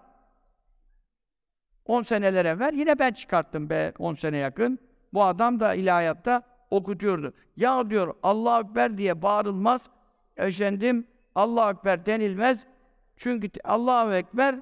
10 1.85 2.01
seneler 2.01 2.45
evvel 2.45 2.73
yine 2.73 2.99
ben 2.99 3.11
çıkarttım 3.11 3.69
be 3.69 3.93
10 3.99 4.13
sene 4.13 4.37
yakın. 4.37 4.79
Bu 5.13 5.23
adam 5.23 5.59
da 5.59 5.73
ilahiyatta 5.73 6.41
okutuyordu. 6.71 7.33
Ya 7.55 7.89
diyor 7.89 8.15
Allah 8.23 8.59
Ekber 8.59 8.97
diye 8.97 9.21
bağırılmaz. 9.21 9.81
Efendim 10.37 11.07
Allah 11.35 11.71
Ekber 11.71 12.05
denilmez. 12.05 12.67
Çünkü 13.17 13.49
Allahu 13.63 14.13
Ekber 14.13 14.55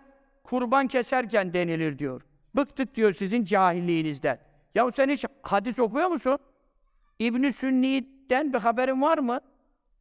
kurban 0.44 0.88
keserken 0.88 1.54
denilir 1.54 2.00
diyor. 2.00 2.22
Bıktık 2.56 2.96
diyor 2.96 3.14
sizin 3.14 3.44
cahilliğinizden. 3.44 4.40
Ya 4.76 4.92
sen 4.92 5.10
hiç 5.10 5.26
hadis 5.42 5.80
okuyor 5.80 6.08
musun? 6.08 6.38
İbn 7.20 7.50
Sünni'den 7.50 8.54
bir 8.54 8.60
haberin 8.60 9.02
var 9.02 9.18
mı? 9.18 9.40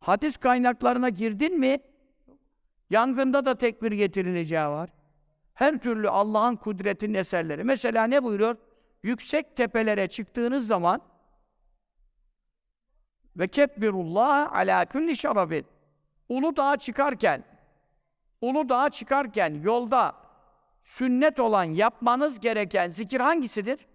Hadis 0.05 0.36
kaynaklarına 0.36 1.09
girdin 1.09 1.59
mi? 1.59 1.78
Yangında 2.90 3.44
da 3.44 3.59
tekbir 3.59 3.93
getirileceği 3.93 4.60
var. 4.60 4.90
Her 5.55 5.78
türlü 5.78 6.09
Allah'ın 6.09 6.56
kudretinin 6.56 7.14
eserleri. 7.14 7.64
Mesela 7.64 8.05
ne 8.05 8.22
buyuruyor? 8.22 8.56
Yüksek 9.02 9.56
tepelere 9.56 10.09
çıktığınız 10.09 10.66
zaman 10.66 11.01
ve 13.36 13.48
kebbirullah 13.48 14.52
ala 14.52 14.85
kulli 14.85 15.16
şerefin. 15.16 15.66
Ulu 16.28 16.56
dağa 16.56 16.76
çıkarken 16.76 17.44
Ulu 18.40 18.68
dağa 18.68 18.90
çıkarken 18.90 19.60
yolda 19.62 20.14
sünnet 20.82 21.40
olan 21.40 21.64
yapmanız 21.64 22.40
gereken 22.40 22.89
zikir 22.89 23.20
hangisidir? 23.20 23.86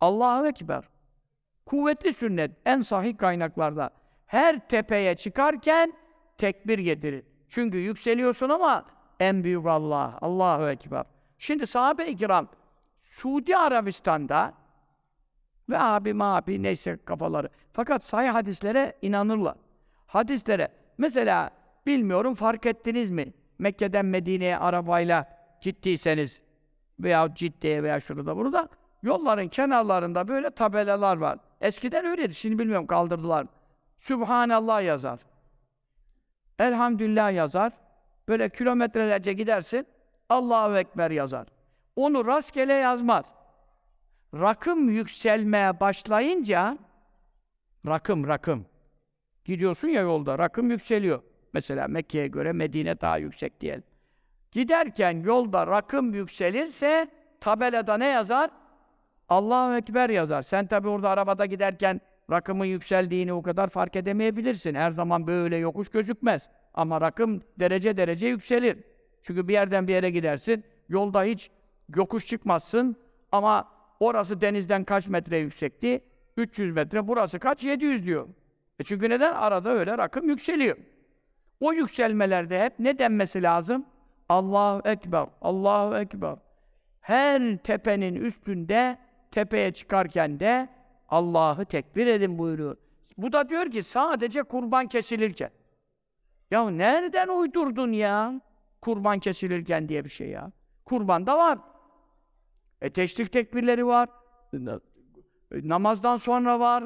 Allahu 0.00 0.46
Ekber. 0.46 0.84
Kuvvetli 1.66 2.12
sünnet 2.12 2.50
en 2.64 2.80
sahih 2.82 3.18
kaynaklarda. 3.18 3.99
Her 4.30 4.68
tepeye 4.68 5.14
çıkarken 5.14 5.92
tekbir 6.38 6.78
getirin. 6.78 7.24
Çünkü 7.48 7.78
yükseliyorsun 7.78 8.48
ama 8.48 8.84
en 9.20 9.44
büyük 9.44 9.66
Allah. 9.66 10.18
Allahu 10.20 10.68
Ekber. 10.68 11.04
Şimdi 11.38 11.66
sahabe-i 11.66 12.16
kiram 12.16 12.48
Suudi 13.02 13.56
Arabistan'da 13.56 14.54
ve 15.68 15.78
abi 15.78 16.14
abi 16.20 16.62
neyse 16.62 16.98
kafaları. 17.04 17.48
Fakat 17.72 18.04
sahih 18.04 18.34
hadislere 18.34 18.96
inanırlar. 19.02 19.54
Hadislere 20.06 20.68
mesela 20.98 21.50
bilmiyorum 21.86 22.34
fark 22.34 22.66
ettiniz 22.66 23.10
mi? 23.10 23.32
Mekke'den 23.58 24.06
Medine'ye 24.06 24.58
arabayla 24.58 25.28
gittiyseniz 25.60 26.42
veya 27.00 27.34
Cidde'ye 27.34 27.82
veya 27.82 28.00
şurada 28.00 28.36
burada 28.36 28.68
yolların 29.02 29.48
kenarlarında 29.48 30.28
böyle 30.28 30.50
tabelalar 30.50 31.16
var. 31.16 31.38
Eskiden 31.60 32.04
öyleydi. 32.04 32.34
Şimdi 32.34 32.58
bilmiyorum 32.58 32.86
kaldırdılar. 32.86 33.46
Sübhanallah 34.00 34.82
yazar. 34.82 35.20
Elhamdülillah 36.58 37.32
yazar. 37.32 37.72
Böyle 38.28 38.48
kilometrelerce 38.48 39.32
gidersin. 39.32 39.86
Allahu 40.28 40.76
Ekber 40.76 41.10
yazar. 41.10 41.46
Onu 41.96 42.26
rastgele 42.26 42.72
yazmaz. 42.72 43.24
Rakım 44.34 44.88
yükselmeye 44.88 45.80
başlayınca 45.80 46.78
rakım 47.86 48.26
rakım 48.26 48.66
gidiyorsun 49.44 49.88
ya 49.88 50.00
yolda 50.00 50.38
rakım 50.38 50.70
yükseliyor. 50.70 51.22
Mesela 51.52 51.88
Mekke'ye 51.88 52.26
göre 52.26 52.52
Medine 52.52 53.00
daha 53.00 53.18
yüksek 53.18 53.60
diyelim. 53.60 53.84
Giderken 54.52 55.22
yolda 55.22 55.66
rakım 55.66 56.14
yükselirse 56.14 57.08
tabelada 57.40 57.96
ne 57.96 58.06
yazar? 58.06 58.50
Allahu 59.28 59.76
Ekber 59.76 60.10
yazar. 60.10 60.42
Sen 60.42 60.66
tabi 60.66 60.88
orada 60.88 61.10
arabada 61.10 61.46
giderken 61.46 62.00
rakımın 62.30 62.64
yükseldiğini 62.64 63.32
o 63.32 63.42
kadar 63.42 63.68
fark 63.68 63.96
edemeyebilirsin. 63.96 64.74
Her 64.74 64.90
zaman 64.90 65.26
böyle 65.26 65.56
yokuş 65.56 65.88
gözükmez. 65.88 66.48
Ama 66.74 67.00
rakım 67.00 67.42
derece 67.58 67.96
derece 67.96 68.26
yükselir. 68.26 68.78
Çünkü 69.22 69.48
bir 69.48 69.52
yerden 69.52 69.88
bir 69.88 69.92
yere 69.92 70.10
gidersin, 70.10 70.64
yolda 70.88 71.22
hiç 71.22 71.50
yokuş 71.96 72.26
çıkmazsın 72.26 72.96
ama 73.32 73.68
orası 74.00 74.40
denizden 74.40 74.84
kaç 74.84 75.08
metre 75.08 75.38
yüksekti? 75.38 76.04
300 76.36 76.74
metre, 76.74 77.08
burası 77.08 77.38
kaç? 77.38 77.64
700 77.64 78.06
diyor. 78.06 78.28
E 78.78 78.84
çünkü 78.84 79.10
neden? 79.10 79.34
Arada 79.34 79.70
öyle 79.70 79.98
rakım 79.98 80.28
yükseliyor. 80.28 80.76
O 81.60 81.72
yükselmelerde 81.72 82.64
hep 82.64 82.78
ne 82.78 82.98
denmesi 82.98 83.42
lazım? 83.42 83.86
Allahu 84.28 84.88
Ekber, 84.88 85.26
Allahu 85.42 85.96
Ekber. 85.96 86.36
Her 87.00 87.56
tepenin 87.56 88.14
üstünde, 88.14 88.98
tepeye 89.30 89.72
çıkarken 89.72 90.40
de 90.40 90.68
Allah'ı 91.10 91.64
tekbir 91.64 92.06
edin 92.06 92.38
buyuruyor. 92.38 92.76
Bu 93.18 93.32
da 93.32 93.48
diyor 93.48 93.70
ki 93.70 93.82
sadece 93.82 94.42
kurban 94.42 94.86
kesilirken. 94.86 95.50
Ya 96.50 96.70
nereden 96.70 97.28
uydurdun 97.28 97.92
ya? 97.92 98.40
Kurban 98.80 99.18
kesilirken 99.18 99.88
diye 99.88 100.04
bir 100.04 100.10
şey 100.10 100.28
ya. 100.28 100.52
Kurban 100.84 101.26
da 101.26 101.38
var. 101.38 101.58
E 102.80 102.90
teşrik 102.90 103.32
tekbirleri 103.32 103.86
var. 103.86 104.08
E, 104.54 104.58
namazdan 105.52 106.16
sonra 106.16 106.60
var. 106.60 106.84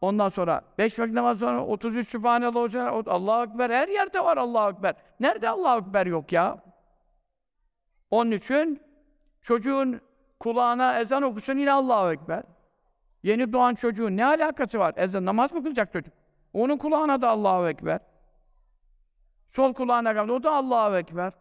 Ondan 0.00 0.28
sonra 0.28 0.62
beş 0.78 0.98
vakit 0.98 1.14
namaz 1.14 1.38
sonra 1.38 1.66
33 1.66 2.08
Sübhanallah 2.08 2.56
olacak. 2.56 2.92
Allahu 3.06 3.50
Ekber 3.50 3.70
her 3.70 3.88
yerde 3.88 4.24
var 4.24 4.36
Allahu 4.36 4.70
Ekber. 4.70 4.94
Nerede 5.20 5.48
Allahu 5.48 5.86
Ekber 5.86 6.06
yok 6.06 6.32
ya? 6.32 6.64
Onun 8.10 8.30
için 8.30 8.82
çocuğun 9.42 10.00
kulağına 10.40 11.00
ezan 11.00 11.22
okusun 11.22 11.56
yine 11.56 11.72
Allahu 11.72 12.12
Ekber. 12.12 12.42
Yeni 13.22 13.52
doğan 13.52 13.74
çocuğun 13.74 14.16
ne 14.16 14.24
alakası 14.26 14.78
var? 14.78 14.94
Ezan 14.96 15.24
namaz 15.24 15.52
mı 15.52 15.62
kılacak 15.62 15.92
çocuk? 15.92 16.14
Onun 16.52 16.78
kulağına 16.78 17.22
da 17.22 17.28
Allahu 17.28 17.68
Ekber. 17.68 18.00
Sol 19.48 19.74
kulağına 19.74 20.14
kaldı. 20.14 20.32
O 20.32 20.42
da 20.42 20.52
Allahu 20.52 20.96
Ekber. 20.96 21.32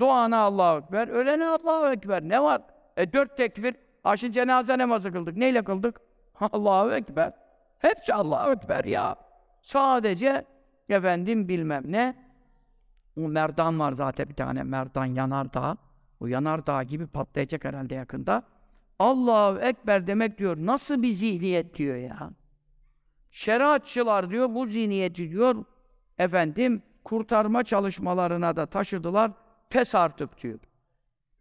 Doğana 0.00 0.38
Allahu 0.38 0.78
Ekber. 0.78 1.08
Ölene 1.08 1.46
Allahu 1.46 1.92
Ekber. 1.92 2.22
Ne 2.22 2.42
var? 2.42 2.62
E 2.96 3.12
dört 3.12 3.36
tekbir. 3.36 3.76
Aşı 4.04 4.32
cenaze 4.32 4.78
namazı 4.78 5.12
kıldık. 5.12 5.36
Neyle 5.36 5.64
kıldık? 5.64 6.00
Allahu 6.40 6.92
Ekber. 6.92 7.32
Hepsi 7.78 8.14
Allahu 8.14 8.50
Ekber 8.52 8.84
ya. 8.84 9.16
Sadece 9.62 10.44
efendim 10.88 11.48
bilmem 11.48 11.82
ne. 11.86 12.14
O 13.16 13.20
merdan 13.20 13.80
var 13.80 13.92
zaten 13.92 14.28
bir 14.28 14.34
tane. 14.34 14.62
Merdan 14.62 15.04
yanardağ. 15.04 15.76
O 16.20 16.26
yanardağ 16.26 16.82
gibi 16.82 17.06
patlayacak 17.06 17.64
herhalde 17.64 17.94
yakında. 17.94 18.42
Allahu 19.00 19.58
Ekber 19.58 20.06
demek 20.06 20.38
diyor. 20.38 20.56
Nasıl 20.60 21.02
bir 21.02 21.10
zihniyet 21.10 21.76
diyor 21.76 21.96
ya. 21.96 22.30
Şeriatçılar 23.30 24.30
diyor 24.30 24.54
bu 24.54 24.66
zihniyeti 24.66 25.30
diyor 25.30 25.64
efendim 26.18 26.82
kurtarma 27.04 27.64
çalışmalarına 27.64 28.56
da 28.56 28.66
taşıdılar. 28.66 29.32
Pes 29.70 29.94
artık 29.94 30.42
diyor. 30.42 30.58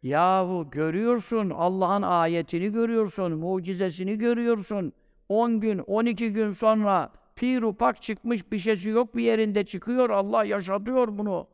Yahu 0.03 0.67
görüyorsun 0.71 1.49
Allah'ın 1.49 2.01
ayetini 2.01 2.71
görüyorsun, 2.71 3.31
mucizesini 3.31 4.17
görüyorsun. 4.17 4.93
10 5.29 5.59
gün, 5.59 5.79
12 5.79 6.33
gün 6.33 6.51
sonra 6.51 7.11
pir 7.35 7.73
pak 7.73 8.01
çıkmış 8.01 8.51
bir 8.51 8.59
şeysi 8.59 8.89
yok 8.89 9.15
bir 9.15 9.23
yerinde 9.23 9.65
çıkıyor. 9.65 10.09
Allah 10.09 10.43
yaşatıyor 10.43 11.17
bunu. 11.17 11.47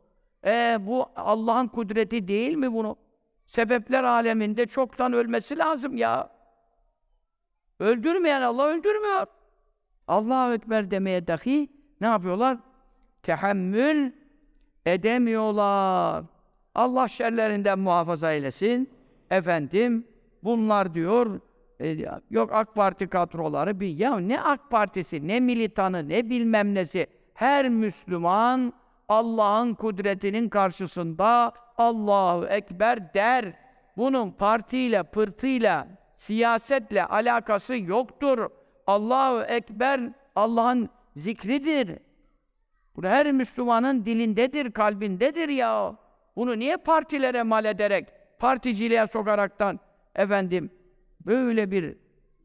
E 0.44 0.78
bu 0.80 1.06
Allah'ın 1.16 1.68
kudreti 1.68 2.28
değil 2.28 2.54
mi 2.54 2.72
bunu? 2.72 2.96
Sebepler 3.46 4.04
aleminde 4.04 4.66
çoktan 4.66 5.12
ölmesi 5.12 5.58
lazım 5.58 5.96
ya. 5.96 6.30
Öldürmeyen 7.80 8.42
Allah 8.42 8.66
öldürmüyor. 8.66 9.26
Allahu 10.08 10.52
Ekber 10.52 10.90
demeye 10.90 11.26
dahi 11.26 11.68
ne 12.00 12.06
yapıyorlar? 12.06 12.58
Tehammül 13.22 14.12
edemiyorlar. 14.86 16.24
Allah 16.74 17.08
şerlerinden 17.08 17.78
muhafaza 17.78 18.32
eylesin. 18.32 18.90
Efendim, 19.30 20.08
bunlar 20.44 20.94
diyor, 20.94 21.40
e, 21.80 21.96
yok 22.30 22.50
AK 22.52 22.74
Parti 22.74 23.06
kadroları 23.08 23.80
bir, 23.80 23.88
ya 23.88 24.18
ne 24.18 24.40
AK 24.40 24.70
Partisi, 24.70 25.28
ne 25.28 25.40
militanı, 25.40 26.08
ne 26.08 26.30
bilmem 26.30 26.74
nesi. 26.74 27.06
Her 27.34 27.68
Müslüman 27.68 28.72
Allah'ın 29.08 29.74
kudretinin 29.74 30.48
karşısında 30.48 31.52
Allahu 31.78 32.46
Ekber 32.46 33.14
der. 33.14 33.52
Bunun 33.96 34.30
partiyle, 34.30 35.02
pırtıyla, 35.02 35.88
siyasetle 36.16 37.04
alakası 37.04 37.76
yoktur. 37.76 38.50
Allahu 38.86 39.42
Ekber 39.42 40.00
Allah'ın 40.36 40.88
zikridir. 41.16 41.98
Bu 42.96 43.02
her 43.02 43.32
Müslümanın 43.32 44.04
dilindedir, 44.04 44.72
kalbindedir 44.72 45.48
ya. 45.48 45.96
Bunu 46.36 46.58
niye 46.58 46.76
partilere 46.76 47.42
mal 47.42 47.64
ederek, 47.64 48.08
particiliğe 48.38 49.06
sokaraktan 49.06 49.80
efendim 50.14 50.70
böyle 51.26 51.70
bir 51.70 51.96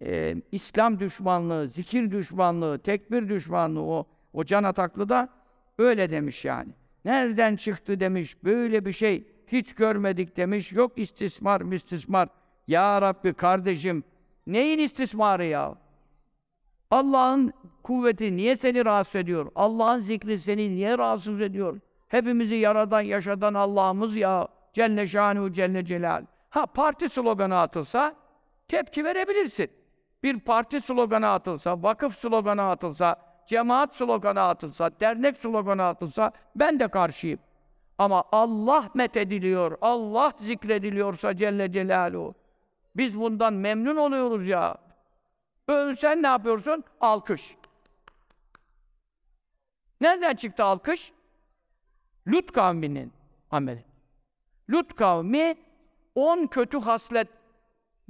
e, 0.02 0.36
İslam 0.52 1.00
düşmanlığı, 1.00 1.70
zikir 1.70 2.12
düşmanlığı, 2.12 2.80
tekbir 2.80 3.30
düşmanlığı 3.30 3.84
o, 3.84 4.08
o 4.34 4.44
can 4.44 4.64
ataklı 4.64 5.10
da 5.10 5.30
öyle 5.78 6.12
demiş 6.12 6.46
yani. 6.46 6.72
Nereden 7.06 7.56
çıktı 7.56 8.00
demiş, 8.00 8.44
böyle 8.44 8.86
bir 8.86 8.94
şey 8.94 9.28
hiç 9.48 9.76
görmedik 9.76 10.38
demiş, 10.38 10.72
yok 10.72 10.92
istismar 10.96 11.62
mistismar. 11.62 12.30
Ya 12.68 13.02
Rabbi 13.02 13.34
kardeşim, 13.34 14.04
neyin 14.48 14.80
istismarı 14.80 15.46
ya? 15.46 15.76
Allah'ın 16.92 17.54
kuvveti 17.84 18.38
niye 18.38 18.56
seni 18.56 18.86
rahatsız 18.86 19.16
ediyor? 19.16 19.52
Allah'ın 19.56 20.00
zikri 20.00 20.40
seni 20.40 20.70
niye 20.70 20.98
rahatsız 20.98 21.42
ediyor? 21.42 21.80
Hepimizi 22.08 22.56
yaradan, 22.56 23.02
yaşadan 23.02 23.54
Allah'ımız 23.54 24.16
ya. 24.16 24.48
Celle 24.74 25.08
şanuhu 25.08 25.54
celle 25.54 25.86
celal. 25.86 26.26
Ha 26.50 26.66
parti 26.66 27.10
sloganı 27.10 27.60
atılsa 27.60 28.16
tepki 28.68 29.06
verebilirsin. 29.06 29.70
Bir 30.24 30.40
parti 30.40 30.82
sloganı 30.82 31.28
atılsa, 31.28 31.84
vakıf 31.84 32.18
sloganı 32.18 32.70
atılsa, 32.70 33.16
cemaat 33.48 33.96
sloganı 33.96 34.42
atılsa, 34.42 34.92
dernek 35.00 35.38
sloganı 35.38 35.84
atılsa 35.84 36.32
ben 36.56 36.80
de 36.80 36.88
karşıyım. 36.88 37.40
Ama 37.98 38.24
Allah 38.32 38.90
methediliyor, 38.94 39.78
Allah 39.82 40.34
zikrediliyorsa 40.40 41.38
Celle 41.38 41.72
Celaluhu. 41.72 42.36
Biz 42.96 43.20
bundan 43.20 43.54
memnun 43.54 43.96
oluyoruz 43.96 44.48
ya. 44.48 44.78
Ölsen 45.68 46.24
ne 46.24 46.28
yapıyorsun? 46.28 46.84
Alkış. 47.02 47.58
Nereden 50.02 50.36
çıktı 50.36 50.64
alkış? 50.64 51.14
Lut 52.28 52.52
kavminin 52.52 53.14
ameli. 53.52 53.84
Lut 54.70 54.96
kavmi 54.96 55.58
on 56.16 56.48
kötü 56.48 56.80
haslet 56.80 57.28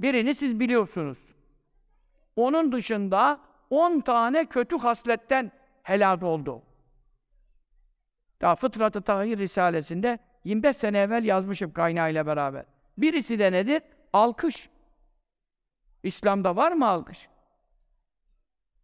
birini 0.00 0.34
siz 0.34 0.60
biliyorsunuz. 0.60 1.18
Onun 2.36 2.72
dışında 2.72 3.40
on 3.71 3.99
tane 3.99 4.45
kötü 4.45 4.77
hasletten 4.77 5.51
helak 5.83 6.23
oldu. 6.23 6.61
Daha 8.41 8.55
Fıtrat-ı 8.55 9.01
Tahir 9.01 9.37
Risalesinde 9.37 10.19
25 10.43 10.77
sene 10.77 10.97
evvel 10.97 11.23
yazmışım 11.23 11.73
kaynağıyla 11.73 12.25
beraber. 12.25 12.65
Birisi 12.97 13.39
de 13.39 13.51
nedir? 13.51 13.83
Alkış. 14.13 14.69
İslam'da 16.03 16.55
var 16.55 16.71
mı 16.71 16.87
alkış? 16.87 17.29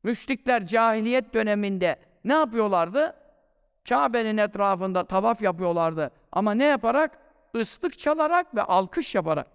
Müşrikler 0.04 0.66
cahiliyet 0.66 1.34
döneminde 1.34 2.00
ne 2.24 2.34
yapıyorlardı? 2.34 3.16
Kabe'nin 3.90 4.38
etrafında 4.38 5.04
tavaf 5.04 5.42
yapıyorlardı. 5.42 6.12
Ama 6.32 6.54
ne 6.54 6.66
yaparak? 6.66 7.20
Islık 7.54 8.00
çalarak 8.00 8.56
ve 8.56 8.62
alkış 8.64 9.16
yaparak. 9.16 9.48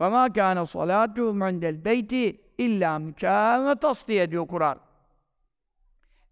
وَمَا 0.00 0.28
كَانَ 0.28 0.58
صَلَاتُهُمْ 0.58 1.38
عِنْدَ 1.48 1.82
الْبَيْتِ 1.82 2.40
illa 2.57 2.99
mükâme 2.99 3.75
tasdiye 3.75 4.31
diyor 4.31 4.47
Kur'an. 4.47 4.79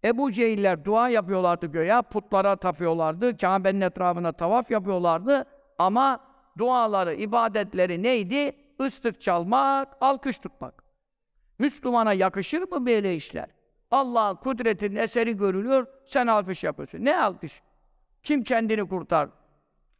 Ebu 0.04 0.32
Cehiller 0.32 0.84
dua 0.84 1.08
yapıyorlardı 1.08 1.66
göğe, 1.66 2.02
putlara 2.02 2.56
tapıyorlardı, 2.56 3.36
Kabe'nin 3.36 3.80
etrafına 3.80 4.32
tavaf 4.32 4.70
yapıyorlardı 4.70 5.44
ama 5.78 6.20
duaları, 6.58 7.14
ibadetleri 7.14 8.02
neydi? 8.02 8.56
Islık 8.80 9.20
çalmak, 9.20 9.96
alkış 10.00 10.38
tutmak. 10.38 10.84
Müslümana 11.58 12.12
yakışır 12.12 12.62
mı 12.62 12.86
böyle 12.86 13.14
işler? 13.14 13.46
Allah'ın 13.90 14.36
kudretinin 14.36 14.96
eseri 14.96 15.36
görülüyor, 15.36 15.86
sen 16.06 16.26
alkış 16.26 16.64
yapıyorsun. 16.64 17.04
Ne 17.04 17.16
alkış? 17.16 17.62
Kim 18.22 18.42
kendini 18.42 18.88
kurtar? 18.88 19.28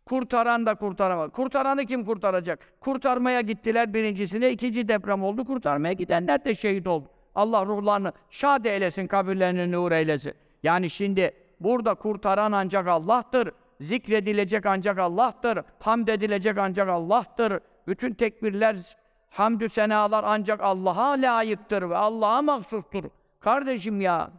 Kurtaran 0.06 0.66
da 0.66 0.74
kurtaramaz. 0.74 1.30
Kurtaranı 1.30 1.86
kim 1.86 2.04
kurtaracak? 2.04 2.80
Kurtarmaya 2.80 3.40
gittiler 3.40 3.94
birincisine, 3.94 4.50
ikinci 4.50 4.88
deprem 4.88 5.24
oldu, 5.24 5.44
kurtarmaya 5.44 5.92
gidenler 5.92 6.44
de 6.44 6.54
şehit 6.54 6.86
oldu. 6.86 7.08
Allah 7.34 7.66
ruhlarını 7.66 8.12
şad 8.30 8.64
eylesin, 8.64 9.06
kabirlerini 9.06 9.72
nur 9.72 9.92
eylesin. 9.92 10.34
Yani 10.62 10.90
şimdi 10.90 11.32
burada 11.60 11.94
kurtaran 11.94 12.52
ancak 12.52 12.88
Allah'tır. 12.88 13.52
Zikredilecek 13.80 14.66
ancak 14.66 14.98
Allah'tır. 14.98 15.58
Hamd 15.80 16.08
edilecek 16.08 16.58
ancak 16.58 16.88
Allah'tır. 16.88 17.60
Bütün 17.86 18.14
tekbirler, 18.14 18.96
hamdü 19.30 19.68
senalar 19.68 20.24
ancak 20.26 20.60
Allah'a 20.60 21.10
layıktır 21.10 21.90
ve 21.90 21.96
Allah'a 21.96 22.42
mahsustur. 22.42 23.04
Kardeşim 23.40 24.00
ya, 24.00 24.30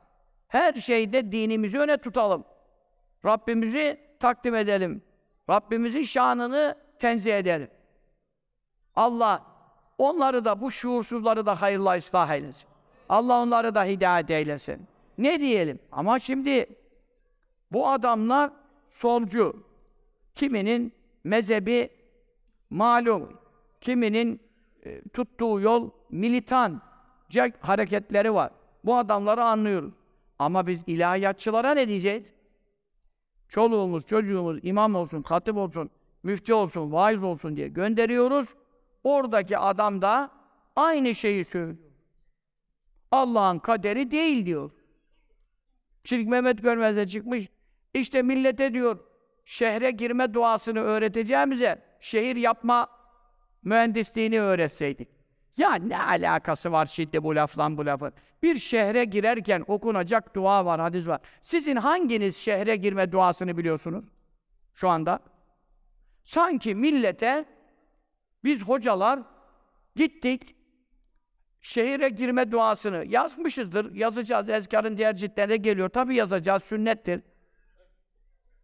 her 0.47 0.73
şeyde 0.73 1.31
dinimizi 1.31 1.79
öne 1.79 1.97
tutalım. 1.97 2.43
Rabbimizi 3.25 3.99
takdim 4.19 4.55
edelim. 4.55 5.01
Rabbimizin 5.49 6.03
şanını 6.03 6.75
tenzih 6.99 7.37
edelim. 7.37 7.69
Allah 8.95 9.43
onları 9.97 10.45
da, 10.45 10.61
bu 10.61 10.71
şuursuzları 10.71 11.45
da 11.45 11.61
hayırla 11.61 11.97
ıslah 11.97 12.31
eylesin. 12.31 12.69
Allah 13.09 13.41
onları 13.41 13.75
da 13.75 13.83
hidayet 13.83 14.31
eylesin. 14.31 14.87
Ne 15.17 15.39
diyelim? 15.39 15.79
Ama 15.91 16.19
şimdi 16.19 16.65
bu 17.71 17.87
adamlar 17.87 18.51
solcu. 18.89 19.63
Kiminin 20.35 20.93
mezhebi 21.23 21.89
malum. 22.69 23.39
Kiminin 23.81 24.41
e, 24.85 25.01
tuttuğu 25.01 25.59
yol 25.59 25.89
militan 26.09 26.81
hareketleri 27.59 28.33
var. 28.33 28.51
Bu 28.85 28.97
adamları 28.97 29.43
anlıyoruz. 29.43 29.93
Ama 30.39 30.67
biz 30.67 30.81
ilahiyatçılara 30.87 31.73
ne 31.73 31.87
diyeceğiz? 31.87 32.34
Çoluğumuz, 33.55 34.05
çocuğumuz 34.05 34.59
imam 34.63 34.95
olsun, 34.95 35.21
katip 35.21 35.57
olsun, 35.57 35.89
müftü 36.23 36.53
olsun, 36.53 36.91
vaiz 36.91 37.23
olsun 37.23 37.55
diye 37.55 37.67
gönderiyoruz. 37.67 38.47
Oradaki 39.03 39.57
adam 39.57 40.01
da 40.01 40.31
aynı 40.75 41.15
şeyi 41.15 41.45
söylüyor. 41.45 41.77
Allah'ın 43.11 43.59
kaderi 43.59 44.11
değil 44.11 44.45
diyor. 44.45 44.71
Şirk 46.03 46.27
Mehmet 46.27 46.61
Görmez'e 46.61 47.07
çıkmış. 47.07 47.49
İşte 47.93 48.21
millete 48.21 48.73
diyor, 48.73 48.99
şehre 49.45 49.91
girme 49.91 50.33
duasını 50.33 50.79
öğreteceğimize 50.79 51.83
şehir 51.99 52.35
yapma 52.35 52.87
mühendisliğini 53.63 54.41
öğretseydik. 54.41 55.09
Ya 55.57 55.73
ne 55.75 55.97
alakası 55.99 56.71
var 56.71 56.85
şimdi 56.85 57.23
bu 57.23 57.35
lafla 57.35 57.77
bu 57.77 57.85
lafın? 57.85 58.13
Bir 58.43 58.59
şehre 58.59 59.05
girerken 59.05 59.63
okunacak 59.67 60.35
dua 60.35 60.65
var, 60.65 60.81
hadis 60.81 61.07
var. 61.07 61.21
Sizin 61.41 61.75
hanginiz 61.75 62.37
şehre 62.37 62.75
girme 62.75 63.11
duasını 63.11 63.57
biliyorsunuz? 63.57 64.05
Şu 64.73 64.89
anda. 64.89 65.19
Sanki 66.23 66.75
millete 66.75 67.45
biz 68.43 68.61
hocalar 68.61 69.19
gittik, 69.95 70.55
şehire 71.61 72.09
girme 72.09 72.51
duasını 72.51 73.05
yazmışızdır. 73.07 73.95
Yazacağız. 73.95 74.49
Ezkarın 74.49 74.97
diğer 74.97 75.15
ciltlerine 75.15 75.57
geliyor. 75.57 75.89
Tabi 75.89 76.15
yazacağız. 76.15 76.63
Sünnettir. 76.63 77.21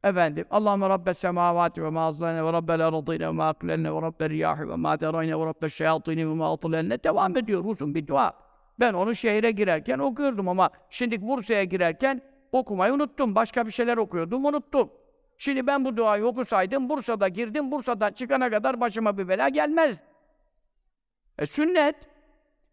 Efendim, 0.03 0.45
Allahümme 0.51 0.89
Rabbes 0.89 1.17
semavati 1.17 1.83
ve 1.83 1.89
ma 1.89 2.05
azlane 2.05 2.45
ve 2.45 2.53
Rabbel 2.53 2.87
aradine 2.87 3.27
ve 3.27 3.31
ma 3.31 3.47
aklenne 3.47 3.93
ve 3.93 4.01
Rabbel 4.01 4.29
riyahi 4.29 4.69
ve 4.69 4.75
ma 4.75 4.99
derayne 4.99 5.39
ve 5.39 5.45
Rabbel 5.45 5.69
şeyatini 5.69 6.29
ve 6.29 6.33
ma 6.33 6.53
atılenne 6.53 7.03
devam 7.03 7.37
ediyor 7.37 7.65
uzun 7.65 7.95
bir 7.95 8.07
dua. 8.07 8.33
Ben 8.79 8.93
onu 8.93 9.15
şehire 9.15 9.51
girerken 9.51 9.99
okuyordum 9.99 10.49
ama 10.49 10.69
şimdi 10.89 11.21
Bursa'ya 11.21 11.63
girerken 11.63 12.21
okumayı 12.51 12.93
unuttum. 12.93 13.35
Başka 13.35 13.65
bir 13.65 13.71
şeyler 13.71 13.97
okuyordum, 13.97 14.45
unuttum. 14.45 14.91
Şimdi 15.37 15.67
ben 15.67 15.85
bu 15.85 15.97
duayı 15.97 16.25
okusaydım, 16.25 16.89
Bursa'da 16.89 17.27
girdim, 17.27 17.71
Bursa'dan 17.71 18.11
çıkana 18.11 18.49
kadar 18.49 18.81
başıma 18.81 19.17
bir 19.17 19.27
bela 19.27 19.49
gelmez. 19.49 20.03
E 21.39 21.45
sünnet. 21.45 21.95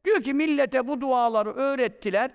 Diyor 0.04 0.22
ki 0.22 0.34
millete 0.34 0.86
bu 0.86 1.00
duaları 1.00 1.50
öğrettiler. 1.50 2.30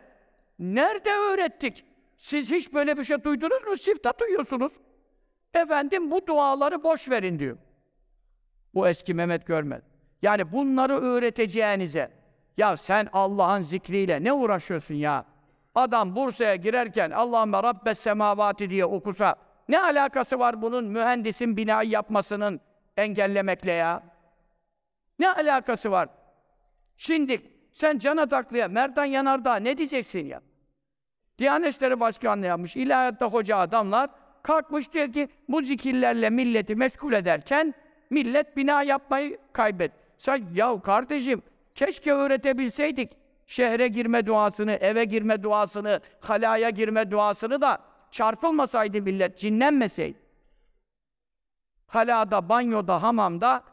Nerede 0.60 1.12
öğrettik? 1.12 1.86
Siz 2.24 2.52
hiç 2.52 2.74
böyle 2.74 2.98
bir 2.98 3.04
şey 3.04 3.24
duydunuz 3.24 3.68
mu? 3.68 3.76
Sifta 3.76 4.14
duyuyorsunuz. 4.20 4.74
Efendim 5.54 6.12
bu 6.12 6.28
duaları 6.28 6.84
boş 6.84 7.10
verin 7.10 7.40
diyor. 7.40 7.58
Bu 8.74 8.88
eski 8.88 9.14
Mehmet 9.14 9.48
Görmez. 9.48 9.82
Yani 10.22 10.52
bunları 10.52 10.94
öğreteceğinize, 10.94 12.12
ya 12.58 12.78
sen 12.78 13.10
Allah'ın 13.14 13.62
zikriyle 13.62 14.24
ne 14.24 14.34
uğraşıyorsun 14.34 14.94
ya? 14.94 15.26
Adam 15.76 16.16
Bursa'ya 16.16 16.56
girerken 16.56 17.12
Allahümme 17.12 17.64
Rabbes 17.64 18.00
semavati 18.00 18.70
diye 18.70 18.86
okusa, 18.86 19.36
ne 19.70 19.80
alakası 19.80 20.40
var 20.40 20.62
bunun 20.62 20.86
mühendisin 20.86 21.58
binayı 21.58 21.90
yapmasının 21.90 22.62
engellemekle 22.98 23.72
ya? 23.72 24.04
Ne 25.20 25.32
alakası 25.32 25.92
var? 25.92 26.10
Şimdi 26.98 27.42
sen 27.72 28.00
Can 28.00 28.18
Ataklı'ya, 28.18 28.68
Merdan 28.68 29.06
Yanardağ 29.06 29.56
ne 29.56 29.78
diyeceksin 29.78 30.26
ya? 30.26 30.42
Diyanet 31.44 31.76
İşleri 31.76 32.00
Başkanlığı 32.00 32.46
yapmış, 32.46 32.76
ilahiyatta 32.76 33.26
hoca 33.26 33.58
adamlar 33.58 34.10
kalkmış 34.44 34.94
diyor 34.94 35.14
ki 35.14 35.28
bu 35.50 35.62
zikirlerle 35.62 36.30
milleti 36.30 36.76
meşgul 36.76 37.14
ederken 37.14 37.74
millet 38.10 38.58
bina 38.58 38.84
yapmayı 38.84 39.38
kaybet. 39.54 39.92
Sen 40.18 40.46
ya 40.54 40.82
kardeşim 40.82 41.42
keşke 41.76 42.14
öğretebilseydik 42.14 43.12
şehre 43.46 43.88
girme 43.88 44.26
duasını, 44.26 44.72
eve 44.72 45.06
girme 45.06 45.44
duasını, 45.44 46.00
halaya 46.22 46.70
girme 46.70 47.12
duasını 47.12 47.62
da 47.62 47.80
çarpılmasaydı 48.12 49.02
millet, 49.02 49.38
cinlenmeseydi. 49.38 50.20
Halada, 51.88 52.50
banyoda, 52.50 53.04
hamamda 53.04 53.64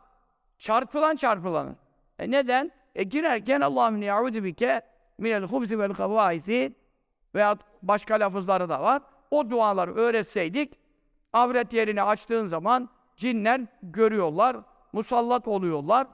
çarpılan 0.58 1.16
çarpılanır. 1.16 1.76
E 2.18 2.30
neden? 2.30 2.72
E 2.94 3.02
girerken 3.02 3.60
Allahümme 3.60 4.04
ya'udu 4.04 4.44
bike 4.44 4.80
minel 5.18 5.42
hubsi 5.42 5.78
vel 5.78 5.92
kavaisi 5.92 6.79
veya 7.34 7.56
başka 7.82 8.14
lafızları 8.14 8.68
da 8.68 8.80
var. 8.80 9.02
O 9.30 9.50
duaları 9.50 9.94
öğretseydik, 9.94 10.78
avret 11.32 11.72
yerini 11.72 12.02
açtığın 12.02 12.46
zaman 12.46 12.88
cinler 13.16 13.60
görüyorlar, 13.82 14.56
musallat 14.92 15.48
oluyorlar. 15.48 16.06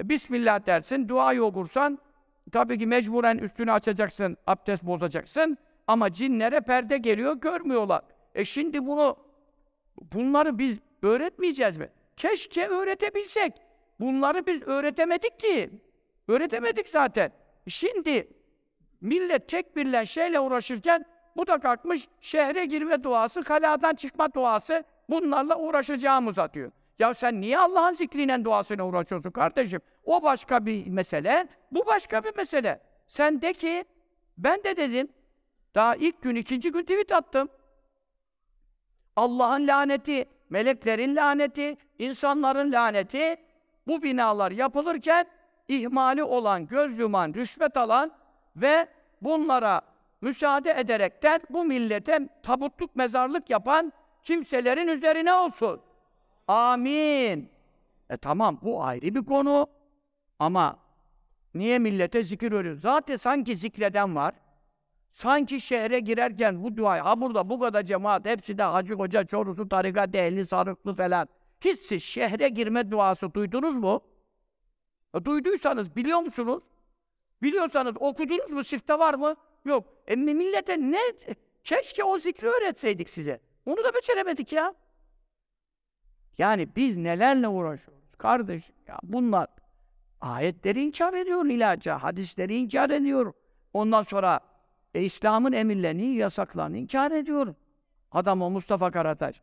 E, 0.00 0.08
Bismillah 0.08 0.66
dersin, 0.66 1.08
duayı 1.08 1.44
okursan, 1.44 1.98
tabii 2.52 2.78
ki 2.78 2.86
mecburen 2.86 3.38
üstünü 3.38 3.72
açacaksın, 3.72 4.36
abdest 4.46 4.82
bozacaksın. 4.82 5.58
Ama 5.86 6.12
cinlere 6.12 6.60
perde 6.60 6.98
geliyor, 6.98 7.36
görmüyorlar. 7.36 8.02
E 8.34 8.44
şimdi 8.44 8.86
bunu, 8.86 9.16
bunları 10.12 10.58
biz 10.58 10.78
öğretmeyeceğiz 11.02 11.76
mi? 11.76 11.88
Keşke 12.16 12.68
öğretebilsek. 12.68 13.52
Bunları 14.00 14.46
biz 14.46 14.62
öğretemedik 14.62 15.38
ki. 15.40 15.70
Öğretemedik 16.28 16.88
zaten. 16.88 17.32
Şimdi 17.68 18.28
millet 19.00 19.48
tekbirle 19.48 20.06
şeyle 20.06 20.40
uğraşırken 20.40 21.04
bu 21.36 21.46
da 21.46 21.58
kalkmış 21.58 22.08
şehre 22.20 22.64
girme 22.64 23.02
duası, 23.02 23.42
kaladan 23.42 23.94
çıkma 23.94 24.34
duası 24.34 24.84
bunlarla 25.10 25.58
uğraşacağımız 25.58 26.38
atıyor. 26.38 26.72
Ya 26.98 27.14
sen 27.14 27.40
niye 27.40 27.58
Allah'ın 27.58 27.92
zikriyle 27.92 28.44
duasına 28.44 28.86
uğraşıyorsun 28.86 29.30
kardeşim? 29.30 29.80
O 30.04 30.22
başka 30.22 30.66
bir 30.66 30.86
mesele, 30.86 31.48
bu 31.72 31.86
başka 31.86 32.24
bir 32.24 32.36
mesele. 32.36 32.80
Sen 33.06 33.42
de 33.42 33.52
ki, 33.52 33.84
ben 34.38 34.64
de 34.64 34.76
dedim, 34.76 35.08
daha 35.74 35.96
ilk 35.96 36.22
gün, 36.22 36.34
ikinci 36.34 36.72
gün 36.72 36.82
tweet 36.82 37.12
attım. 37.12 37.48
Allah'ın 39.16 39.66
laneti, 39.66 40.24
meleklerin 40.50 41.16
laneti, 41.16 41.76
insanların 41.98 42.72
laneti, 42.72 43.36
bu 43.86 44.02
binalar 44.02 44.50
yapılırken 44.50 45.26
ihmali 45.68 46.24
olan, 46.24 46.66
göz 46.66 46.98
yuman, 46.98 47.34
rüşvet 47.34 47.76
alan 47.76 48.12
ve 48.56 48.88
bunlara 49.22 49.80
müsaade 50.20 50.70
ederekten 50.70 51.40
bu 51.50 51.64
millete 51.64 52.28
tabutluk, 52.42 52.96
mezarlık 52.96 53.50
yapan 53.50 53.92
kimselerin 54.22 54.88
üzerine 54.88 55.34
olsun. 55.34 55.80
Amin. 56.48 57.50
E 58.10 58.16
tamam 58.16 58.58
bu 58.62 58.84
ayrı 58.84 59.14
bir 59.14 59.24
konu 59.24 59.66
ama 60.38 60.76
Niye 61.54 61.78
millete 61.78 62.22
zikir 62.22 62.52
öğretiyor? 62.52 62.80
Zaten 62.80 63.16
sanki 63.16 63.56
zikreden 63.56 64.14
var. 64.14 64.34
Sanki 65.12 65.60
şehre 65.60 66.00
girerken 66.00 66.62
bu 66.64 66.76
duayı, 66.76 67.02
ha 67.02 67.20
burada 67.20 67.50
bu 67.50 67.60
kadar 67.60 67.82
cemaat, 67.82 68.26
hepsi 68.26 68.58
de 68.58 68.62
hacı 68.62 68.94
hoca, 68.94 69.24
çorusu, 69.24 69.68
tarikat 69.68 70.14
ehli, 70.14 70.46
sarıklı 70.46 70.94
falan. 70.94 71.28
Hiç 71.60 71.80
siz 71.80 72.02
şehre 72.02 72.48
girme 72.48 72.90
duası 72.90 73.34
duydunuz 73.34 73.76
mu? 73.76 74.00
E, 75.14 75.24
duyduysanız 75.24 75.96
biliyor 75.96 76.20
musunuz? 76.20 76.62
Biliyorsanız 77.42 77.94
okudunuz 78.00 78.50
mu? 78.50 78.64
Sifte 78.64 78.98
var 78.98 79.14
mı? 79.14 79.36
Yok. 79.64 79.84
E 80.06 80.16
millete 80.16 80.80
ne? 80.80 81.00
Keşke 81.64 82.04
o 82.04 82.18
zikri 82.18 82.48
öğretseydik 82.48 83.10
size. 83.10 83.40
Onu 83.66 83.84
da 83.84 83.94
beceremedik 83.94 84.52
ya. 84.52 84.74
Yani 86.38 86.68
biz 86.76 86.96
nelerle 86.96 87.48
uğraşıyoruz? 87.48 88.04
Kardeş 88.18 88.70
ya 88.88 88.98
bunlar 89.02 89.48
ayetleri 90.20 90.84
inkar 90.84 91.14
ediyor 91.14 91.46
ilaca, 91.46 91.98
hadisleri 91.98 92.56
inkar 92.56 92.90
ediyor. 92.90 93.32
Ondan 93.72 94.02
sonra 94.02 94.40
e, 94.94 95.02
İslam'ın 95.02 95.52
emirlerini, 95.52 96.14
yasaklarını 96.14 96.78
inkar 96.78 97.10
ediyor. 97.10 97.54
Adam 98.12 98.42
o 98.42 98.50
Mustafa 98.50 98.90
Karataş. 98.90 99.42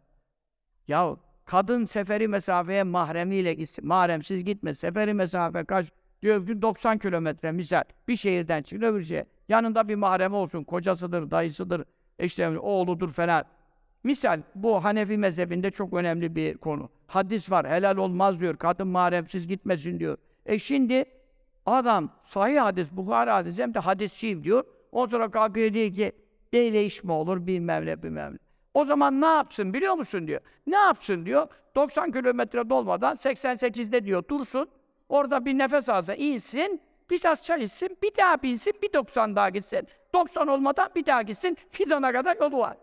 Ya 0.88 1.16
kadın 1.46 1.86
seferi 1.86 2.28
mesafeye 2.28 2.84
mahremiyle 2.84 3.54
gitsin. 3.54 3.88
Mahremsiz 3.88 4.44
gitme. 4.44 4.76
Seferi 4.76 5.14
mesafe 5.14 5.64
kaç? 5.64 5.92
Diyor 6.22 6.48
ki 6.48 6.62
90 6.62 6.98
kilometre 6.98 7.52
misal. 7.52 7.84
Bir 8.08 8.16
şehirden 8.16 8.62
çıkın 8.62 8.86
öbür 8.86 9.04
şeye. 9.04 9.26
Yanında 9.50 9.88
bir 9.88 9.96
mahremi 9.96 10.36
olsun. 10.36 10.64
Kocasıdır, 10.64 11.32
dayısıdır, 11.32 11.84
işte 12.20 12.60
oğludur 12.60 13.12
falan. 13.12 13.46
Misal 14.04 14.42
bu 14.56 14.84
Hanefi 14.84 15.18
mezhebinde 15.18 15.72
çok 15.72 15.94
önemli 15.94 16.36
bir 16.36 16.58
konu. 16.58 16.90
Hadis 17.08 17.52
var. 17.52 17.70
Helal 17.70 17.98
olmaz 17.98 18.40
diyor. 18.40 18.58
Kadın 18.58 18.88
mahremsiz 18.88 19.48
gitmesin 19.48 20.00
diyor. 20.00 20.18
E 20.46 20.60
şimdi 20.60 21.06
adam 21.66 22.10
sahih 22.24 22.62
hadis, 22.62 22.88
Bukhari 22.92 23.30
hadis 23.30 23.60
hem 23.60 23.74
de 23.74 23.80
hadisçiyim 23.80 24.44
diyor. 24.44 24.64
O 24.92 25.08
sonra 25.08 25.32
kalkıyor 25.32 25.74
diyor 25.74 25.94
ki 25.94 26.12
neyle 26.54 26.86
iş 26.86 27.04
mi 27.04 27.12
olur 27.12 27.48
bilmem 27.48 27.86
ne 27.86 28.04
bilmem 28.04 28.34
ne. 28.34 28.38
O 28.74 28.86
zaman 28.86 29.22
ne 29.22 29.26
yapsın 29.26 29.74
biliyor 29.74 29.94
musun 29.94 30.28
diyor. 30.28 30.42
Ne 30.68 30.76
yapsın 30.76 31.26
diyor. 31.26 31.48
90 31.76 32.12
kilometre 32.12 32.70
dolmadan 32.70 33.16
88'de 33.16 34.06
diyor 34.06 34.24
dursun. 34.28 34.70
Orada 35.10 35.46
bir 35.46 35.58
nefes 35.58 35.90
alsa 35.90 36.16
insin. 36.16 36.82
Biraz 37.10 37.44
çay 37.44 37.64
içsin. 37.64 37.98
Bir 38.04 38.16
daha 38.16 38.44
binsin. 38.44 38.74
Bir 38.82 38.94
90 38.94 39.36
daha 39.36 39.50
gitsin. 39.50 39.88
90 40.14 40.48
olmadan 40.48 40.90
bir 40.96 41.06
daha 41.06 41.22
gitsin. 41.22 41.58
Fizan'a 41.72 42.12
kadar 42.12 42.38
yolu 42.38 42.60
var. 42.60 42.78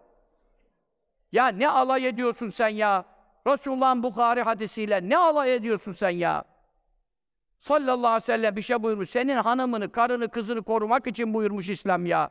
Ya 1.32 1.48
ne 1.48 1.68
alay 1.68 2.06
ediyorsun 2.06 2.50
sen 2.50 2.68
ya? 2.68 3.04
Resulullah'ın 3.46 4.02
Bukhari 4.02 4.42
hadisiyle 4.42 5.08
ne 5.08 5.18
alay 5.18 5.54
ediyorsun 5.54 5.92
sen 5.92 6.10
ya? 6.10 6.44
Sallallahu 7.58 8.06
aleyhi 8.06 8.22
ve 8.22 8.26
sellem 8.26 8.56
bir 8.56 8.62
şey 8.62 8.82
buyurmuş. 8.82 9.10
Senin 9.10 9.36
hanımını, 9.36 9.92
karını, 9.92 10.28
kızını 10.28 10.62
korumak 10.62 11.06
için 11.06 11.34
buyurmuş 11.34 11.68
İslam 11.68 12.06
ya. 12.06 12.30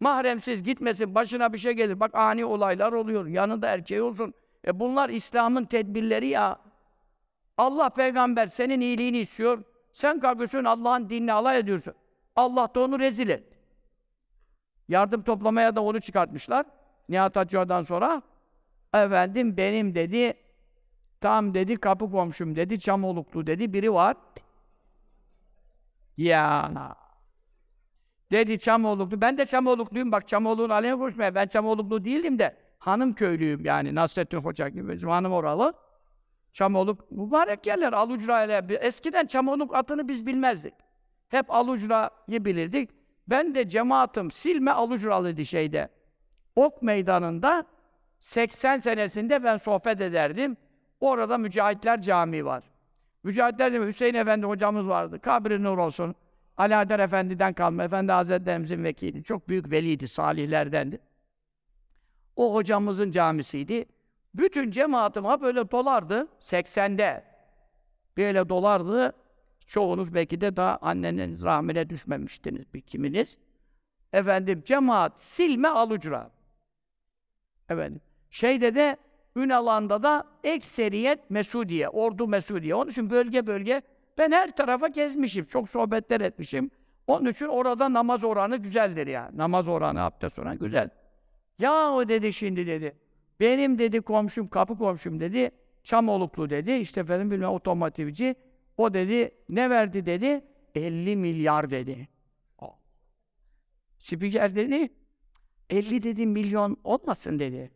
Mahremsiz 0.00 0.62
gitmesin, 0.62 1.14
başına 1.14 1.52
bir 1.52 1.58
şey 1.58 1.72
gelir. 1.72 2.00
Bak 2.00 2.14
ani 2.14 2.44
olaylar 2.44 2.92
oluyor. 2.92 3.26
Yanında 3.26 3.68
erkeği 3.68 4.02
olsun. 4.02 4.34
E 4.66 4.80
bunlar 4.80 5.08
İslam'ın 5.08 5.64
tedbirleri 5.64 6.26
ya. 6.26 6.58
Allah 7.58 7.90
peygamber 7.90 8.46
senin 8.46 8.80
iyiliğini 8.80 9.18
istiyor. 9.18 9.62
Sen 9.92 10.20
kalkıyorsun 10.20 10.64
Allah'ın 10.64 11.10
dinini 11.10 11.32
alay 11.32 11.58
ediyorsun. 11.58 11.94
Allah 12.36 12.68
da 12.74 12.80
onu 12.80 12.98
rezil 12.98 13.28
et. 13.28 13.44
Yardım 14.88 15.22
toplamaya 15.22 15.76
da 15.76 15.82
onu 15.82 16.00
çıkartmışlar. 16.00 16.66
Nihat 17.08 17.36
Hacı'dan 17.36 17.82
sonra. 17.82 18.22
Efendim 18.94 19.56
benim 19.56 19.94
dedi, 19.94 20.34
tam 21.20 21.54
dedi 21.54 21.76
kapı 21.76 22.10
komşum 22.10 22.56
dedi, 22.56 22.80
Çamoluklu 22.80 23.46
dedi, 23.46 23.72
biri 23.72 23.94
var. 23.94 24.16
Ya. 26.16 26.72
Dedi 28.30 28.58
Çamoluklu. 28.58 29.20
Ben 29.20 29.38
de 29.38 29.46
Çamolukluyum. 29.46 30.12
Bak 30.12 30.28
Çamoluk'un 30.28 30.70
aleyhine 30.70 30.98
konuşmaya. 30.98 31.34
Ben 31.34 31.46
Çamoluklu 31.46 32.04
değilim 32.04 32.38
de 32.38 32.56
hanım 32.78 33.12
köylüyüm 33.12 33.64
yani. 33.64 33.94
Nasrettin 33.94 34.38
Hoca 34.38 34.68
gibi. 34.68 35.00
Hanım 35.00 35.32
oralı. 35.32 35.74
Çamoluk 36.52 37.10
mübarek 37.10 37.66
yerler. 37.66 37.92
Alucra 37.92 38.44
ile. 38.44 38.76
Eskiden 38.80 39.26
Çamoluk 39.26 39.74
atını 39.74 40.08
biz 40.08 40.26
bilmezdik. 40.26 40.74
Hep 41.28 41.50
Alucra'yı 41.50 42.44
bilirdik. 42.44 42.90
Ben 43.28 43.54
de 43.54 43.68
cemaatim 43.68 44.30
Silme 44.30 44.70
Alucralıydı 44.70 45.44
şeyde. 45.44 45.88
Ok 46.56 46.82
meydanında 46.82 47.64
80 48.20 48.78
senesinde 48.78 49.44
ben 49.44 49.56
sohbet 49.56 50.00
ederdim. 50.00 50.56
Orada 51.00 51.38
Mücahitler 51.38 52.00
Camii 52.00 52.44
var. 52.44 52.64
Mücahitler 53.22 53.72
Camii, 53.72 53.86
Hüseyin 53.86 54.14
Efendi 54.14 54.46
hocamız 54.46 54.88
vardı. 54.88 55.20
Kabri 55.20 55.62
nur 55.62 55.78
olsun. 55.78 56.14
Adar 56.56 57.00
Efendi'den 57.00 57.52
kalma. 57.52 57.84
Efendi 57.84 58.12
Hazretlerimizin 58.12 58.84
vekili. 58.84 59.24
Çok 59.24 59.48
büyük 59.48 59.70
veliydi, 59.70 60.08
salihlerdendi. 60.08 61.00
O 62.36 62.54
hocamızın 62.54 63.10
camisiydi. 63.10 63.86
Bütün 64.34 64.70
cemaatıma 64.70 65.40
böyle 65.40 65.70
dolardı. 65.70 66.28
80'de. 66.40 67.24
Böyle 68.16 68.48
dolardı. 68.48 69.12
Çoğunuz 69.66 70.14
belki 70.14 70.40
de 70.40 70.56
daha 70.56 70.78
annenin 70.82 71.40
rahmine 71.42 71.90
düşmemiştiniz 71.90 72.74
bir 72.74 72.80
kiminiz. 72.80 73.38
Efendim 74.12 74.62
cemaat 74.66 75.18
silme 75.18 75.68
alucra. 75.68 76.30
Efendim. 77.68 78.00
Şeyde 78.30 78.74
de 78.74 78.96
Ünalan'da 79.36 80.02
da 80.02 80.26
ekseriyet 80.44 81.30
Mesudiye, 81.30 81.88
Ordu 81.88 82.28
Mesudiye. 82.28 82.74
Onun 82.74 82.90
için 82.90 83.10
bölge 83.10 83.46
bölge 83.46 83.82
ben 84.18 84.32
her 84.32 84.56
tarafa 84.56 84.88
gezmişim. 84.88 85.44
Çok 85.44 85.70
sohbetler 85.70 86.20
etmişim. 86.20 86.70
Onun 87.06 87.30
için 87.30 87.46
orada 87.46 87.92
namaz 87.92 88.24
oranı 88.24 88.56
güzeldir 88.56 89.06
ya. 89.06 89.30
Namaz 89.34 89.68
oranı, 89.68 90.02
abdest 90.02 90.38
oranı 90.38 90.54
güzel. 90.54 90.90
Ya 91.58 91.90
o 91.90 92.08
dedi 92.08 92.32
şimdi 92.32 92.66
dedi. 92.66 92.96
Benim 93.42 93.78
dedi 93.78 94.00
komşum, 94.00 94.48
kapı 94.48 94.78
komşum 94.78 95.20
dedi. 95.20 95.50
Çamoluklu 95.82 96.50
dedi. 96.50 96.72
İşte 96.72 97.00
efendim 97.00 97.30
bilmem 97.30 97.50
otomotivci. 97.50 98.34
O 98.76 98.94
dedi 98.94 99.34
ne 99.48 99.70
verdi 99.70 100.06
dedi? 100.06 100.44
50 100.74 101.16
milyar 101.16 101.70
dedi. 101.70 102.08
Spiker 103.98 104.56
dedi. 104.56 104.88
50 105.70 106.02
dedi 106.02 106.26
milyon 106.26 106.76
olmasın 106.84 107.38
dedi. 107.38 107.70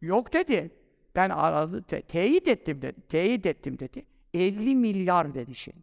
Yok 0.00 0.32
dedi. 0.32 0.70
Ben 1.14 1.30
aradı, 1.30 1.82
te 1.82 2.02
teyit 2.02 2.48
ettim 2.48 2.82
dedi. 2.82 3.00
Teyit 3.08 3.46
ettim 3.46 3.78
dedi. 3.78 4.06
50 4.34 4.76
milyar 4.76 5.34
dedi 5.34 5.54
şey. 5.54 5.74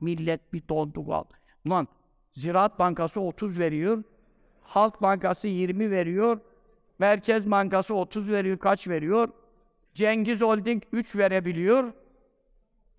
Millet 0.00 0.52
bir 0.52 0.68
dondu 0.68 1.06
kal. 1.06 1.24
Ulan 1.66 1.88
Ziraat 2.32 2.78
Bankası 2.78 3.20
30 3.20 3.58
veriyor. 3.58 4.04
Halk 4.60 5.02
Bankası 5.02 5.48
20 5.48 5.90
veriyor. 5.90 6.40
Merkez 7.00 7.50
Bankası 7.50 7.94
30 7.94 8.32
veriyor. 8.32 8.58
Kaç 8.58 8.88
veriyor? 8.88 9.28
Cengiz 9.94 10.40
Holding 10.40 10.82
3 10.92 11.16
verebiliyor. 11.16 11.92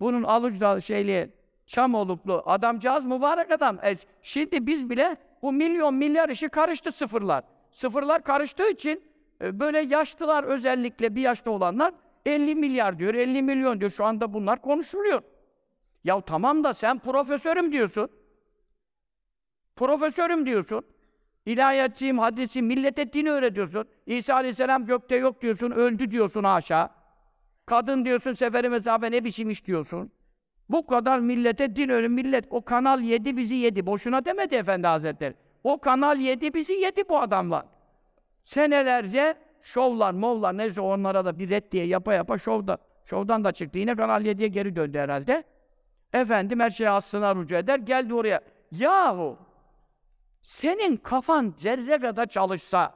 Bunun 0.00 0.22
alucda 0.22 0.80
şeyli 0.80 1.30
Çamoluklu 1.66 2.42
adamcağız 2.46 3.06
mübarek 3.06 3.50
adam. 3.50 3.78
E, 3.84 3.96
şimdi 4.22 4.66
biz 4.66 4.90
bile 4.90 5.16
bu 5.42 5.52
milyon 5.52 5.94
milyar 5.94 6.28
işi 6.28 6.48
karıştı 6.48 6.92
sıfırlar. 6.92 7.44
Sıfırlar 7.70 8.24
karıştığı 8.24 8.70
için 8.70 9.04
e, 9.40 9.60
böyle 9.60 9.78
yaşlılar 9.78 10.44
özellikle 10.44 11.14
bir 11.14 11.20
yaşta 11.20 11.50
olanlar 11.50 11.94
50 12.26 12.54
milyar 12.54 12.98
diyor, 12.98 13.14
50 13.14 13.42
milyon 13.42 13.80
diyor. 13.80 13.90
Şu 13.90 14.04
anda 14.04 14.34
bunlar 14.34 14.62
konuşuluyor. 14.62 15.22
Ya 16.04 16.20
tamam 16.20 16.64
da 16.64 16.74
sen 16.74 16.98
profesörüm 16.98 17.72
diyorsun. 17.72 18.08
Profesörüm 19.76 20.46
diyorsun. 20.46 20.84
İlahiyatçıyım, 21.46 22.18
hadisçiyim, 22.18 22.66
millete 22.66 23.12
dini 23.12 23.30
öğretiyorsun. 23.30 23.84
İsa 24.06 24.34
Aleyhisselam 24.34 24.86
gökte 24.86 25.16
yok 25.16 25.42
diyorsun, 25.42 25.70
öldü 25.70 26.10
diyorsun 26.10 26.44
aşağı. 26.44 26.88
Kadın 27.66 28.04
diyorsun, 28.04 28.32
seferi 28.32 28.68
mesafe 28.68 29.10
ne 29.10 29.24
biçim 29.24 29.50
iş 29.50 29.66
diyorsun. 29.66 30.12
Bu 30.68 30.86
kadar 30.86 31.18
millete 31.18 31.76
din 31.76 31.88
öğren, 31.88 32.10
millet 32.10 32.44
o 32.50 32.64
kanal 32.64 33.00
yedi 33.00 33.36
bizi 33.36 33.54
yedi. 33.54 33.86
Boşuna 33.86 34.24
demedi 34.24 34.54
Efendi 34.54 34.86
Hazretleri. 34.86 35.34
O 35.64 35.80
kanal 35.80 36.18
yedi 36.18 36.54
bizi 36.54 36.72
yedi 36.72 37.08
bu 37.08 37.20
adamlar. 37.20 37.64
Senelerce 38.44 39.34
şovlar, 39.60 40.12
movlar 40.12 40.58
neyse 40.58 40.80
onlara 40.80 41.24
da 41.24 41.38
bir 41.38 41.50
red 41.50 41.72
diye 41.72 41.86
yapa 41.86 42.14
yapa 42.14 42.38
şovda, 42.38 42.78
şovdan 43.04 43.44
da 43.44 43.52
çıktı. 43.52 43.78
Yine 43.78 43.96
Kanal 43.96 44.24
7'ye 44.24 44.48
geri 44.48 44.76
döndü 44.76 44.98
herhalde. 44.98 45.44
Efendim 46.12 46.60
her 46.60 46.70
şey 46.70 46.88
aslına 46.88 47.36
rücu 47.36 47.54
eder. 47.54 47.78
Geldi 47.78 48.14
oraya. 48.14 48.40
Yahu 48.72 49.38
senin 50.42 50.96
kafan 50.96 51.54
zerre 51.56 51.98
kadar 51.98 52.26
çalışsa 52.26 52.94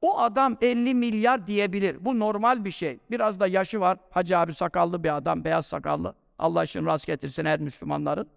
o 0.00 0.18
adam 0.18 0.56
50 0.60 0.94
milyar 0.94 1.46
diyebilir. 1.46 2.04
Bu 2.04 2.18
normal 2.18 2.64
bir 2.64 2.70
şey. 2.70 2.98
Biraz 3.10 3.40
da 3.40 3.46
yaşı 3.46 3.80
var. 3.80 3.98
Hacı 4.10 4.38
abi 4.38 4.54
sakallı 4.54 5.04
bir 5.04 5.16
adam, 5.16 5.44
beyaz 5.44 5.66
sakallı. 5.66 6.14
Allah 6.38 6.64
için 6.64 6.86
rast 6.86 7.06
getirsin 7.06 7.44
her 7.44 7.60
Müslümanların. 7.60 8.28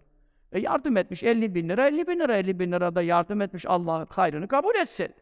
E 0.52 0.60
yardım 0.60 0.96
etmiş 0.96 1.22
50 1.22 1.54
bin 1.54 1.68
lira, 1.68 1.86
50 1.86 2.08
bin 2.08 2.20
lira, 2.20 2.36
50 2.36 2.58
bin 2.58 2.72
lira 2.72 2.94
da 2.94 3.02
yardım 3.02 3.40
etmiş. 3.40 3.66
Allah 3.66 4.06
hayrını 4.10 4.48
kabul 4.48 4.74
etsin. 4.74 5.14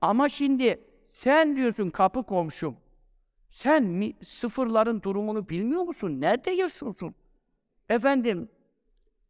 Ama 0.00 0.28
şimdi 0.28 0.80
sen 1.12 1.56
diyorsun 1.56 1.90
kapı 1.90 2.22
komşum. 2.22 2.76
Sen 3.50 3.84
mi, 3.84 4.12
sıfırların 4.22 5.02
durumunu 5.02 5.48
bilmiyor 5.48 5.82
musun? 5.82 6.20
Nerede 6.20 6.50
yaşıyorsun? 6.50 7.14
Efendim, 7.88 8.48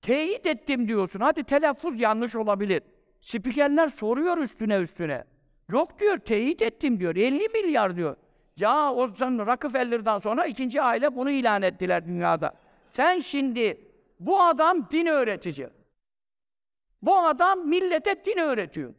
Teyit 0.06 0.46
ettim 0.46 0.88
diyorsun. 0.88 1.20
Hadi 1.20 1.44
telaffuz 1.44 2.00
yanlış 2.00 2.36
olabilir. 2.36 2.82
Spikerler 3.20 3.88
soruyor 3.88 4.38
üstüne 4.38 4.76
üstüne. 4.76 5.24
Yok 5.72 5.98
diyor, 6.00 6.18
teyit 6.18 6.62
ettim 6.62 7.00
diyor. 7.00 7.16
50 7.16 7.48
milyar 7.48 7.96
diyor. 7.96 8.16
Ya 8.56 8.92
o 8.92 9.14
zaman 9.14 9.46
Rockefeller'dan 9.46 10.18
sonra 10.18 10.46
ikinci 10.46 10.82
aile 10.82 11.16
bunu 11.16 11.30
ilan 11.30 11.62
ettiler 11.62 12.06
dünyada. 12.06 12.54
Sen 12.84 13.20
şimdi 13.20 13.80
bu 14.20 14.40
adam 14.42 14.90
din 14.90 15.06
öğretici. 15.06 15.68
Bu 17.02 17.18
adam 17.18 17.68
millete 17.68 18.24
din 18.24 18.38
öğretiyor. 18.38 18.94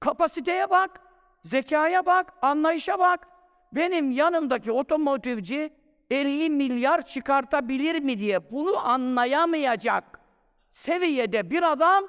Kapasiteye 0.00 0.70
bak, 0.70 1.00
zekaya 1.44 2.06
bak, 2.06 2.32
anlayışa 2.42 2.98
bak. 2.98 3.28
Benim 3.72 4.10
yanımdaki 4.10 4.72
otomotivci 4.72 5.72
50 6.10 6.50
milyar 6.50 7.06
çıkartabilir 7.06 8.00
mi 8.00 8.18
diye 8.18 8.50
bunu 8.50 8.88
anlayamayacak 8.88 10.20
seviyede 10.70 11.50
bir 11.50 11.72
adam 11.72 12.04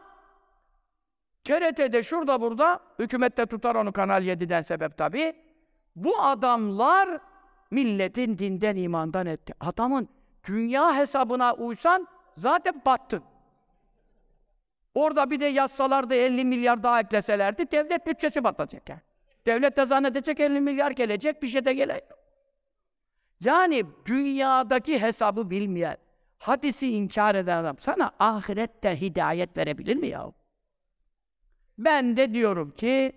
TRT'de 1.50 2.04
şurada 2.04 2.42
burada, 2.42 2.80
hükümette 3.00 3.46
tutar 3.46 3.76
onu 3.76 3.94
Kanal 3.94 4.24
7'den 4.24 4.62
sebep 4.62 4.98
tabii. 4.98 5.34
Bu 5.96 6.22
adamlar 6.22 7.20
milletin 7.72 8.38
dinden 8.38 8.76
imandan 8.76 9.26
etti. 9.26 9.54
Adamın 9.60 10.10
dünya 10.48 10.96
hesabına 10.96 11.54
uysan 11.54 12.08
zaten 12.36 12.82
battın. 12.86 13.24
Orada 14.94 15.30
bir 15.30 15.40
de 15.40 15.46
yazsalardı 15.46 16.16
50 16.16 16.46
milyar 16.46 16.84
daha 16.84 17.00
ekleselerdi 17.00 17.72
devlet 17.72 18.08
bütçesi 18.08 18.44
batacak 18.44 18.90
yani. 18.90 19.02
Devlet 19.46 19.78
de 19.78 19.86
zannedecek 19.86 20.40
50 20.40 20.62
milyar 20.62 20.92
gelecek 20.92 21.44
bir 21.44 21.48
şey 21.48 21.66
de 21.66 21.74
gele. 21.74 22.02
Yani 23.42 23.84
dünyadaki 24.06 25.02
hesabı 25.02 25.50
bilmeyen, 25.50 25.98
hadisi 26.38 26.92
inkar 26.92 27.36
eden 27.36 27.58
adam 27.58 27.78
sana 27.78 28.12
ahirette 28.20 29.02
hidayet 29.02 29.58
verebilir 29.58 29.96
mi 29.96 30.08
ya? 30.08 30.32
Ben 31.80 32.18
de 32.18 32.34
diyorum 32.34 32.72
ki 32.72 33.14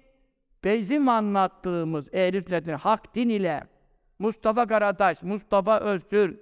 bizim 0.64 1.08
anlattığımız 1.08 2.08
ehl 2.14 2.72
hak 2.72 3.14
din 3.14 3.28
ile 3.28 3.64
Mustafa 4.18 4.66
Karataş, 4.66 5.22
Mustafa 5.22 5.80
Öztürk 5.80 6.40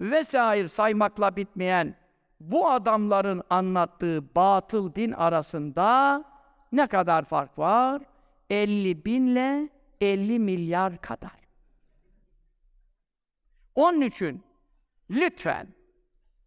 vesaire 0.00 0.68
saymakla 0.68 1.36
bitmeyen 1.36 1.96
bu 2.40 2.70
adamların 2.70 3.42
anlattığı 3.50 4.34
batıl 4.34 4.94
din 4.94 5.12
arasında 5.12 6.24
ne 6.72 6.86
kadar 6.86 7.24
fark 7.24 7.58
var? 7.58 8.02
50 8.50 9.04
binle 9.04 9.68
50 10.00 10.38
milyar 10.38 11.00
kadar. 11.00 11.44
Onun 13.74 14.00
için 14.00 14.42
lütfen 15.10 15.66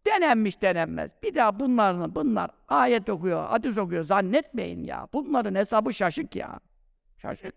denenmiş 0.08 0.62
denenmez. 0.62 1.10
Bir 1.22 1.34
daha 1.34 1.60
bunların 1.60 2.14
bunlar 2.14 2.50
ayet 2.68 3.10
okuyor, 3.10 3.46
hadis 3.46 3.78
okuyor 3.78 4.02
zannetmeyin 4.02 4.84
ya. 4.84 5.08
Bunların 5.12 5.54
hesabı 5.54 5.94
şaşık 5.94 6.36
ya. 6.36 6.60
Şaşık. 7.16 7.54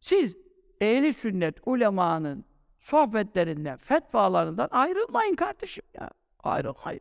Siz 0.00 0.36
ehli 0.80 1.12
sünnet 1.12 1.56
ulemanın 1.66 2.44
sohbetlerinden, 2.78 3.76
fetvalarından 3.76 4.68
ayrılmayın 4.70 5.34
kardeşim 5.34 5.84
ya. 5.94 6.10
Ayrılmayın. 6.42 7.00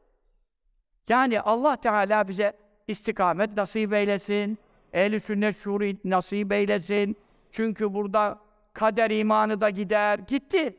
Yani 1.10 1.42
Allah 1.42 1.76
Teala 1.76 2.28
bize 2.28 2.54
istikamet 2.88 3.58
nasip 3.58 3.94
eylesin. 3.94 4.58
Ehl-i 4.94 5.20
sünnet 5.20 5.58
şuuru 5.58 5.98
nasip 6.04 6.52
eylesin. 6.52 7.18
Çünkü 7.52 7.94
burada 7.94 8.40
kader 8.74 9.12
imanı 9.12 9.62
da 9.62 9.70
gider. 9.70 10.20
Gitti. 10.20 10.78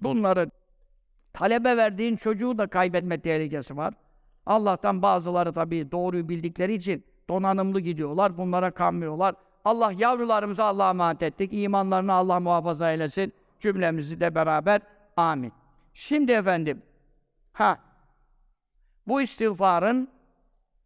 Bunların 0.00 0.52
talebe 1.36 1.76
verdiğin 1.76 2.16
çocuğu 2.16 2.58
da 2.58 2.66
kaybetme 2.66 3.20
tehlikesi 3.20 3.76
var. 3.76 3.94
Allah'tan 4.46 5.02
bazıları 5.02 5.52
tabii 5.52 5.90
doğruyu 5.92 6.28
bildikleri 6.28 6.74
için 6.74 7.04
donanımlı 7.28 7.80
gidiyorlar. 7.80 8.38
Bunlara 8.38 8.70
kanmıyorlar. 8.70 9.34
Allah 9.64 9.92
yavrularımızı 9.92 10.64
Allah'a 10.64 10.90
emanet 10.90 11.22
ettik. 11.22 11.50
İmanlarını 11.52 12.12
Allah 12.12 12.40
muhafaza 12.40 12.92
eylesin. 12.92 13.32
Cümlemizi 13.60 14.20
de 14.20 14.34
beraber. 14.34 14.80
Amin. 15.16 15.52
Şimdi 15.94 16.32
efendim, 16.32 16.82
ha 17.52 17.78
bu 19.06 19.22
istiğfarın 19.22 20.08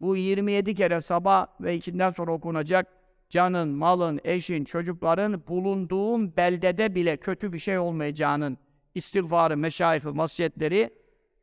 bu 0.01 0.17
27 0.17 0.75
kere 0.75 1.01
sabah 1.01 1.47
ve 1.61 1.75
ikinden 1.75 2.11
sonra 2.11 2.33
okunacak 2.33 2.87
canın, 3.29 3.69
malın, 3.69 4.21
eşin, 4.25 4.65
çocukların 4.65 5.43
bulunduğun 5.49 6.37
beldede 6.37 6.95
bile 6.95 7.17
kötü 7.17 7.53
bir 7.53 7.59
şey 7.59 7.79
olmayacağının 7.79 8.59
istiğfarı, 8.95 9.57
meşayifi, 9.57 10.19
vasiyetleri 10.19 10.91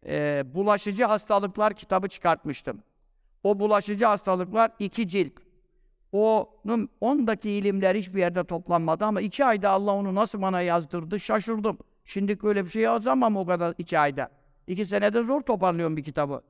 e, 0.05 0.43
bulaşıcı 0.53 1.05
hastalıklar 1.05 1.73
kitabı 1.73 2.07
çıkartmıştım. 2.07 2.83
O 3.43 3.59
bulaşıcı 3.59 4.05
hastalıklar 4.05 4.71
iki 4.79 5.07
cilt. 5.07 5.33
Onun 6.11 6.89
ondaki 7.01 7.49
ilimler 7.49 7.95
hiçbir 7.95 8.19
yerde 8.19 8.43
toplanmadı 8.43 9.05
ama 9.05 9.21
iki 9.21 9.45
ayda 9.45 9.69
Allah 9.69 9.91
onu 9.91 10.15
nasıl 10.15 10.41
bana 10.41 10.61
yazdırdı 10.61 11.19
şaşırdım. 11.19 11.77
Şimdi 12.05 12.37
öyle 12.43 12.65
bir 12.65 12.69
şey 12.69 12.81
yazamam 12.81 13.37
o 13.37 13.45
kadar 13.45 13.73
iki 13.77 13.99
ayda. 13.99 14.29
İki 14.67 14.85
senede 14.85 15.23
zor 15.23 15.41
toparlıyorum 15.41 15.97
bir 15.97 16.03
kitabı. 16.03 16.41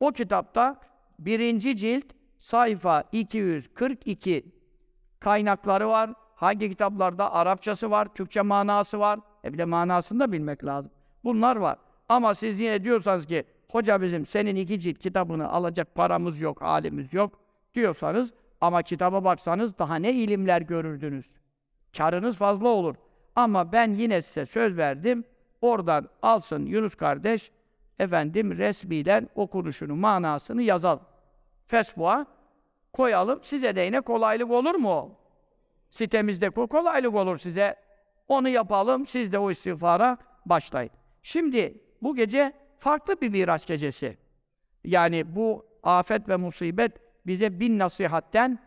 O 0.00 0.12
kitapta 0.12 0.80
birinci 1.18 1.76
cilt 1.76 2.04
sayfa 2.40 3.04
242 3.12 4.44
kaynakları 5.20 5.88
var. 5.88 6.10
Hangi 6.34 6.70
kitaplarda 6.70 7.32
Arapçası 7.32 7.90
var, 7.90 8.08
Türkçe 8.14 8.42
manası 8.42 9.00
var. 9.00 9.20
E 9.44 9.52
bir 9.52 9.58
de 9.58 9.64
manasını 9.64 10.20
da 10.20 10.32
bilmek 10.32 10.64
lazım. 10.64 10.90
Bunlar 11.24 11.56
var. 11.56 11.78
Ama 12.08 12.34
siz 12.34 12.60
yine 12.60 12.84
diyorsanız 12.84 13.26
ki 13.26 13.44
hoca 13.68 14.02
bizim 14.02 14.26
senin 14.26 14.56
iki 14.56 14.80
cilt 14.80 14.98
kitabını 14.98 15.48
alacak 15.48 15.94
paramız 15.94 16.40
yok, 16.40 16.62
halimiz 16.62 17.14
yok 17.14 17.40
diyorsanız 17.74 18.32
ama 18.60 18.82
kitaba 18.82 19.24
baksanız 19.24 19.78
daha 19.78 19.96
ne 19.96 20.12
ilimler 20.12 20.62
görürdünüz. 20.62 21.30
Karınız 21.96 22.36
fazla 22.36 22.68
olur. 22.68 22.94
Ama 23.36 23.72
ben 23.72 23.90
yine 23.90 24.22
size 24.22 24.46
söz 24.46 24.76
verdim. 24.76 25.24
Oradan 25.60 26.08
alsın 26.22 26.66
Yunus 26.66 26.94
kardeş 26.94 27.50
efendim 27.98 28.58
resmiyle 28.58 29.26
okunuşunu, 29.34 29.96
manasını 29.96 30.62
yazalım. 30.62 31.02
Facebook'a 31.66 32.26
koyalım. 32.92 33.40
Size 33.42 33.76
de 33.76 33.80
yine 33.80 34.00
kolaylık 34.00 34.50
olur 34.50 34.74
mu? 34.74 35.14
Sitemizde 35.90 36.50
kolaylık 36.50 37.14
olur 37.14 37.38
size. 37.38 37.76
Onu 38.30 38.48
yapalım. 38.48 39.06
Siz 39.06 39.32
de 39.32 39.38
o 39.38 39.50
istiğfara 39.50 40.18
başlayın. 40.46 40.90
Şimdi 41.22 41.74
bu 42.02 42.16
gece 42.16 42.52
farklı 42.78 43.20
bir 43.20 43.28
miraç 43.28 43.66
gecesi. 43.66 44.18
Yani 44.84 45.36
bu 45.36 45.66
afet 45.82 46.28
ve 46.28 46.36
musibet 46.36 46.92
bize 47.26 47.60
bin 47.60 47.78
nasihatten 47.78 48.58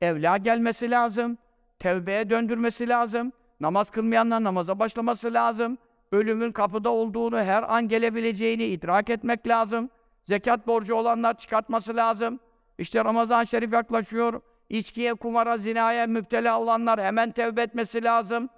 evla 0.00 0.36
gelmesi 0.36 0.90
lazım. 0.90 1.38
Tevbeye 1.78 2.30
döndürmesi 2.30 2.88
lazım. 2.88 3.32
Namaz 3.60 3.90
kılmayanlar 3.90 4.44
namaza 4.44 4.78
başlaması 4.78 5.34
lazım 5.34 5.78
ölümün 6.12 6.52
kapıda 6.52 6.90
olduğunu, 6.90 7.40
her 7.40 7.74
an 7.74 7.88
gelebileceğini 7.88 8.64
idrak 8.64 9.10
etmek 9.10 9.48
lazım. 9.48 9.90
Zekat 10.22 10.66
borcu 10.66 10.94
olanlar 10.94 11.38
çıkartması 11.38 11.96
lazım. 11.96 12.40
İşte 12.78 13.04
Ramazan 13.04 13.44
Şerif 13.44 13.72
yaklaşıyor. 13.72 14.40
İçkiye, 14.68 15.14
kumara, 15.14 15.58
zinaya 15.58 16.06
müptela 16.06 16.60
olanlar 16.60 17.00
hemen 17.02 17.30
tevbe 17.30 17.62
etmesi 17.62 18.04
lazım. 18.04 18.48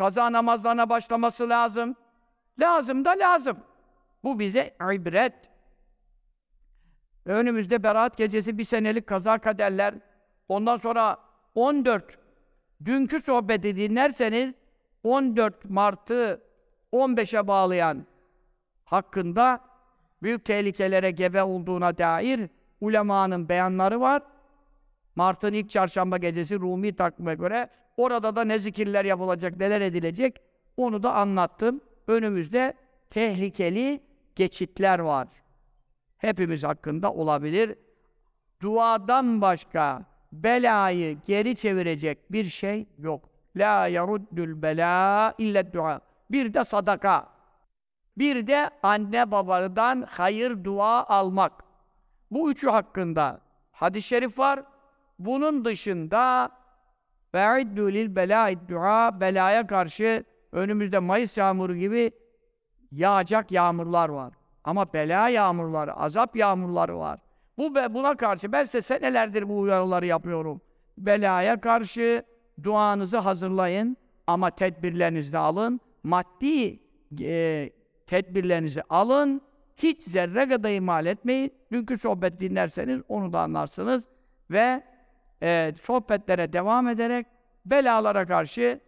Kaza 0.00 0.32
namazlarına 0.32 0.88
başlaması 0.88 1.48
lazım. 1.48 1.96
Lazım 2.60 3.04
da 3.04 3.10
lazım. 3.10 3.56
Bu 4.24 4.38
bize 4.38 4.76
ibret. 4.94 5.34
Önümüzde 7.24 7.82
Berat 7.82 8.16
Gecesi 8.16 8.58
bir 8.58 8.64
senelik 8.64 9.06
kaza 9.06 9.38
kaderler. 9.38 9.94
Ondan 10.48 10.76
sonra 10.76 11.18
14 11.54 12.18
dünkü 12.84 13.20
sohbeti 13.20 13.76
dinlerseniz 13.76 14.54
14 15.04 15.64
Mart'ı 15.64 16.42
15'e 16.92 17.46
bağlayan 17.46 18.06
hakkında 18.84 19.60
büyük 20.22 20.44
tehlikelere 20.44 21.10
gebe 21.10 21.42
olduğuna 21.42 21.98
dair 21.98 22.50
ulemanın 22.80 23.48
beyanları 23.48 24.00
var. 24.00 24.22
Mart'ın 25.16 25.52
ilk 25.52 25.70
çarşamba 25.70 26.18
gecesi 26.18 26.60
Rumi 26.60 26.96
takvime 26.96 27.34
göre 27.34 27.70
orada 28.02 28.36
da 28.36 28.44
ne 28.44 28.58
zikirler 28.58 29.04
yapılacak, 29.04 29.56
neler 29.56 29.80
edilecek 29.80 30.40
onu 30.76 31.02
da 31.02 31.14
anlattım. 31.14 31.80
Önümüzde 32.06 32.74
tehlikeli 33.10 34.00
geçitler 34.36 34.98
var. 34.98 35.28
Hepimiz 36.18 36.64
hakkında 36.64 37.12
olabilir. 37.12 37.74
Duadan 38.62 39.40
başka 39.40 40.02
belayı 40.32 41.18
geri 41.26 41.56
çevirecek 41.56 42.32
bir 42.32 42.44
şey 42.44 42.86
yok. 42.98 43.28
La 43.56 43.86
yaruddul 43.86 44.62
bela 44.62 45.34
illa 45.38 45.72
dua. 45.72 46.00
Bir 46.30 46.54
de 46.54 46.64
sadaka. 46.64 47.28
Bir 48.18 48.46
de 48.46 48.70
anne 48.82 49.30
babadan 49.30 50.06
hayır 50.10 50.64
dua 50.64 51.04
almak. 51.04 51.52
Bu 52.30 52.50
üçü 52.50 52.68
hakkında 52.68 53.40
hadis-i 53.72 54.08
şerif 54.08 54.38
var. 54.38 54.62
Bunun 55.18 55.64
dışında 55.64 56.50
ve'iddü 57.34 57.94
lil 57.94 58.16
belâid 58.16 58.58
dua 58.68 59.20
belaya 59.20 59.66
karşı 59.66 60.24
önümüzde 60.52 60.98
Mayıs 60.98 61.38
yağmuru 61.38 61.76
gibi 61.76 62.12
yağacak 62.92 63.52
yağmurlar 63.52 64.08
var. 64.08 64.32
Ama 64.64 64.92
bela 64.92 65.28
yağmurları, 65.28 65.94
azap 65.94 66.36
yağmurları 66.36 66.98
var. 66.98 67.20
Bu 67.58 67.74
buna 67.74 68.16
karşı 68.16 68.52
ben 68.52 68.64
size 68.64 68.82
senelerdir 68.82 69.48
bu 69.48 69.58
uyarıları 69.58 70.06
yapıyorum. 70.06 70.60
Belaya 70.98 71.60
karşı 71.60 72.24
duanızı 72.62 73.18
hazırlayın 73.18 73.96
ama 74.26 74.50
tedbirlerinizi 74.50 75.32
de 75.32 75.38
alın. 75.38 75.80
Maddi 76.02 76.80
e, 77.20 77.70
tedbirlerinizi 78.06 78.82
alın. 78.88 79.42
Hiç 79.76 80.02
zerre 80.02 80.48
kadar 80.48 80.70
ihmal 80.70 81.06
etmeyin. 81.06 81.52
Dünkü 81.72 81.98
sohbet 81.98 82.40
dinlerseniz 82.40 83.00
onu 83.08 83.32
da 83.32 83.40
anlarsınız. 83.40 84.08
Ve 84.50 84.82
e, 85.42 85.74
sohbetlere 85.82 86.52
devam 86.52 86.88
ederek 86.88 87.26
belalara 87.66 88.26
karşı 88.26 88.80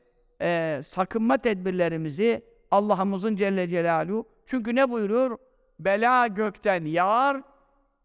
e, 0.42 0.80
sakınma 0.86 1.38
tedbirlerimizi 1.38 2.44
Allah'ımızın 2.70 3.36
Celle 3.36 3.68
Celaluhu 3.68 4.28
çünkü 4.46 4.74
ne 4.74 4.90
buyuruyor? 4.90 5.38
Bela 5.78 6.26
gökten 6.26 6.84
yağar, 6.84 7.42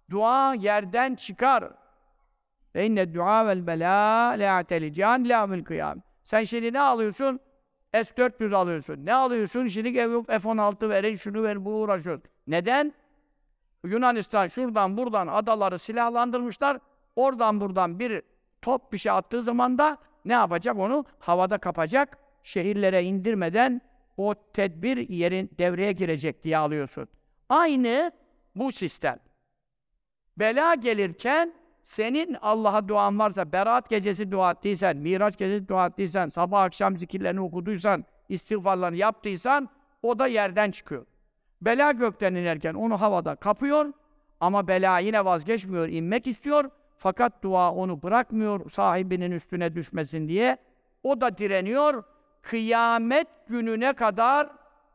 dua 0.10 0.54
yerden 0.54 1.16
çıkar. 1.16 1.64
Ve 2.76 2.86
inne 2.86 3.14
dua 3.14 3.48
vel 3.48 3.68
bela 3.68 4.36
la 4.38 4.64
telician 4.64 5.30
la 5.30 5.48
mil 5.48 5.64
kıyam. 5.64 6.02
Sen 6.24 6.44
şimdi 6.44 6.74
ne 6.74 6.80
alıyorsun? 6.80 7.40
S-400 7.94 8.56
alıyorsun. 8.56 9.06
Ne 9.06 9.14
alıyorsun? 9.14 9.68
Şimdi 9.68 9.94
F-16 9.94 10.90
verin, 10.90 11.16
şunu 11.16 11.44
ver, 11.44 11.66
bu 11.66 11.82
uğraşıyorsun. 11.82 12.24
Neden? 12.48 12.94
Yunanistan 13.84 14.48
şuradan 14.48 14.98
buradan 14.98 15.28
adaları 15.28 15.80
silahlandırmışlar. 15.80 16.80
Oradan 17.16 17.62
buradan 17.62 18.00
bir 18.00 18.22
top 18.62 18.94
bir 18.94 18.98
şey 18.98 19.12
attığı 19.12 19.44
zaman 19.44 19.78
da 19.78 19.98
ne 20.26 20.34
yapacak 20.34 20.78
onu? 20.78 21.06
Havada 21.20 21.58
kapacak. 21.58 22.18
Şehirlere 22.44 23.04
indirmeden 23.04 23.82
o 24.18 24.36
tedbir 24.54 25.10
yerin 25.10 25.52
devreye 25.58 25.92
girecek 25.92 26.44
diye 26.44 26.58
alıyorsun. 26.58 27.08
Aynı 27.50 28.12
bu 28.56 28.72
sistem. 28.72 29.20
Bela 30.38 30.76
gelirken 30.76 31.54
senin 31.84 32.38
Allah'a 32.42 32.88
duan 32.88 33.20
varsa, 33.20 33.52
Berat 33.52 33.90
gecesi 33.90 34.32
dua 34.32 34.52
ettiysen, 34.52 34.98
Miraç 34.98 35.38
gecesi 35.38 35.68
dua 35.68 35.88
ettiysen, 35.88 36.28
sabah 36.28 36.62
akşam 36.62 36.98
zikirlerini 36.98 37.42
okuduysan, 37.42 38.06
istiğfarlarını 38.30 38.98
yaptıysan, 38.98 39.70
o 40.04 40.20
da 40.20 40.28
yerden 40.28 40.72
çıkıyor. 40.72 41.06
Bela 41.62 41.92
gökten 41.92 42.36
inerken 42.36 42.74
onu 42.74 43.02
havada 43.02 43.36
kapıyor 43.36 43.94
ama 44.40 44.68
bela 44.68 45.00
yine 45.00 45.26
vazgeçmiyor, 45.26 45.88
inmek 45.88 46.28
istiyor. 46.28 46.72
Fakat 46.98 47.44
dua 47.44 47.72
onu 47.72 48.02
bırakmıyor 48.04 48.70
sahibinin 48.70 49.32
üstüne 49.32 49.76
düşmesin 49.76 50.28
diye. 50.28 50.58
O 51.04 51.22
da 51.22 51.38
direniyor. 51.38 52.04
Kıyamet 52.42 53.28
gününe 53.48 53.94
kadar, 53.94 54.50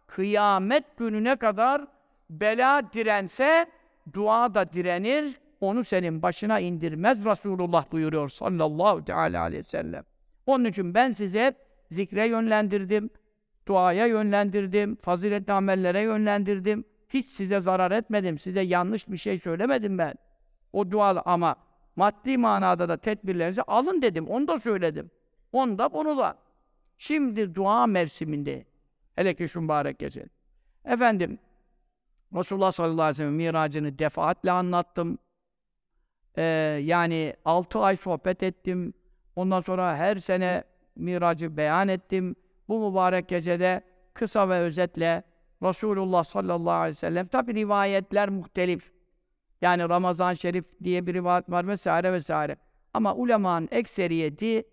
kıyamet 0.06 0.96
gününe 0.96 1.36
kadar 1.36 1.86
bela 2.30 2.92
dirense 2.92 3.66
dua 4.12 4.54
da 4.54 4.72
direnir, 4.72 5.40
onu 5.60 5.84
senin 5.84 6.22
başına 6.22 6.60
indirmez 6.60 7.24
Resulullah 7.24 7.92
buyuruyor 7.92 8.28
sallallahu 8.28 9.04
teala 9.04 9.40
aleyhi 9.40 9.58
ve 9.58 9.62
sellem. 9.66 10.04
Onun 10.46 10.64
için 10.64 10.94
ben 10.94 11.10
size 11.10 11.54
zikre 11.90 12.26
yönlendirdim, 12.26 13.10
duaya 13.66 14.06
yönlendirdim, 14.06 14.96
faziletli 14.96 15.52
amellere 15.52 16.00
yönlendirdim. 16.00 16.84
Hiç 17.08 17.26
size 17.26 17.60
zarar 17.60 17.90
etmedim, 17.90 18.38
size 18.38 18.60
yanlış 18.60 19.08
bir 19.08 19.16
şey 19.16 19.38
söylemedim 19.38 19.98
ben. 19.98 20.14
O 20.72 20.90
dua 20.90 21.22
ama 21.24 21.56
maddi 21.96 22.38
manada 22.38 22.88
da 22.88 22.96
tedbirlerinizi 22.96 23.62
alın 23.62 24.02
dedim, 24.02 24.28
onu 24.28 24.48
da 24.48 24.58
söyledim. 24.58 25.10
Onu 25.52 25.78
da 25.78 25.92
bunu 25.92 26.18
da. 26.18 26.38
Şimdi 26.98 27.54
dua 27.54 27.86
mevsiminde, 27.86 28.64
hele 29.14 29.34
ki 29.34 29.48
şu 29.48 29.60
mübarek 29.60 29.98
gece. 29.98 30.24
Efendim, 30.84 31.38
Resulullah 32.34 32.72
sallallahu 32.72 33.02
aleyhi 33.02 33.10
ve 33.10 33.14
sellem 33.14 33.34
miracını 33.34 33.98
defaatle 33.98 34.50
anlattım. 34.50 35.18
Ee, 36.36 36.42
yani 36.82 37.36
altı 37.44 37.78
ay 37.78 37.96
sohbet 37.96 38.42
ettim. 38.42 38.94
Ondan 39.36 39.60
sonra 39.60 39.96
her 39.96 40.16
sene 40.16 40.64
miracı 40.96 41.56
beyan 41.56 41.88
ettim. 41.88 42.36
Bu 42.68 42.90
mübarek 42.90 43.28
gecede 43.28 43.82
kısa 44.14 44.48
ve 44.48 44.58
özetle 44.58 45.22
Resulullah 45.62 46.24
sallallahu 46.24 46.74
aleyhi 46.74 46.90
ve 46.90 46.94
sellem 46.94 47.26
tabi 47.26 47.54
rivayetler 47.54 48.28
muhtelif. 48.28 48.92
Yani 49.62 49.88
Ramazan 49.88 50.34
Şerif 50.34 50.64
diye 50.84 51.06
bir 51.06 51.14
rivayet 51.14 51.50
var 51.50 51.68
vesaire 51.68 52.12
vesaire. 52.12 52.56
Ama 52.94 53.14
ulemanın 53.14 53.68
ekseriyeti 53.70 54.64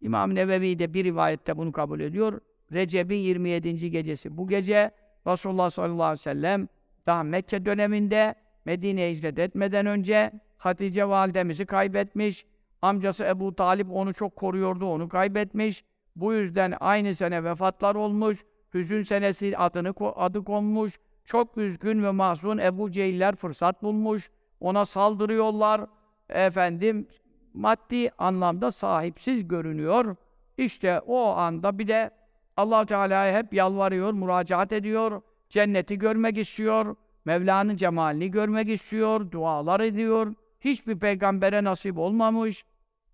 İmam 0.00 0.34
Nevevi 0.34 0.78
de 0.78 0.94
bir 0.94 1.04
rivayette 1.04 1.56
bunu 1.56 1.72
kabul 1.72 2.00
ediyor. 2.00 2.40
Recep'in 2.72 3.16
27. 3.16 3.90
gecesi. 3.90 4.36
Bu 4.36 4.48
gece 4.48 4.90
Resulullah 5.26 5.70
sallallahu 5.70 6.02
aleyhi 6.02 6.12
ve 6.12 6.16
sellem 6.22 6.68
daha 7.06 7.22
Mekke 7.22 7.64
döneminde 7.64 8.34
Medine'ye 8.64 9.12
hicret 9.12 9.38
etmeden 9.38 9.86
önce 9.86 10.32
Hatice 10.58 11.08
validemizi 11.08 11.66
kaybetmiş. 11.66 12.46
Amcası 12.82 13.24
Ebu 13.24 13.54
Talip 13.54 13.90
onu 13.90 14.14
çok 14.14 14.36
koruyordu, 14.36 14.86
onu 14.86 15.08
kaybetmiş. 15.08 15.84
Bu 16.16 16.34
yüzden 16.34 16.74
aynı 16.80 17.14
sene 17.14 17.44
vefatlar 17.44 17.94
olmuş. 17.94 18.38
Hüzün 18.74 19.02
senesi 19.02 19.58
adını 19.58 19.94
adı 20.16 20.44
konmuş. 20.44 20.98
Çok 21.28 21.58
üzgün 21.58 22.02
ve 22.02 22.10
mahzun 22.10 22.58
Ebu 22.58 22.90
Cehiller 22.90 23.36
fırsat 23.36 23.82
bulmuş. 23.82 24.30
Ona 24.60 24.84
saldırıyorlar. 24.84 25.80
Efendim 26.28 27.08
maddi 27.54 28.10
anlamda 28.18 28.70
sahipsiz 28.70 29.48
görünüyor. 29.48 30.16
İşte 30.58 31.00
o 31.00 31.26
anda 31.26 31.78
bir 31.78 31.88
de 31.88 32.10
allah 32.56 32.86
Teala'ya 32.86 33.38
hep 33.38 33.54
yalvarıyor, 33.54 34.12
müracaat 34.12 34.72
ediyor. 34.72 35.22
Cenneti 35.48 35.98
görmek 35.98 36.38
istiyor. 36.38 36.96
Mevla'nın 37.24 37.76
cemalini 37.76 38.30
görmek 38.30 38.68
istiyor. 38.68 39.30
Dualar 39.30 39.80
ediyor. 39.80 40.34
Hiçbir 40.60 40.98
peygambere 40.98 41.64
nasip 41.64 41.98
olmamış. 41.98 42.64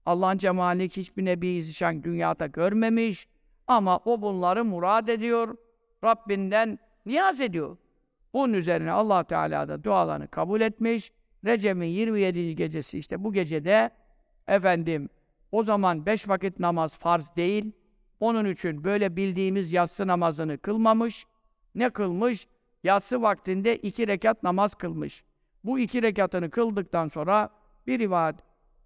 Allah'ın 0.06 0.38
cemalini 0.38 0.84
hiçbir 0.88 1.24
nebi 1.24 1.62
zişan 1.62 2.02
dünyada 2.02 2.46
görmemiş. 2.46 3.28
Ama 3.66 4.00
o 4.04 4.22
bunları 4.22 4.64
murad 4.64 5.08
ediyor. 5.08 5.56
Rabbinden 6.04 6.78
niyaz 7.06 7.40
ediyor. 7.40 7.76
Bunun 8.34 8.52
üzerine 8.52 8.90
allah 8.90 9.24
Teala 9.24 9.68
da 9.68 9.84
dualarını 9.84 10.28
kabul 10.28 10.60
etmiş. 10.60 11.12
Recep'in 11.44 11.82
27. 11.82 12.56
gecesi 12.56 12.98
işte 12.98 13.24
bu 13.24 13.32
gecede 13.32 13.90
efendim 14.48 15.08
o 15.52 15.64
zaman 15.64 16.06
beş 16.06 16.28
vakit 16.28 16.58
namaz 16.58 16.98
farz 16.98 17.36
değil. 17.36 17.72
Onun 18.20 18.44
için 18.44 18.84
böyle 18.84 19.16
bildiğimiz 19.16 19.72
yatsı 19.72 20.06
namazını 20.06 20.58
kılmamış. 20.58 21.26
Ne 21.74 21.90
kılmış? 21.90 22.46
Yatsı 22.84 23.22
vaktinde 23.22 23.76
iki 23.76 24.06
rekat 24.06 24.42
namaz 24.42 24.74
kılmış. 24.74 25.24
Bu 25.64 25.78
iki 25.78 26.02
rekatını 26.02 26.50
kıldıktan 26.50 27.08
sonra 27.08 27.50
bir 27.86 27.98
rivayet 27.98 28.36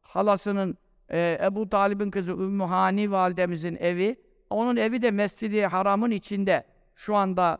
halasının 0.01 0.77
e, 1.11 1.39
Ebu 1.43 1.69
Talib'in 1.69 2.11
kızı 2.11 2.33
Ümmü 2.33 2.65
Hani 2.65 3.11
validemizin 3.11 3.77
evi 3.77 4.17
onun 4.51 4.77
evi 4.77 5.03
de 5.03 5.11
Mescid-i 5.11 5.67
Haram'ın 5.67 6.11
içinde. 6.11 6.65
Şu 6.95 7.17
anda 7.17 7.59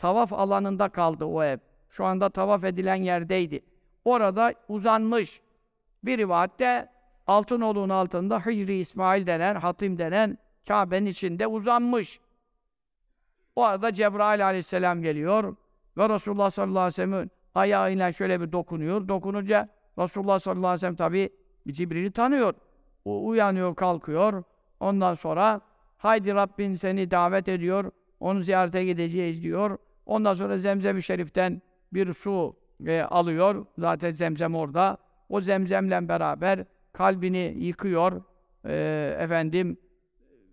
tavaf 0.00 0.32
alanında 0.32 0.88
kaldı 0.88 1.24
o 1.24 1.42
ev. 1.42 1.58
Şu 1.90 2.04
anda 2.04 2.30
tavaf 2.30 2.64
edilen 2.64 2.94
yerdeydi. 2.94 3.60
Orada 4.04 4.54
uzanmış. 4.68 5.40
Bir 6.04 6.18
rivayette 6.18 6.88
Altınoğlu'nun 7.26 7.88
altında 7.88 8.46
Hicri 8.46 8.78
İsmail 8.78 9.26
denen, 9.26 9.54
Hatim 9.54 9.98
denen 9.98 10.38
Kabe'nin 10.68 11.06
içinde 11.06 11.46
uzanmış. 11.46 12.20
O 13.56 13.64
arada 13.64 13.92
Cebrail 13.92 14.46
aleyhisselam 14.46 15.02
geliyor 15.02 15.56
ve 15.98 16.08
Resulullah 16.08 16.50
sallallahu 16.50 16.78
aleyhi 16.78 16.92
ve 16.92 16.92
sellem'in 16.92 17.30
ayağıyla 17.54 18.12
şöyle 18.12 18.40
bir 18.40 18.52
dokunuyor. 18.52 19.08
Dokununca 19.08 19.68
Resulullah 19.98 20.38
sallallahu 20.38 20.66
aleyhi 20.66 20.74
ve 20.74 20.78
sellem 20.78 20.96
tabi 20.96 21.30
Cibril'i 21.68 22.10
tanıyor. 22.10 22.54
O 23.04 23.26
uyanıyor, 23.26 23.74
kalkıyor. 23.74 24.42
Ondan 24.80 25.14
sonra 25.14 25.60
haydi 25.98 26.34
Rabbin 26.34 26.74
seni 26.74 27.10
davet 27.10 27.48
ediyor. 27.48 27.90
Onu 28.20 28.42
ziyarete 28.42 28.84
gideceğiz 28.84 29.42
diyor. 29.42 29.78
Ondan 30.10 30.34
sonra 30.34 30.58
Zemzem-i 30.58 31.02
Şerif'ten 31.02 31.62
bir 31.92 32.14
su 32.14 32.56
e, 32.86 33.00
alıyor. 33.00 33.66
Zaten 33.78 34.12
Zemzem 34.12 34.54
orada. 34.54 34.98
O 35.28 35.40
Zemzem'le 35.40 36.08
beraber 36.08 36.64
kalbini 36.92 37.54
yıkıyor. 37.58 38.22
E, 38.64 38.74
efendim 39.18 39.76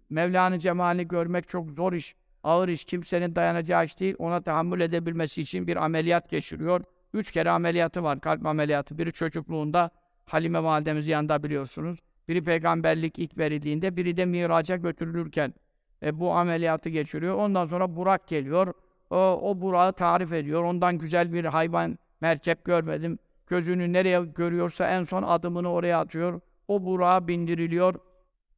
Mevla'nın 0.09 0.59
cemalini 0.59 1.07
görmek 1.07 1.47
çok 1.47 1.71
zor 1.71 1.93
iş, 1.93 2.15
ağır 2.43 2.69
iş, 2.69 2.85
kimsenin 2.85 3.35
dayanacağı 3.35 3.85
iş 3.85 3.99
değil. 3.99 4.15
Ona 4.17 4.41
tahammül 4.41 4.81
edebilmesi 4.81 5.41
için 5.41 5.67
bir 5.67 5.75
ameliyat 5.85 6.29
geçiriyor. 6.29 6.81
Üç 7.13 7.31
kere 7.31 7.49
ameliyatı 7.49 8.03
var, 8.03 8.21
kalp 8.21 8.45
ameliyatı. 8.45 8.97
Biri 8.97 9.11
çocukluğunda, 9.11 9.89
Halime 10.25 10.63
validemiz 10.63 11.07
yanında 11.07 11.43
biliyorsunuz. 11.43 11.99
Biri 12.27 12.43
peygamberlik 12.43 13.19
ilk 13.19 13.37
verildiğinde, 13.37 13.97
biri 13.97 14.17
de 14.17 14.25
miraca 14.25 14.75
götürülürken 14.75 15.53
e, 16.03 16.19
bu 16.19 16.31
ameliyatı 16.31 16.89
geçiriyor. 16.89 17.35
Ondan 17.35 17.65
sonra 17.65 17.95
Burak 17.95 18.27
geliyor. 18.27 18.73
O, 19.09 19.17
o 19.17 19.61
Burak'ı 19.61 19.93
tarif 19.93 20.33
ediyor. 20.33 20.63
Ondan 20.63 20.97
güzel 20.97 21.33
bir 21.33 21.45
hayvan, 21.45 21.97
merkep 22.21 22.65
görmedim. 22.65 23.19
Gözünü 23.47 23.93
nereye 23.93 24.25
görüyorsa 24.25 24.89
en 24.89 25.03
son 25.03 25.23
adımını 25.23 25.71
oraya 25.71 25.99
atıyor. 25.99 26.41
O 26.67 26.85
Burak'a 26.85 27.27
bindiriliyor. 27.27 27.95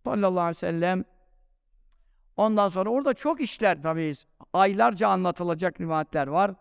Sallallahu 0.03 0.39
aleyhi 0.39 0.49
ve 0.49 0.53
sellem 0.53 1.03
Ondan 2.37 2.69
sonra 2.69 2.89
orada 2.89 3.13
çok 3.13 3.41
işler 3.41 3.81
tabii. 3.81 4.13
Aylarca 4.53 5.07
anlatılacak 5.07 5.81
rivayetler 5.81 6.27
var. 6.27 6.51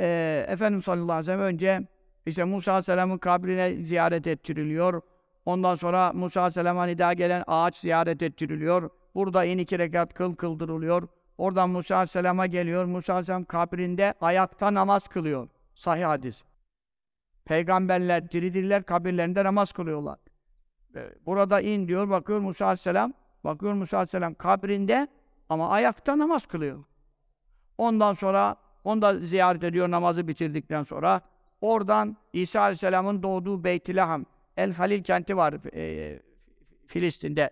e, 0.00 0.44
Efendimiz 0.48 0.84
sallallahu 0.84 1.12
aleyhi 1.12 1.20
ve 1.20 1.24
sellem 1.24 1.40
önce 1.40 1.88
işte 2.26 2.44
Musa 2.44 2.72
aleyhisselamın 2.72 3.18
kabrine 3.18 3.84
ziyaret 3.84 4.26
ettiriliyor. 4.26 5.02
Ondan 5.46 5.74
sonra 5.74 6.12
Musa 6.12 6.40
aleyhisselama 6.40 6.86
nida 6.86 7.12
gelen 7.12 7.44
ağaç 7.46 7.76
ziyaret 7.76 8.22
ettiriliyor. 8.22 8.90
Burada 9.14 9.44
in 9.44 9.58
iki 9.58 9.78
rekat 9.78 10.14
kıl 10.14 10.34
kıldırılıyor. 10.34 11.08
Oradan 11.42 11.70
Musa 11.70 11.94
aleyhisselama 11.96 12.46
geliyor. 12.46 12.84
Musa 12.84 13.12
aleyhisselam 13.12 13.44
kabrinde 13.44 14.14
ayakta 14.20 14.74
namaz 14.74 15.08
kılıyor. 15.08 15.48
Sahih 15.74 16.04
hadis. 16.06 16.44
Peygamberler 17.44 18.30
diridirler, 18.30 18.82
kabirlerinde 18.82 19.44
namaz 19.44 19.72
kılıyorlar. 19.72 20.18
Burada 21.26 21.60
in 21.60 21.88
diyor, 21.88 22.10
bakıyor 22.10 22.40
Musa 22.40 22.64
aleyhisselam. 22.64 23.12
Bakıyor 23.44 23.72
Musa 23.72 23.96
aleyhisselam 23.96 24.34
kabrinde 24.34 25.08
ama 25.48 25.68
ayakta 25.68 26.18
namaz 26.18 26.46
kılıyor. 26.46 26.84
Ondan 27.78 28.14
sonra 28.14 28.56
onu 28.84 29.02
da 29.02 29.18
ziyaret 29.18 29.64
ediyor 29.64 29.90
namazı 29.90 30.28
bitirdikten 30.28 30.82
sonra. 30.82 31.20
Oradan 31.60 32.16
İsa 32.32 32.60
Aleyhisselam'ın 32.60 33.22
doğduğu 33.22 33.64
Beyt-i 33.64 33.96
El 34.56 34.72
Halil 34.72 35.02
kenti 35.02 35.36
var 35.36 35.54
e, 35.74 36.22
Filistin'de. 36.86 37.50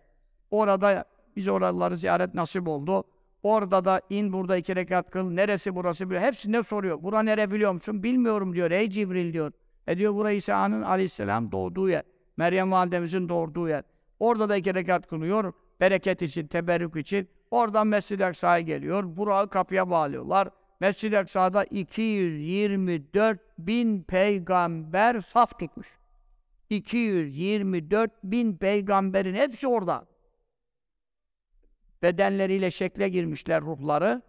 Orada 0.51 1.05
biz 1.37 1.49
oraları 1.49 1.97
ziyaret 1.97 2.35
nasip 2.35 2.69
oldu. 2.69 3.05
Orada 3.43 3.85
da 3.85 4.01
in 4.11 4.33
burada 4.33 4.57
iki 4.57 4.77
rekat 4.77 5.11
kıl. 5.11 5.31
Neresi 5.31 5.75
burası? 5.75 6.07
Biliyor. 6.11 6.23
Hepsinde 6.23 6.62
soruyor. 6.62 7.03
Bura 7.03 7.23
nere 7.23 7.51
biliyor 7.51 7.73
musun? 7.73 8.03
Bilmiyorum 8.03 8.55
diyor. 8.55 8.71
Ey 8.71 8.91
Cibril 8.91 9.33
diyor. 9.33 9.53
E 9.87 9.99
diyor 9.99 10.15
burası 10.15 10.35
İsa'nın 10.35 10.83
aleyhisselam 10.83 11.53
doğduğu 11.53 11.89
yer. 11.89 12.03
Meryem 12.37 12.73
validemizin 12.73 13.29
doğduğu 13.29 13.69
yer. 13.69 13.85
Orada 14.21 14.49
da 14.49 14.57
iki 14.57 14.75
rekat 14.75 15.07
kılıyor. 15.07 15.53
Bereket 15.81 16.23
için, 16.23 16.47
teberrük 16.47 16.97
için. 16.97 17.29
Oradan 17.51 17.87
Mescid-i 17.87 18.25
Aksa'ya 18.25 18.61
geliyor. 18.61 19.17
Burak'ı 19.17 19.51
kapıya 19.51 19.91
bağlıyorlar. 19.91 20.49
Mescid-i 20.81 21.19
Aksa'da 21.19 21.65
224 21.65 23.41
bin 23.59 24.03
peygamber 24.03 25.21
saf 25.21 25.59
tutmuş. 25.59 25.99
224 26.71 28.11
bin 28.25 28.57
peygamberin 28.57 29.35
hepsi 29.35 29.67
orada. 29.69 30.07
Bedenleriyle 32.03 32.71
şekle 32.71 33.09
girmişler 33.09 33.63
ruhları. 33.63 34.23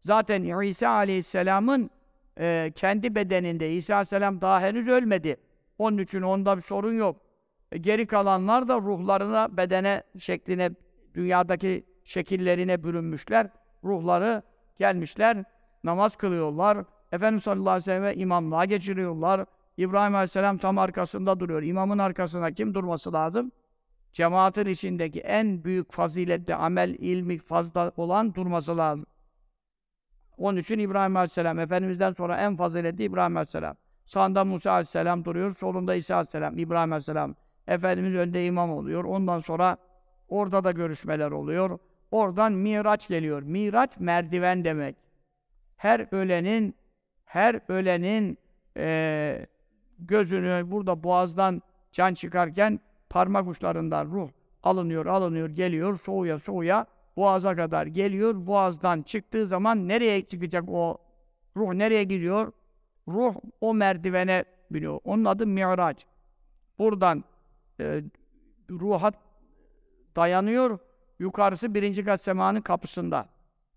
Zaten 0.00 0.62
İsa 0.62 0.88
Aleyhisselam'ın 0.88 1.90
e, 2.38 2.72
kendi 2.74 3.14
bedeninde 3.14 3.72
İsa 3.72 3.94
Aleyhisselam 3.94 4.40
daha 4.40 4.60
henüz 4.60 4.88
ölmedi. 4.88 5.36
Onun 5.78 5.98
için 5.98 6.22
onda 6.22 6.56
bir 6.56 6.62
sorun 6.62 6.92
yok. 6.92 7.16
E, 7.72 7.78
geri 7.78 8.06
kalanlar 8.06 8.68
da 8.68 8.76
ruhlarına, 8.76 9.56
bedene, 9.56 10.02
şekline, 10.18 10.70
dünyadaki 11.14 11.84
şekillerine 12.04 12.84
bürünmüşler. 12.84 13.48
Ruhları 13.84 14.42
gelmişler, 14.78 15.44
namaz 15.84 16.16
kılıyorlar. 16.16 16.78
Efendimiz 17.12 17.42
sallallahu 17.42 17.70
aleyhi 17.70 17.78
ve 17.78 17.84
sellem'e 17.84 18.14
imamlığa 18.14 18.64
geçiriyorlar. 18.64 19.46
İbrahim 19.76 20.14
aleyhisselam 20.14 20.58
tam 20.58 20.78
arkasında 20.78 21.40
duruyor. 21.40 21.62
İmamın 21.62 21.98
arkasına 21.98 22.50
kim 22.52 22.74
durması 22.74 23.12
lazım? 23.12 23.52
Cemaatin 24.12 24.66
içindeki 24.66 25.20
en 25.20 25.64
büyük 25.64 25.92
faziletli 25.92 26.54
amel, 26.54 26.94
ilmi 26.98 27.38
fazla 27.38 27.92
olan 27.96 28.34
durması 28.34 28.76
lazım. 28.76 29.06
Onun 30.38 30.58
için 30.58 30.78
İbrahim 30.78 31.16
aleyhisselam, 31.16 31.58
Efendimiz'den 31.58 32.12
sonra 32.12 32.36
en 32.36 32.56
faziletli 32.56 33.04
İbrahim 33.04 33.36
aleyhisselam. 33.36 33.76
Sağında 34.04 34.44
Musa 34.44 34.70
aleyhisselam 34.70 35.24
duruyor, 35.24 35.50
solunda 35.50 35.94
İsa 35.94 36.14
aleyhisselam, 36.14 36.58
İbrahim 36.58 36.92
aleyhisselam. 36.92 37.34
Efendimiz 37.66 38.14
önde 38.14 38.46
imam 38.46 38.72
oluyor. 38.72 39.04
Ondan 39.04 39.38
sonra 39.38 39.76
orada 40.28 40.64
da 40.64 40.70
görüşmeler 40.70 41.30
oluyor. 41.30 41.78
Oradan 42.10 42.52
Miraç 42.52 43.08
geliyor. 43.08 43.42
Miraç 43.42 43.90
merdiven 43.98 44.64
demek. 44.64 44.96
Her 45.76 46.06
ölenin 46.10 46.74
her 47.24 47.60
ölenin 47.68 48.38
e, 48.76 49.46
gözünü 49.98 50.70
burada 50.70 51.02
boğazdan 51.02 51.62
can 51.92 52.14
çıkarken 52.14 52.80
parmak 53.12 53.48
uçlarından 53.48 54.06
ruh 54.06 54.28
alınıyor, 54.62 55.06
alınıyor, 55.06 55.50
geliyor, 55.50 55.96
soğuya 55.96 56.38
soğuya 56.38 56.86
boğaza 57.16 57.56
kadar 57.56 57.86
geliyor. 57.86 58.46
Boğazdan 58.46 59.02
çıktığı 59.02 59.46
zaman 59.46 59.88
nereye 59.88 60.24
çıkacak 60.24 60.64
o 60.68 60.98
ruh 61.56 61.72
nereye 61.72 62.04
gidiyor? 62.04 62.52
Ruh 63.08 63.34
o 63.60 63.74
merdivene 63.74 64.44
biniyor. 64.70 65.00
Onun 65.04 65.24
adı 65.24 65.46
Mi'raç. 65.46 66.06
Buradan 66.78 67.24
e, 67.80 68.02
ruha 68.70 69.12
dayanıyor. 70.16 70.78
Yukarısı 71.18 71.74
birinci 71.74 72.04
kat 72.04 72.20
semanın 72.20 72.60
kapısında. 72.60 73.28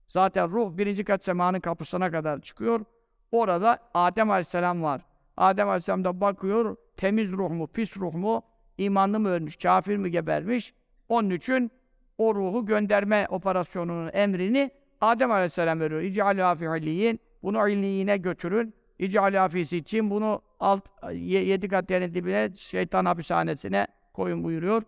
Zaten 0.07 0.49
ruh 0.49 0.77
birinci 0.77 1.03
kat 1.03 1.23
semanın 1.23 1.59
kapısına 1.59 2.11
kadar 2.11 2.41
çıkıyor. 2.41 2.85
Orada 3.31 3.79
Adem 3.93 4.31
Aleyhisselam 4.31 4.83
var. 4.83 5.01
Adem 5.37 5.69
Aleyhisselam 5.69 6.03
da 6.03 6.21
bakıyor, 6.21 6.75
temiz 6.97 7.31
ruh 7.31 7.49
mu, 7.49 7.67
pis 7.67 7.97
ruh 7.97 8.13
mu, 8.13 8.43
imanlı 8.77 9.19
mı 9.19 9.29
ölmüş, 9.29 9.55
kafir 9.55 9.97
mi 9.97 10.11
gebermiş. 10.11 10.73
Onun 11.09 11.29
için 11.29 11.71
o 12.17 12.35
ruhu 12.35 12.65
gönderme 12.65 13.27
operasyonunun 13.29 14.09
emrini 14.13 14.71
Adem 15.01 15.31
Aleyhisselam 15.31 15.79
veriyor. 15.79 16.01
İc'alâ 16.01 16.55
fi'liyin, 16.55 17.19
bunu 17.43 17.69
illiyine 17.69 18.17
götürün. 18.17 18.73
İc'alâ 18.99 19.47
için 19.47 20.09
bunu 20.09 20.41
alt, 20.59 20.83
yedi 21.13 21.67
kat 21.67 21.91
yerin 21.91 22.13
dibine, 22.13 22.53
şeytan 22.53 23.05
hapishanesine 23.05 23.87
koyun 24.13 24.43
buyuruyor. 24.43 24.83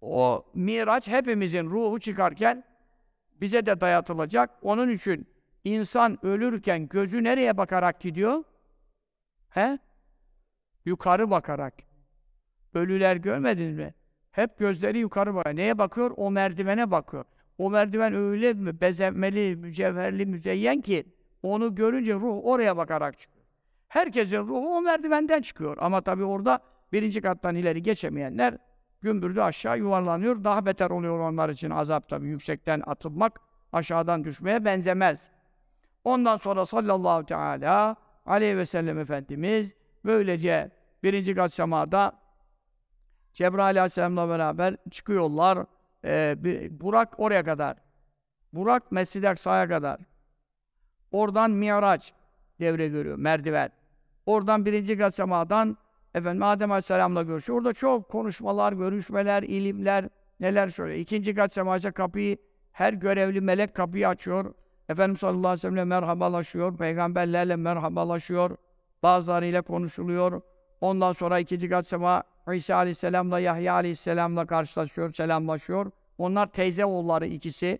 O 0.00 0.44
Miraç 0.54 1.08
hepimizin 1.08 1.70
ruhu 1.70 2.00
çıkarken 2.00 2.64
bize 3.40 3.66
de 3.66 3.80
dayatılacak. 3.80 4.50
Onun 4.62 4.88
için 4.88 5.26
insan 5.64 6.26
ölürken 6.26 6.88
gözü 6.88 7.24
nereye 7.24 7.56
bakarak 7.56 8.00
gidiyor? 8.00 8.44
He? 9.50 9.78
Yukarı 10.84 11.30
bakarak. 11.30 11.74
Ölüler 12.74 13.16
görmediniz 13.16 13.76
mi? 13.76 13.94
Hep 14.30 14.58
gözleri 14.58 14.98
yukarı 14.98 15.34
bakıyor. 15.34 15.56
Neye 15.56 15.78
bakıyor? 15.78 16.10
O 16.16 16.30
merdivene 16.30 16.90
bakıyor. 16.90 17.24
O 17.58 17.70
merdiven 17.70 18.14
öyle 18.14 18.80
bezenmeli, 18.80 19.56
mücevherli, 19.56 20.26
müzeyyen 20.26 20.80
ki 20.80 21.04
onu 21.42 21.74
görünce 21.74 22.14
ruh 22.14 22.40
oraya 22.44 22.76
bakarak 22.76 23.18
çıkıyor. 23.18 23.46
Herkesin 23.88 24.38
ruhu 24.38 24.76
o 24.76 24.80
merdivenden 24.82 25.42
çıkıyor. 25.42 25.76
Ama 25.80 26.00
tabii 26.00 26.24
orada 26.24 26.60
birinci 26.92 27.20
kattan 27.20 27.56
ileri 27.56 27.82
geçemeyenler 27.82 28.58
gümbürdü 29.00 29.40
aşağı 29.40 29.78
yuvarlanıyor. 29.78 30.44
Daha 30.44 30.66
beter 30.66 30.90
oluyor 30.90 31.18
onlar 31.18 31.48
için 31.48 31.70
azap 31.70 32.08
tabii. 32.08 32.28
Yüksekten 32.28 32.82
atılmak 32.86 33.40
aşağıdan 33.72 34.24
düşmeye 34.24 34.64
benzemez. 34.64 35.30
Ondan 36.04 36.36
sonra 36.36 36.66
sallallahu 36.66 37.26
teala 37.26 37.96
aleyhi 38.26 38.56
ve 38.56 38.66
sellem 38.66 38.98
Efendimiz 38.98 39.74
böylece 40.04 40.70
birinci 41.02 41.34
kat 41.34 41.52
semada 41.52 42.21
Cebrail 43.34 43.78
aleyhisselamla 43.78 44.28
beraber 44.28 44.76
çıkıyorlar. 44.90 45.66
Ee, 46.04 46.34
bir, 46.38 46.80
Burak 46.80 47.20
oraya 47.20 47.44
kadar. 47.44 47.76
Burak 48.52 48.92
Mescid-i 48.92 49.28
Aksa'ya 49.28 49.68
kadar. 49.68 50.00
Oradan 51.12 51.50
Miraç 51.50 52.12
devre 52.60 52.88
görüyor, 52.88 53.16
merdiven. 53.16 53.70
Oradan 54.26 54.66
birinci 54.66 54.98
kat 54.98 55.14
semadan 55.14 55.76
efendim 56.14 56.42
Adem 56.42 56.70
Aleyhisselam'la 56.70 57.22
görüşüyor. 57.22 57.58
Orada 57.58 57.72
çok 57.72 58.08
konuşmalar, 58.08 58.72
görüşmeler, 58.72 59.42
ilimler, 59.42 60.08
neler 60.40 60.68
söylüyor. 60.68 60.98
İkinci 60.98 61.34
kat 61.34 61.52
semaca 61.52 61.92
kapıyı 61.92 62.36
her 62.72 62.92
görevli 62.92 63.40
melek 63.40 63.74
kapıyı 63.74 64.08
açıyor. 64.08 64.54
Efendimiz 64.88 65.20
sallallahu 65.20 65.48
aleyhi 65.48 65.66
ve 65.66 65.70
sellem'le 65.70 65.88
merhabalaşıyor. 65.88 66.76
Peygamberlerle 66.76 67.56
merhabalaşıyor. 67.56 68.56
Bazılarıyla 69.02 69.62
konuşuluyor. 69.62 70.40
Ondan 70.80 71.12
sonra 71.12 71.38
ikinci 71.38 71.68
kat 71.68 71.86
sema 71.86 72.22
İsa 72.54 72.76
aleyhisselamla 72.76 73.40
Yahya 73.40 73.74
aleyhisselamla 73.74 74.46
karşılaşıyor, 74.46 75.12
selamlaşıyor. 75.12 75.90
Onlar 76.18 76.46
teyze 76.46 76.84
oğulları 76.84 77.26
ikisi. 77.26 77.78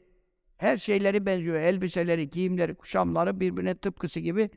Her 0.56 0.76
şeyleri 0.76 1.26
benziyor. 1.26 1.56
Elbiseleri, 1.56 2.30
giyimleri, 2.30 2.74
kuşamları 2.74 3.40
birbirine 3.40 3.74
tıpkısı 3.74 4.20
gibi. 4.20 4.51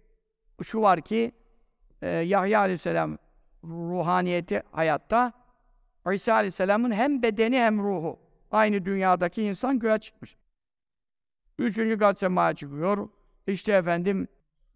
Şu 0.64 0.82
var 0.82 1.02
ki 1.02 1.32
e, 2.02 2.10
Yahya 2.10 2.60
aleyhisselam 2.60 3.18
ruhaniyeti 3.64 4.64
hayatta. 4.72 5.34
İsa 6.14 6.34
aleyhisselamın 6.34 6.92
hem 6.92 7.22
bedeni 7.22 7.60
hem 7.60 7.84
ruhu. 7.84 8.20
Aynı 8.52 8.86
dünyadaki 8.86 9.44
insan 9.44 9.80
göğe 9.80 10.00
çıkmış. 10.00 10.38
Üçüncü 11.60 11.98
kat 11.98 12.20
semaya 12.20 12.54
çıkıyor. 12.54 13.10
İşte 13.48 13.74
efendim 13.74 14.28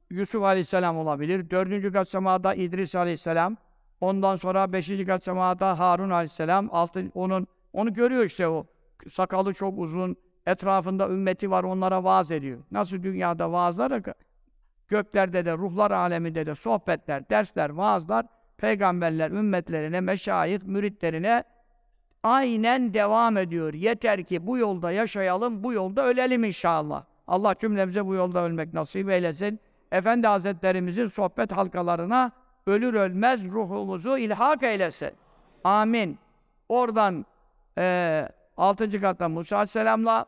Yusuf 0.10 0.44
Aleyhisselam 0.44 0.98
olabilir. 0.98 1.50
Dördüncü 1.50 1.92
kat 1.92 2.10
semada 2.10 2.54
İdris 2.54 2.96
Aleyhisselam. 2.96 3.58
Ondan 4.02 4.36
sonra 4.36 4.74
beşinci 4.74 5.06
kat 5.06 5.24
semada 5.24 5.80
Harun 5.80 6.10
Aleyhisselam. 6.10 6.70
Altı, 6.72 7.12
onun, 7.14 7.48
onu 7.74 7.94
görüyor 7.94 8.24
işte 8.24 8.48
o. 8.48 8.66
Sakalı 9.08 9.54
çok 9.54 9.80
uzun. 9.80 10.16
Etrafında 10.46 11.10
ümmeti 11.10 11.52
var 11.52 11.64
onlara 11.64 12.04
vaaz 12.04 12.32
ediyor. 12.32 12.60
Nasıl 12.72 13.04
dünyada 13.04 13.52
vaazlar 13.52 14.02
göklerde 14.90 15.46
de, 15.46 15.54
ruhlar 15.54 15.92
aleminde 15.92 16.46
de 16.46 16.56
sohbetler, 16.56 17.30
dersler, 17.30 17.70
vaazlar, 17.70 18.26
peygamberler, 18.58 19.32
ümmetlerine, 19.32 20.02
meşayih, 20.02 20.64
müritlerine 20.64 21.44
aynen 22.24 22.94
devam 22.94 23.38
ediyor. 23.38 23.74
Yeter 23.74 24.24
ki 24.24 24.48
bu 24.48 24.58
yolda 24.58 24.92
yaşayalım, 24.92 25.64
bu 25.64 25.74
yolda 25.74 26.06
ölelim 26.06 26.44
inşallah. 26.44 27.04
Allah 27.28 27.56
cümlemize 27.62 28.06
bu 28.06 28.16
yolda 28.16 28.44
ölmek 28.44 28.74
nasip 28.74 29.10
eylesin. 29.10 29.60
Efendi 29.92 30.28
Hazretlerimizin 30.28 31.08
sohbet 31.08 31.52
halkalarına 31.52 32.32
ölür 32.70 32.94
ölmez 32.94 33.46
ruhumuzu 33.46 34.18
ilhak 34.18 34.64
eylesin. 34.64 35.12
Amin. 35.64 36.20
Oradan 36.70 37.26
e, 37.78 38.28
6. 38.58 39.02
katta 39.02 39.30
Musa 39.30 39.56
Aleyhisselam'la 39.56 40.26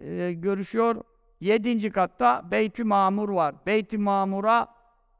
e, 0.00 0.32
görüşüyor. 0.32 0.96
7. 1.40 1.90
katta 1.90 2.42
Beyt-i 2.50 2.84
Mamur 2.84 3.28
var. 3.28 3.54
Beyt-i 3.66 3.98
Mamur'a 3.98 4.68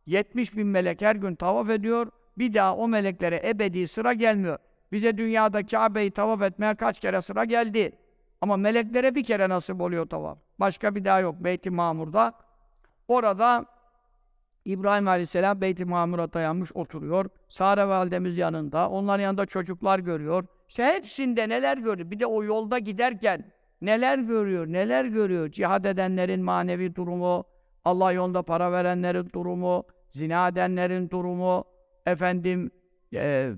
70 0.06 0.56
bin 0.56 0.66
melek 0.66 1.02
her 1.02 1.16
gün 1.16 1.34
tavaf 1.34 1.70
ediyor. 1.70 2.10
Bir 2.38 2.54
daha 2.54 2.76
o 2.76 2.88
meleklere 2.88 3.42
ebedi 3.44 3.88
sıra 3.88 4.12
gelmiyor. 4.12 4.58
Bize 4.92 5.18
dünyada 5.18 5.66
Kabe'yi 5.66 6.10
tavaf 6.10 6.42
etmeye 6.42 6.74
kaç 6.74 7.00
kere 7.00 7.20
sıra 7.20 7.44
geldi. 7.44 7.92
Ama 8.40 8.56
meleklere 8.56 9.14
bir 9.14 9.24
kere 9.24 9.48
nasip 9.48 9.80
oluyor 9.80 10.06
tavaf. 10.06 10.38
Başka 10.60 10.94
bir 10.94 11.04
daha 11.04 11.20
yok 11.20 11.34
Beyt-i 11.38 11.70
Mamur'da. 11.70 12.32
Orada 13.08 13.64
İbrahim 14.64 15.08
Aleyhisselam 15.08 15.60
Beyt-i 15.60 15.84
Mamur'a 15.84 16.32
dayanmış 16.32 16.72
oturuyor. 16.74 17.26
Sare 17.48 17.88
validemiz 17.88 18.38
yanında. 18.38 18.90
Onların 18.90 19.22
yanında 19.22 19.46
çocuklar 19.46 19.98
görüyor. 19.98 20.44
İşte 20.68 20.84
hepsinde 20.84 21.48
neler 21.48 21.78
görüyor. 21.78 22.10
Bir 22.10 22.20
de 22.20 22.26
o 22.26 22.44
yolda 22.44 22.78
giderken 22.78 23.52
neler 23.82 24.18
görüyor, 24.18 24.66
neler 24.66 25.04
görüyor. 25.04 25.50
Cihad 25.50 25.84
edenlerin 25.84 26.42
manevi 26.42 26.94
durumu, 26.94 27.44
Allah 27.84 28.12
yolunda 28.12 28.42
para 28.42 28.72
verenlerin 28.72 29.30
durumu, 29.34 29.84
zina 30.08 30.48
edenlerin 30.48 31.10
durumu, 31.10 31.64
efendim 32.06 32.70
e, 33.14 33.50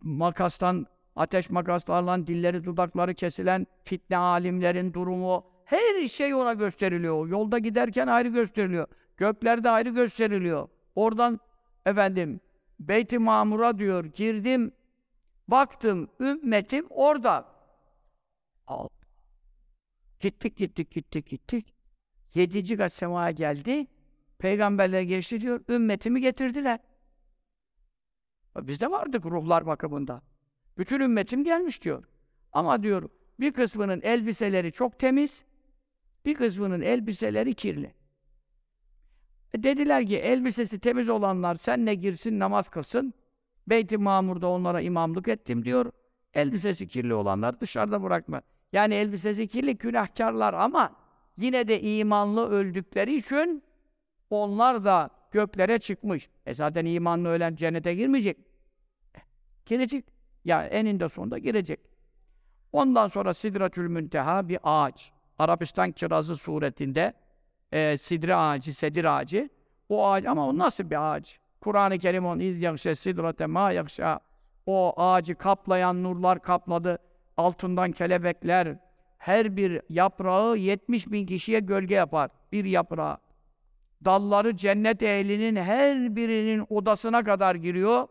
makastan, 0.00 0.86
ateş 1.16 1.50
makaslarla 1.50 2.26
dilleri 2.26 2.64
dudakları 2.64 3.14
kesilen 3.14 3.66
fitne 3.84 4.16
alimlerin 4.16 4.92
durumu, 4.92 5.44
her 5.64 6.08
şey 6.08 6.34
ona 6.34 6.52
gösteriliyor. 6.52 7.28
Yolda 7.28 7.58
giderken 7.58 8.06
ayrı 8.06 8.28
gösteriliyor. 8.28 8.86
Göklerde 9.16 9.70
ayrı 9.70 9.90
gösteriliyor. 9.90 10.68
Oradan 10.94 11.40
efendim 11.86 12.40
Beyt-i 12.80 13.18
Mamur'a 13.18 13.78
diyor 13.78 14.04
girdim, 14.04 14.72
baktım 15.48 16.08
ümmetim 16.20 16.86
orada. 16.90 17.54
Al. 18.66 18.88
Gittik 20.20 20.56
gittik 20.56 20.90
gittik 20.90 21.26
gittik. 21.26 21.74
Yedinci 22.34 22.76
kat 22.76 22.92
semaya 22.92 23.30
geldi. 23.30 23.86
Peygamberler 24.38 25.02
geçti 25.02 25.40
diyor. 25.40 25.60
Ümmetimi 25.68 26.20
getirdiler. 26.20 26.78
Biz 28.56 28.80
de 28.80 28.90
vardık 28.90 29.26
ruhlar 29.26 29.66
bakımında. 29.66 30.22
Bütün 30.78 31.00
ümmetim 31.00 31.44
gelmiş 31.44 31.82
diyor. 31.82 32.04
Ama 32.52 32.82
diyor 32.82 33.08
bir 33.40 33.52
kısmının 33.52 34.00
elbiseleri 34.02 34.72
çok 34.72 34.98
temiz, 34.98 35.42
bir 36.24 36.34
kısmının 36.34 36.80
elbiseleri 36.80 37.54
kirli. 37.54 37.94
E 39.54 39.62
dediler 39.62 40.06
ki 40.06 40.16
elbisesi 40.16 40.78
temiz 40.78 41.08
olanlar 41.08 41.54
senle 41.54 41.94
girsin 41.94 42.38
namaz 42.38 42.68
kılsın. 42.68 43.14
Beyt-i 43.66 43.98
Mamur'da 43.98 44.48
onlara 44.48 44.80
imamlık 44.80 45.28
ettim 45.28 45.64
diyor. 45.64 45.92
Elbisesi 46.34 46.88
kirli 46.88 47.14
olanlar 47.14 47.60
dışarıda 47.60 48.02
bırakma. 48.02 48.42
Yani 48.72 48.94
elbisesi 48.94 49.48
kirli 49.48 49.76
günahkarlar 49.78 50.54
ama 50.54 50.96
yine 51.36 51.68
de 51.68 51.80
imanlı 51.80 52.48
öldükleri 52.48 53.14
için 53.14 53.62
onlar 54.30 54.84
da 54.84 55.10
göklere 55.30 55.78
çıkmış. 55.78 56.28
E 56.46 56.54
zaten 56.54 56.86
imanlı 56.86 57.28
ölen 57.28 57.56
cennete 57.56 57.94
girmeyecek. 57.94 58.38
E, 59.16 59.20
girecek. 59.66 60.04
Ya 60.44 60.66
eninde 60.66 61.08
sonunda 61.08 61.38
girecek. 61.38 61.80
Ondan 62.72 63.08
sonra 63.08 63.34
Sidratül 63.34 63.88
Münteha 63.88 64.48
bir 64.48 64.58
ağaç. 64.62 65.12
Arabistan 65.38 65.92
kirazı 65.92 66.36
suretinde 66.36 67.14
e, 67.72 67.96
sidre 67.96 68.34
ağacı, 68.34 68.74
sedir 68.74 69.04
ağacı. 69.04 69.48
O 69.88 70.06
ağaç 70.06 70.24
ama 70.26 70.48
o 70.48 70.58
nasıl 70.58 70.90
bir 70.90 71.14
ağaç? 71.14 71.38
Kur'an-ı 71.60 71.98
Kerim 71.98 72.26
onun 72.26 72.40
iz 72.40 72.62
yakşe 72.62 72.94
sidrate 72.94 73.46
ma 73.46 73.72
yakşa. 73.72 74.20
O 74.66 74.94
ağacı 74.96 75.34
kaplayan 75.34 76.02
nurlar 76.02 76.42
kapladı. 76.42 76.98
Altından 77.36 77.92
kelebekler. 77.92 78.76
Her 79.18 79.56
bir 79.56 79.82
yaprağı 79.88 80.56
70 80.56 81.12
bin 81.12 81.26
kişiye 81.26 81.60
gölge 81.60 81.94
yapar. 81.94 82.30
Bir 82.52 82.64
yaprağı. 82.64 83.18
Dalları 84.04 84.56
cennet 84.56 85.02
ehlinin 85.02 85.56
her 85.56 86.16
birinin 86.16 86.66
odasına 86.68 87.24
kadar 87.24 87.54
giriyor. 87.54 88.08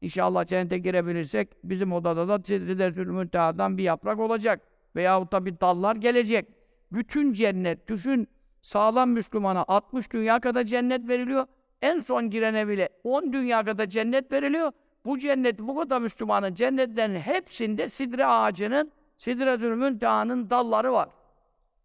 İnşallah 0.00 0.46
cennete 0.46 0.78
girebilirsek 0.78 1.48
bizim 1.64 1.92
odada 1.92 2.28
da 2.28 2.38
Sidretül 2.44 3.06
Münteha'dan 3.06 3.78
bir 3.78 3.82
yaprak 3.82 4.18
olacak. 4.18 4.71
Veyahut 4.96 5.32
da 5.32 5.46
bir 5.46 5.60
dallar 5.60 5.96
gelecek. 5.96 6.48
Bütün 6.92 7.32
cennet, 7.32 7.88
düşün 7.88 8.28
sağlam 8.62 9.10
Müslümana 9.10 9.64
60 9.68 10.12
dünya 10.12 10.40
kadar 10.40 10.64
cennet 10.64 11.08
veriliyor. 11.08 11.46
En 11.82 11.98
son 11.98 12.30
girene 12.30 12.68
bile 12.68 12.88
10 13.04 13.32
dünya 13.32 13.64
kadar 13.64 13.86
cennet 13.86 14.32
veriliyor. 14.32 14.72
Bu 15.04 15.18
cennet, 15.18 15.58
bu 15.58 15.76
kadar 15.76 16.00
Müslümanın 16.00 16.54
cennetlerinin 16.54 17.20
hepsinde 17.20 17.88
sidre 17.88 18.26
ağacının, 18.26 18.92
sidretül 19.16 19.76
münteha'nın 19.76 20.50
dalları 20.50 20.92
var. 20.92 21.08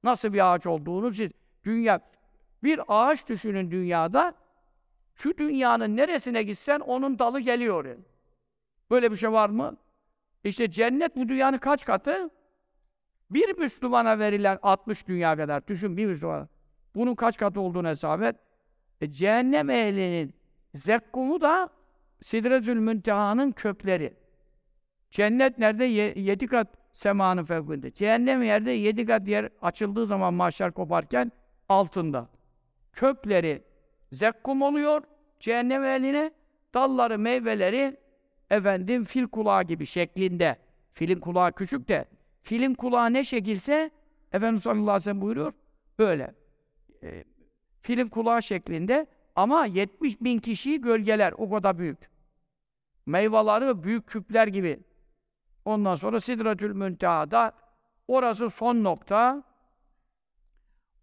Nasıl 0.03 0.33
bir 0.33 0.53
ağaç 0.53 0.67
olduğunu 0.67 1.13
siz, 1.13 1.31
dünya, 1.63 1.99
bir 2.63 2.79
ağaç 2.87 3.29
düşünün 3.29 3.71
dünyada, 3.71 4.33
şu 5.15 5.37
dünyanın 5.37 5.97
neresine 5.97 6.43
gitsen 6.43 6.79
onun 6.79 7.19
dalı 7.19 7.39
geliyor. 7.39 7.97
Böyle 8.91 9.11
bir 9.11 9.15
şey 9.15 9.31
var 9.31 9.49
mı? 9.49 9.77
İşte 10.43 10.71
cennet 10.71 11.15
bu 11.15 11.29
dünyanın 11.29 11.57
kaç 11.57 11.85
katı? 11.85 12.29
Bir 13.29 13.57
Müslümana 13.57 14.19
verilen 14.19 14.59
60 14.63 15.07
dünya 15.07 15.37
kadar. 15.37 15.67
Düşün 15.67 15.97
bir 15.97 16.05
Müslümana. 16.05 16.47
Bunun 16.95 17.15
kaç 17.15 17.37
katı 17.37 17.61
olduğunu 17.61 17.87
hesap 17.87 18.23
et. 18.23 18.35
E, 19.01 19.11
cehennem 19.11 19.69
ehlinin 19.69 20.33
zekkumu 20.73 21.41
da 21.41 21.69
Sidretül 22.21 22.75
Münteha'nın 22.75 23.51
kökleri. 23.51 24.13
Cennet 25.11 25.57
nerede? 25.57 25.85
Ye, 25.85 26.13
yedi 26.15 26.47
kat 26.47 26.67
semanın 26.93 27.45
fevkinde. 27.45 27.91
Cehennem 27.91 28.43
yerde 28.43 28.71
yedi 28.71 29.05
kat 29.05 29.27
yer 29.27 29.49
açıldığı 29.61 30.05
zaman 30.05 30.33
mahşer 30.33 30.71
koparken 30.71 31.31
altında. 31.69 32.27
Kökleri 32.93 33.63
zekkum 34.11 34.61
oluyor 34.61 35.03
cehennem 35.39 35.83
ehline. 35.83 36.31
Dalları, 36.73 37.19
meyveleri 37.19 37.97
efendim 38.49 39.03
fil 39.03 39.27
kulağı 39.27 39.63
gibi 39.63 39.85
şeklinde. 39.85 40.57
Filin 40.93 41.19
kulağı 41.19 41.51
küçük 41.51 41.87
de 41.87 42.05
filin 42.47 42.73
kulağı 42.73 43.13
ne 43.13 43.23
şekilse 43.23 43.91
Efendimiz 44.31 44.63
sallallahu 44.63 44.83
aleyhi 44.83 44.99
ve 44.99 45.03
sellem 45.03 45.21
buyuruyor 45.21 45.53
böyle. 45.99 46.35
E, 47.03 47.23
filin 47.81 48.07
kulağı 48.07 48.43
şeklinde 48.43 49.07
ama 49.35 49.65
70 49.65 50.21
bin 50.21 50.39
kişiyi 50.39 50.81
gölgeler. 50.81 51.33
O 51.37 51.49
kadar 51.49 51.77
büyük. 51.77 52.09
Meyveleri 53.05 53.83
büyük 53.83 54.07
küpler 54.07 54.47
gibi. 54.47 54.79
Ondan 55.65 55.95
sonra 55.95 56.19
Sidretül 56.19 56.73
Münteha'da 56.73 57.53
orası 58.07 58.49
son 58.49 58.83
nokta. 58.83 59.43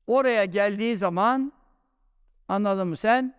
Oraya 0.07 0.45
geldiği 0.45 0.97
zaman 0.97 1.53
anladın 2.49 2.89
mı 2.89 2.97
sen? 2.97 3.35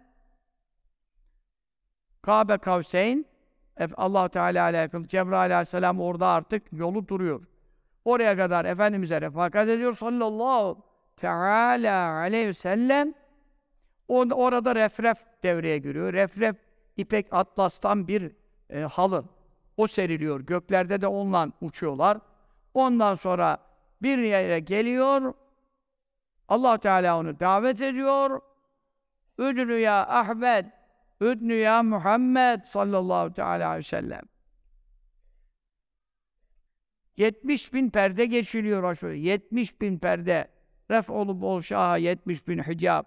Kabe 2.21 2.57
Kavseyn 2.57 3.25
allah 3.97 4.29
Teala 4.29 4.63
aleyhisselam 4.63 5.03
Cebrail 5.03 5.55
aleyhisselam 5.55 6.01
orada 6.01 6.27
artık 6.27 6.73
yolu 6.73 7.07
duruyor. 7.07 7.54
Oraya 8.05 8.37
kadar 8.37 8.65
Efendimiz'e 8.65 9.21
refakat 9.21 9.69
ediyor 9.69 9.93
sallallahu 9.93 10.83
teala 11.17 12.11
aleyhi 12.11 12.47
ve 12.47 12.53
sellem. 12.53 13.13
orada 14.07 14.75
refref 14.75 15.17
devreye 15.43 15.77
giriyor. 15.77 16.13
Refref 16.13 16.55
ipek 16.97 17.27
atlastan 17.31 18.07
bir 18.07 18.31
e, 18.69 18.79
halı. 18.81 19.25
O 19.77 19.87
seriliyor. 19.87 20.39
Göklerde 20.39 21.01
de 21.01 21.07
onunla 21.07 21.47
uçuyorlar. 21.61 22.17
Ondan 22.73 23.15
sonra 23.15 23.57
bir 24.01 24.17
yere 24.17 24.59
geliyor. 24.59 25.33
allah 26.47 26.77
Teala 26.77 27.19
onu 27.19 27.39
davet 27.39 27.81
ediyor. 27.81 28.41
Üdnü 29.37 29.73
ya 29.73 30.07
Ahmet, 30.07 30.65
üdnü 31.21 31.53
ya 31.53 31.83
Muhammed 31.83 32.63
sallallahu 32.63 33.33
teala 33.33 33.67
aleyhi 33.67 33.77
ve 33.77 33.83
sellem. 33.83 34.34
70 37.17 37.73
bin 37.73 37.89
perde 37.89 38.25
geçiliyor 38.25 38.83
aşırı. 38.83 39.15
70 39.15 39.81
bin 39.81 39.99
perde. 39.99 40.47
Ref 40.91 41.09
olup 41.09 41.43
ol 41.43 41.61
şaha 41.61 41.97
70 41.97 42.47
bin 42.47 42.59
hicab. 42.59 43.03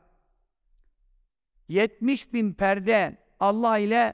70 1.69 2.33
bin 2.33 2.53
perde 2.53 3.17
Allah 3.41 3.79
ile 3.79 4.13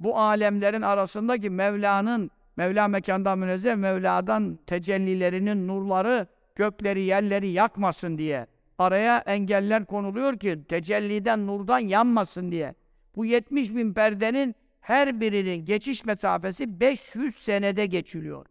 bu 0.00 0.18
alemlerin 0.18 0.82
arasındaki 0.82 1.50
Mevla'nın, 1.50 2.30
Mevla 2.56 2.88
mekandan 2.88 3.38
münezzeh, 3.38 3.74
Mevla'dan 3.74 4.58
tecellilerinin 4.66 5.68
nurları 5.68 6.26
gökleri, 6.54 7.02
yerleri 7.02 7.48
yakmasın 7.48 8.18
diye. 8.18 8.46
Araya 8.78 9.18
engeller 9.18 9.84
konuluyor 9.84 10.38
ki 10.38 10.64
tecelliden, 10.68 11.46
nurdan 11.46 11.78
yanmasın 11.78 12.52
diye. 12.52 12.74
Bu 13.16 13.24
70 13.24 13.74
bin 13.76 13.94
perdenin 13.94 14.54
her 14.80 15.20
birinin 15.20 15.64
geçiş 15.64 16.04
mesafesi 16.04 16.80
500 16.80 17.34
senede 17.34 17.86
geçiliyor. 17.86 18.46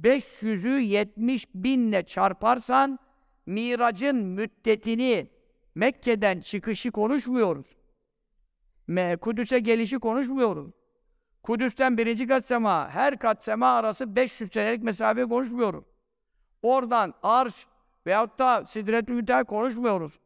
500'ü 0.00 0.80
70 0.80 1.46
binle 1.54 2.02
çarparsan 2.02 2.98
miracın 3.46 4.16
müddetini 4.16 5.30
Mekke'den 5.74 6.40
çıkışı 6.40 6.90
konuşmuyoruz. 6.90 7.66
Kudüs'e 9.20 9.58
gelişi 9.58 9.98
konuşmuyoruz. 9.98 10.70
Kudüs'ten 11.42 11.98
birinci 11.98 12.26
kat 12.26 12.46
sema, 12.46 12.90
her 12.90 13.18
kat 13.18 13.44
sema 13.44 13.66
arası 13.66 14.16
500 14.16 14.52
senelik 14.52 14.82
mesafe 14.82 15.24
konuşmuyoruz. 15.24 15.84
Oradan 16.62 17.14
arş 17.22 17.66
veyahut 18.06 18.38
da 18.38 18.64
sidret-ü 18.64 19.12
Münteha 19.12 19.44
konuşmuyoruz. 19.44 20.20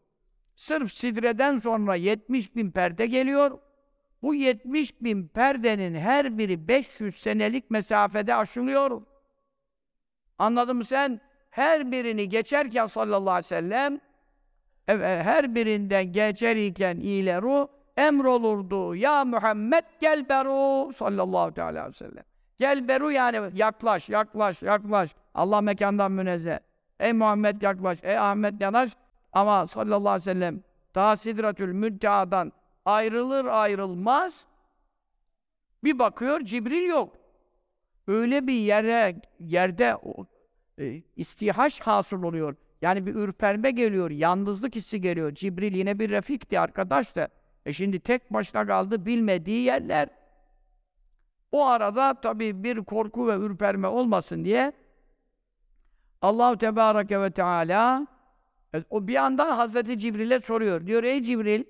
Sırf 0.55 0.93
sidreden 0.93 1.57
sonra 1.57 1.95
70 1.95 2.57
bin 2.57 2.71
perde 2.71 3.07
geliyor. 3.07 3.59
Bu 4.23 4.35
70 4.35 5.03
bin 5.03 5.29
perdenin 5.29 5.95
her 5.95 6.39
biri 6.39 6.69
500 6.69 7.15
senelik 7.15 7.71
mesafede 7.71 8.35
aşılıyor. 8.35 9.03
Anladın 10.39 10.77
mı 10.77 10.85
sen? 10.85 11.21
Her 11.51 11.93
birini 11.93 12.29
geçerken 12.29 12.87
sallallahu 12.87 13.31
aleyhi 13.31 13.45
ve 13.45 13.49
sellem 13.49 14.01
evet, 14.89 15.25
her 15.25 15.55
birinden 15.55 16.13
geçer 16.13 16.57
iken 16.57 16.97
ileru 16.97 17.69
emrolurdu. 17.97 18.95
Ya 18.95 19.25
Muhammed 19.25 19.85
gel 20.01 20.29
beru 20.29 20.93
sallallahu 20.93 21.63
aleyhi 21.63 21.89
ve 21.89 21.93
sellem. 21.93 22.25
Gel 22.59 22.89
beru 22.89 23.11
yani 23.11 23.51
yaklaş, 23.55 24.09
yaklaş, 24.09 24.63
yaklaş. 24.63 25.15
Allah 25.35 25.61
mekandan 25.61 26.13
münezzeh. 26.13 26.59
Ey 27.01 27.13
Muhammed 27.13 27.63
yaklaş, 27.63 27.99
ey 28.03 28.19
Ahmet 28.19 28.61
yanaş. 28.61 28.91
Ama 29.33 29.67
sallallahu 29.67 30.09
aleyhi 30.09 30.31
ve 30.31 30.35
sellem 30.35 30.63
daha 30.95 31.17
Sidratül 31.17 31.73
Münteha'dan 31.73 32.53
ayrılır 32.85 33.45
ayrılmaz 33.45 34.45
bir 35.85 35.99
bakıyor 35.99 36.41
Cibril 36.41 36.89
yok. 36.89 37.13
Öyle 38.09 38.47
bir 38.47 38.53
yere 38.53 39.23
yerde 39.41 39.97
e, 40.79 41.03
istihaş 41.17 41.81
hasıl 41.81 42.23
oluyor. 42.23 42.57
Yani 42.83 43.07
bir 43.07 43.15
ürperme 43.15 43.71
geliyor, 43.71 44.11
yalnızlık 44.11 44.75
hissi 44.75 45.01
geliyor. 45.01 45.35
Cibril 45.35 45.75
yine 45.75 45.99
bir 45.99 46.11
refikti, 46.11 46.61
arkadaştı. 46.61 47.29
E 47.67 47.73
şimdi 47.73 48.01
tek 48.01 48.33
başına 48.33 48.67
kaldı, 48.67 49.07
bilmediği 49.07 49.63
yerler. 49.63 50.09
O 51.53 51.67
arada 51.67 52.21
tabii 52.21 52.65
bir 52.65 52.85
korku 52.85 53.29
ve 53.29 53.37
ürperme 53.37 53.89
olmasın 53.89 54.45
diye 54.45 54.73
Allahu 56.23 56.59
Tebareke 56.59 57.21
ve 57.21 57.31
Teala 57.31 58.07
e, 58.75 58.85
o 58.91 59.07
bir 59.07 59.13
yandan 59.13 59.57
Hazreti 59.57 59.99
Cibril'e 59.99 60.41
soruyor. 60.41 60.87
Diyor 60.87 61.05
ey 61.05 61.23
Cibril 61.23 61.65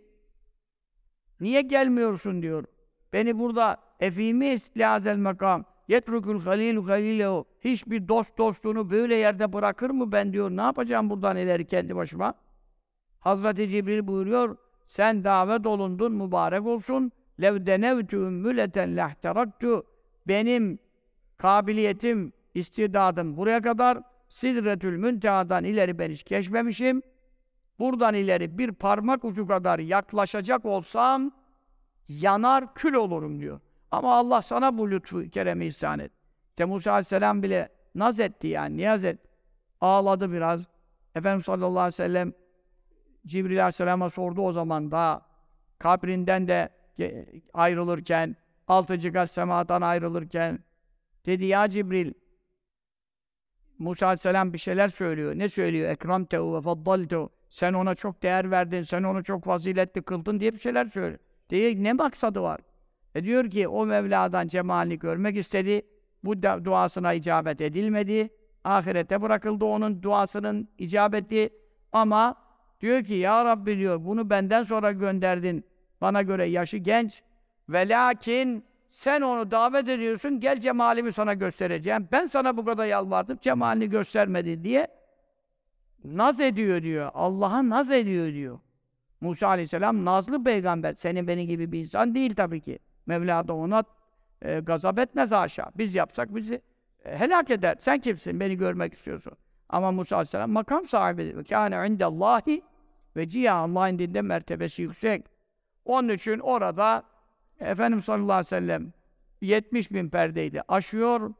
niye 1.40 1.62
gelmiyorsun 1.62 2.42
diyor. 2.42 2.64
Beni 3.12 3.38
burada 3.38 3.76
efimiz 4.00 4.70
lihazel 4.76 5.16
makam 5.16 5.64
yetrukul 5.88 6.40
halilu 6.40 6.88
halilehu 6.88 7.44
hiçbir 7.60 8.08
dost 8.08 8.38
dostunu 8.38 8.90
böyle 8.90 9.14
yerde 9.14 9.52
bırakır 9.52 9.90
mı 9.90 10.12
ben 10.12 10.32
diyor. 10.32 10.50
Ne 10.50 10.60
yapacağım 10.60 11.10
buradan 11.10 11.36
ileri 11.36 11.66
kendi 11.66 11.96
başıma? 11.96 12.34
Hazreti 13.20 13.68
Cibril 13.68 14.06
buyuruyor 14.06 14.56
sen 14.86 15.24
davet 15.24 15.66
olundun 15.66 16.12
mübarek 16.12 16.66
olsun. 16.66 17.12
Lev 17.40 17.66
denevtü 17.66 18.16
ümmületen 18.16 18.96
lehteraktu 18.96 19.86
benim 20.28 20.78
kabiliyetim, 21.36 22.32
istidadım 22.54 23.36
buraya 23.36 23.60
kadar 23.60 24.02
Sidretül 24.28 24.96
Münteha'dan 24.96 25.64
ileri 25.64 25.98
ben 25.98 26.10
hiç 26.10 26.24
geçmemişim. 26.24 27.02
Buradan 27.78 28.14
ileri 28.14 28.58
bir 28.58 28.72
parmak 28.72 29.24
ucu 29.24 29.46
kadar 29.46 29.78
yaklaşacak 29.78 30.64
olsam 30.64 31.30
yanar 32.08 32.74
kül 32.74 32.94
olurum 32.94 33.40
diyor. 33.40 33.60
Ama 33.90 34.16
Allah 34.16 34.42
sana 34.42 34.78
bu 34.78 34.90
lütfu 34.90 35.30
keremi 35.30 35.66
ihsan 35.66 35.98
et. 35.98 36.12
İşte 36.48 36.64
Musa 36.64 36.92
Aleyhisselam 36.92 37.42
bile 37.42 37.68
naz 37.94 38.20
etti 38.20 38.46
yani, 38.46 38.76
niyaz 38.76 39.04
et. 39.04 39.18
Ağladı 39.80 40.32
biraz. 40.32 40.60
Efendimiz 41.14 41.44
sallallahu 41.44 41.78
aleyhi 41.78 41.86
ve 41.86 41.92
sellem 41.92 42.32
Cibril 43.26 43.60
Aleyhisselam'a 43.60 44.10
sordu 44.10 44.42
o 44.42 44.52
zaman 44.52 44.90
da 44.90 45.22
kabrinden 45.78 46.48
de 46.48 46.68
ayrılırken, 47.52 48.36
altıncı 48.68 49.12
kat 49.12 49.30
semadan 49.30 49.82
ayrılırken 49.82 50.58
dedi 51.26 51.44
ya 51.44 51.70
Cibril 51.70 52.12
Musa 53.78 54.06
Aleyhisselam 54.06 54.52
bir 54.52 54.58
şeyler 54.58 54.88
söylüyor. 54.88 55.32
Ne 55.34 55.48
söylüyor? 55.48 55.90
Ekramtehu 55.90 56.56
ve 56.56 56.60
faddaltehu. 56.60 57.30
Sen 57.50 57.72
ona 57.72 57.94
çok 57.94 58.22
değer 58.22 58.50
verdin, 58.50 58.82
sen 58.82 59.02
onu 59.02 59.24
çok 59.24 59.44
faziletli 59.44 60.02
kıldın 60.02 60.40
diye 60.40 60.54
bir 60.54 60.58
şeyler 60.58 60.86
söylüyor. 60.86 61.18
Diye 61.50 61.82
ne 61.82 61.92
maksadı 61.92 62.42
var? 62.42 62.60
E 63.14 63.24
diyor 63.24 63.50
ki 63.50 63.68
o 63.68 63.86
Mevla'dan 63.86 64.48
cemalini 64.48 64.98
görmek 64.98 65.36
istedi. 65.36 65.82
Bu 66.24 66.42
duasına 66.42 67.12
icabet 67.12 67.60
edilmedi. 67.60 68.28
Ahirete 68.64 69.22
bırakıldı 69.22 69.64
onun 69.64 70.02
duasının 70.02 70.68
icabeti. 70.78 71.50
Ama 71.92 72.34
diyor 72.80 73.04
ki 73.04 73.14
ya 73.14 73.44
Rabbi 73.44 73.78
diyor 73.78 74.04
bunu 74.04 74.30
benden 74.30 74.62
sonra 74.62 74.92
gönderdin. 74.92 75.64
Bana 76.00 76.22
göre 76.22 76.46
yaşı 76.46 76.76
genç. 76.76 77.22
Ve 77.68 77.88
lakin 77.88 78.64
sen 78.90 79.20
onu 79.20 79.50
davet 79.50 79.88
ediyorsun, 79.88 80.40
gel 80.40 80.60
cemalimi 80.60 81.12
sana 81.12 81.34
göstereceğim. 81.34 82.08
Ben 82.12 82.26
sana 82.26 82.56
bu 82.56 82.64
kadar 82.64 82.86
yalvardım, 82.86 83.38
cemalini 83.40 83.90
göstermedi 83.90 84.64
diye 84.64 84.88
naz 86.04 86.40
ediyor 86.40 86.82
diyor. 86.82 87.10
Allah'a 87.14 87.68
naz 87.68 87.90
ediyor 87.90 88.32
diyor. 88.32 88.58
Musa 89.20 89.48
aleyhisselam 89.48 90.04
nazlı 90.04 90.44
peygamber. 90.44 90.92
Senin 90.92 91.28
benim 91.28 91.46
gibi 91.46 91.72
bir 91.72 91.80
insan 91.80 92.14
değil 92.14 92.34
tabii 92.34 92.60
ki. 92.60 92.78
Mevla 93.08 93.48
da 93.48 93.54
ona 93.54 93.84
e, 94.42 94.60
gazap 94.60 94.98
etmez 94.98 95.32
aşağı. 95.32 95.66
Biz 95.78 95.94
yapsak 95.94 96.34
bizi 96.34 96.62
e, 97.04 97.18
helak 97.18 97.50
eder. 97.50 97.76
Sen 97.78 97.98
kimsin? 98.00 98.40
Beni 98.40 98.56
görmek 98.56 98.94
istiyorsun. 98.94 99.32
Ama 99.68 99.92
Musa 99.92 100.16
aleyhisselam 100.16 100.50
makam 100.50 100.86
sahibidir. 100.86 101.44
Kâne 101.44 101.88
indallahi 101.88 102.62
ve 103.16 103.28
ciha 103.28 103.54
Allah'ın 103.54 103.94
indinde 103.94 104.22
mertebesi 104.22 104.82
yüksek. 104.82 105.26
Onun 105.84 106.08
için 106.08 106.38
orada 106.38 107.02
Efendimiz 107.60 108.04
sallallahu 108.04 108.32
aleyhi 108.32 108.40
ve 108.40 108.44
sellem 108.44 108.92
70 109.40 109.92
bin 109.92 110.08
perdeydi. 110.08 110.62
Aşıyor. 110.68 111.34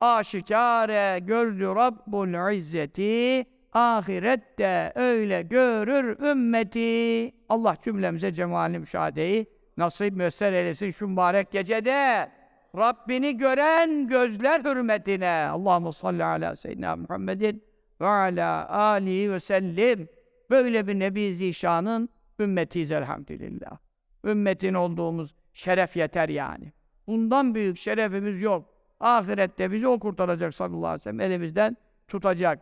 Aşikare 0.00 1.18
gördü 1.18 1.64
Rabbul 1.64 2.54
İzzeti 2.56 3.46
ahirette 3.72 4.92
öyle 4.94 5.42
görür 5.42 6.18
ümmeti. 6.18 7.32
Allah 7.48 7.76
cümlemize 7.84 8.32
cemalini 8.32 8.78
müşahedeyi 8.78 9.46
nasip 9.78 10.16
müesser 10.16 10.52
eylesin 10.52 10.90
şu 10.90 11.08
mübarek 11.08 11.50
gecede. 11.50 12.30
Rabbini 12.76 13.36
gören 13.36 14.08
gözler 14.08 14.64
hürmetine. 14.64 15.48
Allahu 15.50 15.92
salli 15.92 16.24
ala 16.24 16.56
seyyidina 16.56 16.96
Muhammedin 16.96 17.64
ve 18.00 18.06
ala 18.06 18.68
alihi 18.68 19.32
ve 19.32 19.40
sellim. 19.40 20.08
Böyle 20.50 20.86
bir 20.86 20.98
Nebi 20.98 21.34
Zişan'ın 21.34 22.08
ümmetiyiz 22.40 22.92
elhamdülillah. 22.92 23.78
Ümmetin 24.24 24.74
olduğumuz 24.74 25.34
şeref 25.52 25.96
yeter 25.96 26.28
yani. 26.28 26.72
Bundan 27.06 27.54
büyük 27.54 27.78
şerefimiz 27.78 28.42
yok. 28.42 28.64
Ahirette 29.00 29.72
bizi 29.72 29.88
o 29.88 29.98
kurtaracak 29.98 30.54
sallallahu 30.54 30.86
aleyhi 30.86 31.00
ve 31.00 31.02
sellem 31.02 31.20
elimizden 31.20 31.76
tutacak. 32.08 32.58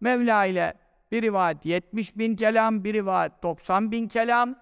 Mevla 0.00 0.44
ile 0.44 0.74
bir 1.12 1.22
rivayet 1.22 1.66
70 1.66 2.18
bin 2.18 2.36
kelam, 2.36 2.84
bir 2.84 2.94
rivayet 2.94 3.32
90 3.42 3.92
bin 3.92 4.08
kelam 4.08 4.54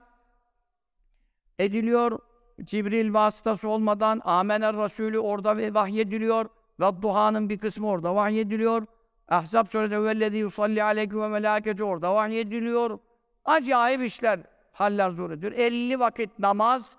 ediliyor. 1.58 2.18
Cibril 2.64 3.14
vasıtası 3.14 3.68
olmadan 3.68 4.20
Amener 4.24 4.76
Resulü 4.76 5.18
orada 5.18 5.74
vahyediliyor. 5.74 6.46
Ve 6.80 7.02
duhanın 7.02 7.48
bir 7.48 7.58
kısmı 7.58 7.88
orada 7.88 8.14
vahyediliyor. 8.14 8.86
Ahzab 9.28 9.66
suresi 9.66 10.04
vellezî 10.04 10.36
yusalli 10.36 10.82
aleykum 10.82 11.22
ve 11.22 11.28
melâketi 11.28 11.84
orada 11.84 12.14
vahyediliyor. 12.14 12.98
Acayip 13.44 14.02
işler, 14.02 14.40
haller 14.72 15.32
ediyor. 15.32 15.52
50 15.52 16.00
vakit 16.00 16.38
namaz 16.38 16.96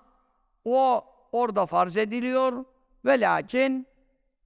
o 0.64 1.04
orada 1.32 1.66
farz 1.66 1.96
ediliyor. 1.96 2.64
Ve 3.04 3.20
lakin 3.20 3.86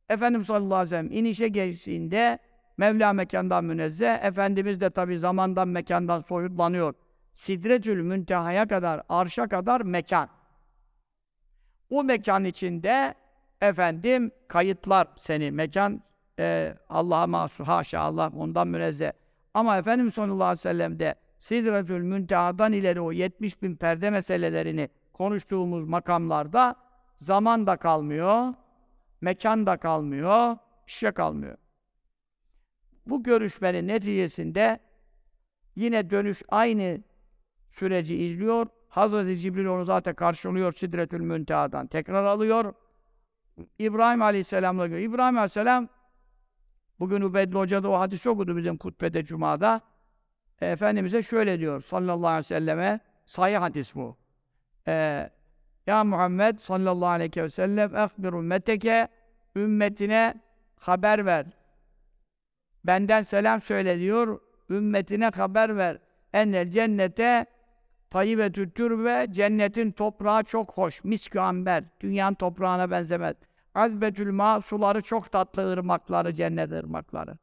Efendimiz 0.09 0.47
sallallahu 0.47 0.75
aleyhi 0.75 0.85
ve 0.85 0.89
sellem 0.89 1.13
inişe 1.13 1.49
geçtiğinde 1.49 2.39
Mevla 2.77 3.13
mekandan 3.13 3.65
münezzeh, 3.65 4.25
Efendimiz 4.25 4.81
de 4.81 4.91
tabi 4.91 5.19
zamandan 5.19 5.69
mekandan 5.69 6.21
soyutlanıyor. 6.21 6.95
Sidretül 7.35 8.03
müntehaya 8.03 8.67
kadar, 8.67 9.03
arşa 9.09 9.49
kadar 9.49 9.81
mekan. 9.81 10.29
O 11.91 12.05
mekan 12.05 12.45
içinde 12.45 13.15
efendim 13.61 14.31
kayıtlar 14.49 15.09
seni. 15.17 15.51
Mekan 15.51 16.03
e, 16.39 16.75
Allah'a 16.89 17.27
mahsus, 17.27 17.67
haşa 17.67 18.01
Allah 18.01 18.33
ondan 18.37 18.69
münezzeh. 18.69 19.13
Ama 19.55 19.79
Efendimiz 19.79 20.15
sallallahu 20.15 20.45
aleyhi 20.45 20.53
ve 20.53 20.57
sellem 20.57 20.99
de 20.99 21.15
Sidretül 21.39 22.03
Münteha'dan 22.03 22.73
ileri 22.73 23.01
o 23.01 23.13
70 23.13 23.63
bin 23.63 23.77
perde 23.77 24.11
meselelerini 24.11 24.89
konuştuğumuz 25.13 25.85
makamlarda 25.89 26.77
zaman 27.17 27.67
da 27.67 27.77
kalmıyor, 27.77 28.55
mekan 29.21 29.67
da 29.67 29.77
kalmıyor, 29.77 30.57
şey 30.87 31.13
kalmıyor. 31.13 31.57
Bu 33.07 33.23
görüşmenin 33.23 33.89
neticesinde 33.89 34.79
yine 35.77 36.11
dönüş 36.11 36.43
aynı 36.49 37.01
süreci 37.73 38.17
izliyor. 38.17 38.67
Hazreti 38.89 39.39
Cibril 39.39 39.67
onu 39.67 39.85
zaten 39.85 40.15
karşılıyor 40.15 40.73
Sidretül 40.73 41.21
Münteha'dan. 41.21 41.87
Tekrar 41.87 42.25
alıyor. 42.25 42.75
İbrahim 43.79 44.23
Aleyhisselam'la 44.23 44.87
görüyor. 44.87 45.11
İbrahim 45.11 45.37
Aleyhisselam 45.37 45.89
bugün 47.01 47.21
Ubedli 47.21 47.59
Hoca 47.59 47.83
da 47.83 47.89
o 47.89 47.99
hadis 47.99 48.27
okudu 48.27 48.57
bizim 48.57 48.77
kutbede 48.77 49.25
Cuma'da. 49.25 49.81
Efendimiz'e 50.61 51.23
şöyle 51.23 51.59
diyor 51.59 51.81
sallallahu 51.83 52.27
aleyhi 52.27 52.39
ve 52.39 52.43
selleme, 52.43 53.01
sahih 53.25 53.61
hadis 53.61 53.95
bu. 53.95 54.17
Ee, 54.89 55.31
ya 55.87 56.05
Muhammed 56.05 56.59
sallallahu 56.59 57.09
aleyhi 57.09 57.43
ve 57.43 57.51
sellem 57.51 57.97
ehbir 57.97 58.33
ümmeteke 58.33 59.09
ümmetine 59.57 60.35
haber 60.77 61.27
ver. 61.27 61.47
Benden 62.85 63.23
selam 63.23 63.61
söyle 63.61 63.99
diyor. 63.99 64.41
Ümmetine 64.71 65.29
haber 65.29 65.77
ver. 65.77 65.99
Ennel 66.33 66.71
cennete 66.71 67.47
tayyibetü 68.13 68.71
türbe 68.71 69.27
cennetin 69.31 69.93
toprağı 69.93 70.45
çok 70.45 70.73
hoş. 70.73 71.05
Miskü 71.05 71.39
amber. 71.39 71.85
Dünyanın 72.01 72.35
toprağına 72.35 72.91
benzemez. 72.91 73.37
Azbetül 73.75 74.31
ma 74.33 74.61
suları 74.61 75.01
çok 75.01 75.33
tatlı 75.33 75.73
ırmakları, 75.73 76.35
cennet 76.35 76.73
ırmakları. 76.73 77.39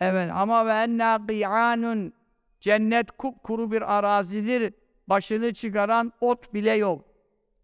Evet 0.00 0.30
ama 0.34 0.66
ve 0.66 0.72
enna 0.72 1.26
qiyanun 1.26 2.12
cennet 2.60 3.10
kupkuru 3.10 3.72
bir 3.72 3.96
arazidir. 3.98 4.74
Başını 5.06 5.54
çıkaran 5.54 6.12
ot 6.20 6.54
bile 6.54 6.72
yok. 6.72 7.04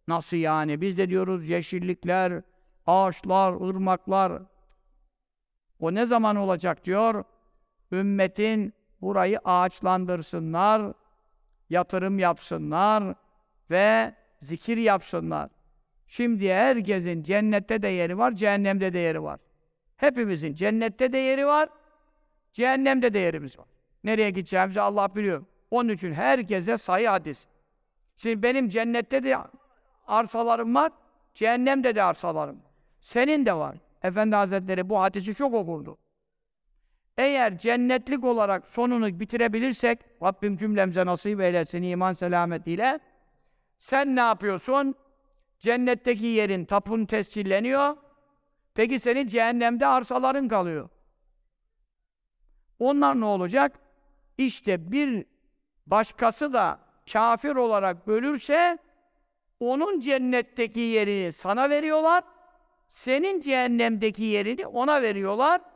Nasıl 0.09 0.37
yani? 0.37 0.81
Biz 0.81 0.99
de 0.99 1.09
diyoruz 1.09 1.49
yeşillikler, 1.49 2.43
ağaçlar, 2.87 3.69
ırmaklar. 3.69 4.43
O 5.81 5.95
ne 5.95 6.07
zaman 6.07 6.37
olacak 6.37 6.85
diyor? 6.85 7.25
Ümmetin 7.93 8.75
burayı 9.01 9.39
ağaçlandırsınlar, 9.45 10.93
yatırım 11.71 12.19
yapsınlar 12.19 13.15
ve 13.71 14.15
zikir 14.41 14.77
yapsınlar. 14.77 15.51
Şimdi 16.07 16.53
herkesin 16.53 17.23
cennette 17.23 17.83
de 17.83 17.89
yeri 17.89 18.19
var, 18.19 18.33
cehennemde 18.33 18.93
de 18.93 18.99
yeri 18.99 19.23
var. 19.23 19.41
Hepimizin 19.97 20.55
cennette 20.55 21.13
de 21.13 21.19
yeri 21.19 21.47
var, 21.47 21.69
cehennemde 22.53 23.15
de 23.15 23.19
yerimiz 23.19 23.59
var. 23.59 23.67
Nereye 24.05 24.31
gideceğimizi 24.31 24.81
Allah 24.81 25.15
biliyor. 25.15 25.45
Onun 25.71 25.89
için 25.89 26.13
herkese 26.13 26.79
sayı 26.79 27.09
hadis. 27.09 27.47
Şimdi 28.17 28.43
benim 28.43 28.69
cennette 28.69 29.25
de 29.25 29.37
arsalarım 30.07 30.75
var, 30.75 30.93
cehennemde 31.35 31.95
de 31.95 32.03
arsalarım. 32.03 32.63
Senin 33.01 33.47
de 33.47 33.55
var. 33.55 33.77
Efendi 34.03 34.37
Hazretleri 34.37 34.89
bu 34.89 35.01
hadisi 35.01 35.35
çok 35.35 35.55
okurdu. 35.55 35.99
Eğer 37.21 37.59
cennetlik 37.59 38.25
olarak 38.25 38.67
sonunu 38.67 39.21
bitirebilirsek, 39.21 39.99
Rabbim 40.23 40.57
cümlemize 40.57 41.07
nasip 41.07 41.41
eylesin 41.41 41.83
iman 41.83 42.13
selametiyle, 42.13 43.01
sen 43.77 44.17
ne 44.17 44.21
yapıyorsun? 44.21 44.95
Cennetteki 45.59 46.27
yerin, 46.27 46.65
tapun 46.65 47.05
tescilleniyor. 47.05 47.97
Peki 48.75 48.99
senin 48.99 49.27
cehennemde 49.27 49.87
arsaların 49.87 50.49
kalıyor. 50.49 50.89
Onlar 52.79 53.21
ne 53.21 53.25
olacak? 53.25 53.79
İşte 54.39 54.93
bir 54.93 55.27
başkası 55.87 56.53
da 56.53 56.81
kafir 57.13 57.57
olarak 57.57 58.07
bölürse, 58.07 58.79
onun 59.61 60.01
cennetteki 60.01 60.81
yerini 60.81 61.33
sana 61.33 61.71
veriyorlar, 61.71 62.25
senin 62.87 63.41
cehennemdeki 63.41 64.23
yerini 64.23 64.67
ona 64.67 65.03
veriyorlar. 65.03 65.70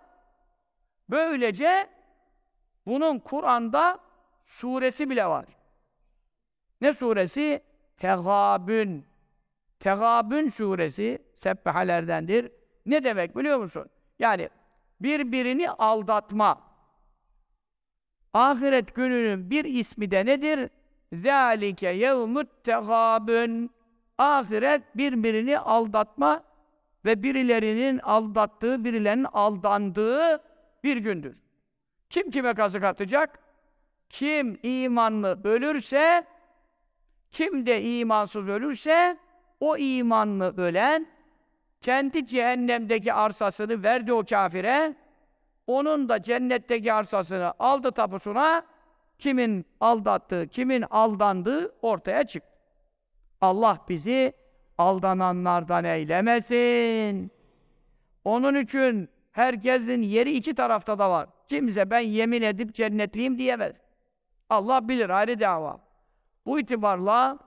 Böylece 1.10 1.90
bunun 2.86 3.18
Kur'an'da 3.18 3.98
suresi 4.47 5.10
bile 5.10 5.26
var. 5.26 5.47
Ne 6.81 6.94
suresi? 6.94 7.62
Tegabün. 7.97 9.06
Tegabün 9.78 10.48
suresi 10.48 11.22
sebbehalerdendir. 11.35 12.52
Ne 12.86 13.05
demek 13.05 13.36
biliyor 13.36 13.59
musun? 13.59 13.86
Yani 14.18 14.48
birbirini 15.01 15.70
aldatma. 15.70 16.60
Ahiret 18.32 18.94
gününün 18.94 19.51
bir 19.51 19.64
ismi 19.64 20.10
de 20.10 20.26
nedir? 20.26 20.70
Zalike 21.12 21.89
yevmut 21.89 22.64
tegabün. 22.64 23.70
Ahiret 24.18 24.97
birbirini 24.97 25.59
aldatma 25.59 26.44
ve 27.05 27.22
birilerinin 27.22 27.98
aldattığı, 27.98 28.85
birilerinin 28.85 29.26
aldandığı 29.32 30.53
bir 30.85 30.97
gündür. 30.97 31.43
Kim 32.11 32.31
kime 32.31 32.55
kazık 32.55 32.85
atacak? 32.85 33.39
Kim 34.09 34.59
imanlı 34.62 35.40
ölürse, 35.44 36.27
kim 37.31 37.66
de 37.66 37.82
imansız 37.82 38.48
ölürse, 38.48 39.19
o 39.61 39.77
imanlı 39.77 40.56
ölen, 40.56 41.06
kendi 41.81 42.27
cehennemdeki 42.27 43.12
arsasını 43.12 43.82
verdi 43.82 44.12
o 44.12 44.24
kafire, 44.24 44.97
onun 45.66 46.09
da 46.09 46.23
cennetteki 46.23 46.93
arsasını 46.93 47.52
aldı 47.59 47.93
tapusuna, 47.93 48.66
kimin 49.19 49.66
aldattığı, 49.81 50.48
kimin 50.48 50.85
aldandığı 50.90 51.74
ortaya 51.82 52.24
çıktı. 52.24 52.51
Allah 53.40 53.78
bizi 53.89 54.32
aldananlardan 54.78 55.85
eylemesin. 55.85 57.31
Onun 58.24 58.55
için 58.55 59.09
herkesin 59.35 60.02
yeri 60.02 60.32
iki 60.32 60.55
tarafta 60.55 60.98
da 60.98 61.11
var. 61.11 61.28
Kimse 61.48 61.90
ben 61.90 62.01
yemin 62.01 62.43
edip 62.43 62.74
cennetliyim 62.74 63.39
diyemez. 63.39 63.77
Allah 64.51 64.89
bilir 64.89 65.11
ayrı 65.11 65.40
dava. 65.40 65.81
Bu 66.47 66.61
itibarla 66.61 67.39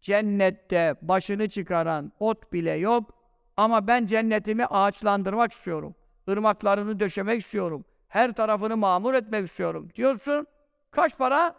cennette 0.00 0.94
başını 1.02 1.48
çıkaran 1.48 2.12
ot 2.20 2.52
bile 2.52 2.72
yok 2.72 3.10
ama 3.56 3.86
ben 3.86 4.06
cennetimi 4.06 4.66
ağaçlandırmak 4.66 5.52
istiyorum. 5.52 5.94
Irmaklarını 6.28 7.00
döşemek 7.00 7.40
istiyorum. 7.40 7.84
Her 8.08 8.32
tarafını 8.32 8.76
mamur 8.76 9.14
etmek 9.14 9.46
istiyorum. 9.46 9.88
Diyorsun, 9.94 10.46
kaç 10.90 11.18
para? 11.18 11.54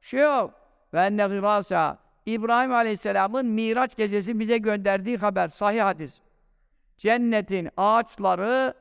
Şey 0.00 0.20
yok. 0.20 0.54
Ve 0.94 1.08
gırasa. 1.08 1.98
İbrahim 2.26 2.72
Aleyhisselam'ın 2.72 3.46
Miraç 3.46 3.96
gecesi 3.96 4.38
bize 4.38 4.58
gönderdiği 4.58 5.16
haber, 5.16 5.48
sahih 5.48 5.82
hadis. 5.82 6.22
Cennetin 6.98 7.68
ağaçları, 7.76 8.74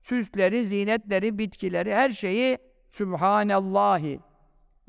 süsleri, 0.00 0.66
zinetleri, 0.66 1.38
bitkileri, 1.38 1.94
her 1.94 2.10
şeyi 2.10 2.58
Sübhanallahi 2.90 4.20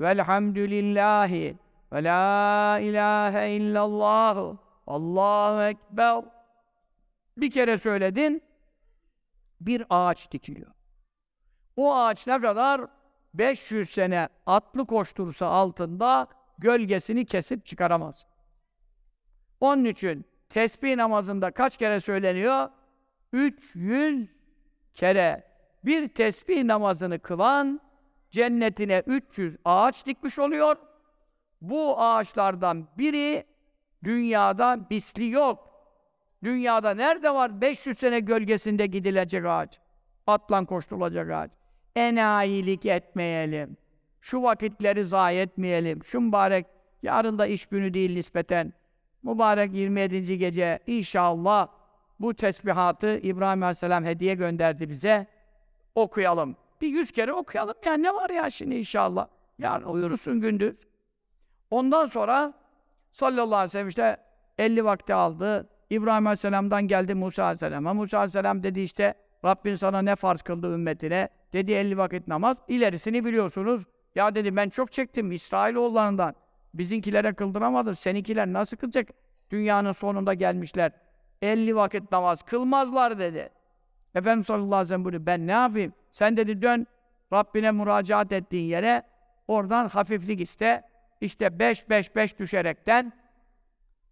velhamdülillahi 0.00 1.56
ve 1.92 2.04
la 2.04 2.78
ilahe 2.80 3.50
illallah 3.50 4.56
Allahu 4.86 5.62
Ekber 5.62 6.24
bir 7.36 7.50
kere 7.50 7.78
söyledin 7.78 8.42
bir 9.60 9.84
ağaç 9.90 10.32
dikiliyor. 10.32 10.72
O 11.76 11.94
ağaç 11.94 12.26
ne 12.26 12.40
kadar? 12.40 12.80
500 13.34 13.90
sene 13.90 14.28
atlı 14.46 14.86
koştursa 14.86 15.46
altında 15.46 16.26
gölgesini 16.58 17.24
kesip 17.24 17.66
çıkaramaz. 17.66 18.26
Onun 19.60 19.84
için 19.84 20.26
tesbih 20.48 20.96
namazında 20.96 21.50
kaç 21.50 21.76
kere 21.76 22.00
söyleniyor? 22.00 22.68
300 23.32 24.28
kere. 24.94 25.44
Bir 25.84 26.08
tesbih 26.08 26.64
namazını 26.64 27.18
kılan 27.18 27.80
cennetine 28.30 29.02
300 29.06 29.56
ağaç 29.64 30.06
dikmiş 30.06 30.38
oluyor. 30.38 30.76
Bu 31.60 32.00
ağaçlardan 32.00 32.88
biri 32.98 33.46
dünyada 34.04 34.78
misli 34.90 35.30
yok. 35.30 35.66
Dünyada 36.44 36.94
nerede 36.94 37.34
var 37.34 37.60
500 37.60 37.98
sene 37.98 38.20
gölgesinde 38.20 38.86
gidilecek 38.86 39.44
ağaç? 39.46 39.80
Atlan 40.26 40.64
koşturulacak 40.64 41.30
ağaç. 41.30 41.50
Enayilik 41.96 42.86
etmeyelim. 42.86 43.76
Şu 44.20 44.42
vakitleri 44.42 45.04
zayi 45.04 45.40
etmeyelim. 45.40 46.04
Şu 46.04 46.20
mübarek, 46.20 46.66
yarın 47.02 47.38
da 47.38 47.46
iş 47.46 47.66
günü 47.66 47.94
değil 47.94 48.14
nispeten. 48.14 48.72
Mübarek 49.26 49.74
27. 49.74 50.38
gece 50.38 50.78
inşallah 50.86 51.68
bu 52.20 52.34
tesbihatı 52.34 53.18
İbrahim 53.18 53.62
Aleyhisselam 53.62 54.04
hediye 54.04 54.34
gönderdi 54.34 54.88
bize. 54.88 55.26
Okuyalım. 55.94 56.56
Bir 56.80 56.88
yüz 56.88 57.10
kere 57.12 57.32
okuyalım. 57.32 57.74
Ya 57.84 57.94
ne 57.94 58.14
var 58.14 58.30
ya 58.30 58.50
şimdi 58.50 58.74
inşallah. 58.74 59.28
Yarın 59.58 59.86
uyursun 59.86 60.40
gündüz. 60.40 60.76
Ondan 61.70 62.06
sonra 62.06 62.52
sallallahu 63.12 63.56
aleyhi 63.56 63.64
ve 63.64 63.68
sellem 63.68 63.88
işte 63.88 64.16
50 64.58 64.84
vakti 64.84 65.14
aldı. 65.14 65.68
İbrahim 65.90 66.26
Aleyhisselam'dan 66.26 66.88
geldi 66.88 67.14
Musa 67.14 67.44
Aleyhisselam'a. 67.44 67.94
Musa 67.94 68.18
Aleyhisselam 68.18 68.62
dedi 68.62 68.80
işte 68.80 69.14
Rabbin 69.44 69.74
sana 69.74 70.02
ne 70.02 70.16
farz 70.16 70.42
kıldı 70.42 70.74
ümmetine? 70.74 71.28
Dedi 71.52 71.72
50 71.72 71.98
vakit 71.98 72.28
namaz. 72.28 72.56
İlerisini 72.68 73.24
biliyorsunuz. 73.24 73.82
Ya 74.14 74.34
dedi 74.34 74.56
ben 74.56 74.68
çok 74.68 74.92
çektim 74.92 75.32
İsrailoğullarından. 75.32 76.34
Bizinkilere 76.78 77.32
kıldıramadı. 77.32 77.94
Seninkiler 77.94 78.52
nasıl 78.52 78.76
kılacak? 78.76 79.08
Dünyanın 79.50 79.92
sonunda 79.92 80.34
gelmişler. 80.34 80.92
50 81.42 81.76
vakit 81.76 82.12
namaz 82.12 82.42
kılmazlar 82.42 83.18
dedi. 83.18 83.50
Efendimiz 84.14 84.46
sallallahu 84.46 84.74
aleyhi 84.74 85.04
ve 85.04 85.10
sellem. 85.10 85.26
Ben 85.26 85.46
ne 85.46 85.52
yapayım? 85.52 85.92
Sen 86.10 86.36
dedi 86.36 86.62
dön 86.62 86.86
Rabbine 87.32 87.72
müracaat 87.72 88.32
ettiğin 88.32 88.68
yere 88.68 89.02
oradan 89.48 89.88
hafiflik 89.88 90.40
iste. 90.40 90.82
İşte 91.20 91.58
5 91.58 91.90
5 91.90 92.16
5 92.16 92.38
düşerekten 92.38 93.12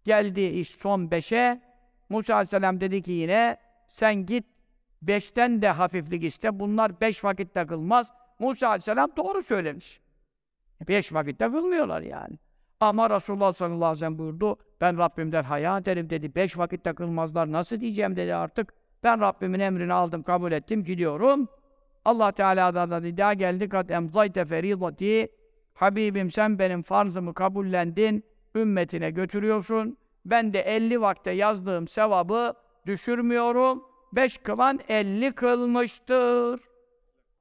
geldi 0.03 0.41
iş 0.41 0.69
son 0.69 1.07
5'e. 1.07 1.61
Musa 2.09 2.33
aleyhisselam 2.33 2.81
dedi 2.81 3.01
ki 3.01 3.11
yine 3.11 3.57
sen 3.87 4.25
git 4.25 4.45
beşten 5.01 5.61
de 5.61 5.69
hafiflik 5.69 6.23
iste. 6.23 6.59
Bunlar 6.59 7.01
beş 7.01 7.23
vakit 7.23 7.53
takılmaz. 7.53 8.11
Musa 8.39 8.67
aleyhisselam 8.67 9.09
doğru 9.17 9.41
söylemiş. 9.41 10.01
Beş 10.87 11.13
vakitte 11.13 11.45
kılmıyorlar 11.45 12.01
yani. 12.01 12.37
Ama 12.79 13.09
Resulullah 13.09 13.53
sallallahu 13.53 13.85
aleyhi 13.85 13.95
ve 13.95 13.99
sellem 13.99 14.17
buyurdu, 14.17 14.57
ben 14.81 14.97
Rabbimden 14.97 15.43
haya 15.43 15.77
ederim 15.77 16.09
dedi. 16.09 16.35
Beş 16.35 16.57
vakitte 16.57 16.93
kılmazlar, 16.93 17.51
nasıl 17.51 17.81
diyeceğim 17.81 18.15
dedi 18.15 18.35
artık. 18.35 18.73
Ben 19.03 19.21
Rabbimin 19.21 19.59
emrini 19.59 19.93
aldım, 19.93 20.23
kabul 20.23 20.51
ettim, 20.51 20.83
gidiyorum. 20.83 21.47
Allah 22.05 22.31
Teala'dan 22.31 22.91
da 22.91 22.99
nida 22.99 23.33
geldi, 23.33 23.69
kat 23.69 23.91
emzayte 23.91 24.45
feridati. 24.45 25.27
Habibim 25.73 26.31
sen 26.31 26.59
benim 26.59 26.81
farzımı 26.81 27.33
kabullendin, 27.33 28.23
ümmetine 28.55 29.11
götürüyorsun. 29.11 29.97
Ben 30.25 30.53
de 30.53 30.61
50 30.61 31.01
vakte 31.01 31.31
yazdığım 31.31 31.87
sevabı 31.87 32.53
düşürmüyorum. 32.85 33.83
Beş 34.13 34.37
kılan 34.37 34.79
50 34.89 35.31
kılmıştır. 35.31 36.61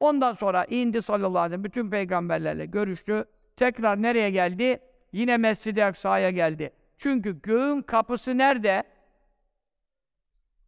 Ondan 0.00 0.32
sonra 0.32 0.64
indi 0.64 1.02
sallallahu 1.02 1.38
aleyhi 1.38 1.44
ve 1.44 1.48
sellem, 1.48 1.64
bütün 1.64 1.90
peygamberlerle 1.90 2.66
görüştü. 2.66 3.24
Tekrar 3.56 4.02
nereye 4.02 4.30
geldi? 4.30 4.80
Yine 5.14 5.36
Mescid-i 5.36 5.84
Aksa'ya 5.84 6.30
geldi. 6.30 6.72
Çünkü 6.98 7.42
göğün 7.42 7.82
kapısı 7.82 8.38
nerede? 8.38 8.84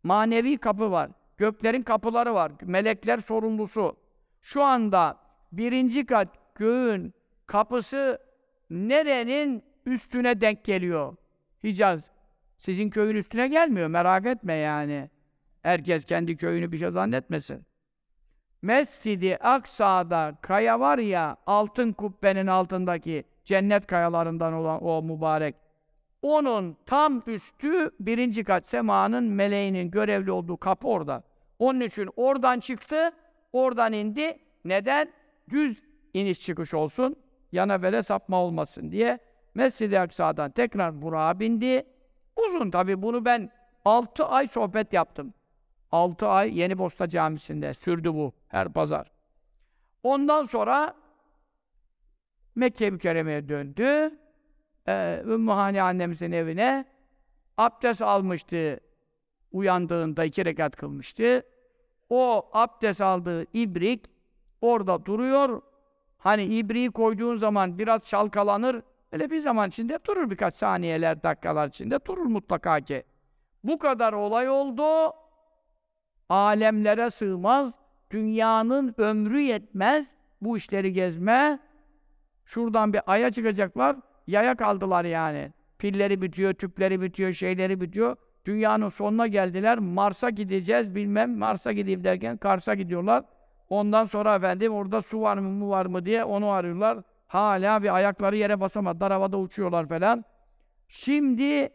Manevi 0.02 0.56
kapı 0.58 0.90
var. 0.90 1.10
Göklerin 1.36 1.82
kapıları 1.82 2.34
var. 2.34 2.52
Melekler 2.62 3.18
sorumlusu. 3.18 3.96
Şu 4.42 4.62
anda 4.62 5.18
birinci 5.52 6.06
kat 6.06 6.28
göğün 6.54 7.14
kapısı 7.46 8.18
nerenin 8.70 9.64
üstüne 9.86 10.40
denk 10.40 10.64
geliyor? 10.64 11.16
Hicaz. 11.64 12.10
Sizin 12.56 12.90
köyün 12.90 13.16
üstüne 13.16 13.48
gelmiyor. 13.48 13.88
Merak 13.88 14.26
etme 14.26 14.54
yani. 14.54 15.10
Herkes 15.62 16.04
kendi 16.04 16.36
köyünü 16.36 16.72
bir 16.72 16.76
şey 16.76 16.90
zannetmesin. 16.90 17.66
Mescidi 18.62 19.36
Aksa'da 19.36 20.38
kaya 20.42 20.80
var 20.80 20.98
ya, 20.98 21.36
altın 21.46 21.92
kubbenin 21.92 22.46
altındaki 22.46 23.24
cennet 23.46 23.86
kayalarından 23.86 24.52
olan 24.52 24.84
o 24.84 25.02
mübarek. 25.02 25.54
Onun 26.22 26.76
tam 26.86 27.22
üstü 27.26 27.90
birinci 28.00 28.44
kat 28.44 28.66
semanın 28.66 29.24
meleğinin 29.24 29.90
görevli 29.90 30.30
olduğu 30.30 30.56
kapı 30.56 30.88
orada. 30.88 31.22
Onun 31.58 31.80
için 31.80 32.08
oradan 32.16 32.60
çıktı, 32.60 33.12
oradan 33.52 33.92
indi. 33.92 34.38
Neden? 34.64 35.12
Düz 35.50 35.82
iniş 36.14 36.40
çıkış 36.40 36.74
olsun, 36.74 37.16
yana 37.52 37.82
böyle 37.82 38.02
sapma 38.02 38.42
olmasın 38.42 38.92
diye. 38.92 39.18
Mescid-i 39.54 40.00
Aksa'dan 40.00 40.50
tekrar 40.50 41.02
Burak'a 41.02 41.40
bindi. 41.40 41.86
Uzun 42.36 42.70
tabi 42.70 43.02
bunu 43.02 43.24
ben 43.24 43.50
6 43.84 44.24
ay 44.24 44.48
sohbet 44.48 44.92
yaptım. 44.92 45.34
6 45.92 46.28
ay 46.28 46.58
Yeni 46.58 46.78
Bosta 46.78 47.08
Camisi'nde 47.08 47.74
sürdü 47.74 48.14
bu 48.14 48.32
her 48.48 48.68
pazar. 48.72 49.10
Ondan 50.02 50.44
sonra 50.44 50.94
Mekke 52.56 52.90
mükerremeye 52.90 53.48
döndü. 53.48 54.18
Ee, 54.88 55.80
annemizin 55.80 56.32
evine 56.32 56.84
abdest 57.56 58.02
almıştı. 58.02 58.80
Uyandığında 59.52 60.24
iki 60.24 60.44
rekat 60.44 60.76
kılmıştı. 60.76 61.42
O 62.10 62.48
abdest 62.52 63.00
aldığı 63.00 63.46
ibrik 63.52 64.04
orada 64.60 65.04
duruyor. 65.06 65.62
Hani 66.18 66.44
ibriği 66.44 66.90
koyduğun 66.90 67.36
zaman 67.36 67.78
biraz 67.78 68.02
çalkalanır. 68.02 68.82
Öyle 69.12 69.30
bir 69.30 69.38
zaman 69.38 69.68
içinde 69.68 69.98
durur 70.06 70.30
birkaç 70.30 70.54
saniyeler, 70.54 71.22
dakikalar 71.22 71.68
içinde 71.68 72.04
durur 72.04 72.26
mutlaka 72.26 72.80
ki. 72.80 73.02
Bu 73.64 73.78
kadar 73.78 74.12
olay 74.12 74.48
oldu. 74.48 75.14
Alemlere 76.28 77.10
sığmaz. 77.10 77.74
Dünyanın 78.10 78.94
ömrü 78.98 79.40
yetmez. 79.40 80.16
Bu 80.40 80.56
işleri 80.56 80.92
gezme. 80.92 81.58
Şuradan 82.46 82.92
bir 82.92 83.00
aya 83.06 83.30
çıkacaklar. 83.30 83.96
Yaya 84.26 84.54
kaldılar 84.54 85.04
yani. 85.04 85.52
Pilleri 85.78 86.22
bitiyor, 86.22 86.54
tüpleri 86.54 87.00
bitiyor, 87.00 87.32
şeyleri 87.32 87.80
bitiyor. 87.80 88.16
Dünyanın 88.44 88.88
sonuna 88.88 89.26
geldiler. 89.26 89.78
Mars'a 89.78 90.30
gideceğiz 90.30 90.94
bilmem. 90.94 91.38
Mars'a 91.38 91.72
gideyim 91.72 92.04
derken 92.04 92.36
Kars'a 92.36 92.74
gidiyorlar. 92.74 93.24
Ondan 93.68 94.06
sonra 94.06 94.34
efendim 94.34 94.72
orada 94.72 95.02
su 95.02 95.20
var 95.20 95.36
mı 95.36 95.50
mu 95.50 95.70
var 95.70 95.86
mı 95.86 96.06
diye 96.06 96.24
onu 96.24 96.50
arıyorlar. 96.50 96.98
Hala 97.26 97.82
bir 97.82 97.94
ayakları 97.94 98.36
yere 98.36 98.60
basamadılar. 98.60 99.12
Havada 99.12 99.38
uçuyorlar 99.38 99.88
falan. 99.88 100.24
Şimdi 100.88 101.70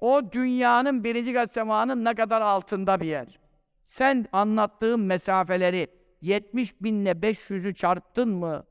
o 0.00 0.32
dünyanın 0.32 1.04
birinci 1.04 1.34
kat 1.34 1.52
semanın 1.52 2.04
ne 2.04 2.14
kadar 2.14 2.40
altında 2.40 3.00
bir 3.00 3.06
yer. 3.06 3.38
Sen 3.84 4.26
anlattığın 4.32 5.00
mesafeleri 5.00 5.88
70 6.20 6.82
binle 6.82 7.10
500'ü 7.10 7.74
çarptın 7.74 8.28
mı? 8.28 8.64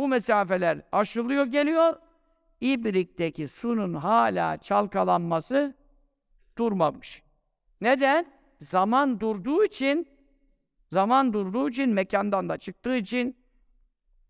Bu 0.00 0.08
mesafeler 0.08 0.82
aşılıyor 0.92 1.46
geliyor. 1.46 1.96
İbrik'teki 2.60 3.48
sunun 3.48 3.94
hala 3.94 4.56
çalkalanması 4.56 5.74
durmamış. 6.58 7.22
Neden? 7.80 8.32
Zaman 8.60 9.20
durduğu 9.20 9.64
için 9.64 10.08
zaman 10.90 11.32
durduğu 11.32 11.68
için 11.68 11.90
mekandan 11.90 12.48
da 12.48 12.58
çıktığı 12.58 12.96
için 12.96 13.36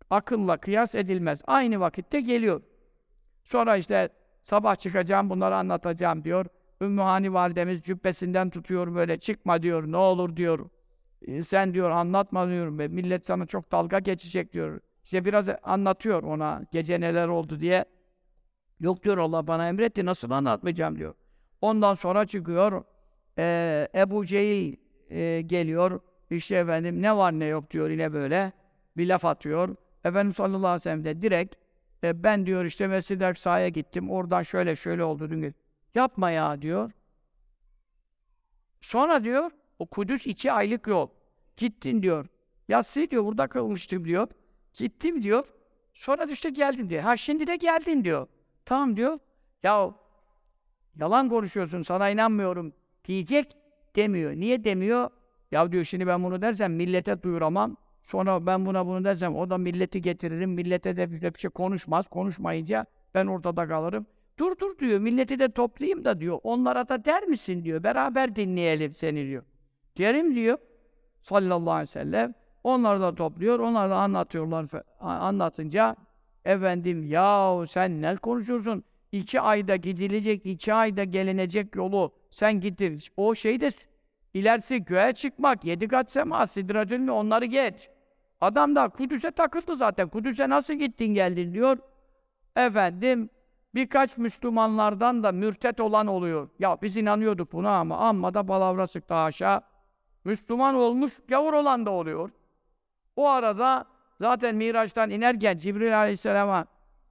akılla 0.09 0.57
kıyas 0.57 0.95
edilmez. 0.95 1.41
Aynı 1.47 1.79
vakitte 1.79 2.21
geliyor. 2.21 2.61
Sonra 3.43 3.77
işte 3.77 4.09
sabah 4.43 4.75
çıkacağım 4.75 5.29
bunları 5.29 5.55
anlatacağım 5.55 6.23
diyor. 6.23 6.45
Ümmühani 6.81 7.33
validemiz 7.33 7.81
cübbesinden 7.81 8.49
tutuyor 8.49 8.95
böyle 8.95 9.19
çıkma 9.19 9.63
diyor 9.63 9.91
ne 9.91 9.97
olur 9.97 10.35
diyor. 10.35 10.69
E, 11.21 11.41
sen 11.41 11.73
diyor 11.73 11.89
anlatma 11.89 12.47
diyorum 12.47 12.79
be 12.79 12.87
millet 12.87 13.25
sana 13.25 13.45
çok 13.45 13.71
dalga 13.71 13.99
geçecek 13.99 14.53
diyor. 14.53 14.81
İşte 15.03 15.25
biraz 15.25 15.49
anlatıyor 15.63 16.23
ona 16.23 16.61
gece 16.71 16.99
neler 17.01 17.27
oldu 17.27 17.59
diye. 17.59 17.85
Yok 18.79 19.03
diyor 19.03 19.17
Allah 19.17 19.47
bana 19.47 19.67
emretti 19.67 20.05
nasıl 20.05 20.31
anlatmayacağım 20.31 20.97
diyor. 20.97 21.13
Ondan 21.61 21.95
sonra 21.95 22.25
çıkıyor 22.25 22.83
e, 23.37 23.87
Ebu 23.95 24.25
Cehil 24.25 24.75
e, 25.09 25.41
geliyor. 25.41 25.99
İşte 26.29 26.55
efendim 26.55 27.01
ne 27.01 27.17
var 27.17 27.31
ne 27.31 27.45
yok 27.45 27.71
diyor 27.71 27.89
yine 27.89 28.13
böyle 28.13 28.51
bir 28.97 29.07
laf 29.07 29.25
atıyor. 29.25 29.75
Efendimiz 30.03 30.35
sallallahu 30.35 30.67
aleyhi 30.67 30.75
ve 30.75 30.79
sellem 30.79 31.05
de 31.05 31.21
direkt 31.21 31.55
e, 32.03 32.23
ben 32.23 32.45
diyor 32.45 32.65
işte 32.65 32.87
Mescid-i 32.87 33.25
Aksa'ya 33.25 33.69
gittim. 33.69 34.11
Oradan 34.11 34.41
şöyle 34.43 34.75
şöyle 34.75 35.03
oldu 35.03 35.29
dün. 35.29 35.55
Yapma 35.95 36.31
ya 36.31 36.61
diyor. 36.61 36.91
Sonra 38.81 39.23
diyor 39.23 39.51
o 39.79 39.85
Kudüs 39.85 40.27
iki 40.27 40.51
aylık 40.51 40.87
yol. 40.87 41.09
Gittin 41.57 42.03
diyor. 42.03 42.25
Yatsı 42.67 43.11
diyor 43.11 43.25
burada 43.25 43.47
kalmıştım 43.47 44.05
diyor. 44.05 44.27
Gittim 44.73 45.23
diyor. 45.23 45.43
Sonra 45.93 46.23
işte 46.23 46.49
geldim 46.49 46.89
diyor. 46.89 47.01
Ha 47.01 47.17
şimdi 47.17 47.47
de 47.47 47.55
geldin 47.55 48.03
diyor. 48.03 48.27
Tamam 48.65 48.97
diyor. 48.97 49.19
Ya 49.63 49.91
yalan 50.99 51.29
konuşuyorsun 51.29 51.81
sana 51.81 52.09
inanmıyorum 52.09 52.73
diyecek 53.05 53.57
demiyor. 53.95 54.31
Niye 54.31 54.63
demiyor? 54.63 55.09
Ya 55.51 55.71
diyor 55.71 55.83
şimdi 55.83 56.07
ben 56.07 56.23
bunu 56.23 56.41
dersem 56.41 56.73
millete 56.75 57.23
duyuramam. 57.23 57.77
Sonra 58.03 58.45
ben 58.45 58.65
buna 58.65 58.87
bunu 58.87 59.03
dersem 59.03 59.35
o 59.35 59.49
da 59.49 59.57
milleti 59.57 60.01
getiririm. 60.01 60.51
Millete 60.51 60.97
de 60.97 61.11
bir 61.11 61.39
şey 61.39 61.49
konuşmaz. 61.49 62.05
Konuşmayınca 62.07 62.85
ben 63.13 63.25
ortada 63.27 63.67
kalırım. 63.67 64.05
Dur 64.37 64.59
dur 64.59 64.77
diyor. 64.77 64.99
Milleti 64.99 65.39
de 65.39 65.51
toplayayım 65.51 66.05
da 66.05 66.19
diyor. 66.19 66.39
Onlara 66.43 66.89
da 66.89 67.05
der 67.05 67.23
misin 67.23 67.63
diyor. 67.63 67.83
Beraber 67.83 68.35
dinleyelim 68.35 68.93
seni 68.93 69.27
diyor. 69.27 69.43
Derim 69.97 70.35
diyor. 70.35 70.57
Sallallahu 71.21 71.71
aleyhi 71.71 71.83
ve 71.83 71.91
sellem. 71.91 72.33
Onları 72.63 73.01
da 73.01 73.15
topluyor. 73.15 73.59
Onlar 73.59 73.89
da 73.89 73.95
anlatıyorlar. 73.95 74.65
Anlatınca 74.99 75.95
efendim 76.45 77.03
ya 77.03 77.57
sen 77.67 78.01
ne 78.01 78.15
konuşuyorsun? 78.15 78.83
İki 79.11 79.41
ayda 79.41 79.75
gidilecek, 79.75 80.45
iki 80.45 80.73
ayda 80.73 81.03
gelinecek 81.03 81.75
yolu 81.75 82.13
sen 82.31 82.59
gittin. 82.59 82.99
O 83.17 83.35
şey 83.35 83.61
de 83.61 83.69
ilerisi 84.33 84.85
göğe 84.85 85.13
çıkmak, 85.13 85.65
yedi 85.65 85.87
kat 85.87 86.11
sema, 86.11 86.47
sidratül 86.47 87.07
onları 87.07 87.45
geç. 87.45 87.89
Adam 88.41 88.75
da 88.75 88.89
Kudüs'e 88.89 89.31
takıldı 89.31 89.75
zaten. 89.75 90.09
Kudüs'e 90.09 90.49
nasıl 90.49 90.73
gittin 90.73 91.13
geldin 91.13 91.53
diyor. 91.53 91.77
Efendim 92.55 93.29
birkaç 93.75 94.17
Müslümanlardan 94.17 95.23
da 95.23 95.31
mürtet 95.31 95.79
olan 95.79 96.07
oluyor. 96.07 96.49
Ya 96.59 96.77
biz 96.81 96.97
inanıyorduk 96.97 97.53
buna 97.53 97.77
ama 97.77 97.97
amma 97.97 98.33
da 98.33 98.45
palavra 98.45 98.87
sıktı 98.87 99.13
haşa. 99.13 99.61
Müslüman 100.23 100.75
olmuş 100.75 101.19
gavur 101.27 101.53
olan 101.53 101.85
da 101.85 101.91
oluyor. 101.91 102.29
O 103.15 103.29
arada 103.29 103.85
zaten 104.21 104.55
Miraç'tan 104.55 105.09
inerken 105.09 105.57
Cibril 105.57 105.99
Aleyhisselam'a 105.99 106.65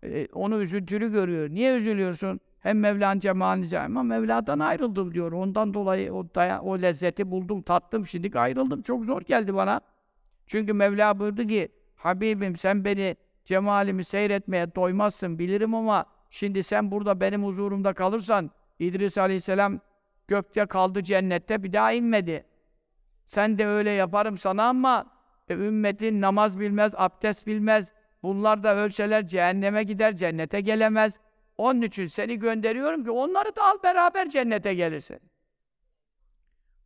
e, 0.05 0.27
onu 0.32 0.62
üzüntülü 0.62 1.12
görüyor. 1.12 1.51
Niye 1.51 1.77
üzülüyorsun? 1.77 2.40
Hem 2.60 2.81
Mevla'nın 2.81 3.20
cemalice 3.20 3.81
ama 3.81 4.02
Mevla'dan 4.02 4.59
ayrıldım 4.59 5.14
diyor. 5.14 5.32
Ondan 5.32 5.74
dolayı 5.74 6.12
o, 6.14 6.35
daya, 6.35 6.62
o 6.62 6.82
lezzeti 6.82 7.31
buldum, 7.31 7.62
tattım. 7.62 8.06
Şimdi 8.06 8.39
ayrıldım. 8.39 8.82
Çok 8.82 9.05
zor 9.05 9.22
geldi 9.22 9.55
bana. 9.55 9.81
Çünkü 10.47 10.72
Mevla 10.72 11.18
buyurdu 11.18 11.47
ki 11.47 11.68
Habibim 11.97 12.56
sen 12.56 12.85
beni 12.85 13.16
cemalimi 13.44 14.05
seyretmeye 14.05 14.74
doymazsın 14.74 15.39
bilirim 15.39 15.74
ama 15.74 16.05
şimdi 16.31 16.62
sen 16.62 16.90
burada 16.90 17.20
benim 17.20 17.44
huzurumda 17.44 17.93
kalırsan 17.93 18.51
İdris 18.78 19.18
Aleyhisselam 19.18 19.81
gökte 20.28 20.66
kaldı 20.66 21.02
cennette 21.02 21.62
bir 21.62 21.72
daha 21.72 21.93
inmedi. 21.93 22.47
Sen 23.24 23.59
de 23.59 23.66
öyle 23.66 23.90
yaparım 23.90 24.39
sana 24.39 24.68
ama 24.68 25.06
e, 25.51 25.55
ümmetin 25.55 26.20
namaz 26.20 26.60
bilmez, 26.60 26.93
abdest 26.97 27.47
bilmez, 27.47 27.93
bunlar 28.22 28.62
da 28.62 28.77
ölseler 28.77 29.27
cehenneme 29.27 29.82
gider, 29.82 30.16
cennete 30.16 30.60
gelemez. 30.60 31.20
Onun 31.59 31.82
için 31.82 32.06
seni 32.06 32.39
gönderiyorum 32.39 33.05
ki 33.05 33.10
onları 33.10 33.56
da 33.56 33.64
al 33.64 33.82
beraber 33.82 34.31
cennete 34.31 34.74
gelirsin. 34.74 35.18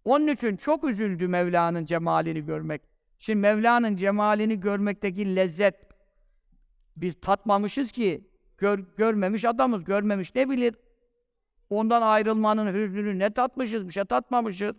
Onun 0.04 0.26
için 0.26 0.56
çok 0.56 0.84
üzüldü 0.84 1.28
Mevla'nın 1.28 1.84
cemalini 1.84 2.46
görmek. 2.46 2.82
Şimdi 3.18 3.40
Mevla'nın 3.40 3.96
cemalini 3.96 4.60
görmekteki 4.60 5.36
lezzet 5.36 5.74
biz 6.96 7.20
tatmamışız 7.20 7.92
ki 7.92 8.30
gör, 8.58 8.78
görmemiş 8.96 9.44
adamız, 9.44 9.84
görmemiş 9.84 10.34
ne 10.34 10.50
bilir? 10.50 10.74
Ondan 11.70 12.02
ayrılmanın 12.02 12.74
hüznünü 12.74 13.18
ne 13.18 13.30
tatmışız, 13.30 13.88
bir 13.88 13.92
şey 13.92 14.04
tatmamışız. 14.04 14.76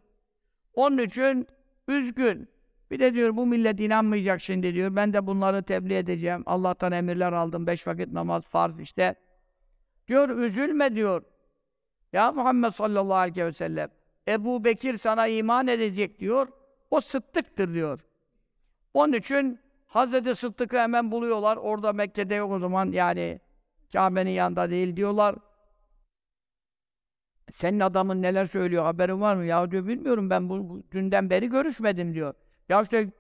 Onun 0.74 0.98
için 0.98 1.48
üzgün. 1.88 2.55
Bir 2.92 3.00
de 3.00 3.14
diyor 3.14 3.36
bu 3.36 3.46
millet 3.46 3.80
inanmayacak 3.80 4.42
şimdi 4.42 4.74
diyor. 4.74 4.96
Ben 4.96 5.14
de 5.14 5.28
bunları 5.28 5.64
tebliğ 5.64 5.96
edeceğim. 5.96 6.44
Allah'tan 6.46 6.92
emirler 6.92 7.34
aldım. 7.34 7.68
Beş 7.68 7.88
vakit 7.88 8.12
namaz 8.12 8.44
farz 8.48 8.80
işte. 8.80 9.16
Diyor 10.08 10.30
üzülme 10.30 10.96
diyor. 10.96 11.24
Ya 12.14 12.32
Muhammed 12.32 12.70
sallallahu 12.70 13.18
aleyhi 13.18 13.46
ve 13.46 13.54
sellem. 13.54 13.90
Ebu 14.28 14.64
Bekir 14.64 14.98
sana 14.98 15.28
iman 15.28 15.68
edecek 15.68 16.20
diyor. 16.20 16.48
O 16.92 17.02
sıddıktır 17.02 17.74
diyor. 17.74 18.06
Onun 18.94 19.14
için 19.14 19.60
Hazreti 19.86 20.36
Sıddık'ı 20.36 20.78
hemen 20.78 21.12
buluyorlar. 21.12 21.58
Orada 21.58 21.94
Mekke'de 21.94 22.36
yok 22.36 22.52
o 22.52 22.60
zaman 22.60 22.92
yani 22.92 23.40
Kabe'nin 23.94 24.30
yanında 24.30 24.70
değil 24.70 24.96
diyorlar. 24.96 25.36
Senin 27.52 27.80
adamın 27.80 28.22
neler 28.22 28.46
söylüyor 28.46 28.84
haberin 28.84 29.22
var 29.22 29.36
mı? 29.36 29.46
Ya 29.46 29.72
diyor 29.72 29.88
bilmiyorum 29.88 30.30
ben 30.30 30.50
bu, 30.50 30.70
bu 30.70 30.84
dünden 30.92 31.30
beri 31.30 31.50
görüşmedim 31.50 32.14
diyor. 32.14 32.34
Ya 32.70 32.82
işte 32.82 33.12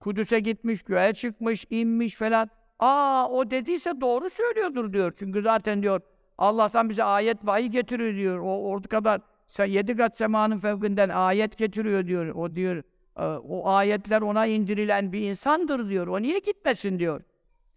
Kudüs'e 0.00 0.40
gitmiş, 0.40 0.82
göğe 0.82 1.14
çıkmış, 1.14 1.66
inmiş 1.70 2.14
falan. 2.14 2.50
Aa 2.78 3.28
o 3.30 3.50
dediyse 3.50 4.00
doğru 4.00 4.30
söylüyordur 4.30 4.92
diyor. 4.92 5.12
Çünkü 5.16 5.42
zaten 5.42 5.82
diyor 5.82 6.00
Allah'tan 6.38 6.90
bize 6.90 7.04
ayet 7.04 7.46
vahiy 7.46 7.66
getiriyor 7.66 8.14
diyor. 8.14 8.38
O 8.38 8.68
ordu 8.68 8.88
kadar 8.88 9.20
yedi 9.66 9.96
kat 9.96 10.16
semanın 10.16 10.58
fevkinden 10.58 11.08
ayet 11.08 11.58
getiriyor 11.58 12.06
diyor. 12.06 12.34
O 12.34 12.54
diyor 12.54 12.82
e, 13.16 13.22
o 13.24 13.68
ayetler 13.68 14.22
ona 14.22 14.46
indirilen 14.46 15.12
bir 15.12 15.30
insandır 15.30 15.88
diyor. 15.88 16.06
O 16.06 16.22
niye 16.22 16.38
gitmesin 16.38 16.98
diyor. 16.98 17.22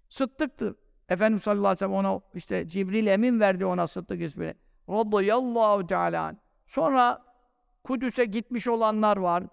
Sıddıktır. 0.10 0.76
Efendimiz 1.10 1.44
sallallahu 1.44 1.68
aleyhi 1.68 1.76
ve 1.76 1.80
sellem 1.80 1.94
ona 1.94 2.22
işte 2.34 2.68
Cibril 2.68 3.08
emin 3.08 3.40
verdi 3.40 3.66
ona 3.66 3.88
Sıddık 3.88 4.22
ismini. 4.22 4.54
Radıyallahu 4.90 5.88
teala. 5.88 6.36
Sonra 6.68 7.26
Kudüs'e 7.84 8.26
gitmiş 8.26 8.68
olanlar 8.68 9.18
var. 9.18 9.44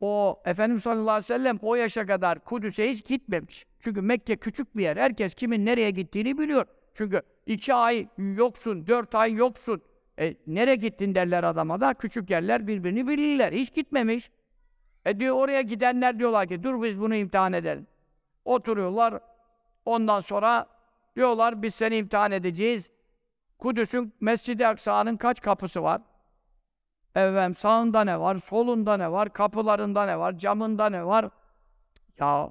O 0.00 0.42
Efendimiz 0.44 0.82
sallallahu 0.82 1.10
aleyhi 1.10 1.24
ve 1.24 1.38
sellem 1.38 1.58
o 1.62 1.74
yaşa 1.74 2.06
kadar 2.06 2.44
Kudüs'e 2.44 2.90
hiç 2.90 3.04
gitmemiş. 3.04 3.66
Çünkü 3.80 4.02
Mekke 4.02 4.36
küçük 4.36 4.76
bir 4.76 4.82
yer. 4.82 4.96
Herkes 4.96 5.34
kimin 5.34 5.66
nereye 5.66 5.90
gittiğini 5.90 6.38
biliyor. 6.38 6.66
Çünkü 6.94 7.22
iki 7.46 7.74
ay 7.74 8.08
yoksun, 8.18 8.86
dört 8.86 9.14
ay 9.14 9.32
yoksun. 9.32 9.82
E, 10.18 10.36
nereye 10.46 10.76
gittin 10.76 11.14
derler 11.14 11.44
adama 11.44 11.80
da. 11.80 11.94
Küçük 11.94 12.30
yerler 12.30 12.66
birbirini 12.66 13.08
bilirler. 13.08 13.52
Hiç 13.52 13.74
gitmemiş. 13.74 14.30
E 15.04 15.20
diyor 15.20 15.36
oraya 15.36 15.60
gidenler 15.62 16.18
diyorlar 16.18 16.48
ki 16.48 16.62
dur 16.62 16.82
biz 16.82 17.00
bunu 17.00 17.14
imtihan 17.14 17.52
edelim. 17.52 17.86
Oturuyorlar. 18.44 19.20
Ondan 19.84 20.20
sonra 20.20 20.66
diyorlar 21.16 21.62
biz 21.62 21.74
seni 21.74 21.96
imtihan 21.96 22.32
edeceğiz. 22.32 22.90
Kudüs'ün 23.58 24.12
Mescid-i 24.20 24.66
Aksa'nın 24.66 25.16
kaç 25.16 25.40
kapısı 25.40 25.82
var? 25.82 26.02
Efendim 27.14 27.54
sağında 27.54 28.04
ne 28.04 28.20
var, 28.20 28.36
solunda 28.36 28.96
ne 28.96 29.12
var, 29.12 29.32
kapılarında 29.32 30.06
ne 30.06 30.18
var, 30.18 30.38
camında 30.38 30.90
ne 30.90 31.06
var? 31.06 31.30
Ya 32.18 32.50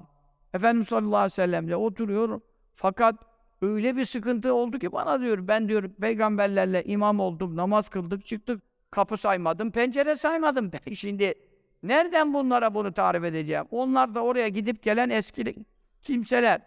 Efendimiz 0.54 0.88
sallallahu 0.88 1.16
aleyhi 1.16 1.32
ve 1.32 1.34
sellemle 1.34 1.76
oturuyorum. 1.76 2.42
Fakat 2.74 3.14
öyle 3.62 3.96
bir 3.96 4.04
sıkıntı 4.04 4.54
oldu 4.54 4.78
ki 4.78 4.92
bana 4.92 5.20
diyor, 5.20 5.48
ben 5.48 5.68
diyor 5.68 5.90
peygamberlerle 6.00 6.84
imam 6.84 7.20
oldum, 7.20 7.56
namaz 7.56 7.88
kıldık, 7.88 8.24
çıktık. 8.24 8.62
Kapı 8.90 9.16
saymadım, 9.16 9.70
pencere 9.70 10.16
saymadım. 10.16 10.70
Ben 10.86 10.92
şimdi 10.92 11.34
nereden 11.82 12.34
bunlara 12.34 12.74
bunu 12.74 12.92
tarif 12.92 13.24
edeceğim? 13.24 13.64
Onlar 13.70 14.14
da 14.14 14.20
oraya 14.20 14.48
gidip 14.48 14.82
gelen 14.82 15.10
eski 15.10 15.54
kimseler. 16.02 16.60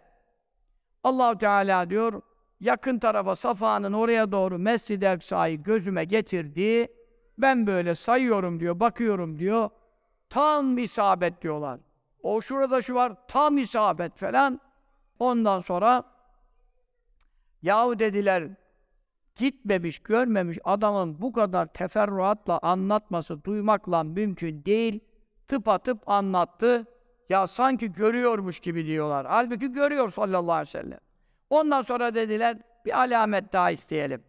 Allahu 1.04 1.38
Teala 1.38 1.90
diyor, 1.90 2.22
yakın 2.60 2.98
tarafa 2.98 3.36
Safa'nın 3.36 3.92
oraya 3.92 4.32
doğru 4.32 4.58
Mescid-i 4.58 5.08
Aksa'yı 5.08 5.62
gözüme 5.62 6.04
getirdi. 6.04 6.88
Ben 7.38 7.66
böyle 7.66 7.94
sayıyorum 7.94 8.60
diyor, 8.60 8.80
bakıyorum 8.80 9.38
diyor. 9.38 9.70
Tam 10.30 10.78
isabet 10.78 11.42
diyorlar. 11.42 11.80
O 12.22 12.40
şurada 12.40 12.82
şu 12.82 12.94
var, 12.94 13.12
tam 13.28 13.58
isabet 13.58 14.16
falan. 14.16 14.60
Ondan 15.18 15.60
sonra 15.60 16.04
yahu 17.62 17.98
dediler 17.98 18.48
gitmemiş, 19.36 19.98
görmemiş 19.98 20.58
adamın 20.64 21.22
bu 21.22 21.32
kadar 21.32 21.66
teferruatla 21.66 22.58
anlatması 22.62 23.44
duymakla 23.44 24.02
mümkün 24.02 24.64
değil. 24.64 25.00
Tıpatıp 25.48 26.08
anlattı. 26.08 26.86
Ya 27.28 27.46
sanki 27.46 27.92
görüyormuş 27.92 28.60
gibi 28.60 28.86
diyorlar. 28.86 29.26
Halbuki 29.26 29.72
görüyor 29.72 30.10
sallallahu 30.10 30.52
aleyhi 30.52 30.68
ve 30.68 30.82
sellem. 30.82 31.00
Ondan 31.50 31.82
sonra 31.82 32.14
dediler 32.14 32.58
bir 32.84 32.98
alamet 32.98 33.52
daha 33.52 33.70
isteyelim. 33.70 34.22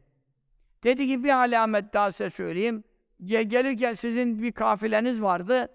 Dedi 0.83 1.07
ki 1.07 1.23
bir 1.23 1.29
alamet 1.29 1.93
daha 1.93 2.11
size 2.11 2.29
söyleyeyim. 2.29 2.83
Gelirken 3.23 3.93
sizin 3.93 4.43
bir 4.43 4.51
kafileniz 4.51 5.21
vardı. 5.21 5.67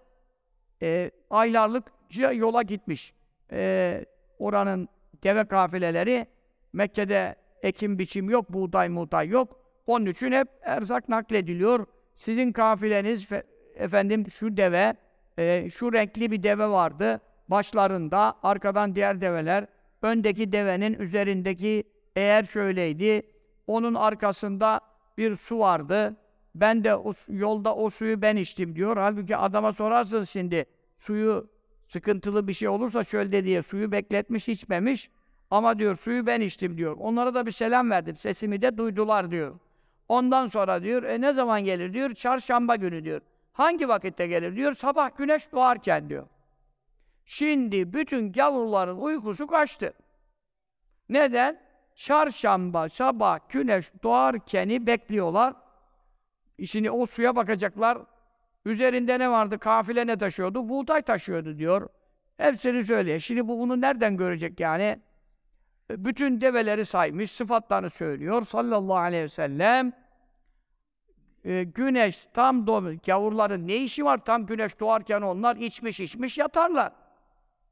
E, 0.83 1.11
aylarlık 1.31 1.85
yola 2.33 2.63
gitmiş. 2.63 3.15
E, 3.53 4.05
oranın 4.39 4.89
deve 5.23 5.45
kafileleri 5.45 6.27
Mekke'de 6.73 7.37
ekim 7.63 7.99
biçim 7.99 8.31
yok, 8.31 8.53
buğday 8.53 8.89
muğday 8.89 9.29
yok. 9.29 9.61
Onun 9.87 10.07
için 10.07 10.33
hep 10.33 10.49
erzak 10.63 11.09
naklediliyor. 11.09 11.87
Sizin 12.15 12.53
kafileniz 12.53 13.29
efendim 13.75 14.27
şu 14.31 14.57
deve, 14.57 14.95
e, 15.39 15.71
şu 15.71 15.93
renkli 15.93 16.31
bir 16.31 16.43
deve 16.43 16.69
vardı. 16.69 17.21
Başlarında, 17.49 18.35
arkadan 18.43 18.95
diğer 18.95 19.21
develer, 19.21 19.67
öndeki 20.03 20.53
devenin 20.53 20.95
üzerindeki 20.95 21.85
eğer 22.17 22.45
şöyleydi, 22.45 23.23
onun 23.67 23.95
arkasında 23.95 24.81
bir 25.19 25.37
su 25.37 25.59
vardı. 25.59 26.17
Ben 26.55 26.85
de 26.85 26.97
o, 26.97 27.13
yolda 27.29 27.75
o 27.77 27.91
suyu 27.91 28.23
ben 28.23 28.37
içtim 28.37 28.77
diyor. 28.77 28.97
Halbuki 28.97 29.37
adama 29.37 29.73
sorarsın 29.73 30.25
şimdi 30.25 30.65
suyu 30.99 31.51
sıkıntılı 31.89 32.49
bir 32.49 32.53
şey 32.53 32.69
olursa 32.69 33.05
şöyle 33.05 33.45
diye 33.45 33.63
suyu 33.63 33.93
bekletmiş 33.93 34.49
içmemiş. 34.49 35.11
Ama 35.51 35.79
diyor 35.79 35.97
suyu 35.97 36.27
ben 36.27 36.41
içtim 36.41 36.79
diyor. 36.79 36.97
Onlara 37.01 37.35
da 37.35 37.47
bir 37.47 37.53
selam 37.53 37.91
verdim. 37.91 38.17
Sesimi 38.17 38.63
de 38.63 38.79
duydular 38.79 39.31
diyor. 39.31 39.59
Ondan 40.09 40.47
sonra 40.47 40.83
diyor 40.83 41.03
e 41.03 41.21
ne 41.21 41.33
zaman 41.33 41.65
gelir 41.65 41.93
diyor. 41.93 42.15
Çarşamba 42.15 42.77
günü 42.77 43.05
diyor. 43.05 43.21
Hangi 43.53 43.89
vakitte 43.89 44.27
gelir 44.27 44.57
diyor. 44.57 44.75
Sabah 44.75 45.17
güneş 45.17 45.53
doğarken 45.53 46.09
diyor. 46.09 46.27
Şimdi 47.25 47.93
bütün 47.93 48.33
gavurların 48.33 48.99
uykusu 48.99 49.47
kaçtı. 49.47 49.93
Neden? 51.09 51.61
Çarşamba 51.95 52.89
sabah 52.89 53.39
güneş 53.49 53.91
doğarkeni 54.03 54.87
bekliyorlar. 54.87 55.55
Şimdi 56.67 56.91
o 56.91 57.07
suya 57.07 57.37
bakacaklar. 57.37 57.99
Üzerinde 58.65 59.19
ne 59.19 59.31
vardı? 59.31 59.59
Kafile 59.59 60.07
ne 60.07 60.19
taşıyordu? 60.19 60.69
Buğday 60.69 61.03
taşıyordu 61.03 61.59
diyor. 61.59 61.89
Hepsini 62.37 62.85
söylüyor. 62.85 63.19
Şimdi 63.19 63.49
bu 63.49 63.59
bunu 63.59 63.81
nereden 63.81 64.17
görecek 64.17 64.61
yani? 64.61 65.01
Bütün 65.91 66.41
develeri 66.41 66.85
saymış, 66.85 67.31
sıfatlarını 67.31 67.91
söylüyor 67.91 68.45
sallallahu 68.45 68.97
aleyhi 68.97 69.23
ve 69.23 69.29
sellem. 69.29 69.93
E, 71.45 71.63
güneş 71.65 72.27
tam 72.27 72.67
doğmuş. 72.67 72.97
Gavurların 73.07 73.69
ne 73.69 73.77
işi 73.77 74.05
var 74.05 74.25
tam 74.25 74.47
güneş 74.47 74.81
doğarken 74.81 75.23
onlar 75.23 75.57
içmiş 75.57 76.01
içmiş 76.01 76.39
yatarlar. 76.39 76.93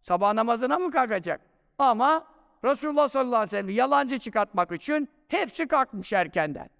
Sabah 0.03 0.35
namazına 0.35 0.79
mı 0.79 0.91
kalkacak? 0.91 1.41
Ama 1.79 2.27
Resulullah 2.65 3.09
sallallahu 3.09 3.37
aleyhi 3.37 3.53
ve 3.53 3.57
sellem 3.57 3.69
yalancı 3.69 4.19
çıkartmak 4.19 4.73
için 4.73 5.09
hepsi 5.29 5.69
kalkmış 5.69 6.13
erkenden. 6.13 6.78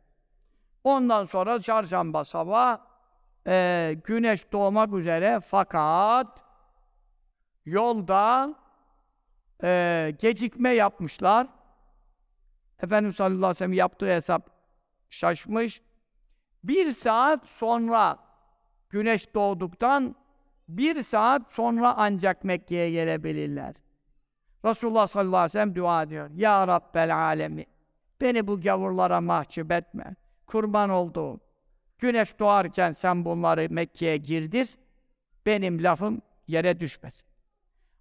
Ondan 0.89 1.25
sonra 1.25 1.61
çarşamba 1.61 2.25
sabah 2.25 2.79
e, 3.47 3.97
güneş 4.05 4.53
doğmak 4.53 4.95
üzere 4.95 5.41
fakat 5.41 6.41
yolda 7.67 8.55
e, 9.63 10.15
gecikme 10.19 10.71
yapmışlar. 10.71 11.47
Efendimiz 12.83 13.17
sallallahu 13.17 13.37
aleyhi 13.37 13.51
ve 13.51 13.55
sellem 13.55 13.73
yaptığı 13.73 14.07
hesap 14.07 14.51
şaşmış. 15.11 15.83
Bir 16.65 16.93
saat 16.93 17.47
sonra 17.47 18.19
güneş 18.91 19.35
doğduktan 19.35 20.17
bir 20.69 21.03
saat 21.03 21.53
sonra 21.53 21.95
ancak 21.97 22.45
Mekke'ye 22.45 22.91
gelebilirler. 22.91 23.75
Resulullah 24.65 25.07
sallallahu 25.07 25.37
aleyhi 25.37 25.49
ve 25.49 25.53
sellem 25.53 25.75
dua 25.75 26.03
ediyor. 26.03 26.31
Ya 26.35 26.69
Rabbel 26.69 27.17
alemi 27.17 27.67
beni 28.21 28.47
bu 28.47 28.61
gavurlara 28.61 29.21
mahcup 29.21 29.73
etme. 29.73 30.15
Kurban 30.49 30.91
olduğum. 30.91 31.41
Güneş 31.99 32.39
doğarken 32.39 32.91
sen 32.91 33.25
bunları 33.25 33.67
Mekke'ye 33.71 34.17
girdir. 34.17 34.69
Benim 35.47 35.83
lafım 35.83 36.23
yere 36.47 36.81
düşmesin. 36.81 37.29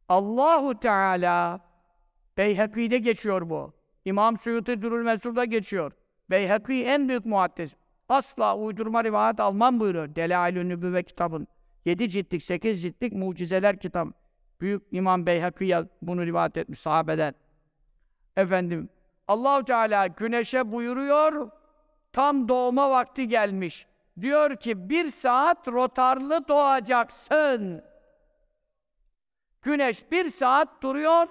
Allahu 0.10 0.80
Teala 0.80 1.60
Beyhaki'de 2.38 2.98
geçiyor 2.98 3.50
bu. 3.50 3.74
İmam 4.06 4.38
Suyuti 4.38 4.82
Dürül 4.82 5.04
Mesur'da 5.04 5.46
geçiyor. 5.46 5.92
Beyhaki 6.30 6.86
en 6.86 7.10
büyük 7.10 7.26
muhaddis. 7.26 7.76
Asla 8.10 8.58
uydurma 8.58 9.04
rivayet 9.04 9.40
almam 9.40 9.80
buyuruyor. 9.80 10.16
Delail-ü 10.16 10.70
Nübüvve 10.70 11.04
kitabın. 11.04 11.48
7 11.86 12.10
ciltlik, 12.10 12.44
8 12.44 12.82
ciltlik 12.82 13.14
mucizeler 13.14 13.80
kitabı. 13.80 14.12
Büyük 14.62 14.84
İmam 14.92 15.26
Beyhaki 15.26 15.76
bunu 16.02 16.26
rivayet 16.26 16.58
etmiş 16.58 16.80
sahabeden. 16.80 17.36
Efendim, 18.36 18.90
Allahu 19.28 19.66
Teala 19.66 20.08
güneşe 20.08 20.72
buyuruyor, 20.72 21.50
tam 22.18 22.48
doğma 22.48 22.90
vakti 22.90 23.28
gelmiş. 23.28 23.88
Diyor 24.22 24.56
ki 24.56 24.90
bir 24.90 25.10
saat 25.10 25.68
rotarlı 25.68 26.48
doğacaksın. 26.48 27.84
Güneş 29.62 30.12
bir 30.12 30.30
saat 30.30 30.82
duruyor. 30.84 31.28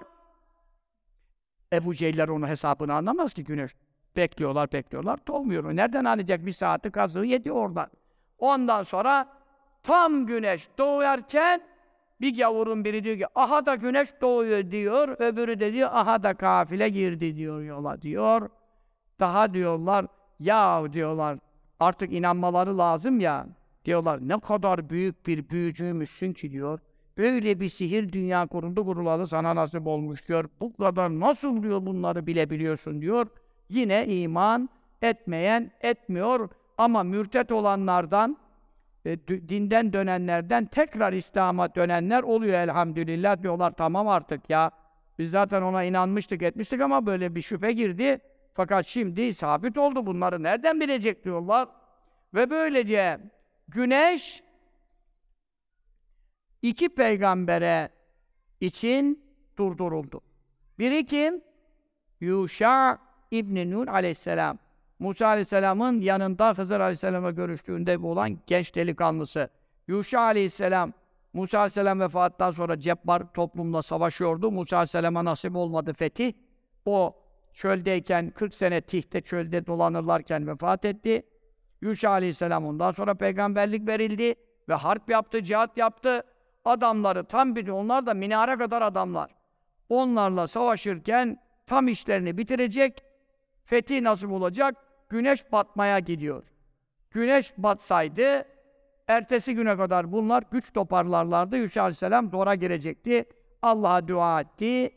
Ebu 1.73 1.93
Cehiller 1.95 2.27
onun 2.27 2.47
hesabını 2.47 2.93
anlamaz 2.93 3.33
ki 3.33 3.43
güneş. 3.43 3.71
Bekliyorlar, 4.15 4.71
bekliyorlar, 4.71 5.19
doğmuyor. 5.27 5.75
Nereden 5.75 6.05
anlayacak 6.05 6.45
bir 6.45 6.51
saati 6.51 6.91
kazığı 6.91 7.25
yedi 7.25 7.51
oradan. 7.51 7.89
Ondan 8.39 8.83
sonra 8.83 9.27
tam 9.83 10.25
güneş 10.25 10.69
doğarken 10.77 11.61
bir 12.21 12.37
gavurun 12.37 12.85
biri 12.85 13.03
diyor 13.03 13.17
ki 13.17 13.25
aha 13.35 13.65
da 13.65 13.75
güneş 13.75 14.21
doğuyor 14.21 14.71
diyor. 14.71 15.07
Öbürü 15.19 15.59
de 15.59 15.73
diyor 15.73 15.89
aha 15.93 16.23
da 16.23 16.33
kafile 16.33 16.89
girdi 16.89 17.35
diyor 17.35 17.61
yola 17.61 18.01
diyor. 18.01 18.49
Daha 19.19 19.53
diyorlar 19.53 20.05
ya 20.39 20.93
diyorlar 20.93 21.39
artık 21.79 22.13
inanmaları 22.13 22.77
lazım 22.77 23.19
ya. 23.19 23.47
Diyorlar 23.85 24.27
ne 24.27 24.39
kadar 24.39 24.89
büyük 24.89 25.27
bir 25.27 25.49
büyücüymüşsün 25.49 26.33
ki 26.33 26.51
diyor. 26.51 26.79
Böyle 27.17 27.59
bir 27.59 27.69
sihir 27.69 28.11
dünya 28.11 28.47
kuruldu 28.47 28.85
kurulalı 28.85 29.27
sana 29.27 29.55
nasip 29.55 29.87
olmuş 29.87 30.27
diyor. 30.27 30.49
Bu 30.61 30.73
kadar 30.73 31.19
nasıl 31.19 31.63
diyor 31.63 31.85
bunları 31.85 32.27
bilebiliyorsun 32.27 33.01
diyor. 33.01 33.27
Yine 33.69 34.07
iman 34.07 34.69
etmeyen 35.01 35.71
etmiyor 35.81 36.49
ama 36.77 37.03
mürtet 37.03 37.51
olanlardan 37.51 38.37
e, 39.05 39.27
dinden 39.27 39.93
dönenlerden 39.93 40.65
tekrar 40.65 41.13
İslam'a 41.13 41.75
dönenler 41.75 42.23
oluyor 42.23 42.59
elhamdülillah 42.59 43.43
diyorlar 43.43 43.71
tamam 43.71 44.07
artık 44.07 44.49
ya. 44.49 44.71
Biz 45.19 45.31
zaten 45.31 45.61
ona 45.61 45.83
inanmıştık 45.83 46.41
etmiştik 46.41 46.81
ama 46.81 47.05
böyle 47.05 47.35
bir 47.35 47.41
şüphe 47.41 47.71
girdi. 47.71 48.19
Fakat 48.57 48.85
şimdi 48.85 49.33
sabit 49.33 49.77
oldu 49.77 50.05
bunları 50.05 50.43
nereden 50.43 50.79
bilecek 50.79 51.25
diyorlar. 51.25 51.69
Ve 52.33 52.49
böylece 52.49 53.19
güneş 53.67 54.43
iki 56.61 56.89
peygambere 56.89 57.89
için 58.61 59.23
durduruldu. 59.57 60.21
Biri 60.79 61.05
kim? 61.05 61.41
Yuşa 62.19 62.99
İbn 63.31 63.71
Nun 63.71 63.87
aleyhisselam. 63.87 64.57
Musa 64.99 65.27
aleyhisselamın 65.27 66.01
yanında 66.01 66.53
Hızır 66.53 66.79
aleyhisselam'a 66.79 67.31
görüştüğünde 67.31 67.97
olan 67.97 68.39
genç 68.47 68.75
delikanlısı. 68.75 69.49
Yuşa 69.87 70.19
aleyhisselam, 70.19 70.93
Musa 71.33 71.57
aleyhisselam 71.57 71.99
vefatından 71.99 72.51
sonra 72.51 72.79
cebbar 72.79 73.33
toplumla 73.33 73.81
savaşıyordu. 73.81 74.51
Musa 74.51 74.77
aleyhisselama 74.77 75.25
nasip 75.25 75.55
olmadı 75.55 75.93
fetih. 75.93 76.33
O 76.85 77.26
çöldeyken, 77.57 78.29
40 78.29 78.53
sene 78.53 78.81
Tih'te 78.81 79.21
çölde 79.21 79.65
dolanırlarken 79.65 80.47
vefat 80.47 80.85
etti. 80.85 81.23
Yuşa 81.81 82.09
aleyhisselam 82.09 82.65
ondan 82.65 82.91
sonra 82.91 83.13
peygamberlik 83.13 83.87
verildi 83.87 84.35
ve 84.69 84.73
harp 84.73 85.09
yaptı, 85.09 85.43
cihat 85.43 85.77
yaptı. 85.77 86.23
Adamları 86.65 87.23
tam 87.23 87.55
bir, 87.55 87.67
onlar 87.67 88.05
da 88.05 88.13
minare 88.13 88.57
kadar 88.57 88.81
adamlar. 88.81 89.31
Onlarla 89.89 90.47
savaşırken 90.47 91.39
tam 91.67 91.87
işlerini 91.87 92.37
bitirecek, 92.37 93.03
fetih 93.65 94.01
nasip 94.01 94.31
olacak, 94.31 94.75
güneş 95.09 95.51
batmaya 95.51 95.99
gidiyor. 95.99 96.43
Güneş 97.11 97.53
batsaydı, 97.57 98.45
ertesi 99.07 99.55
güne 99.55 99.77
kadar 99.77 100.11
bunlar 100.11 100.43
güç 100.51 100.73
toparlarlardı. 100.73 101.57
Yusuf 101.57 101.77
Aleyhisselam 101.77 102.29
zora 102.29 102.55
girecekti. 102.55 103.25
Allah'a 103.61 104.07
dua 104.07 104.41
etti. 104.41 104.91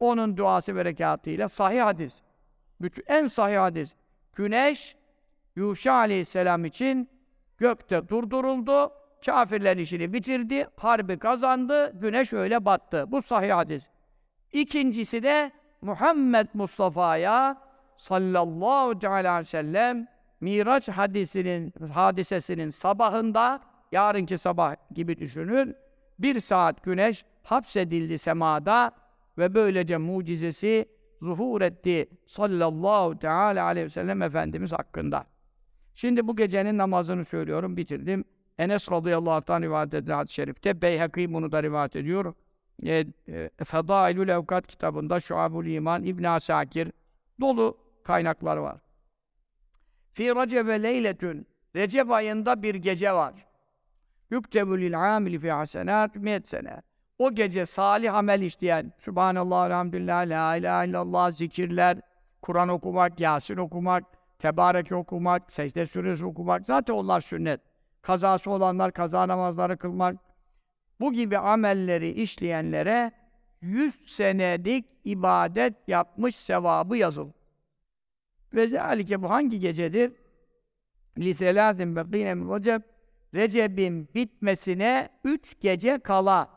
Onun 0.00 0.36
duası 0.36 0.76
berekatıyla 0.76 1.48
sahih 1.48 1.82
hadis. 1.82 2.22
Bütün, 2.80 3.04
en 3.06 3.26
sahih 3.26 3.58
hadis. 3.58 3.94
Güneş, 4.34 4.96
Yuşa 5.56 5.92
Aleyhisselam 5.92 6.64
için 6.64 7.10
gökte 7.58 8.08
durduruldu. 8.08 8.92
Kafirlerin 9.26 9.80
işini 9.80 10.12
bitirdi. 10.12 10.68
Harbi 10.76 11.18
kazandı. 11.18 12.00
Güneş 12.00 12.32
öyle 12.32 12.64
battı. 12.64 13.04
Bu 13.08 13.22
sahih 13.22 13.54
hadis. 13.54 13.86
İkincisi 14.52 15.22
de 15.22 15.52
Muhammed 15.82 16.48
Mustafa'ya 16.54 17.62
sallallahu 17.96 19.08
aleyhi 19.08 19.38
ve 19.38 19.44
sellem 19.44 20.08
Miraç 20.40 20.88
hadisinin, 20.88 21.74
hadisesinin 21.92 22.70
sabahında, 22.70 23.60
yarınki 23.92 24.38
sabah 24.38 24.76
gibi 24.94 25.18
düşünün, 25.18 25.76
bir 26.18 26.40
saat 26.40 26.84
güneş 26.84 27.24
hapsedildi 27.42 28.18
semada 28.18 28.92
ve 29.38 29.54
böylece 29.54 29.96
mucizesi 29.96 30.88
zuhur 31.22 31.60
etti 31.60 32.08
sallallahu 32.26 33.18
teala 33.18 33.64
aleyhi 33.64 33.86
ve 33.86 33.90
sellem 33.90 34.22
Efendimiz 34.22 34.72
hakkında. 34.72 35.26
Şimdi 35.94 36.28
bu 36.28 36.36
gecenin 36.36 36.78
namazını 36.78 37.24
söylüyorum, 37.24 37.76
bitirdim. 37.76 38.24
Enes 38.58 38.92
radıyallahu 38.92 39.52
anh 39.52 39.62
rivayet 39.62 39.94
edilen 39.94 40.16
hadis-i 40.16 40.34
şerifte, 40.34 40.82
Beyhaki 40.82 41.32
bunu 41.32 41.52
da 41.52 41.62
rivayet 41.62 41.96
ediyor. 41.96 42.34
E, 42.82 43.04
e, 43.28 43.50
Fedailül 43.64 44.28
Evkat 44.28 44.66
kitabında 44.66 45.20
Şuabul 45.20 45.66
İman, 45.66 46.04
İbn 46.04 46.24
Asakir 46.24 46.92
dolu 47.40 47.78
kaynaklar 48.04 48.56
var. 48.56 48.80
Fi 50.12 50.24
Recebe 50.24 50.82
leyletün 50.82 51.46
Recep 51.76 52.10
ayında 52.10 52.62
bir 52.62 52.74
gece 52.74 53.12
var. 53.12 53.46
Yüktebu 54.30 54.78
lil 54.78 55.16
amili 55.16 55.38
fi 55.38 55.50
hasenat 55.50 56.16
miyet 56.16 56.48
sene. 56.48 56.82
O 57.18 57.34
gece 57.34 57.66
salih 57.66 58.14
amel 58.14 58.42
işleyen, 58.42 58.92
Subhanallah, 58.98 59.66
Elhamdülillah, 59.66 60.26
La 60.26 60.56
ilahe 60.56 60.88
illallah, 60.88 61.32
zikirler, 61.32 61.98
Kur'an 62.42 62.68
okumak, 62.68 63.20
Yasin 63.20 63.56
okumak, 63.56 64.04
Tebareke 64.38 64.94
okumak, 64.94 65.52
Secde 65.52 65.86
Suresi 65.86 66.24
okumak, 66.24 66.66
zaten 66.66 66.94
onlar 66.94 67.20
sünnet. 67.20 67.60
Kazası 68.02 68.50
olanlar 68.50 68.92
kaza 68.92 69.28
namazları 69.28 69.76
kılmak, 69.76 70.16
bu 71.00 71.12
gibi 71.12 71.38
amelleri 71.38 72.10
işleyenlere 72.10 73.12
100 73.60 73.94
senelik 74.06 74.86
ibadet 75.04 75.88
yapmış 75.88 76.36
sevabı 76.36 76.96
yazılır. 76.96 77.34
Ve 78.54 78.68
zâlike 78.68 79.22
bu 79.22 79.30
hangi 79.30 79.60
gecedir? 79.60 80.12
Liselâzim 81.18 81.96
bekîne 81.96 82.34
min 82.34 82.54
Recep 82.54 82.82
Recep'in 83.34 84.08
bitmesine 84.14 85.08
üç 85.24 85.60
gece 85.60 85.98
kala 85.98 86.55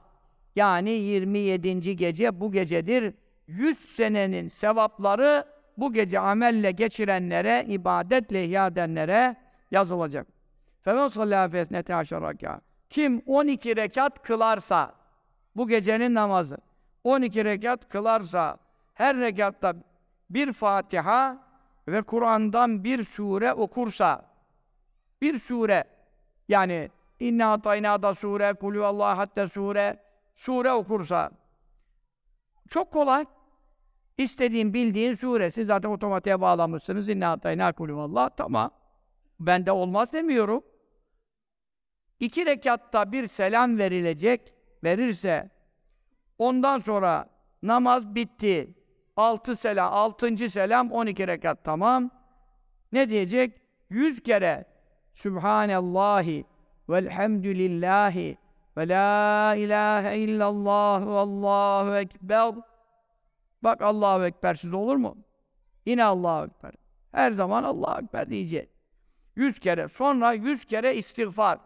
yani 0.55 0.89
27. 0.89 1.95
gece 1.95 2.39
bu 2.39 2.51
gecedir. 2.51 3.13
100 3.47 3.79
senenin 3.79 4.47
sevapları 4.47 5.45
bu 5.77 5.93
gece 5.93 6.19
amelle 6.19 6.71
geçirenlere, 6.71 7.65
ibadetle 7.67 8.45
ihya 8.45 8.67
edenlere 8.67 9.35
yazılacak. 9.71 10.27
Femen 10.81 11.07
sallâ 11.07 11.49
fesnete 11.49 11.95
aşarakâ. 11.95 12.61
Kim 12.89 13.21
12 13.25 13.75
rekat 13.75 14.23
kılarsa, 14.23 14.93
bu 15.55 15.67
gecenin 15.67 16.13
namazı, 16.13 16.57
12 17.03 17.45
rekat 17.45 17.89
kılarsa, 17.89 18.57
her 18.93 19.17
rekatta 19.17 19.73
bir 20.29 20.53
Fatiha 20.53 21.37
ve 21.87 22.01
Kur'an'dan 22.01 22.83
bir 22.83 23.03
sure 23.03 23.53
okursa, 23.53 24.25
bir 25.21 25.39
sure, 25.39 25.83
yani 26.47 26.89
İnna 27.19 27.53
atayna 27.53 28.01
da 28.01 28.15
sure, 28.15 28.53
kulü 28.53 28.83
Allah 28.83 29.17
hatta 29.17 29.47
sure, 29.47 29.99
sure 30.39 30.71
okursa, 30.71 31.31
çok 32.69 32.93
kolay. 32.93 33.25
İstediğin, 34.17 34.73
bildiğin 34.73 35.13
suresi 35.13 35.65
zaten 35.65 35.89
otomatiğe 35.89 36.41
bağlamışsınız. 36.41 37.09
İnna 37.09 37.31
atayna 37.31 37.73
kulü 37.73 37.93
Allah, 37.93 38.29
tamam. 38.29 38.71
Bende 39.39 39.71
olmaz 39.71 40.13
demiyorum. 40.13 40.63
İki 42.19 42.45
rekatta 42.45 43.11
bir 43.11 43.27
selam 43.27 43.77
verilecek, 43.77 44.53
verirse, 44.83 45.49
ondan 46.37 46.79
sonra 46.79 47.29
namaz 47.63 48.15
bitti. 48.15 48.75
Altı 49.15 49.55
selam, 49.55 49.93
altıncı 49.93 50.49
selam, 50.49 50.91
on 50.91 51.07
iki 51.07 51.27
rekat 51.27 51.63
tamam. 51.63 52.11
Ne 52.91 53.09
diyecek? 53.09 53.61
Yüz 53.89 54.23
kere 54.23 54.65
Sübhanallahi 55.13 56.45
velhamdülillahi 56.89 58.37
ve 58.79 58.87
la 58.87 59.55
ilahe 59.55 60.17
illallah 60.17 61.07
ve 61.07 61.11
Allahu 61.11 61.95
ekber. 61.95 62.55
Bak 63.63 63.81
Allahu 63.81 64.25
ekbersiz 64.25 64.73
olur 64.73 64.95
mu? 64.95 65.17
Yine 65.85 66.03
Allahu 66.03 66.45
ekber. 66.45 66.71
Her 67.11 67.31
zaman 67.31 67.63
Allahu 67.63 68.01
ekber 68.03 68.29
diyecek. 68.29 68.69
Yüz 69.35 69.59
kere. 69.59 69.87
Sonra 69.87 70.33
yüz 70.33 70.65
kere 70.65 70.95
istiğfar. 70.95 71.59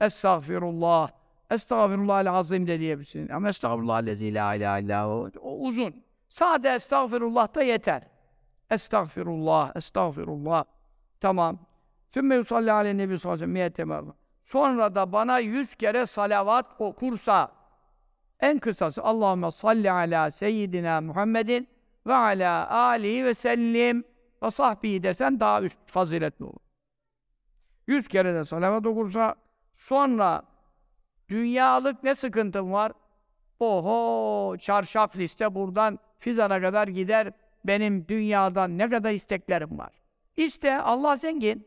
Estağfirullah. 0.00 1.10
Estağfirullah 1.50 2.34
azim 2.34 2.66
de 2.66 2.80
diyebilirsin. 2.80 3.28
Ama 3.28 3.48
estağfirullah 3.48 4.06
lezi 4.06 4.34
la 4.34 4.54
ilahe 4.54 4.82
illahu. 4.82 5.30
O 5.40 5.58
uzun. 5.58 6.04
Sade 6.28 6.68
estağfirullah 6.68 7.54
da 7.54 7.62
yeter. 7.62 8.02
Estağfirullah, 8.70 9.76
estağfirullah. 9.76 10.64
Tamam. 11.20 11.58
Sümme 12.08 12.34
yusalli 12.34 12.72
aleyhi 12.72 12.98
nebi 12.98 13.18
sallallahu 13.18 13.44
aleyhi 13.44 13.72
ve 13.72 13.74
sellem 13.74 14.12
Sonra 14.46 14.94
da 14.94 15.12
bana 15.12 15.38
yüz 15.38 15.74
kere 15.74 16.06
salavat 16.06 16.66
okursa 16.78 17.52
en 18.40 18.58
kısası 18.58 19.02
Allahümme 19.02 19.50
salli 19.50 19.90
ala 19.90 20.30
seyyidina 20.30 21.00
Muhammedin 21.00 21.68
ve 22.06 22.14
ala 22.14 22.70
alihi 22.70 23.24
ve 23.24 23.34
sellim 23.34 24.04
ve 24.42 24.50
sahbihi 24.50 25.02
desen 25.02 25.40
daha 25.40 25.62
üst 25.62 25.78
faziletli 25.86 26.44
olur. 26.44 26.60
Yüz 27.86 28.08
kere 28.08 28.34
de 28.34 28.44
salavat 28.44 28.86
okursa 28.86 29.34
sonra 29.74 30.42
dünyalık 31.28 32.02
ne 32.02 32.14
sıkıntım 32.14 32.72
var? 32.72 32.92
Oho 33.60 34.56
çarşaf 34.58 35.16
liste 35.16 35.54
buradan 35.54 35.98
Fizan'a 36.18 36.60
kadar 36.60 36.88
gider 36.88 37.32
benim 37.64 38.08
dünyadan 38.08 38.78
ne 38.78 38.90
kadar 38.90 39.12
isteklerim 39.12 39.78
var. 39.78 39.92
İşte 40.36 40.80
Allah 40.80 41.16
zengin. 41.16 41.66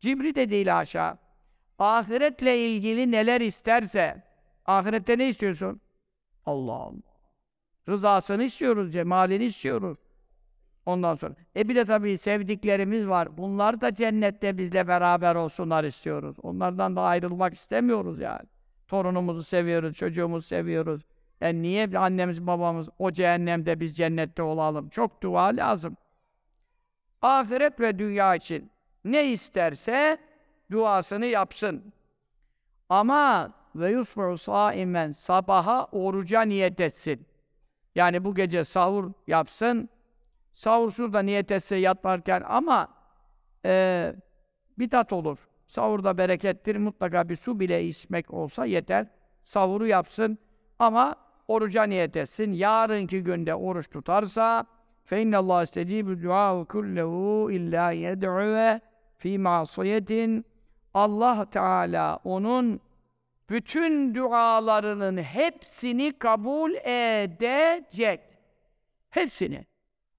Cibri 0.00 0.34
de 0.34 0.50
değil 0.50 0.78
aşağı. 0.78 1.21
Ahiretle 1.82 2.58
ilgili 2.66 3.10
neler 3.10 3.40
isterse, 3.40 4.22
ahirette 4.66 5.18
ne 5.18 5.28
istiyorsun? 5.28 5.80
Allah 6.46 6.72
Allah. 6.72 7.12
Rızasını 7.88 8.42
istiyoruz, 8.42 8.92
cemalini 8.92 9.44
istiyoruz. 9.44 9.98
Ondan 10.86 11.14
sonra. 11.14 11.34
E 11.56 11.68
bir 11.68 11.76
de 11.76 11.84
tabii 11.84 12.18
sevdiklerimiz 12.18 13.08
var. 13.08 13.38
Bunlar 13.38 13.80
da 13.80 13.94
cennette 13.94 14.58
bizle 14.58 14.88
beraber 14.88 15.34
olsunlar 15.34 15.84
istiyoruz. 15.84 16.36
Onlardan 16.42 16.96
da 16.96 17.02
ayrılmak 17.02 17.54
istemiyoruz 17.54 18.20
yani. 18.20 18.48
Torunumuzu 18.88 19.42
seviyoruz, 19.42 19.96
çocuğumuzu 19.96 20.46
seviyoruz. 20.46 21.02
Yani 21.40 21.62
niye 21.62 21.98
annemiz 21.98 22.46
babamız 22.46 22.88
o 22.98 23.10
cehennemde 23.10 23.80
biz 23.80 23.96
cennette 23.96 24.42
olalım? 24.42 24.88
Çok 24.88 25.22
dua 25.22 25.44
lazım. 25.44 25.96
Ahiret 27.22 27.80
ve 27.80 27.98
dünya 27.98 28.34
için 28.34 28.70
ne 29.04 29.32
isterse 29.32 30.18
duasını 30.71 31.25
yapsın. 31.25 31.93
Ama 32.89 33.53
ve 33.75 33.91
yusfu 33.91 34.37
saimen 34.37 35.11
sabaha 35.11 35.87
oruca 35.91 36.41
niyet 36.41 36.79
etsin. 36.79 37.25
Yani 37.95 38.23
bu 38.23 38.35
gece 38.35 38.63
sahur 38.63 39.11
yapsın. 39.27 39.89
Sahursuz 40.53 41.13
da 41.13 41.19
niyet 41.19 41.51
etse 41.51 41.75
yatmarken 41.75 42.43
ama 42.47 42.87
e, 43.65 44.13
bidat 44.79 45.13
olur. 45.13 45.37
Sahurda 45.67 46.17
berekettir. 46.17 46.75
Mutlaka 46.75 47.29
bir 47.29 47.35
su 47.35 47.59
bile 47.59 47.83
içmek 47.83 48.33
olsa 48.33 48.65
yeter. 48.65 49.07
Sahuru 49.43 49.87
yapsın 49.87 50.37
ama 50.79 51.15
oruca 51.47 51.83
niyet 51.83 52.15
etsin. 52.15 52.51
Yarınki 52.51 53.23
günde 53.23 53.55
oruç 53.55 53.89
tutarsa 53.89 54.65
فَاِنَّ 55.09 55.33
اللّٰهِ 55.41 55.59
اسْتَجِيبُ 55.65 56.07
دُعَاهُ 56.25 56.65
كُلَّهُ 56.73 57.11
اِلَّا 57.57 57.87
يَدْعُوَ 58.05 58.79
fi 59.17 59.37
masiyetin 59.37 60.45
Allah 60.94 61.50
Teala 61.50 62.18
onun 62.24 62.80
bütün 63.50 64.14
dualarının 64.14 65.22
hepsini 65.22 66.18
kabul 66.18 66.74
edecek. 66.74 68.20
Hepsini. 69.10 69.66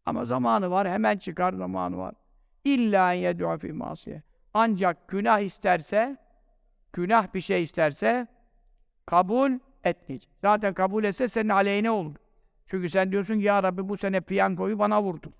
Ama 0.06 0.26
zamanı 0.26 0.72
var, 0.72 0.90
hemen 0.90 1.18
çıkar 1.18 1.54
zamanı 1.54 1.98
var. 1.98 2.16
İlla 2.64 3.12
yed'u 3.12 3.58
fi 3.58 3.74
masiye. 3.74 4.24
Ancak 4.54 5.08
günah 5.08 5.40
isterse, 5.40 6.18
günah 6.94 7.34
bir 7.34 7.42
şey 7.42 7.64
isterse 7.64 8.28
kabul 9.06 9.52
etmeyecek. 9.84 10.30
Zaten 10.42 10.74
kabul 10.74 11.04
etse 11.04 11.28
senin 11.28 11.50
aleyhine 11.50 11.92
olur. 11.92 12.16
Çünkü 12.68 12.90
sen 12.90 13.12
diyorsun 13.12 13.40
ki 13.40 13.46
ya 13.46 13.64
Rabbi 13.64 13.90
bu 13.90 13.98
sene 13.98 14.22
piyangoyu 14.22 14.80
bana 14.80 15.04
vurdur. 15.04 15.32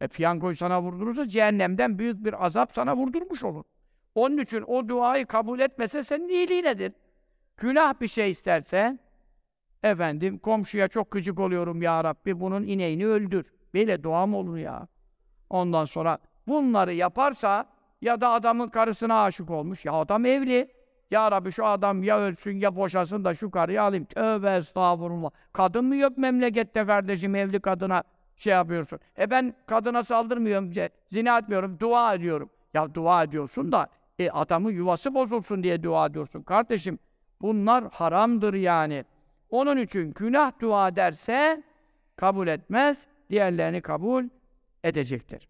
E 0.00 0.08
piyangoyu 0.08 0.56
sana 0.56 0.82
vurdurursa 0.82 1.28
cehennemden 1.28 1.98
büyük 1.98 2.24
bir 2.24 2.46
azap 2.46 2.72
sana 2.72 2.96
vurdurmuş 2.96 3.44
olur. 3.44 3.64
Onun 4.16 4.38
için 4.38 4.64
o 4.66 4.88
duayı 4.88 5.26
kabul 5.26 5.60
etmese 5.60 6.02
senin 6.02 6.28
iyiliğinedir. 6.28 6.92
Günah 7.56 8.00
bir 8.00 8.08
şey 8.08 8.30
isterse, 8.30 8.98
efendim 9.82 10.38
komşuya 10.38 10.88
çok 10.88 11.10
gıcık 11.10 11.40
oluyorum 11.40 11.82
ya 11.82 12.04
Rabbi 12.04 12.40
bunun 12.40 12.62
ineğini 12.62 13.06
öldür. 13.06 13.46
Böyle 13.74 14.02
dua 14.02 14.26
mı 14.26 14.36
olur 14.36 14.56
ya? 14.56 14.88
Ondan 15.50 15.84
sonra 15.84 16.18
bunları 16.48 16.94
yaparsa 16.94 17.66
ya 18.00 18.20
da 18.20 18.30
adamın 18.30 18.68
karısına 18.68 19.24
aşık 19.24 19.50
olmuş. 19.50 19.84
Ya 19.84 19.92
adam 19.92 20.26
evli. 20.26 20.76
Ya 21.10 21.30
Rabbi 21.30 21.52
şu 21.52 21.66
adam 21.66 22.02
ya 22.02 22.18
ölsün 22.18 22.58
ya 22.58 22.76
boşasın 22.76 23.24
da 23.24 23.34
şu 23.34 23.50
karıyı 23.50 23.82
alayım. 23.82 24.04
Tövbe 24.04 24.56
estağfurullah. 24.56 25.30
Kadın 25.52 25.84
mı 25.84 25.96
yok 25.96 26.18
memlekette 26.18 26.86
kardeşim 26.86 27.34
evli 27.34 27.60
kadına 27.60 28.02
şey 28.36 28.52
yapıyorsun. 28.52 28.98
E 29.18 29.30
ben 29.30 29.54
kadına 29.66 30.04
saldırmıyorum, 30.04 30.72
zina 31.10 31.38
etmiyorum, 31.38 31.80
dua 31.80 32.14
ediyorum. 32.14 32.50
Ya 32.74 32.94
dua 32.94 33.22
ediyorsun 33.22 33.72
da 33.72 33.88
e, 34.18 34.30
adamın 34.30 34.70
yuvası 34.70 35.14
bozulsun 35.14 35.62
diye 35.62 35.82
dua 35.82 36.06
ediyorsun. 36.06 36.42
Kardeşim 36.42 36.98
bunlar 37.40 37.90
haramdır 37.92 38.54
yani. 38.54 39.04
Onun 39.50 39.76
için 39.76 40.12
günah 40.12 40.60
dua 40.60 40.96
derse 40.96 41.62
kabul 42.16 42.48
etmez, 42.48 43.06
diğerlerini 43.30 43.80
kabul 43.80 44.24
edecektir. 44.84 45.48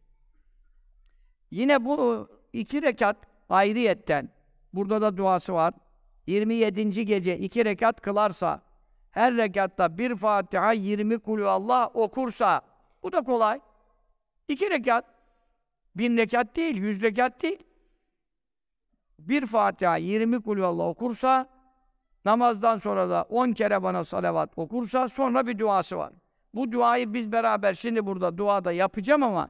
Yine 1.50 1.84
bu 1.84 2.28
iki 2.52 2.82
rekat 2.82 3.16
ayrıyetten, 3.48 4.28
burada 4.72 5.00
da 5.02 5.16
duası 5.16 5.52
var. 5.52 5.74
27. 6.26 7.06
gece 7.06 7.38
iki 7.38 7.64
rekat 7.64 8.00
kılarsa, 8.00 8.62
her 9.10 9.36
rekatta 9.36 9.98
bir 9.98 10.16
Fatiha, 10.16 10.72
20 10.72 11.18
kulü 11.18 11.46
Allah 11.46 11.90
okursa, 11.94 12.60
bu 13.02 13.12
da 13.12 13.22
kolay. 13.22 13.60
İki 14.48 14.70
rekat, 14.70 15.04
bin 15.96 16.16
rekat 16.16 16.56
değil, 16.56 16.76
yüz 16.76 17.02
rekat 17.02 17.42
değil. 17.42 17.65
Bir 19.18 19.46
Fatiha, 19.46 19.96
20 19.96 20.42
kulü 20.42 20.64
Allah 20.64 20.88
okursa, 20.88 21.46
namazdan 22.24 22.78
sonra 22.78 23.10
da 23.10 23.22
on 23.22 23.52
kere 23.52 23.82
bana 23.82 24.04
salavat 24.04 24.50
okursa, 24.56 25.08
sonra 25.08 25.46
bir 25.46 25.58
duası 25.58 25.96
var. 25.96 26.12
Bu 26.54 26.72
duayı 26.72 27.14
biz 27.14 27.32
beraber 27.32 27.74
şimdi 27.74 28.06
burada 28.06 28.38
duada 28.38 28.72
yapacağım 28.72 29.22
ama, 29.22 29.48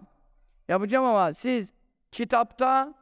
yapacağım 0.69 1.05
ama 1.05 1.33
siz 1.33 1.73
kitapta 2.13 2.95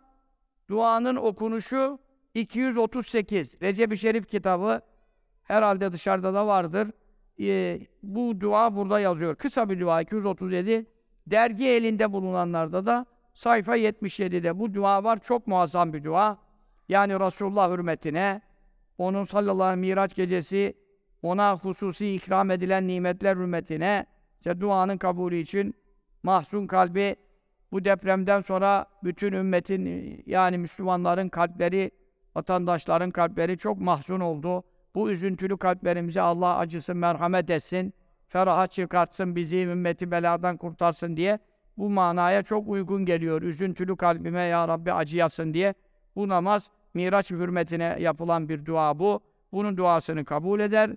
duanın 0.68 1.16
okunuşu 1.16 1.98
238. 2.34 3.62
Recep-i 3.62 3.98
Şerif 3.98 4.28
kitabı 4.28 4.80
herhalde 5.44 5.92
dışarıda 5.92 6.34
da 6.34 6.46
vardır. 6.46 6.90
Ee, 7.40 7.80
bu 8.02 8.40
dua 8.40 8.76
burada 8.76 9.00
yazıyor. 9.00 9.36
Kısa 9.36 9.70
bir 9.70 9.80
dua 9.80 10.00
237. 10.00 10.86
Dergi 11.26 11.66
elinde 11.66 12.12
bulunanlarda 12.12 12.86
da 12.86 13.06
sayfa 13.34 13.76
77'de 13.76 14.58
bu 14.58 14.74
dua 14.74 15.04
var. 15.04 15.18
Çok 15.18 15.46
muazzam 15.46 15.92
bir 15.92 16.04
dua. 16.04 16.43
Yani 16.88 17.20
Resulullah 17.20 17.70
hürmetine 17.70 18.40
onun 18.98 19.24
sallallahu 19.24 19.66
aleyhi 19.66 19.80
miraç 19.80 20.14
gecesi 20.14 20.74
ona 21.22 21.56
hususi 21.56 22.14
ikram 22.14 22.50
edilen 22.50 22.88
nimetler 22.88 23.36
hürmetine 23.36 24.06
işte 24.38 24.60
duanın 24.60 24.98
kabulü 24.98 25.36
için 25.36 25.74
mahzun 26.22 26.66
kalbi 26.66 27.16
bu 27.72 27.84
depremden 27.84 28.40
sonra 28.40 28.86
bütün 29.04 29.32
ümmetin 29.32 30.22
yani 30.26 30.58
Müslümanların 30.58 31.28
kalpleri, 31.28 31.90
vatandaşların 32.34 33.10
kalpleri 33.10 33.58
çok 33.58 33.80
mahzun 33.80 34.20
oldu. 34.20 34.64
Bu 34.94 35.10
üzüntülü 35.10 35.58
kalplerimize 35.58 36.20
Allah 36.20 36.58
acısın, 36.58 36.96
merhamet 36.96 37.50
etsin, 37.50 37.94
feraha 38.28 38.66
çıkartsın, 38.66 39.36
bizi 39.36 39.58
ümmeti 39.58 40.10
beladan 40.10 40.56
kurtarsın 40.56 41.16
diye 41.16 41.38
bu 41.76 41.90
manaya 41.90 42.42
çok 42.42 42.68
uygun 42.68 43.04
geliyor. 43.04 43.42
Üzüntülü 43.42 43.96
kalbime 43.96 44.42
ya 44.42 44.68
Rabbi 44.68 44.92
acıyasın 44.92 45.54
diye 45.54 45.74
bu 46.16 46.28
namaz 46.28 46.70
Miraç 46.94 47.30
hürmetine 47.30 47.96
yapılan 48.00 48.48
bir 48.48 48.66
dua 48.66 48.98
bu. 48.98 49.20
Bunun 49.52 49.76
duasını 49.76 50.24
kabul 50.24 50.60
eder. 50.60 50.90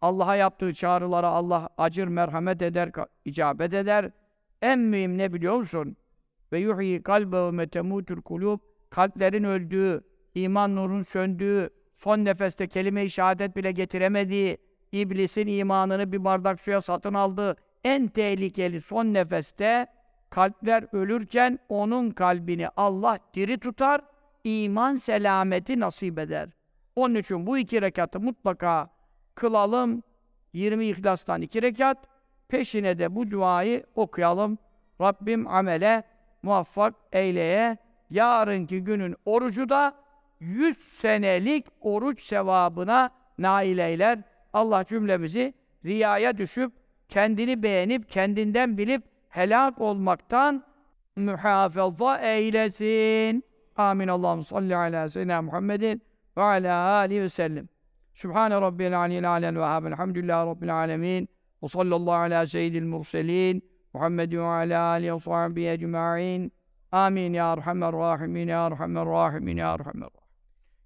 Allah'a 0.00 0.36
yaptığı 0.36 0.74
çağrılara 0.74 1.28
Allah 1.28 1.68
acır, 1.78 2.08
merhamet 2.08 2.62
eder, 2.62 2.90
icabet 3.24 3.74
eder. 3.74 4.10
En 4.62 4.78
mühim 4.78 5.18
ne 5.18 5.32
biliyor 5.32 5.56
musun? 5.56 5.96
Ve 6.52 6.58
yuhyi 6.58 7.02
kalbe 7.02 7.36
ve 7.36 7.50
metemutul 7.50 8.22
kulub 8.22 8.60
kalplerin 8.90 9.44
öldüğü, 9.44 10.04
iman 10.34 10.76
nurun 10.76 11.02
söndüğü, 11.02 11.70
son 11.96 12.24
nefeste 12.24 12.68
kelime-i 12.68 13.10
şehadet 13.10 13.56
bile 13.56 13.72
getiremediği, 13.72 14.58
iblisin 14.92 15.46
imanını 15.46 16.12
bir 16.12 16.24
bardak 16.24 16.60
suya 16.60 16.80
satın 16.80 17.14
aldığı 17.14 17.56
en 17.84 18.08
tehlikeli 18.08 18.80
son 18.80 19.04
nefeste 19.04 19.86
kalpler 20.30 20.84
ölürken 20.92 21.58
onun 21.68 22.10
kalbini 22.10 22.68
Allah 22.76 23.18
diri 23.34 23.58
tutar, 23.58 24.00
iman 24.44 24.94
selameti 24.96 25.80
nasip 25.80 26.18
eder. 26.18 26.48
Onun 26.96 27.14
için 27.14 27.46
bu 27.46 27.58
iki 27.58 27.82
rekatı 27.82 28.20
mutlaka 28.20 28.90
kılalım. 29.34 30.02
20 30.52 30.86
İhlas'tan 30.86 31.42
iki 31.42 31.62
rekat. 31.62 31.98
Peşine 32.48 32.98
de 32.98 33.14
bu 33.14 33.30
duayı 33.30 33.84
okuyalım. 33.94 34.58
Rabbim 35.00 35.48
amele 35.48 36.02
muvaffak 36.42 36.94
eyleye. 37.12 37.76
Yarınki 38.10 38.84
günün 38.84 39.16
orucu 39.24 39.68
da 39.68 39.94
100 40.40 40.78
senelik 40.78 41.66
oruç 41.80 42.22
sevabına 42.22 43.10
nail 43.38 43.78
eyler. 43.78 44.18
Allah 44.52 44.84
cümlemizi 44.84 45.54
riyaya 45.84 46.38
düşüp 46.38 46.72
kendini 47.08 47.62
beğenip, 47.62 48.10
kendinden 48.10 48.78
bilip 48.78 49.02
helak 49.28 49.80
olmaktan 49.80 50.64
muhafaza 51.16 52.18
eylesin. 52.18 53.44
Amin. 53.90 54.08
Allah'ım 54.08 54.44
salli 54.44 54.76
ala 54.76 55.08
seyyidina 55.08 55.42
Muhammedin 55.42 56.02
ve 56.36 56.42
ala 56.42 56.74
alihi 56.74 57.20
ve 57.22 57.28
sellem. 57.28 57.68
Sübhane 58.14 58.60
Rabbil 58.60 59.00
aliyyil 59.00 59.30
alel 59.30 59.58
vehhab. 59.58 59.84
Elhamdülillahi 59.84 60.46
Rabbil 60.46 60.74
alemin. 60.76 61.28
Ve 61.62 61.68
sallallahu 61.68 62.14
ala 62.14 62.46
seyyidil 62.46 62.82
murselin. 62.82 63.62
Muhammed 63.92 64.32
ve 64.32 64.42
ala 64.42 64.80
alihi 64.82 65.14
ve 65.14 65.20
sahbihi 65.20 65.68
ecma'in. 65.68 66.52
Amin 66.92 67.32
ya 67.32 67.52
Erhamer 67.52 67.92
Rahimin 67.92 68.48
ya 68.48 68.66
Erhamer 68.66 69.06
Rahimin 69.06 69.56
ya 69.56 69.74
Erhamer. 69.74 70.08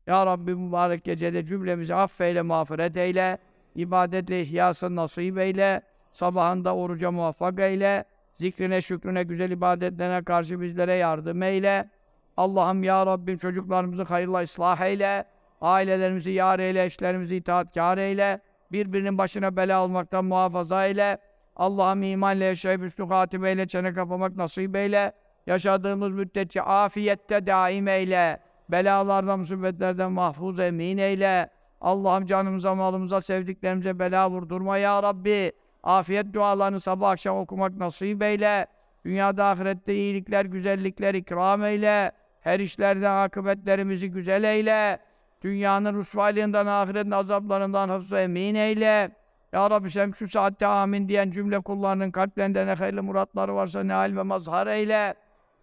Ya 0.07 0.27
Rabbi 0.27 0.55
mübarek 0.55 1.05
gecede 1.05 1.47
cümlemizi 1.47 1.95
affeyle, 1.95 2.43
mağfiret 2.43 2.97
eyle. 2.97 3.39
ibadetle 3.75 4.43
ihyasın 4.43 4.97
nasip 4.97 5.39
eyle. 5.39 5.83
Sabahında 6.13 6.77
oruca 6.77 7.11
muvaffak 7.11 7.61
eyle. 7.61 8.05
Zikrine, 8.35 8.83
şükrüne, 8.83 9.23
güzel 9.23 9.51
ibadetlerine 9.51 10.25
karşı 10.25 10.61
bizlere 10.61 10.95
yardım 10.95 11.43
eyle. 11.43 11.91
Allah'ım 12.37 12.83
ya 12.83 13.07
Rabbim 13.07 13.39
çocuklarımızı 13.39 14.03
hayırla 14.03 14.43
ıslah 14.43 14.81
eyle. 14.81 15.25
Ailelerimizi 15.61 16.31
yar 16.31 16.59
eyle, 16.59 16.85
eşlerimizi 16.85 17.37
itaatkar 17.37 17.99
eyle. 17.99 18.41
Birbirinin 18.73 19.19
başına 19.19 19.57
bela 19.57 19.85
olmaktan 19.85 20.25
muhafaza 20.25 20.87
eyle. 20.87 21.19
Allah'ım 21.57 22.03
imanla 22.03 22.45
yaşayıp 22.45 22.83
üstü 22.83 23.05
hatimeyle 23.05 23.69
çene 23.69 23.95
kapamak 23.95 24.37
nasip 24.37 24.77
eyle. 24.77 25.13
Yaşadığımız 25.47 26.11
müddetçe 26.11 26.63
afiyette 26.63 27.47
daim 27.47 27.89
eyle. 27.89 28.41
Belalardan, 28.69 29.39
musibetlerden 29.39 30.13
mahfuz 30.13 30.61
emin 30.61 30.99
eyle. 30.99 31.51
Allah'ım 31.81 32.27
canımıza, 32.27 32.75
malımıza, 32.75 33.21
sevdiklerimize 33.21 33.99
bela 33.99 34.31
vurdurma 34.31 34.79
ya 34.79 35.03
Rabbi. 35.03 35.53
Afiyet 35.83 36.33
dualarını 36.33 36.81
sabah 36.81 37.11
akşam 37.11 37.39
okumak 37.39 37.77
nasip 37.77 38.23
eyle. 38.23 38.67
Dünyada 39.05 39.47
ahirette 39.47 39.95
iyilikler, 39.95 40.45
güzellikler 40.45 41.15
ikram 41.15 41.65
eyle. 41.65 42.13
Her 42.47 42.61
işlerde 42.61 43.09
akıbetlerimizi 43.09 44.11
güzel 44.11 44.45
eyle. 44.45 44.99
Dünyanın 45.43 45.99
rüsvalığından, 45.99 46.67
ahiretin 46.67 47.11
azaplarından 47.11 47.89
hafıza 47.89 48.21
emin 48.21 48.55
eyle. 48.55 49.11
Ya 49.53 49.71
Rabbi 49.71 49.91
sen 49.91 50.13
şu 50.13 50.29
saatte 50.29 50.67
amin 50.67 51.09
diyen 51.09 51.31
cümle 51.31 51.61
kullarının 51.61 52.11
kalplerinde 52.11 52.67
ne 52.67 52.73
hayırlı 52.75 53.03
muratları 53.03 53.55
varsa 53.55 53.83
ne 53.83 53.93
hal 53.93 54.17
ve 54.17 54.23
mazhar 54.23 54.67
eyle. 54.67 55.15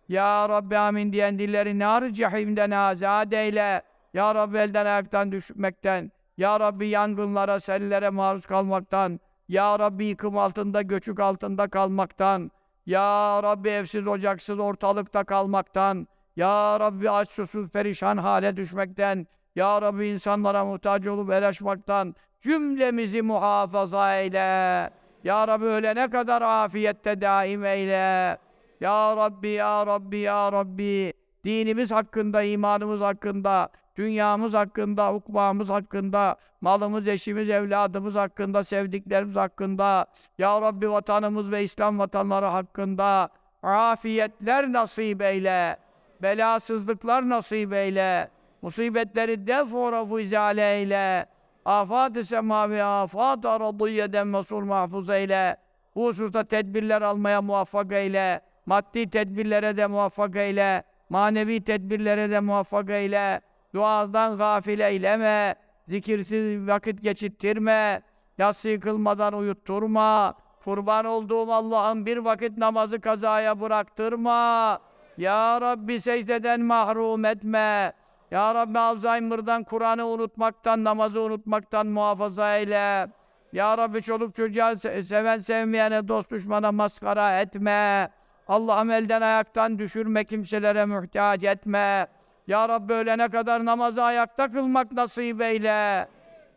Ya 0.10 0.50
Rabbi 0.50 0.78
amin 0.78 1.14
diyen 1.14 1.40
dilleri 1.40 1.80
nar-ı 1.80 2.14
cehimden 2.14 2.72
azad 2.72 3.32
eyle. 3.32 3.82
Ya 4.14 4.36
Rabbi 4.36 4.58
elden 4.58 4.86
ayaktan 4.86 5.32
düşmekten, 5.32 6.12
Ya 6.38 6.60
Rabbi 6.60 6.88
yangınlara, 6.88 7.60
sellere 7.60 8.10
maruz 8.10 8.46
kalmaktan, 8.46 9.20
Ya 9.48 9.80
Rabbi 9.80 10.06
yıkım 10.06 10.38
altında, 10.38 10.82
göçük 10.82 11.20
altında 11.20 11.68
kalmaktan, 11.68 12.52
Ya 12.86 13.40
Rabbi 13.44 13.70
evsiz 13.70 14.08
ocaksız 14.08 14.60
ortalıkta 14.60 15.24
kalmaktan, 15.24 16.08
Ya 16.36 16.80
Rabbi 16.80 17.10
aç 17.10 17.30
susuz 17.30 17.70
perişan 17.70 18.18
hale 18.18 18.58
düşmekten, 18.58 19.28
Ya 19.56 19.82
Rabbi 19.82 20.08
insanlara 20.08 20.66
muhtaç 20.66 21.08
olup 21.08 21.32
el 21.32 21.48
açmaktan, 21.48 22.16
cümlemizi 22.42 23.22
muhafaza 23.22 24.16
eyle. 24.18 24.90
Ya 25.24 25.48
Rabbi 25.48 25.66
ölene 25.66 26.10
kadar 26.10 26.42
afiyette 26.42 27.22
daim 27.22 27.66
eyle. 27.66 28.38
Ya 28.82 29.18
Rabbi, 29.18 29.50
Ya 29.50 29.88
Rabbi, 29.88 30.18
Ya 30.18 30.52
Rabbi, 30.52 31.14
dinimiz 31.44 31.92
hakkında, 31.92 32.44
imanımız 32.44 33.02
hakkında, 33.02 33.70
dünyamız 33.96 34.54
hakkında, 34.54 35.14
ukbamız 35.14 35.70
hakkında, 35.70 36.36
malımız, 36.62 37.08
eşimiz, 37.08 37.50
evladımız 37.50 38.16
hakkında, 38.16 38.64
sevdiklerimiz 38.64 39.36
hakkında, 39.36 40.06
Ya 40.38 40.62
Rabbi 40.62 40.92
vatanımız 40.92 41.52
ve 41.52 41.64
İslam 41.64 42.00
vatanları 42.00 42.46
hakkında 42.46 43.30
afiyetler 43.64 44.74
nasip 44.74 45.22
eyle, 45.22 45.78
belasızlıklar 46.24 47.30
nasip 47.30 47.74
eyle, 47.74 48.30
musibetleri 48.62 49.48
defora 49.48 50.22
izale 50.22 50.76
eyle, 50.78 51.26
afat-ı 51.66 52.24
semavi, 52.24 52.84
afat-ı 52.84 53.50
aradiyeden 53.50 54.28
mesul 54.28 54.64
mahfuz 54.64 55.10
eyle, 55.10 55.58
bu 55.96 56.08
hususta 56.08 56.44
tedbirler 56.44 57.02
almaya 57.02 57.42
muvaffak 57.42 57.92
eyle, 57.92 58.42
maddi 58.66 59.10
tedbirlere 59.10 59.78
de 59.78 59.88
muvaffak 59.88 60.36
eyle, 60.36 60.84
manevi 61.10 61.64
tedbirlere 61.64 62.32
de 62.32 62.40
muvaffak 62.40 62.90
eyle, 62.90 63.42
duadan 63.74 64.38
gafil 64.38 64.80
eyleme, 64.80 65.56
zikirsiz 65.88 66.68
vakit 66.68 67.04
geçittirme, 67.04 68.02
yatsı 68.38 68.80
kılmadan 68.80 69.34
uyutturma, 69.34 70.34
kurban 70.64 71.06
olduğum 71.06 71.54
Allah'ın 71.54 72.06
bir 72.06 72.18
vakit 72.18 72.58
namazı 72.58 73.02
kazaya 73.02 73.62
bıraktırma, 73.62 74.80
Ya 75.18 75.62
Rabbi 75.62 76.00
secdeden 76.00 76.62
mahrum 76.62 77.26
etme, 77.26 77.94
Ya 78.32 78.56
Rabbi 78.56 78.80
Alzheimer'dan, 78.80 79.64
Kur'an'ı 79.64 80.08
unutmaktan, 80.08 80.84
namazı 80.84 81.22
unutmaktan 81.22 81.88
muhafaza 81.88 82.58
eyle, 82.58 83.08
Ya 83.54 83.78
Rabbi 83.78 84.02
çoluk 84.02 84.36
çocuğa 84.36 84.76
seven 84.76 85.40
sevmeyene, 85.40 86.08
dost 86.08 86.32
düşmana 86.32 86.72
maskara 86.72 87.40
etme, 87.40 88.10
Allah'ım 88.48 88.92
elden 88.92 89.22
ayaktan 89.22 89.80
düşürme 89.80 90.24
kimselere 90.24 90.86
muhtaç 90.86 91.44
etme. 91.44 92.08
Ya 92.48 92.70
Rabbi 92.70 92.94
ölene 92.94 93.30
kadar 93.30 93.66
namazı 93.66 94.04
ayakta 94.04 94.52
kılmak 94.52 94.92
nasip 94.92 95.42
eyle. 95.42 96.08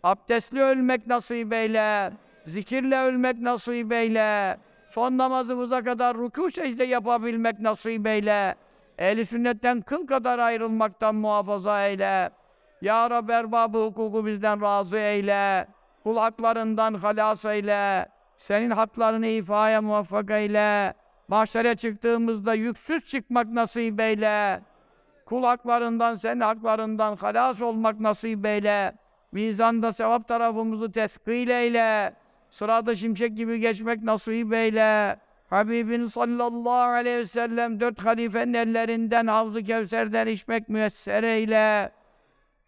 Abdestli 0.02 0.62
ölmek 0.62 1.07
nasip 1.07 1.52
eyle. 1.52 2.12
Zikirle 2.47 2.99
ölmek 2.99 3.39
nasip 3.39 3.93
eyle. 3.93 4.57
Son 4.97 5.18
namazımıza 5.18 5.83
kadar 5.83 6.16
rükû 6.16 6.50
secde 6.50 6.84
yapabilmek 6.84 7.60
nasip 7.60 8.07
eyle. 8.07 8.55
Ehli 8.99 9.26
sünnetten 9.26 9.81
kıl 9.81 10.07
kadar 10.07 10.39
ayrılmaktan 10.39 11.15
muhafaza 11.15 11.86
eyle. 11.86 12.31
Ya 12.83 13.10
Rabbi 13.10 13.33
erbabı 13.33 13.78
hukuku 13.78 14.26
bizden 14.26 14.60
razı 14.60 14.99
eyle. 14.99 15.66
Kul 16.02 16.16
haklarından 16.16 16.94
halas 16.94 17.44
eyle. 17.44 18.08
Senin 18.36 18.70
haklarını 18.70 19.26
ifaya 19.26 19.83
muvaffak 19.83 20.31
eyle. 20.31 20.94
Mahşere 21.28 21.76
çıktığımızda 21.76 22.55
yüksüz 22.55 23.05
çıkmak 23.05 23.47
nasip 23.47 24.00
eyle. 24.00 24.60
Kul 25.26 25.42
haklarından, 25.42 26.15
senin 26.15 26.41
haklarından 26.41 27.16
halas 27.16 27.62
olmak 27.62 28.00
nasip 28.00 28.47
eyle. 28.47 28.94
Mizanda 29.33 29.92
sevap 29.92 30.28
tarafımızı 30.28 30.92
teskil 30.92 31.49
eyle. 31.49 32.15
Sırada 32.50 32.94
şimşek 32.94 33.36
gibi 33.36 33.60
geçmek 33.60 34.02
nasip 34.02 34.52
eyle. 34.52 35.16
Habibin 35.50 36.07
sallallahu 36.07 36.91
aleyhi 36.91 37.16
ve 37.16 37.25
sellem 37.25 37.81
dört 37.81 38.05
halifenin 38.05 38.55
ellerinden 38.55 39.26
Havz-ı 39.26 39.62
Kevser'den 39.62 40.26
içmek 40.26 40.68
müyesser 40.68 41.23
eyle. 41.23 41.92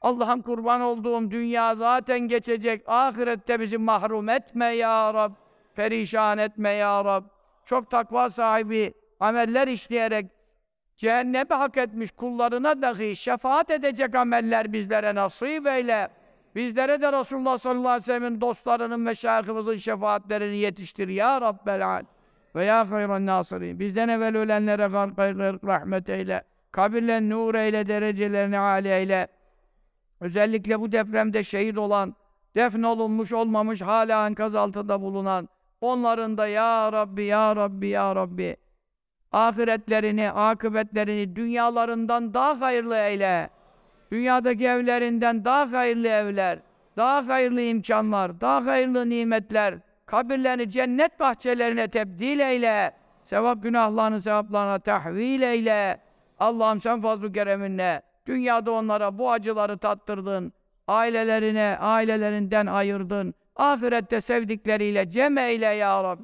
Allah'ım 0.00 0.42
kurban 0.42 0.80
olduğum 0.80 1.30
dünya 1.30 1.74
zaten 1.74 2.20
geçecek. 2.20 2.82
Ahirette 2.86 3.60
bizi 3.60 3.78
mahrum 3.78 4.28
etme 4.28 4.66
ya 4.66 5.14
Rab. 5.14 5.32
Perişan 5.74 6.38
etme 6.38 6.70
ya 6.70 7.04
Rab. 7.04 7.24
Çok 7.64 7.90
takva 7.90 8.30
sahibi 8.30 8.94
ameller 9.20 9.68
işleyerek 9.68 10.26
cehennemi 10.96 11.54
hak 11.54 11.76
etmiş 11.76 12.10
kullarına 12.10 12.82
dahi 12.82 13.16
şefaat 13.16 13.70
edecek 13.70 14.14
ameller 14.14 14.72
bizlere 14.72 15.14
nasip 15.14 15.66
eyle. 15.66 16.08
Bizlere 16.58 17.02
de 17.02 17.12
Resulullah 17.12 17.58
sallallahu 17.58 17.88
aleyhi 17.88 18.02
ve 18.02 18.04
sellem'in 18.04 18.40
dostlarının, 18.40 19.00
meşayihimizin 19.00 19.76
şefaatlerini 19.76 20.56
yetiştir 20.56 21.08
ya 21.08 21.40
Rabbel 21.40 21.86
al. 21.86 22.04
Ve 22.54 22.64
ya 22.64 22.90
hayran 22.90 23.26
nasirin. 23.26 23.80
Bizden 23.80 24.08
evvel 24.08 24.36
ölenlere 24.36 24.86
gar 24.86 25.08
gayr 25.08 25.36
rahmet 25.64 26.08
eyle. 26.08 26.42
Kabirlen 26.72 27.30
nur 27.30 27.54
eyle, 27.54 27.86
derecelerini 27.86 28.58
âli 28.58 28.88
eyle. 28.88 29.28
Özellikle 30.20 30.80
bu 30.80 30.92
depremde 30.92 31.44
şehit 31.44 31.78
olan, 31.78 32.14
defnolunmuş 32.56 33.32
olmamış, 33.32 33.82
hala 33.82 34.26
enkaz 34.26 34.54
altında 34.54 35.00
bulunan, 35.00 35.48
onların 35.80 36.38
da 36.38 36.46
ya 36.46 36.92
Rabbi, 36.92 37.24
ya 37.24 37.56
Rabbi, 37.56 37.88
ya 37.88 38.16
Rabbi, 38.16 38.56
ahiretlerini, 39.32 40.30
akıbetlerini 40.30 41.36
dünyalarından 41.36 42.34
daha 42.34 42.60
hayırlı 42.60 42.96
eyle. 42.96 43.57
Dünyadaki 44.12 44.66
evlerinden 44.66 45.44
daha 45.44 45.72
hayırlı 45.72 46.08
evler, 46.08 46.58
daha 46.96 47.28
hayırlı 47.28 47.60
imkanlar, 47.60 48.40
daha 48.40 48.66
hayırlı 48.66 49.08
nimetler, 49.08 49.74
kabirlerini 50.06 50.70
cennet 50.70 51.20
bahçelerine 51.20 51.88
tebdil 51.88 52.40
eyle. 52.40 52.92
Sevap 53.24 53.62
günahlarını 53.62 54.22
sevaplarına 54.22 54.78
tahvil 54.78 55.42
eyle. 55.42 56.00
Allah'ım 56.38 56.80
sen 56.80 57.02
fazl-ı 57.02 57.32
kereminle 57.32 58.02
dünyada 58.26 58.72
onlara 58.72 59.18
bu 59.18 59.30
acıları 59.30 59.78
tattırdın. 59.78 60.52
Ailelerine, 60.86 61.76
ailelerinden 61.80 62.66
ayırdın. 62.66 63.34
Ahirette 63.56 64.20
sevdikleriyle 64.20 65.10
cem 65.10 65.38
eyle 65.38 65.66
ya 65.66 66.04
Rabbi. 66.04 66.22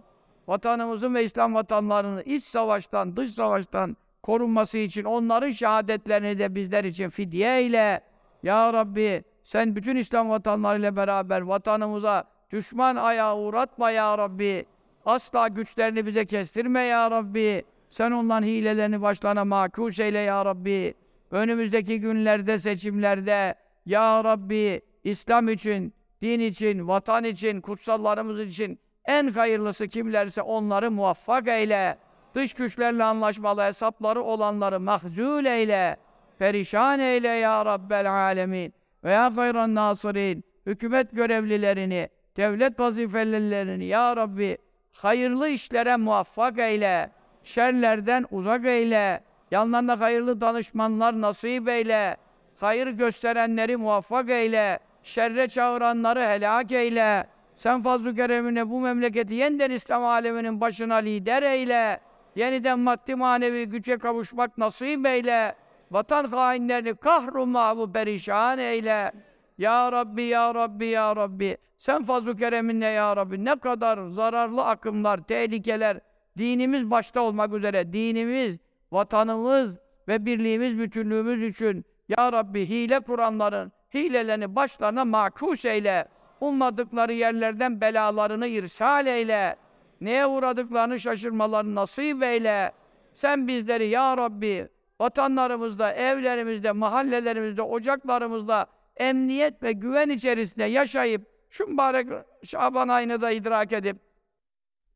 Vatanımızın 0.48 1.14
ve 1.14 1.24
İslam 1.24 1.54
vatanlarının 1.54 2.22
iç 2.22 2.44
savaştan, 2.44 3.16
dış 3.16 3.30
savaştan 3.30 3.96
korunması 4.24 4.78
için 4.78 5.04
onların 5.04 5.50
şehadetlerini 5.50 6.38
de 6.38 6.54
bizler 6.54 6.84
için 6.84 7.08
fidye 7.08 7.58
eyle. 7.58 8.00
Ya 8.42 8.72
Rabbi 8.72 9.24
sen 9.44 9.76
bütün 9.76 9.96
İslam 9.96 10.30
vatanlarıyla 10.30 10.96
beraber 10.96 11.40
vatanımıza 11.40 12.24
düşman 12.50 12.96
ayağı 12.96 13.38
uğratma 13.38 13.90
ya 13.90 14.18
Rabbi. 14.18 14.66
Asla 15.06 15.48
güçlerini 15.48 16.06
bize 16.06 16.26
kestirme 16.26 16.80
ya 16.80 17.10
Rabbi. 17.10 17.62
Sen 17.90 18.10
onların 18.10 18.46
hilelerini 18.46 19.02
başlarına 19.02 19.44
makuş 19.44 20.00
eyle 20.00 20.18
ya 20.18 20.44
Rabbi. 20.44 20.94
Önümüzdeki 21.30 22.00
günlerde, 22.00 22.58
seçimlerde 22.58 23.54
ya 23.86 24.24
Rabbi 24.24 24.80
İslam 25.04 25.48
için, 25.48 25.94
din 26.22 26.40
için, 26.40 26.88
vatan 26.88 27.24
için, 27.24 27.60
kutsallarımız 27.60 28.40
için 28.40 28.78
en 29.04 29.28
hayırlısı 29.28 29.88
kimlerse 29.88 30.42
onları 30.42 30.90
muvaffak 30.90 31.48
eyle. 31.48 31.98
Dış 32.34 32.54
güçlerle 32.54 33.04
anlaşmalı 33.04 33.62
hesapları 33.62 34.22
olanları 34.22 34.80
mahzul 34.80 35.44
eyle. 35.44 35.96
Perişan 36.38 37.00
eyle 37.00 37.28
ya 37.28 37.66
Rabbel 37.66 38.12
alemin. 38.12 38.74
Ve 39.04 39.12
ya 39.12 39.36
hayran 39.36 39.74
nasirin. 39.74 40.44
Hükümet 40.66 41.12
görevlilerini, 41.12 42.08
devlet 42.36 42.80
vazifelilerini 42.80 43.84
ya 43.84 44.16
Rabbi 44.16 44.58
hayırlı 44.92 45.48
işlere 45.48 45.96
muvaffak 45.96 46.58
eyle. 46.58 47.10
Şerlerden 47.44 48.26
uzak 48.30 48.64
eyle. 48.64 49.20
Yanlarında 49.50 50.00
hayırlı 50.00 50.40
danışmanlar 50.40 51.20
nasip 51.20 51.68
eyle. 51.68 52.16
Hayır 52.60 52.86
gösterenleri 52.86 53.76
muvaffak 53.76 54.30
eyle. 54.30 54.78
Şerre 55.02 55.48
çağıranları 55.48 56.26
helak 56.26 56.72
eyle. 56.72 57.26
Sen 57.56 57.82
fazl-ı 57.82 58.14
keremine 58.14 58.70
bu 58.70 58.80
memleketi 58.80 59.34
yeniden 59.34 59.70
İslam 59.70 60.04
aleminin 60.04 60.60
başına 60.60 60.94
lider 60.94 61.42
eyle. 61.42 62.00
Yeniden 62.36 62.78
maddi 62.78 63.14
manevi 63.14 63.64
güce 63.64 63.98
kavuşmak 63.98 64.58
nasip 64.58 65.06
eyle. 65.06 65.54
Vatan 65.90 66.24
hainlerini 66.24 66.94
kahru 66.94 67.46
mavu 67.46 67.92
perişan 67.92 68.58
eyle. 68.58 69.12
Ya 69.58 69.92
Rabbi, 69.92 70.22
Ya 70.22 70.54
Rabbi, 70.54 70.86
Ya 70.86 71.16
Rabbi. 71.16 71.56
Sen 71.78 72.04
fazl-ı 72.04 72.36
kereminle 72.36 72.86
Ya 72.86 73.16
Rabbi. 73.16 73.44
Ne 73.44 73.56
kadar 73.56 74.08
zararlı 74.08 74.64
akımlar, 74.64 75.20
tehlikeler, 75.20 76.00
dinimiz 76.38 76.90
başta 76.90 77.20
olmak 77.20 77.52
üzere, 77.52 77.92
dinimiz, 77.92 78.58
vatanımız 78.92 79.78
ve 80.08 80.26
birliğimiz, 80.26 80.78
bütünlüğümüz 80.78 81.42
için 81.42 81.84
Ya 82.08 82.32
Rabbi 82.32 82.68
hile 82.68 83.00
kuranların 83.00 83.72
hilelerini 83.94 84.56
başlarına 84.56 85.04
makus 85.04 85.64
eyle. 85.64 86.08
Ummadıkları 86.40 87.12
yerlerden 87.12 87.80
belalarını 87.80 88.46
irsal 88.46 89.06
eyle. 89.06 89.56
Neye 90.00 90.26
uğradıklarını 90.26 91.00
şaşırmalarını 91.00 91.74
nasip 91.74 92.22
eyle. 92.22 92.72
Sen 93.12 93.48
bizleri 93.48 93.88
Ya 93.88 94.16
Rabbi 94.16 94.68
vatanlarımızda, 95.00 95.92
evlerimizde, 95.92 96.72
mahallelerimizde, 96.72 97.62
ocaklarımızda 97.62 98.66
emniyet 98.96 99.62
ve 99.62 99.72
güven 99.72 100.08
içerisinde 100.08 100.64
yaşayıp 100.64 101.26
şu 101.50 101.66
mübarek 101.66 102.08
Şaban 102.44 102.88
ayını 102.88 103.20
da 103.20 103.30
idrak 103.30 103.72
edip 103.72 103.96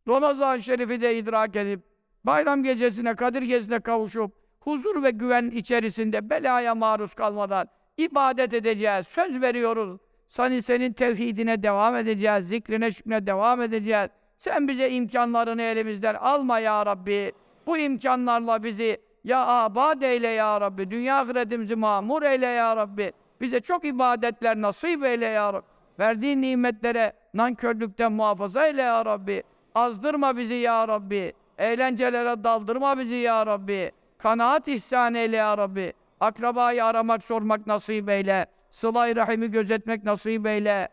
Ramazan-ı 0.08 0.60
Şerif'i 0.60 1.00
de 1.00 1.18
idrak 1.18 1.56
edip 1.56 1.80
bayram 2.24 2.62
gecesine, 2.62 3.14
Kadir 3.14 3.42
gecesine 3.42 3.80
kavuşup 3.80 4.32
huzur 4.60 5.02
ve 5.02 5.10
güven 5.10 5.50
içerisinde 5.50 6.30
belaya 6.30 6.74
maruz 6.74 7.14
kalmadan 7.14 7.68
ibadet 7.96 8.54
edeceğiz. 8.54 9.06
Söz 9.06 9.40
veriyoruz. 9.40 10.00
Sani 10.28 10.62
senin 10.62 10.92
tevhidine 10.92 11.62
devam 11.62 11.96
edeceğiz. 11.96 12.48
Zikrine, 12.48 12.90
şükrine 12.90 13.26
devam 13.26 13.62
edeceğiz. 13.62 14.08
Sen 14.38 14.68
bize 14.68 14.90
imkanlarını 14.90 15.62
elimizden 15.62 16.14
alma 16.14 16.58
ya 16.58 16.86
Rabbi. 16.86 17.32
Bu 17.66 17.78
imkanlarla 17.78 18.62
bizi 18.62 19.00
ya 19.24 19.46
abad 19.46 20.02
eyle 20.02 20.28
ya 20.28 20.60
Rabbi. 20.60 20.90
Dünya 20.90 21.20
ahiretimizi 21.20 21.76
mamur 21.76 22.22
eyle 22.22 22.46
ya 22.46 22.76
Rabbi. 22.76 23.12
Bize 23.40 23.60
çok 23.60 23.84
ibadetler 23.84 24.56
nasip 24.56 25.04
eyle 25.04 25.26
ya 25.26 25.52
Rabbi. 25.52 25.66
Verdiğin 25.98 26.42
nimetlere 26.42 27.12
nankörlükten 27.34 28.12
muhafaza 28.12 28.66
eyle 28.66 28.82
ya 28.82 29.04
Rabbi. 29.04 29.42
Azdırma 29.74 30.36
bizi 30.36 30.54
ya 30.54 30.88
Rabbi. 30.88 31.32
Eğlencelere 31.58 32.44
daldırma 32.44 32.98
bizi 32.98 33.14
ya 33.14 33.46
Rabbi. 33.46 33.92
Kanaat 34.18 34.68
ihsan 34.68 35.14
eyle 35.14 35.36
ya 35.36 35.58
Rabbi. 35.58 35.92
Akrabayı 36.20 36.84
aramak, 36.84 37.24
sormak 37.24 37.66
nasip 37.66 38.08
eyle. 38.08 38.46
Sıla-i 38.70 39.16
Rahim'i 39.16 39.50
gözetmek 39.50 40.04
nasip 40.04 40.46
eyle. 40.46 40.88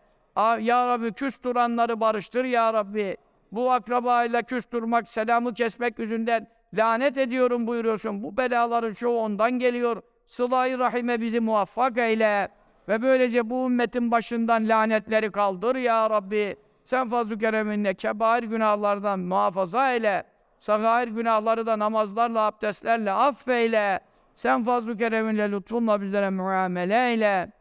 Ya 0.60 0.88
Rabbi 0.88 1.14
küs 1.14 1.44
duranları 1.44 2.00
barıştır 2.00 2.46
ya 2.46 2.74
Rabbi. 2.74 3.18
Bu 3.52 3.72
akrabayla 3.72 4.44
küs 4.44 4.72
durmak, 4.72 5.10
selamı 5.10 5.54
kesmek 5.54 6.00
yüzünden 6.00 6.48
lanet 6.74 7.18
ediyorum 7.18 7.68
buyuruyorsun. 7.68 8.24
Bu 8.24 8.38
belaların 8.38 8.94
çoğu 8.94 9.20
ondan 9.20 9.52
geliyor. 9.52 10.02
Sıla-i 10.26 10.80
Rahim'e 10.80 11.22
bizi 11.22 11.40
muvaffak 11.40 11.98
eyle. 11.98 12.50
Ve 12.88 13.02
böylece 13.02 13.50
bu 13.50 13.66
ümmetin 13.66 14.12
başından 14.12 14.70
lanetleri 14.70 15.32
kaldır 15.32 15.76
ya 15.76 16.10
Rabbi. 16.10 16.56
Sen 16.86 17.10
fazl-ı 17.10 17.40
kereminle 17.40 17.94
kebair 17.94 18.44
günahlardan 18.44 19.20
muhafaza 19.20 19.94
eyle. 19.94 20.24
Sagair 20.60 21.08
günahları 21.08 21.66
da 21.66 21.80
namazlarla, 21.80 22.42
abdestlerle 22.42 23.12
affeyle. 23.12 24.00
Sen 24.36 24.64
fazl-ı 24.64 24.98
kereminle 24.98 25.52
lütfunla 25.52 26.02
bizlere 26.02 26.30
muamele 26.30 27.12
eyle. 27.12 27.52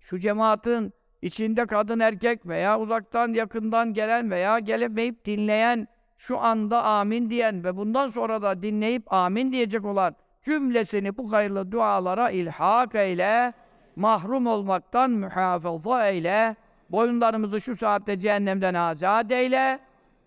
Şu 0.00 0.18
cemaatin 0.18 0.92
içinde 1.22 1.66
kadın 1.66 2.00
erkek 2.00 2.46
veya 2.46 2.80
uzaktan 2.80 3.32
yakından 3.32 3.94
gelen 3.94 4.30
veya 4.30 4.58
gelemeyip 4.58 5.24
dinleyen 5.24 5.88
şu 6.16 6.38
anda 6.38 6.82
amin 6.84 7.30
diyen 7.30 7.64
ve 7.64 7.76
bundan 7.76 8.08
sonra 8.08 8.42
da 8.42 8.62
dinleyip 8.62 9.12
amin 9.12 9.52
diyecek 9.52 9.84
olan 9.84 10.14
cümlesini 10.42 11.16
bu 11.16 11.32
hayırlı 11.32 11.72
dualara 11.72 12.30
ilhak 12.30 12.94
eyle, 12.94 13.52
mahrum 13.96 14.46
olmaktan 14.46 15.10
muhafaza 15.10 16.08
eyle, 16.08 16.56
boyunlarımızı 16.90 17.60
şu 17.60 17.76
saatte 17.76 18.20
cehennemden 18.20 18.74
azat 18.74 19.32
eyle, 19.32 19.78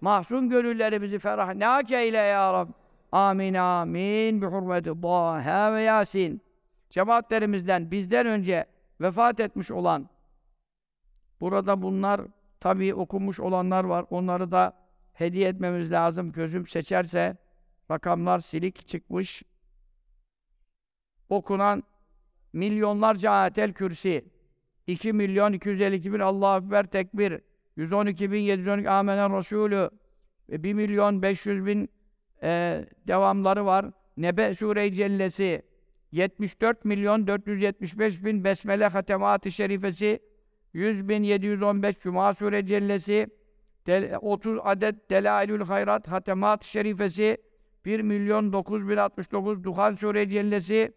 mahzun 0.01 0.49
gönüllerimizi 0.49 1.19
ferahnak 1.19 1.91
eyle 1.91 2.17
ya 2.17 2.53
Rabbi. 2.53 2.73
Amin 3.11 3.53
amin 3.53 4.41
bi 4.41 4.45
hurmeti 4.45 5.01
Taha 5.01 5.73
ve 5.73 5.81
Yasin. 5.81 6.41
Cemaatlerimizden 6.89 7.91
bizden 7.91 8.25
önce 8.25 8.65
vefat 9.01 9.39
etmiş 9.39 9.71
olan 9.71 10.09
burada 11.41 11.81
bunlar 11.81 12.21
tabii 12.59 12.93
okumuş 12.93 13.39
olanlar 13.39 13.83
var. 13.83 14.05
Onları 14.09 14.51
da 14.51 14.73
hediye 15.13 15.49
etmemiz 15.49 15.91
lazım. 15.91 16.31
Gözüm 16.31 16.67
seçerse 16.67 17.37
rakamlar 17.91 18.39
silik 18.39 18.87
çıkmış. 18.87 19.43
Okunan 21.29 21.83
milyonlarca 22.53 23.31
ayetel 23.31 23.73
kürsi 23.73 24.25
2 24.87 25.13
milyon 25.13 25.53
252 25.53 26.13
bin 26.13 26.19
Allahu 26.19 26.65
Ekber 26.65 26.85
tekbir 26.85 27.41
112 27.75 28.31
bin 28.31 28.39
712 28.39 28.89
amenen 28.89 29.37
Resulü 29.37 29.89
1 30.49 30.73
milyon 30.73 31.21
500 31.21 31.65
bin 31.65 31.89
e, 32.43 32.85
devamları 33.07 33.65
var. 33.65 33.85
Nebe 34.17 34.55
Sure-i 34.55 34.93
Cellesi 34.93 35.61
74 36.11 36.85
milyon 36.85 37.27
475 37.27 38.23
bin 38.23 38.43
Besmele 38.43 38.87
Hatemat-ı 38.87 39.51
Şerifesi 39.51 40.19
100 40.75 41.09
bin 41.09 41.23
715 41.23 41.99
Cuma 41.99 42.33
Sure 42.33 42.65
Cellesi 42.65 43.27
30 44.21 44.59
adet 44.63 45.09
Delailül 45.09 45.61
Hayrat 45.61 46.07
Hatemat 46.07 46.63
Şerifesi 46.63 47.37
1 47.85 47.99
milyon 47.99 48.53
9069 48.53 49.63
Duhan 49.63 49.93
Sure 49.93 50.29
Cellesi 50.29 50.93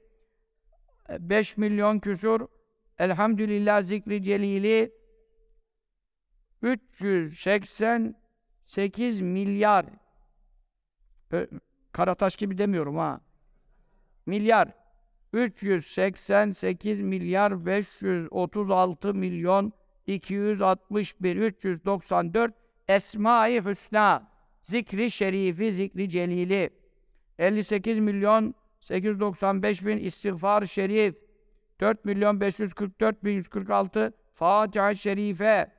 5 1.18 1.56
milyon 1.56 1.98
küsur 1.98 2.46
Elhamdülillah 2.98 3.82
Zikri 3.82 4.22
Celili 4.22 4.92
388 6.62 9.20
milyar 9.20 9.86
Karataş 11.92 12.36
gibi 12.36 12.58
demiyorum 12.58 12.96
ha. 12.96 13.20
Milyar 14.26 14.77
388 15.32 17.00
milyar 17.00 17.66
536 17.66 19.12
milyon 19.14 19.72
261 20.06 21.36
394 21.36 22.54
Esma-i 22.88 23.64
Hüsna 23.64 24.32
zikri 24.62 25.10
şerifi, 25.10 25.72
zikri 25.72 26.08
celili. 26.08 26.70
58 27.38 27.98
milyon 27.98 28.54
895 28.80 29.86
bin 29.86 29.98
istiğfar 29.98 30.66
şerif. 30.66 31.14
4 31.80 32.04
milyon 32.04 32.40
544 32.40 33.24
bin 33.24 33.32
146 33.32 34.12
Fatiha 34.34 34.94
şerife. 34.94 35.72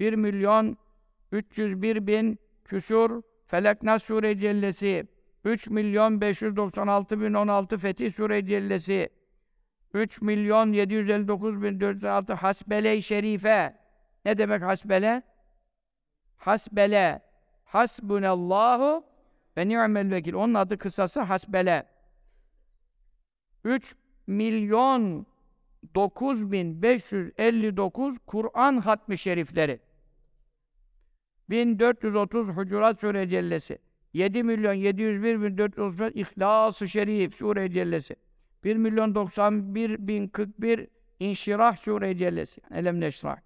1 0.00 0.12
milyon 0.12 0.76
301 1.32 2.06
bin 2.06 2.38
küsur 2.64 3.22
Felek 3.46 3.82
Nas 3.82 4.04
Sure 4.04 4.38
Cellesi 4.38 5.06
3 5.44 5.70
milyon 5.70 6.20
596 6.20 7.20
bin 7.20 7.34
16 7.34 7.78
Fetih 7.78 8.12
Sure 8.12 8.46
Cellesi 8.46 9.08
3 9.94 10.20
milyon 10.20 10.72
759 10.72 11.62
bin 11.62 11.80
406 11.80 12.34
Hasbele-i 12.34 13.02
Şerife 13.02 13.76
ne 14.24 14.38
demek 14.38 14.62
hasbele? 14.62 15.22
Hasbele 16.36 17.22
Hasbunallahu 17.64 19.04
ve 19.56 19.68
ni'mel 19.68 20.12
vekil. 20.12 20.34
Onun 20.34 20.54
adı 20.54 20.78
kısası 20.78 21.20
hasbele. 21.20 21.86
3 23.64 23.94
milyon 24.26 25.26
9559 25.94 28.18
Kur'an 28.26 28.76
hatmi 28.76 29.18
şerifleri. 29.18 29.80
1430 31.50 32.48
Hucurat 32.48 33.00
Sure 33.00 33.28
Cellesi. 33.28 33.78
7 34.14 34.42
milyon 34.42 34.72
701 34.72 35.42
bin 35.42 35.58
435 35.58 36.12
İhlas-ı 36.14 36.88
Şerif 36.88 37.34
Sure 37.34 37.70
Cellesi. 37.70 38.16
1 38.64 38.76
milyon 38.76 39.14
91 39.14 40.08
bin 40.08 40.28
41 40.28 40.88
İnşirah 41.20 41.76
Sure 41.76 42.16
Cellesi. 42.16 42.60
Elem 42.74 43.00
Neşrah. 43.00 43.36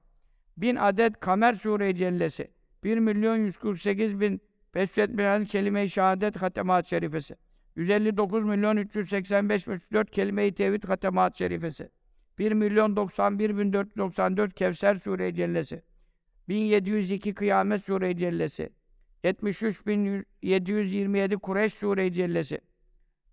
1000 0.57 0.77
adet 0.77 1.21
Kamer 1.21 1.55
Sure 1.55 1.95
Cellesi. 1.95 2.49
1 2.85 2.99
milyon 2.99 3.37
148 3.37 4.21
bin 4.21 4.41
571 4.75 5.47
kelime-i 5.47 5.91
şehadet 5.91 6.37
hatemat 6.37 6.87
şerifesi. 6.87 7.37
159 7.77 8.45
milyon 8.45 8.77
385 8.77 9.69
bin 9.69 9.73
34 9.73 10.11
kelime-i 10.11 10.55
tevhid 10.55 10.85
hatemat 10.85 11.39
şerifesi. 11.39 11.91
1 12.39 12.53
milyon 12.53 12.97
91 12.97 13.59
bin 13.59 13.73
494 13.73 14.55
Kevser 14.55 14.99
Sure 14.99 15.35
Cellesi. 15.35 15.83
1702 16.49 17.35
Kıyamet 17.35 17.85
Sure 17.85 18.17
Cellesi. 18.17 18.78
73 19.25 19.87
bin 19.87 20.27
727 20.43 21.37
Kureyş 21.37 21.75
Sure 21.75 22.13
Cellesi. 22.13 22.61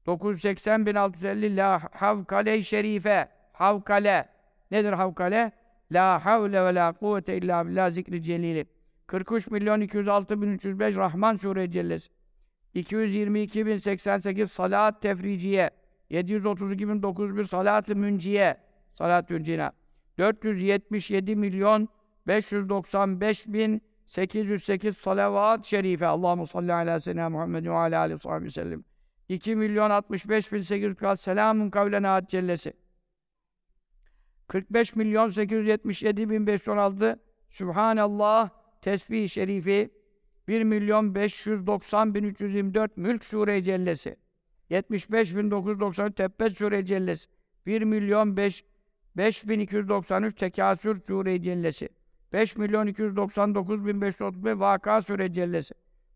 980 0.05 0.85
bin 0.85 0.95
650 0.95 1.57
La 1.57 1.81
Havkale 1.91 2.63
Şerife. 2.63 3.27
Havkale. 3.53 4.25
Nedir 4.71 4.93
havkale? 4.93 5.51
La 5.91 6.25
havle 6.25 6.65
ve 6.65 6.75
la 6.75 6.91
kuvvete 6.91 7.37
illa 7.37 7.67
billah 7.67 7.89
zikri 7.89 8.23
celili. 8.23 8.65
43 9.07 9.47
milyon 9.47 9.81
206 9.81 10.41
bin 10.41 10.51
305 10.51 10.95
Rahman 10.95 11.35
Sure 11.37 11.71
Cellesi. 11.71 12.09
222 12.73 13.65
bin 13.65 13.77
88 13.77 14.51
Salat 14.51 15.01
Tefriciye. 15.01 15.69
732 16.09 16.89
bin 16.89 17.03
901 17.03 17.43
Salat-ı 17.43 17.95
Münciye. 17.95 18.57
Salat 18.93 19.29
Müncina. 19.29 19.71
477 20.17 21.35
milyon 21.35 21.89
595 22.27 23.47
bin 23.47 23.81
808 24.07 24.97
salavat 24.97 25.65
şerife. 25.65 26.05
Allahu 26.05 26.47
salli 26.47 26.73
ala 26.73 26.99
seyyidina 26.99 27.29
Muhammed 27.29 27.65
ve 27.65 27.71
ala 27.71 27.99
alihi 27.99 28.45
ve 28.45 28.51
sellem. 28.51 28.83
2 29.29 29.55
milyon 29.55 29.89
65 29.89 30.51
bin 30.51 30.61
840 30.61 31.19
selamun 31.19 31.69
kavlen 31.69 32.03
ad 32.03 32.27
cellesi. 32.27 32.73
45 34.47 34.95
milyon 34.95 35.29
877 35.29 36.29
bin 36.29 36.47
516 36.47 37.19
Subhanallah 37.49 38.49
tesbih 38.81 39.27
şerifi 39.27 39.89
1 40.47 40.63
milyon 40.63 41.15
590 41.15 42.15
bin 42.15 42.23
324 42.23 42.97
Mülk 42.97 43.25
Sure 43.25 43.63
Cellesi 43.63 44.15
75 44.69 45.35
bin 45.35 45.51
990 45.51 46.11
Tebbet 46.11 46.57
Sure 46.57 46.85
Cellesi 46.85 47.29
1 47.65 47.81
milyon 47.81 48.37
5 48.37 48.65
5293 49.17 50.35
Tekasür 50.35 51.01
Sure 51.07 51.41
Cellesi 51.41 51.89
5 52.35 52.57
milyon 52.57 52.87
299 52.87 53.85
bin 53.85 54.01
535 54.01 54.59
Vaka 54.59 55.01
Sure 55.01 55.33
Cellesi 55.33 55.73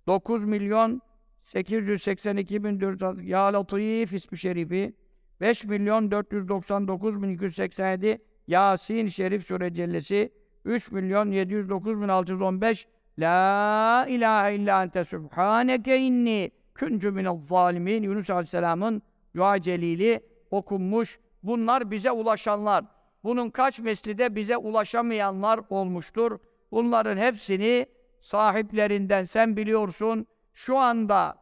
9 0.07 0.43
milyon 0.43 1.01
882 1.43 2.63
bin 2.63 2.79
400 2.81 3.29
Ya 3.29 3.53
Latif 3.53 4.13
ismi 4.13 4.37
şerifi 4.37 4.93
5 5.41 5.63
milyon 5.63 6.11
499 6.11 7.23
bin 7.23 7.29
287 7.29 8.21
Yasin 8.47 9.07
Şerif 9.07 9.47
Sure 9.47 9.73
Cellesi 9.73 10.33
3 10.65 10.91
milyon 10.91 11.31
709 11.31 12.01
bin 12.01 12.07
615 12.07 12.87
La 13.19 14.05
ilahe 14.09 14.55
illa 14.55 14.83
ente 14.83 15.05
subhaneke 15.05 15.99
inni 15.99 16.51
kuntu 16.79 17.11
minel 17.11 17.37
zalimin 17.37 18.03
Yunus 18.03 18.29
Aleyhisselam'ın 18.29 19.01
dua 19.35 19.61
celili 19.61 20.21
okunmuş. 20.51 21.19
Bunlar 21.43 21.91
bize 21.91 22.11
ulaşanlar. 22.11 22.98
Bunun 23.23 23.49
kaç 23.49 23.79
mesli 23.79 24.17
de 24.17 24.35
bize 24.35 24.57
ulaşamayanlar 24.57 25.59
olmuştur. 25.69 26.39
Bunların 26.71 27.17
hepsini 27.17 27.85
sahiplerinden 28.21 29.23
sen 29.23 29.57
biliyorsun. 29.57 30.27
Şu 30.53 30.77
anda 30.77 31.35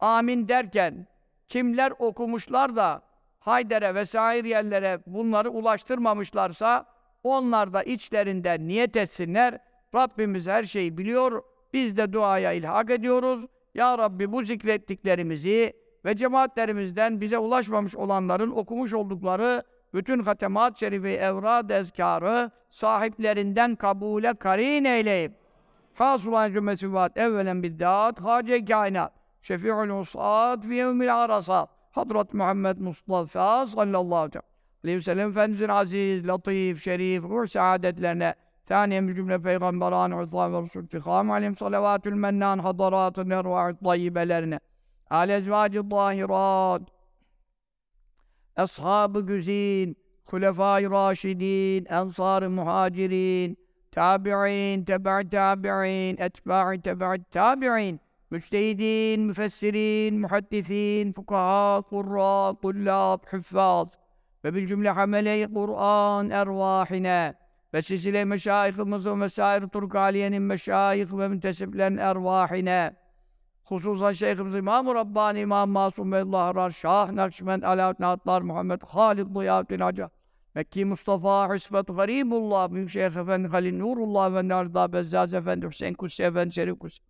amin 0.00 0.48
derken 0.48 1.06
kimler 1.48 1.92
okumuşlar 1.98 2.76
da 2.76 3.02
Hayder'e 3.38 3.94
vesaire 3.94 4.48
yerlere 4.48 4.98
bunları 5.06 5.50
ulaştırmamışlarsa 5.50 6.84
onlar 7.22 7.72
da 7.72 7.82
içlerinden 7.82 8.68
niyet 8.68 8.96
etsinler. 8.96 9.58
Rabbimiz 9.94 10.46
her 10.46 10.64
şeyi 10.64 10.98
biliyor. 10.98 11.42
Biz 11.72 11.96
de 11.96 12.12
duaya 12.12 12.52
ilhak 12.52 12.90
ediyoruz. 12.90 13.46
Ya 13.74 13.98
Rabbi 13.98 14.32
bu 14.32 14.42
zikrettiklerimizi 14.42 15.72
ve 16.04 16.16
cemaatlerimizden 16.16 17.20
bize 17.20 17.38
ulaşmamış 17.38 17.96
olanların 17.96 18.50
okumuş 18.50 18.94
oldukları 18.94 19.62
bütün 19.94 20.22
hatemat 20.22 20.80
şerifi, 20.80 21.08
evrad, 21.08 21.70
ezkarı 21.70 22.50
sahiplerinden 22.70 23.76
kabule 23.76 24.34
karin 24.34 24.84
eyleyip 24.84 25.32
Hasulan 25.94 26.52
cümlesi 26.52 26.92
vaat 26.92 27.16
evvelen 27.16 27.62
biddat, 27.62 28.20
hace 28.24 28.64
kainat, 28.64 29.12
şefi'ul 29.42 30.00
usat 30.00 30.64
fi 30.64 30.74
yevmil 30.74 31.22
arasat. 31.24 31.68
Hadrat 31.90 32.34
Muhammed 32.34 32.78
Mustafa 32.78 33.66
sallallahu 33.66 34.28
aleyhi 34.84 34.98
ve 34.98 35.02
sellem 35.02 35.30
Efendimizin 35.30 35.68
aziz, 35.68 36.28
latif, 36.28 36.82
şerif, 36.82 37.24
ruh 37.24 37.46
saadetlerine 37.46 38.34
Thaniye 38.66 39.14
cümle 39.14 39.42
peygamberan, 39.42 40.18
uzam 40.18 40.54
ve 40.54 40.62
resul 40.62 40.86
fiham 40.86 41.30
aleyhim 41.30 41.54
salavatül 41.54 42.14
mennan 42.14 42.58
hadaratın 42.58 43.30
erva'ı 43.30 43.76
tayyibelerine 43.76 44.60
ale 45.10 45.34
ezvacı 45.34 45.82
zahirat 45.90 46.82
أصحاب 48.58 49.26
جزين 49.26 49.94
خلفاء 50.26 50.86
راشدين 50.86 51.88
أنصار 51.88 52.48
مهاجرين 52.48 53.56
تابعين 53.92 54.84
تبع 54.84 55.22
تابعين 55.22 56.20
أتباع 56.20 56.76
تبع 56.76 57.14
التابعين 57.14 57.98
مجتهدين 58.30 59.26
مفسرين 59.26 60.20
محدثين 60.20 61.12
فقهاء 61.12 61.80
قراء 61.80 62.52
طلاب 62.52 63.20
حفاظ. 63.26 63.94
فبالجملة 64.44 64.92
حملي 64.92 65.44
قرآن 65.44 66.32
أرواحنا. 66.32 67.34
فسلسلة 67.72 68.24
مشايخ 68.24 68.80
مصر 68.80 69.12
ومسائر 69.12 69.66
ترك 69.66 69.96
علينا 69.96 70.36
المشايخ 70.36 71.14
ومنتسب 71.14 71.74
لنا 71.74 72.10
أرواحنا. 72.10 73.07
Hususan 73.68 74.12
Şeyhimiz 74.12 74.54
İmam-ı 74.54 74.94
Rabbani 74.94 75.40
İmam 75.40 75.70
Masum 75.70 76.12
Beyullah 76.12 76.70
Şah 76.70 77.12
Nakşibend 77.12 77.62
Alaaddin 77.62 78.04
Atlar 78.04 78.42
Muhammed 78.42 78.82
Halid 78.82 79.26
Ziyaddin 79.36 79.78
Hacı 79.78 80.08
Mekki 80.54 80.84
Mustafa 80.84 81.54
Hüsmet 81.54 81.86
Garibullah 81.86 82.70
Büyük 82.70 82.90
Şeyh 82.90 83.06
Efendi 83.06 83.48
Halil 83.48 83.78
Nurullah 83.78 84.30
Efendi 84.30 84.54
Arda 84.54 84.92
Bezzaz 84.92 85.34
Efendi 85.34 85.66
Hüseyin 85.66 85.94
Kutsi 85.94 86.22
Efendi 86.22 86.54
Şerif 86.54 86.78
Kutsi 86.78 87.02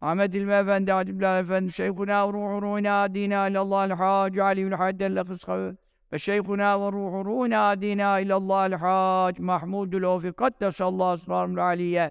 Ahmet 0.00 0.34
İlmi 0.34 0.52
Efendi 0.52 0.92
Hacı 0.92 1.18
Bilal 1.18 1.40
Efendi 1.40 1.72
Şeyhuna 1.72 2.28
ve 2.28 2.32
ruhu 2.32 2.62
ruhuna 2.62 3.14
dina 3.14 3.48
ilallahil 3.48 3.90
hac 3.90 4.38
Ali'ül 4.38 4.72
haddelle 4.72 5.24
kıskağı 5.24 5.76
ve 6.12 6.18
şeyhuna 6.18 6.80
ve 6.80 6.92
ruhu 6.92 7.24
ruhuna 7.24 7.80
dina 7.80 8.20
ilallahil 8.20 8.72
hac 8.72 9.38
Mahmudül 9.38 10.02
Ofi 10.02 10.32
Kaddesallahu 10.32 11.14
esrarul 11.14 11.56
aliye 11.58 12.10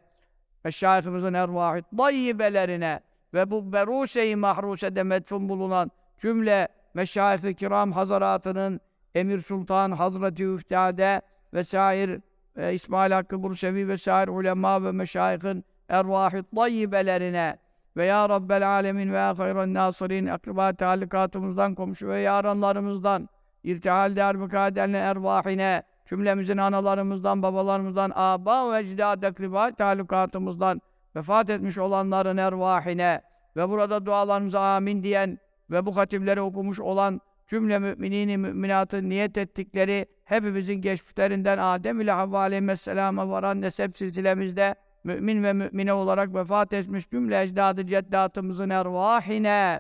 Meşayihimizin 0.64 1.34
ervahı 1.34 1.82
tayyibelerine 1.98 3.06
ve 3.33 3.51
bu 3.51 3.73
beruse-i 3.73 4.35
mahrusede 4.35 5.03
medfun 5.03 5.49
bulunan 5.49 5.91
cümle 6.17 6.67
meşayih-i 6.93 7.56
kiram 7.56 7.91
hazaratının 7.91 8.81
Emir 9.15 9.41
Sultan 9.41 9.91
Hazreti 9.91 10.43
Üftade 10.43 11.22
vesair 11.53 12.19
e, 12.57 12.73
İsmail 12.73 13.11
Hakkı 13.11 13.43
Bursevi 13.43 13.88
vesair 13.88 14.27
ulema 14.27 14.83
ve 14.83 14.91
meşayihin 14.91 15.65
ervah-ı 15.89 16.43
tayyibelerine 16.56 17.57
ve 17.97 18.06
ya 18.06 18.30
Rabbel 18.30 18.67
alemin 18.67 19.14
ve 19.14 19.17
hayran 19.17 19.73
nasirin 19.73 20.27
akriba 20.27 20.73
talikatımızdan, 20.73 21.75
komşu 21.75 22.07
ve 22.07 22.19
yaranlarımızdan, 22.19 23.30
irtihal 23.64 24.15
derbika 24.15 24.67
edenle 24.67 24.97
ervahine, 24.97 25.83
cümlemizin 26.09 26.57
analarımızdan, 26.57 27.43
babalarımızdan, 27.43 28.11
aba 28.15 28.72
ve 28.72 28.80
ecdad 28.80 29.23
akriba 29.23 29.72
talikatımızdan 29.72 30.81
vefat 31.17 31.49
etmiş 31.49 31.77
olanların 31.77 32.37
ervahine 32.37 33.21
ve 33.55 33.69
burada 33.69 34.05
dualarımıza 34.05 34.75
amin 34.75 35.03
diyen 35.03 35.39
ve 35.71 35.85
bu 35.85 35.97
hatimleri 35.97 36.41
okumuş 36.41 36.79
olan 36.79 37.21
cümle 37.47 37.79
müminini 37.79 38.37
müminatın 38.37 39.09
niyet 39.09 39.37
ettikleri 39.37 40.05
hepimizin 40.25 40.75
geçmişlerinden 40.75 41.57
Adem 41.57 42.01
ile 42.01 42.11
Havva 42.11 42.39
aleyhisselama 42.39 43.29
varan 43.29 43.61
nesep 43.61 43.95
silsilemizde 43.95 44.75
mümin 45.03 45.43
ve 45.43 45.53
mümine 45.53 45.93
olarak 45.93 46.35
vefat 46.35 46.73
etmiş 46.73 47.09
cümle 47.09 47.41
ecdadı 47.41 47.85
ceddatımızın 47.85 48.69
ervahine 48.69 49.79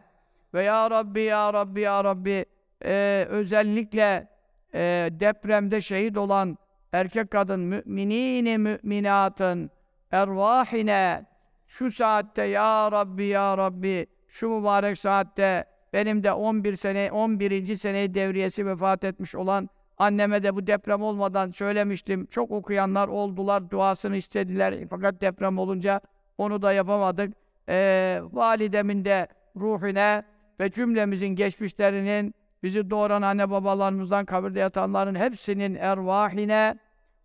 ve 0.53 0.63
ya 0.63 0.91
Rabbi 0.91 1.21
ya 1.21 1.53
Rabbi 1.53 1.81
ya 1.81 2.03
Rabbi 2.03 2.45
e, 2.85 3.25
özellikle 3.29 4.27
e, 4.73 5.09
depremde 5.11 5.81
şehit 5.81 6.17
olan 6.17 6.57
erkek 6.91 7.31
kadın 7.31 7.59
müminini 7.59 8.57
müminatın 8.57 9.71
ervahine 10.11 11.25
şu 11.67 11.91
saatte 11.91 12.43
ya 12.43 12.91
Rabbi 12.91 13.25
ya 13.25 13.57
Rabbi 13.57 14.07
şu 14.27 14.49
mübarek 14.49 14.97
saatte 14.97 15.65
benim 15.93 16.23
de 16.23 16.31
11 16.31 16.75
sene 16.75 17.11
11. 17.11 17.75
sene 17.75 18.13
devriyesi 18.13 18.65
vefat 18.65 19.03
etmiş 19.03 19.35
olan 19.35 19.69
anneme 19.97 20.43
de 20.43 20.55
bu 20.55 20.67
deprem 20.67 21.01
olmadan 21.01 21.51
söylemiştim. 21.51 22.25
Çok 22.25 22.51
okuyanlar 22.51 23.07
oldular, 23.07 23.69
duasını 23.69 24.15
istediler. 24.15 24.75
Fakat 24.89 25.21
deprem 25.21 25.57
olunca 25.57 26.01
Onu 26.37 26.61
da 26.61 26.73
yapamadık. 26.73 27.33
Ee, 27.69 28.21
validemin 28.31 29.05
de 29.05 29.27
ruhine 29.55 30.23
ve 30.59 30.71
cümlemizin 30.71 31.27
geçmişlerinin 31.27 32.35
bizi 32.63 32.89
doğuran 32.89 33.21
anne 33.21 33.49
babalarımızdan 33.49 34.25
kabirde 34.25 34.59
yatanların 34.59 35.15
hepsinin 35.15 35.75
ervahine 35.75 36.79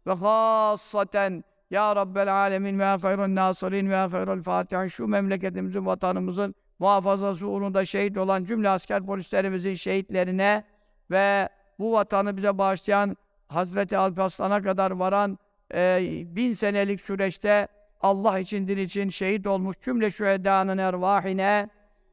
ve 0.06 0.12
hassaten 0.12 1.44
ya 1.72 1.96
Rabbel 1.96 2.32
Alemin 2.32 2.78
ve 2.78 2.84
hayrun 2.84 3.34
nasirin 3.34 3.90
ve 3.90 3.96
hayrul 3.96 4.42
fatihin 4.42 4.86
şu 4.86 5.06
memleketimizin, 5.06 5.86
vatanımızın 5.86 6.54
muhafazası 6.78 7.46
uğrunda 7.46 7.84
şehit 7.84 8.18
olan 8.18 8.44
cümle 8.44 8.68
asker 8.68 9.06
polislerimizin 9.06 9.74
şehitlerine 9.74 10.64
ve 11.10 11.48
bu 11.78 11.92
vatanı 11.92 12.36
bize 12.36 12.58
bağışlayan 12.58 13.16
Hazreti 13.48 13.96
Alparslan'a 13.96 14.62
kadar 14.62 14.90
varan 14.90 15.38
e, 15.74 16.00
bin 16.26 16.52
senelik 16.52 17.00
süreçte 17.00 17.68
Allah 18.00 18.38
için, 18.38 18.68
din 18.68 18.76
için 18.76 19.08
şehit 19.08 19.46
olmuş 19.46 19.76
cümle 19.80 20.10
şühedanın 20.10 20.78
ervahine 20.78 21.68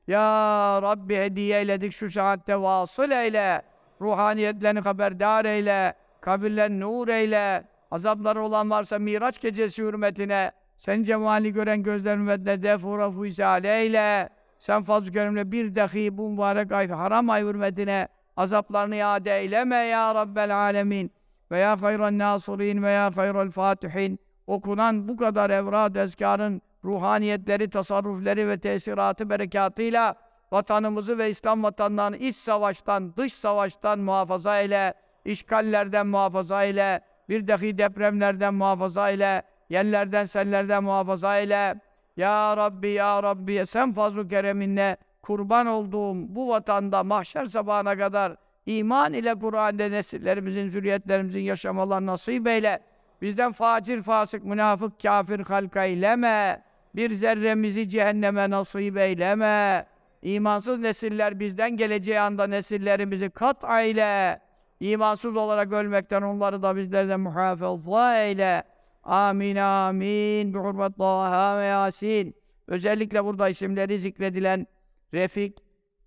Ya 0.07 0.79
Rabbi 0.81 1.15
hediye 1.15 1.59
eyledik 1.59 1.93
şu 1.93 2.11
saatte 2.11 2.61
vasıl 2.61 3.11
eyle, 3.11 3.61
ruhaniyetlerini 4.01 4.79
haberdar 4.79 5.45
eyle, 5.45 5.93
kabirlerini 6.21 6.79
nur 6.79 7.07
eyle, 7.07 7.63
azapları 7.91 8.43
olan 8.43 8.69
varsa 8.69 8.99
Miraç 8.99 9.41
gecesi 9.41 9.83
hürmetine, 9.83 10.51
sen 10.77 11.03
cemali 11.03 11.53
gören 11.53 11.83
gözlerin 11.83 12.27
ve 12.27 12.63
defura 12.63 13.11
fuizale 13.11 13.81
eyle, 13.81 14.29
sen 14.59 14.83
fazl-ı 14.83 15.11
kerimle 15.11 15.51
bir 15.51 15.75
dahi 15.75 16.17
bu 16.17 16.29
mübarek 16.29 16.71
ay, 16.71 16.87
haram 16.87 17.29
ay 17.29 17.43
hürmetine 17.43 18.07
azaplarını 18.37 18.95
iade 18.95 19.39
eyleme 19.39 19.75
ya 19.75 20.15
Rabbel 20.15 20.55
alemin. 20.55 21.11
Ve 21.51 21.59
ya 21.59 21.81
hayran 21.81 22.17
nasirin 22.17 22.83
ve 22.83 22.89
ya 22.89 23.11
hayral 23.15 23.51
fatihin. 23.51 24.19
Okunan 24.47 25.07
bu 25.07 25.17
kadar 25.17 25.49
evrad 25.49 25.95
ezkarın 25.95 26.61
ruhaniyetleri, 26.83 27.69
tasarrufleri 27.69 28.47
ve 28.47 28.59
tesiratı 28.59 29.29
berekatıyla 29.29 30.15
vatanımızı 30.51 31.17
ve 31.17 31.29
İslam 31.29 31.63
vatanlarını 31.63 32.17
iç 32.17 32.35
savaştan, 32.35 33.15
dış 33.17 33.33
savaştan 33.33 33.99
muhafaza 33.99 34.59
eyle, 34.59 34.93
işgallerden 35.25 36.07
muhafaza 36.07 36.63
eyle, 36.63 37.01
bir 37.30 37.48
dahi 37.48 37.77
depremlerden 37.77 38.53
muhafaza 38.53 39.09
eyle, 39.09 39.43
yerlerden, 39.69 40.25
sellerden 40.25 40.83
muhafaza 40.83 41.40
eyle. 41.40 41.75
Ya 42.17 42.58
Rabbi, 42.58 42.88
Ya 42.88 43.24
Rabbi, 43.24 43.66
sen 43.66 43.93
fazl-ı 43.93 44.27
kereminle 44.27 44.98
kurban 45.22 45.67
olduğum 45.67 46.35
bu 46.35 46.49
vatanda 46.49 47.03
mahşer 47.03 47.45
sabahına 47.45 47.98
kadar 47.98 48.35
iman 48.66 49.14
ile 49.14 49.35
Kur'an'da 49.35 49.90
nesillerimizin, 49.90 50.67
zürriyetlerimizin 50.67 51.41
yaşamalar 51.41 52.06
nasip 52.06 52.48
eyle. 52.48 52.80
Bizden 53.22 53.51
facir, 53.51 54.01
fasık, 54.01 54.43
münafık, 54.43 54.99
kafir 55.03 55.40
halka 55.40 55.85
eyleme. 55.85 56.64
Bir 56.95 57.14
zerremizi 57.14 57.90
cehenneme 57.90 58.49
nasip 58.49 58.98
eyleme. 58.98 59.85
İmansız 60.22 60.80
nesiller 60.80 61.40
bizden 61.40 61.77
geleceği 61.77 62.19
anda 62.19 62.48
nesillerimizi 62.48 63.30
kat 63.30 63.64
eyle. 63.64 64.40
İmansız 64.80 65.35
olarak 65.35 65.72
ölmekten 65.72 66.22
onları 66.22 66.61
da 66.61 66.75
bizlerden 66.75 67.19
muhafaza 67.19 68.24
eyle. 68.24 68.64
Amin 69.03 69.56
amin. 69.56 70.53
Bi 70.53 70.58
hurmet 70.58 70.98
Taha 70.98 71.59
ve 71.59 71.66
Yasin. 71.66 72.35
Özellikle 72.67 73.25
burada 73.25 73.49
isimleri 73.49 73.99
zikredilen 73.99 74.67
Refik, 75.14 75.58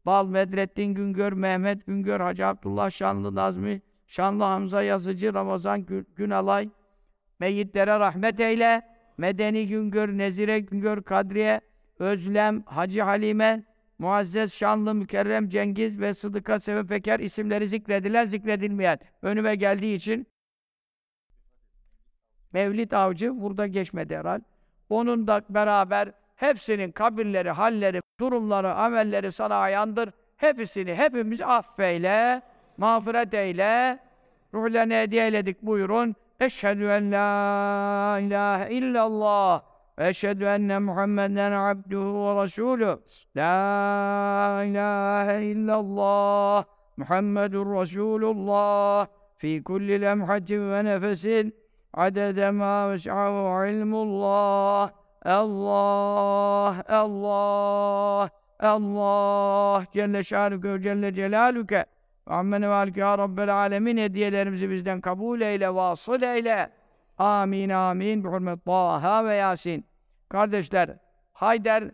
Bal, 0.06 0.28
Medrettin 0.28 0.94
Güngör, 0.94 1.32
Mehmet 1.32 1.86
Güngör, 1.86 2.20
Hacı 2.20 2.46
Abdullah 2.46 2.90
Şanlı 2.90 3.34
Nazmi, 3.34 3.82
Şanlı 4.06 4.44
Hamza 4.44 4.82
Yazıcı, 4.82 5.34
Ramazan 5.34 5.86
Gün 5.86 6.08
Günalay, 6.16 6.68
Meyyitlere 7.40 7.98
rahmet 7.98 8.40
eyle. 8.40 8.92
Medeni 9.18 9.66
Güngör, 9.66 10.08
Nezire 10.08 10.60
Güngör, 10.60 11.02
Kadriye, 11.02 11.60
Özlem, 11.98 12.62
Hacı 12.62 13.02
Halime, 13.02 13.64
Muazzez, 13.98 14.52
Şanlı, 14.52 14.94
Mükerrem, 14.94 15.48
Cengiz 15.48 16.00
ve 16.00 16.14
Sıdıka 16.14 16.60
Sevi 16.60 16.86
Peker 16.86 17.20
isimleri 17.20 17.68
zikredilen, 17.68 18.26
zikredilmeyen. 18.26 18.98
Önüme 19.22 19.54
geldiği 19.54 19.94
için 19.94 20.26
Mevlid 22.52 22.92
Avcı 22.92 23.40
burada 23.40 23.66
geçmedi 23.66 24.16
herhal. 24.16 24.40
Onun 24.88 25.26
da 25.26 25.42
beraber 25.48 26.12
hepsinin 26.36 26.92
kabirleri, 26.92 27.50
halleri, 27.50 28.00
durumları, 28.20 28.74
amelleri 28.74 29.32
sana 29.32 29.54
ayandır. 29.56 30.10
Hepsini 30.36 30.94
hepimiz 30.94 31.40
affeyle, 31.40 32.42
mağfiret 32.76 33.34
eyle. 33.34 33.98
Ruhlarına 34.54 34.94
hediye 34.94 35.24
eyledik 35.24 35.62
buyurun. 35.62 36.16
Eşhedü 36.40 36.84
en 36.84 37.12
la 37.12 38.18
ilahe 38.20 38.74
illallah 38.74 39.71
ve 39.98 40.08
eşhedü 40.08 40.44
enne 40.44 40.78
Muhammeden 40.78 41.52
abduhu 41.52 42.36
ve 42.36 42.42
resulü. 42.42 42.98
La 43.36 44.64
ilahe 44.64 45.44
illallah. 45.44 46.64
Muhammedur 46.96 47.66
Resulullah. 47.80 49.06
Fi 49.36 49.62
kulli 49.64 50.00
lemhatin 50.00 50.70
ve 50.70 50.84
nefesin. 50.84 51.54
Adede 51.94 52.50
ma 52.50 52.90
ves'ahu 52.90 53.66
ilmullah. 53.66 54.90
Allah 55.24 56.84
Allah 56.88 58.30
Allah. 58.60 59.84
Celle 59.92 60.22
şanuke 60.22 60.82
Celle 60.82 61.14
Celaluke. 61.14 61.86
Ammene 62.26 62.70
ve 62.70 63.00
ya 63.00 63.18
Rabbel 63.18 63.54
alemin. 63.54 63.96
Hediyelerimizi 63.96 64.70
bizden 64.70 65.00
kabul 65.00 65.40
eyle, 65.40 65.74
vasıl 65.74 66.22
eyle. 66.22 66.70
Amin 67.22 67.68
amin. 67.68 68.24
Bi 68.24 68.28
hurmet 68.28 68.64
Taha 68.64 69.24
ve 69.24 69.36
Yasin. 69.36 69.86
Kardeşler, 70.28 70.90
Hayder 71.32 71.84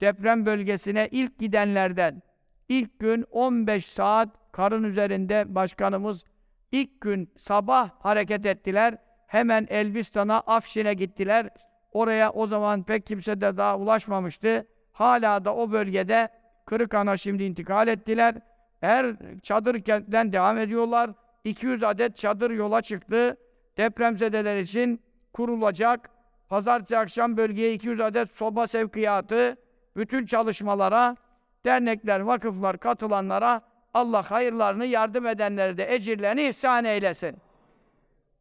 deprem 0.00 0.46
bölgesine 0.46 1.08
ilk 1.10 1.38
gidenlerden 1.38 2.22
ilk 2.68 2.98
gün 2.98 3.24
15 3.30 3.86
saat 3.86 4.28
karın 4.52 4.84
üzerinde 4.84 5.54
başkanımız 5.54 6.24
ilk 6.72 7.00
gün 7.00 7.32
sabah 7.36 7.90
hareket 8.00 8.46
ettiler. 8.46 8.96
Hemen 9.26 9.66
Elbistan'a, 9.70 10.40
Afşin'e 10.40 10.94
gittiler. 10.94 11.48
Oraya 11.92 12.32
o 12.32 12.46
zaman 12.46 12.82
pek 12.82 13.06
kimse 13.06 13.40
de 13.40 13.56
daha 13.56 13.78
ulaşmamıştı. 13.78 14.66
Hala 14.92 15.44
da 15.44 15.54
o 15.54 15.72
bölgede 15.72 16.28
Kırıkhan'a 16.66 17.16
şimdi 17.16 17.44
intikal 17.44 17.88
ettiler. 17.88 18.34
Her 18.80 19.16
çadır 19.42 19.80
kentten 19.80 20.32
devam 20.32 20.58
ediyorlar. 20.58 21.10
200 21.44 21.82
adet 21.82 22.16
çadır 22.16 22.50
yola 22.50 22.82
çıktı. 22.82 23.36
Depremzedeler 23.76 24.60
için 24.60 25.00
kurulacak. 25.32 26.10
Pazartesi 26.48 26.98
akşam 26.98 27.36
bölgeye 27.36 27.74
200 27.74 28.00
adet 28.00 28.36
soba 28.36 28.66
sevkiyatı, 28.66 29.56
bütün 29.96 30.26
çalışmalara, 30.26 31.16
dernekler, 31.64 32.20
vakıflar 32.20 32.78
katılanlara 32.78 33.62
Allah 33.94 34.30
hayırlarını 34.30 34.86
yardım 34.86 35.26
edenlere 35.26 35.76
de 35.76 35.94
ecirlerini 35.94 36.48
ihsan 36.48 36.84
eylesin. 36.84 37.36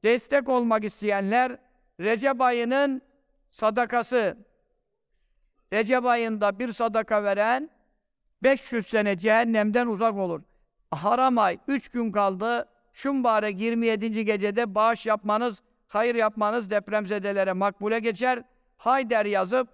Destek 0.03 0.49
olmak 0.49 0.83
isteyenler 0.83 1.57
Recep 1.99 2.41
ayının 2.41 3.01
sadakası 3.51 4.37
Recep 5.73 6.05
ayında 6.05 6.59
bir 6.59 6.73
sadaka 6.73 7.23
veren 7.23 7.69
500 8.43 8.87
sene 8.87 9.17
cehennemden 9.17 9.87
uzak 9.87 10.15
olur. 10.15 10.41
Haram 10.91 11.37
ay 11.37 11.57
3 11.67 11.89
gün 11.89 12.11
kaldı. 12.11 12.67
Şu 12.93 13.13
mübarek 13.13 13.61
27. 13.61 14.25
gecede 14.25 14.75
bağış 14.75 15.05
yapmanız, 15.05 15.61
hayır 15.87 16.15
yapmanız 16.15 16.69
depremzedelere 16.69 17.53
makbule 17.53 17.99
geçer. 17.99 18.43
Hayder 18.77 19.25
yazıp 19.25 19.67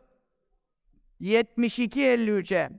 7253'e 1.22 2.70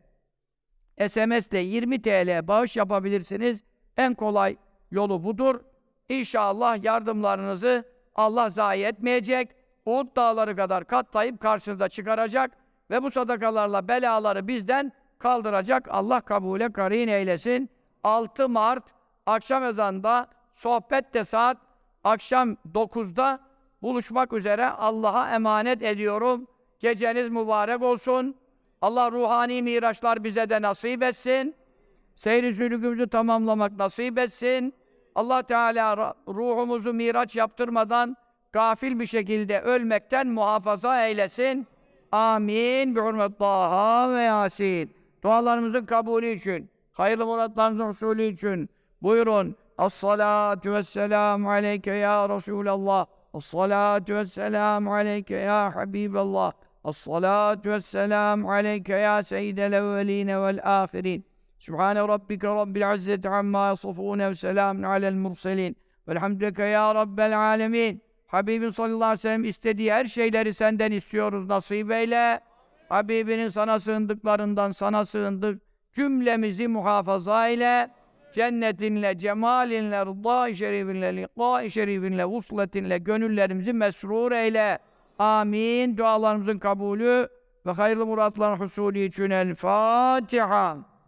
SMS 1.08 1.48
ile 1.48 1.58
20 1.58 2.02
TL 2.02 2.48
bağış 2.48 2.76
yapabilirsiniz. 2.76 3.62
En 3.96 4.14
kolay 4.14 4.56
yolu 4.90 5.24
budur. 5.24 5.60
İnşallah 6.08 6.84
yardımlarınızı 6.84 7.84
Allah 8.14 8.50
zayi 8.50 8.84
etmeyecek. 8.84 9.48
Uhud 9.86 10.16
dağları 10.16 10.56
kadar 10.56 10.84
katlayıp 10.86 11.40
karşınıza 11.40 11.88
çıkaracak 11.88 12.50
ve 12.90 13.02
bu 13.02 13.10
sadakalarla 13.10 13.88
belaları 13.88 14.48
bizden 14.48 14.92
kaldıracak. 15.18 15.88
Allah 15.90 16.20
kabule 16.20 16.72
karin 16.72 17.08
eylesin. 17.08 17.70
6 18.04 18.48
Mart 18.48 18.84
akşam 19.28 19.64
ezanında 19.64 20.28
sohbet 20.54 21.14
de 21.14 21.24
saat 21.24 21.56
akşam 22.04 22.56
9'da 22.74 23.40
buluşmak 23.82 24.32
üzere 24.32 24.66
Allah'a 24.66 25.34
emanet 25.34 25.82
ediyorum. 25.82 26.46
Geceniz 26.80 27.28
mübarek 27.28 27.82
olsun. 27.82 28.36
Allah 28.82 29.10
ruhani 29.12 29.62
miraçlar 29.62 30.24
bize 30.24 30.50
de 30.50 30.62
nasip 30.62 31.02
etsin. 31.02 31.54
Seyri 32.14 32.54
sülükümüzü 32.54 33.08
tamamlamak 33.08 33.72
nasip 33.72 34.18
etsin. 34.18 34.74
Allah 35.14 35.42
Teala 35.42 36.14
ruhumuzu 36.28 36.92
miraç 36.92 37.36
yaptırmadan 37.36 38.16
gafil 38.52 39.00
bir 39.00 39.06
şekilde 39.06 39.60
ölmekten 39.60 40.26
muhafaza 40.28 41.06
eylesin. 41.06 41.66
Amin. 42.12 42.96
Bi 42.96 43.00
ve 44.14 44.22
Yasin. 44.22 44.90
Dualarımızın 45.22 45.86
kabulü 45.86 46.28
için, 46.28 46.70
hayırlı 46.92 47.26
muratlarımızın 47.26 47.88
usulü 47.88 48.22
için 48.22 48.70
buyurun. 49.02 49.56
Es-salatu 49.78 50.74
vesselamu 50.74 51.50
aleyke 51.50 51.90
ya 51.90 52.28
Resulallah. 52.28 53.06
Es-salatu 53.34 54.14
vesselamu 54.14 54.94
aleyke 54.94 55.36
ya 55.36 55.76
Habiballah. 55.76 56.52
As-salatu 56.84 57.70
vesselamu 57.70 58.52
aleyke 58.52 58.92
ya 58.92 59.22
seyyidel 59.22 59.72
evveline 59.72 60.40
vel 60.40 60.60
ahirin. 60.64 61.24
Sübhane 61.58 62.00
rabbike 62.08 62.46
rabbil 62.46 62.94
izzeti 62.94 63.28
amma 63.28 63.66
yasifun 63.66 64.18
ve 64.18 64.34
selamun 64.34 64.82
alel 64.82 65.14
murselin. 65.14 65.76
Velhamdüleke 66.08 66.64
ya 66.64 66.94
rabbel 66.94 67.38
alemin. 67.38 68.02
Habibin 68.26 68.70
sallallahu 68.70 69.04
aleyhi 69.04 69.12
ve 69.12 69.16
sellem 69.16 69.44
istediği 69.44 69.92
her 69.92 70.04
şeyleri 70.04 70.54
senden 70.54 70.92
istiyoruz 70.92 71.48
nasip 71.48 71.90
eyle. 71.90 72.40
Habibinin 72.88 73.48
sana 73.48 73.80
sığındıklarından 73.80 74.70
sana 74.70 75.04
sığındık. 75.04 75.62
Cümlemizi 75.92 76.68
muhafaza 76.68 77.48
ile 77.48 77.90
cennetinle, 78.32 79.18
cemalinle, 79.18 80.06
rıdâ-i 80.06 80.56
şerifinle, 80.56 81.16
liqâ-i 81.16 81.70
şerifinle, 81.70 82.24
vusletinle 82.24 82.98
gönüllerimizi 82.98 83.72
mesrur 83.72 84.32
eyle. 84.32 84.78
Amin. 85.18 85.96
Dualarımızın 85.96 86.58
kabulü 86.58 87.28
ve 87.66 87.70
hayırlı 87.70 88.06
muratların 88.06 88.56
husulü 88.56 88.98
için 88.98 89.30
el 89.30 89.54
Fatiha. 89.54 90.76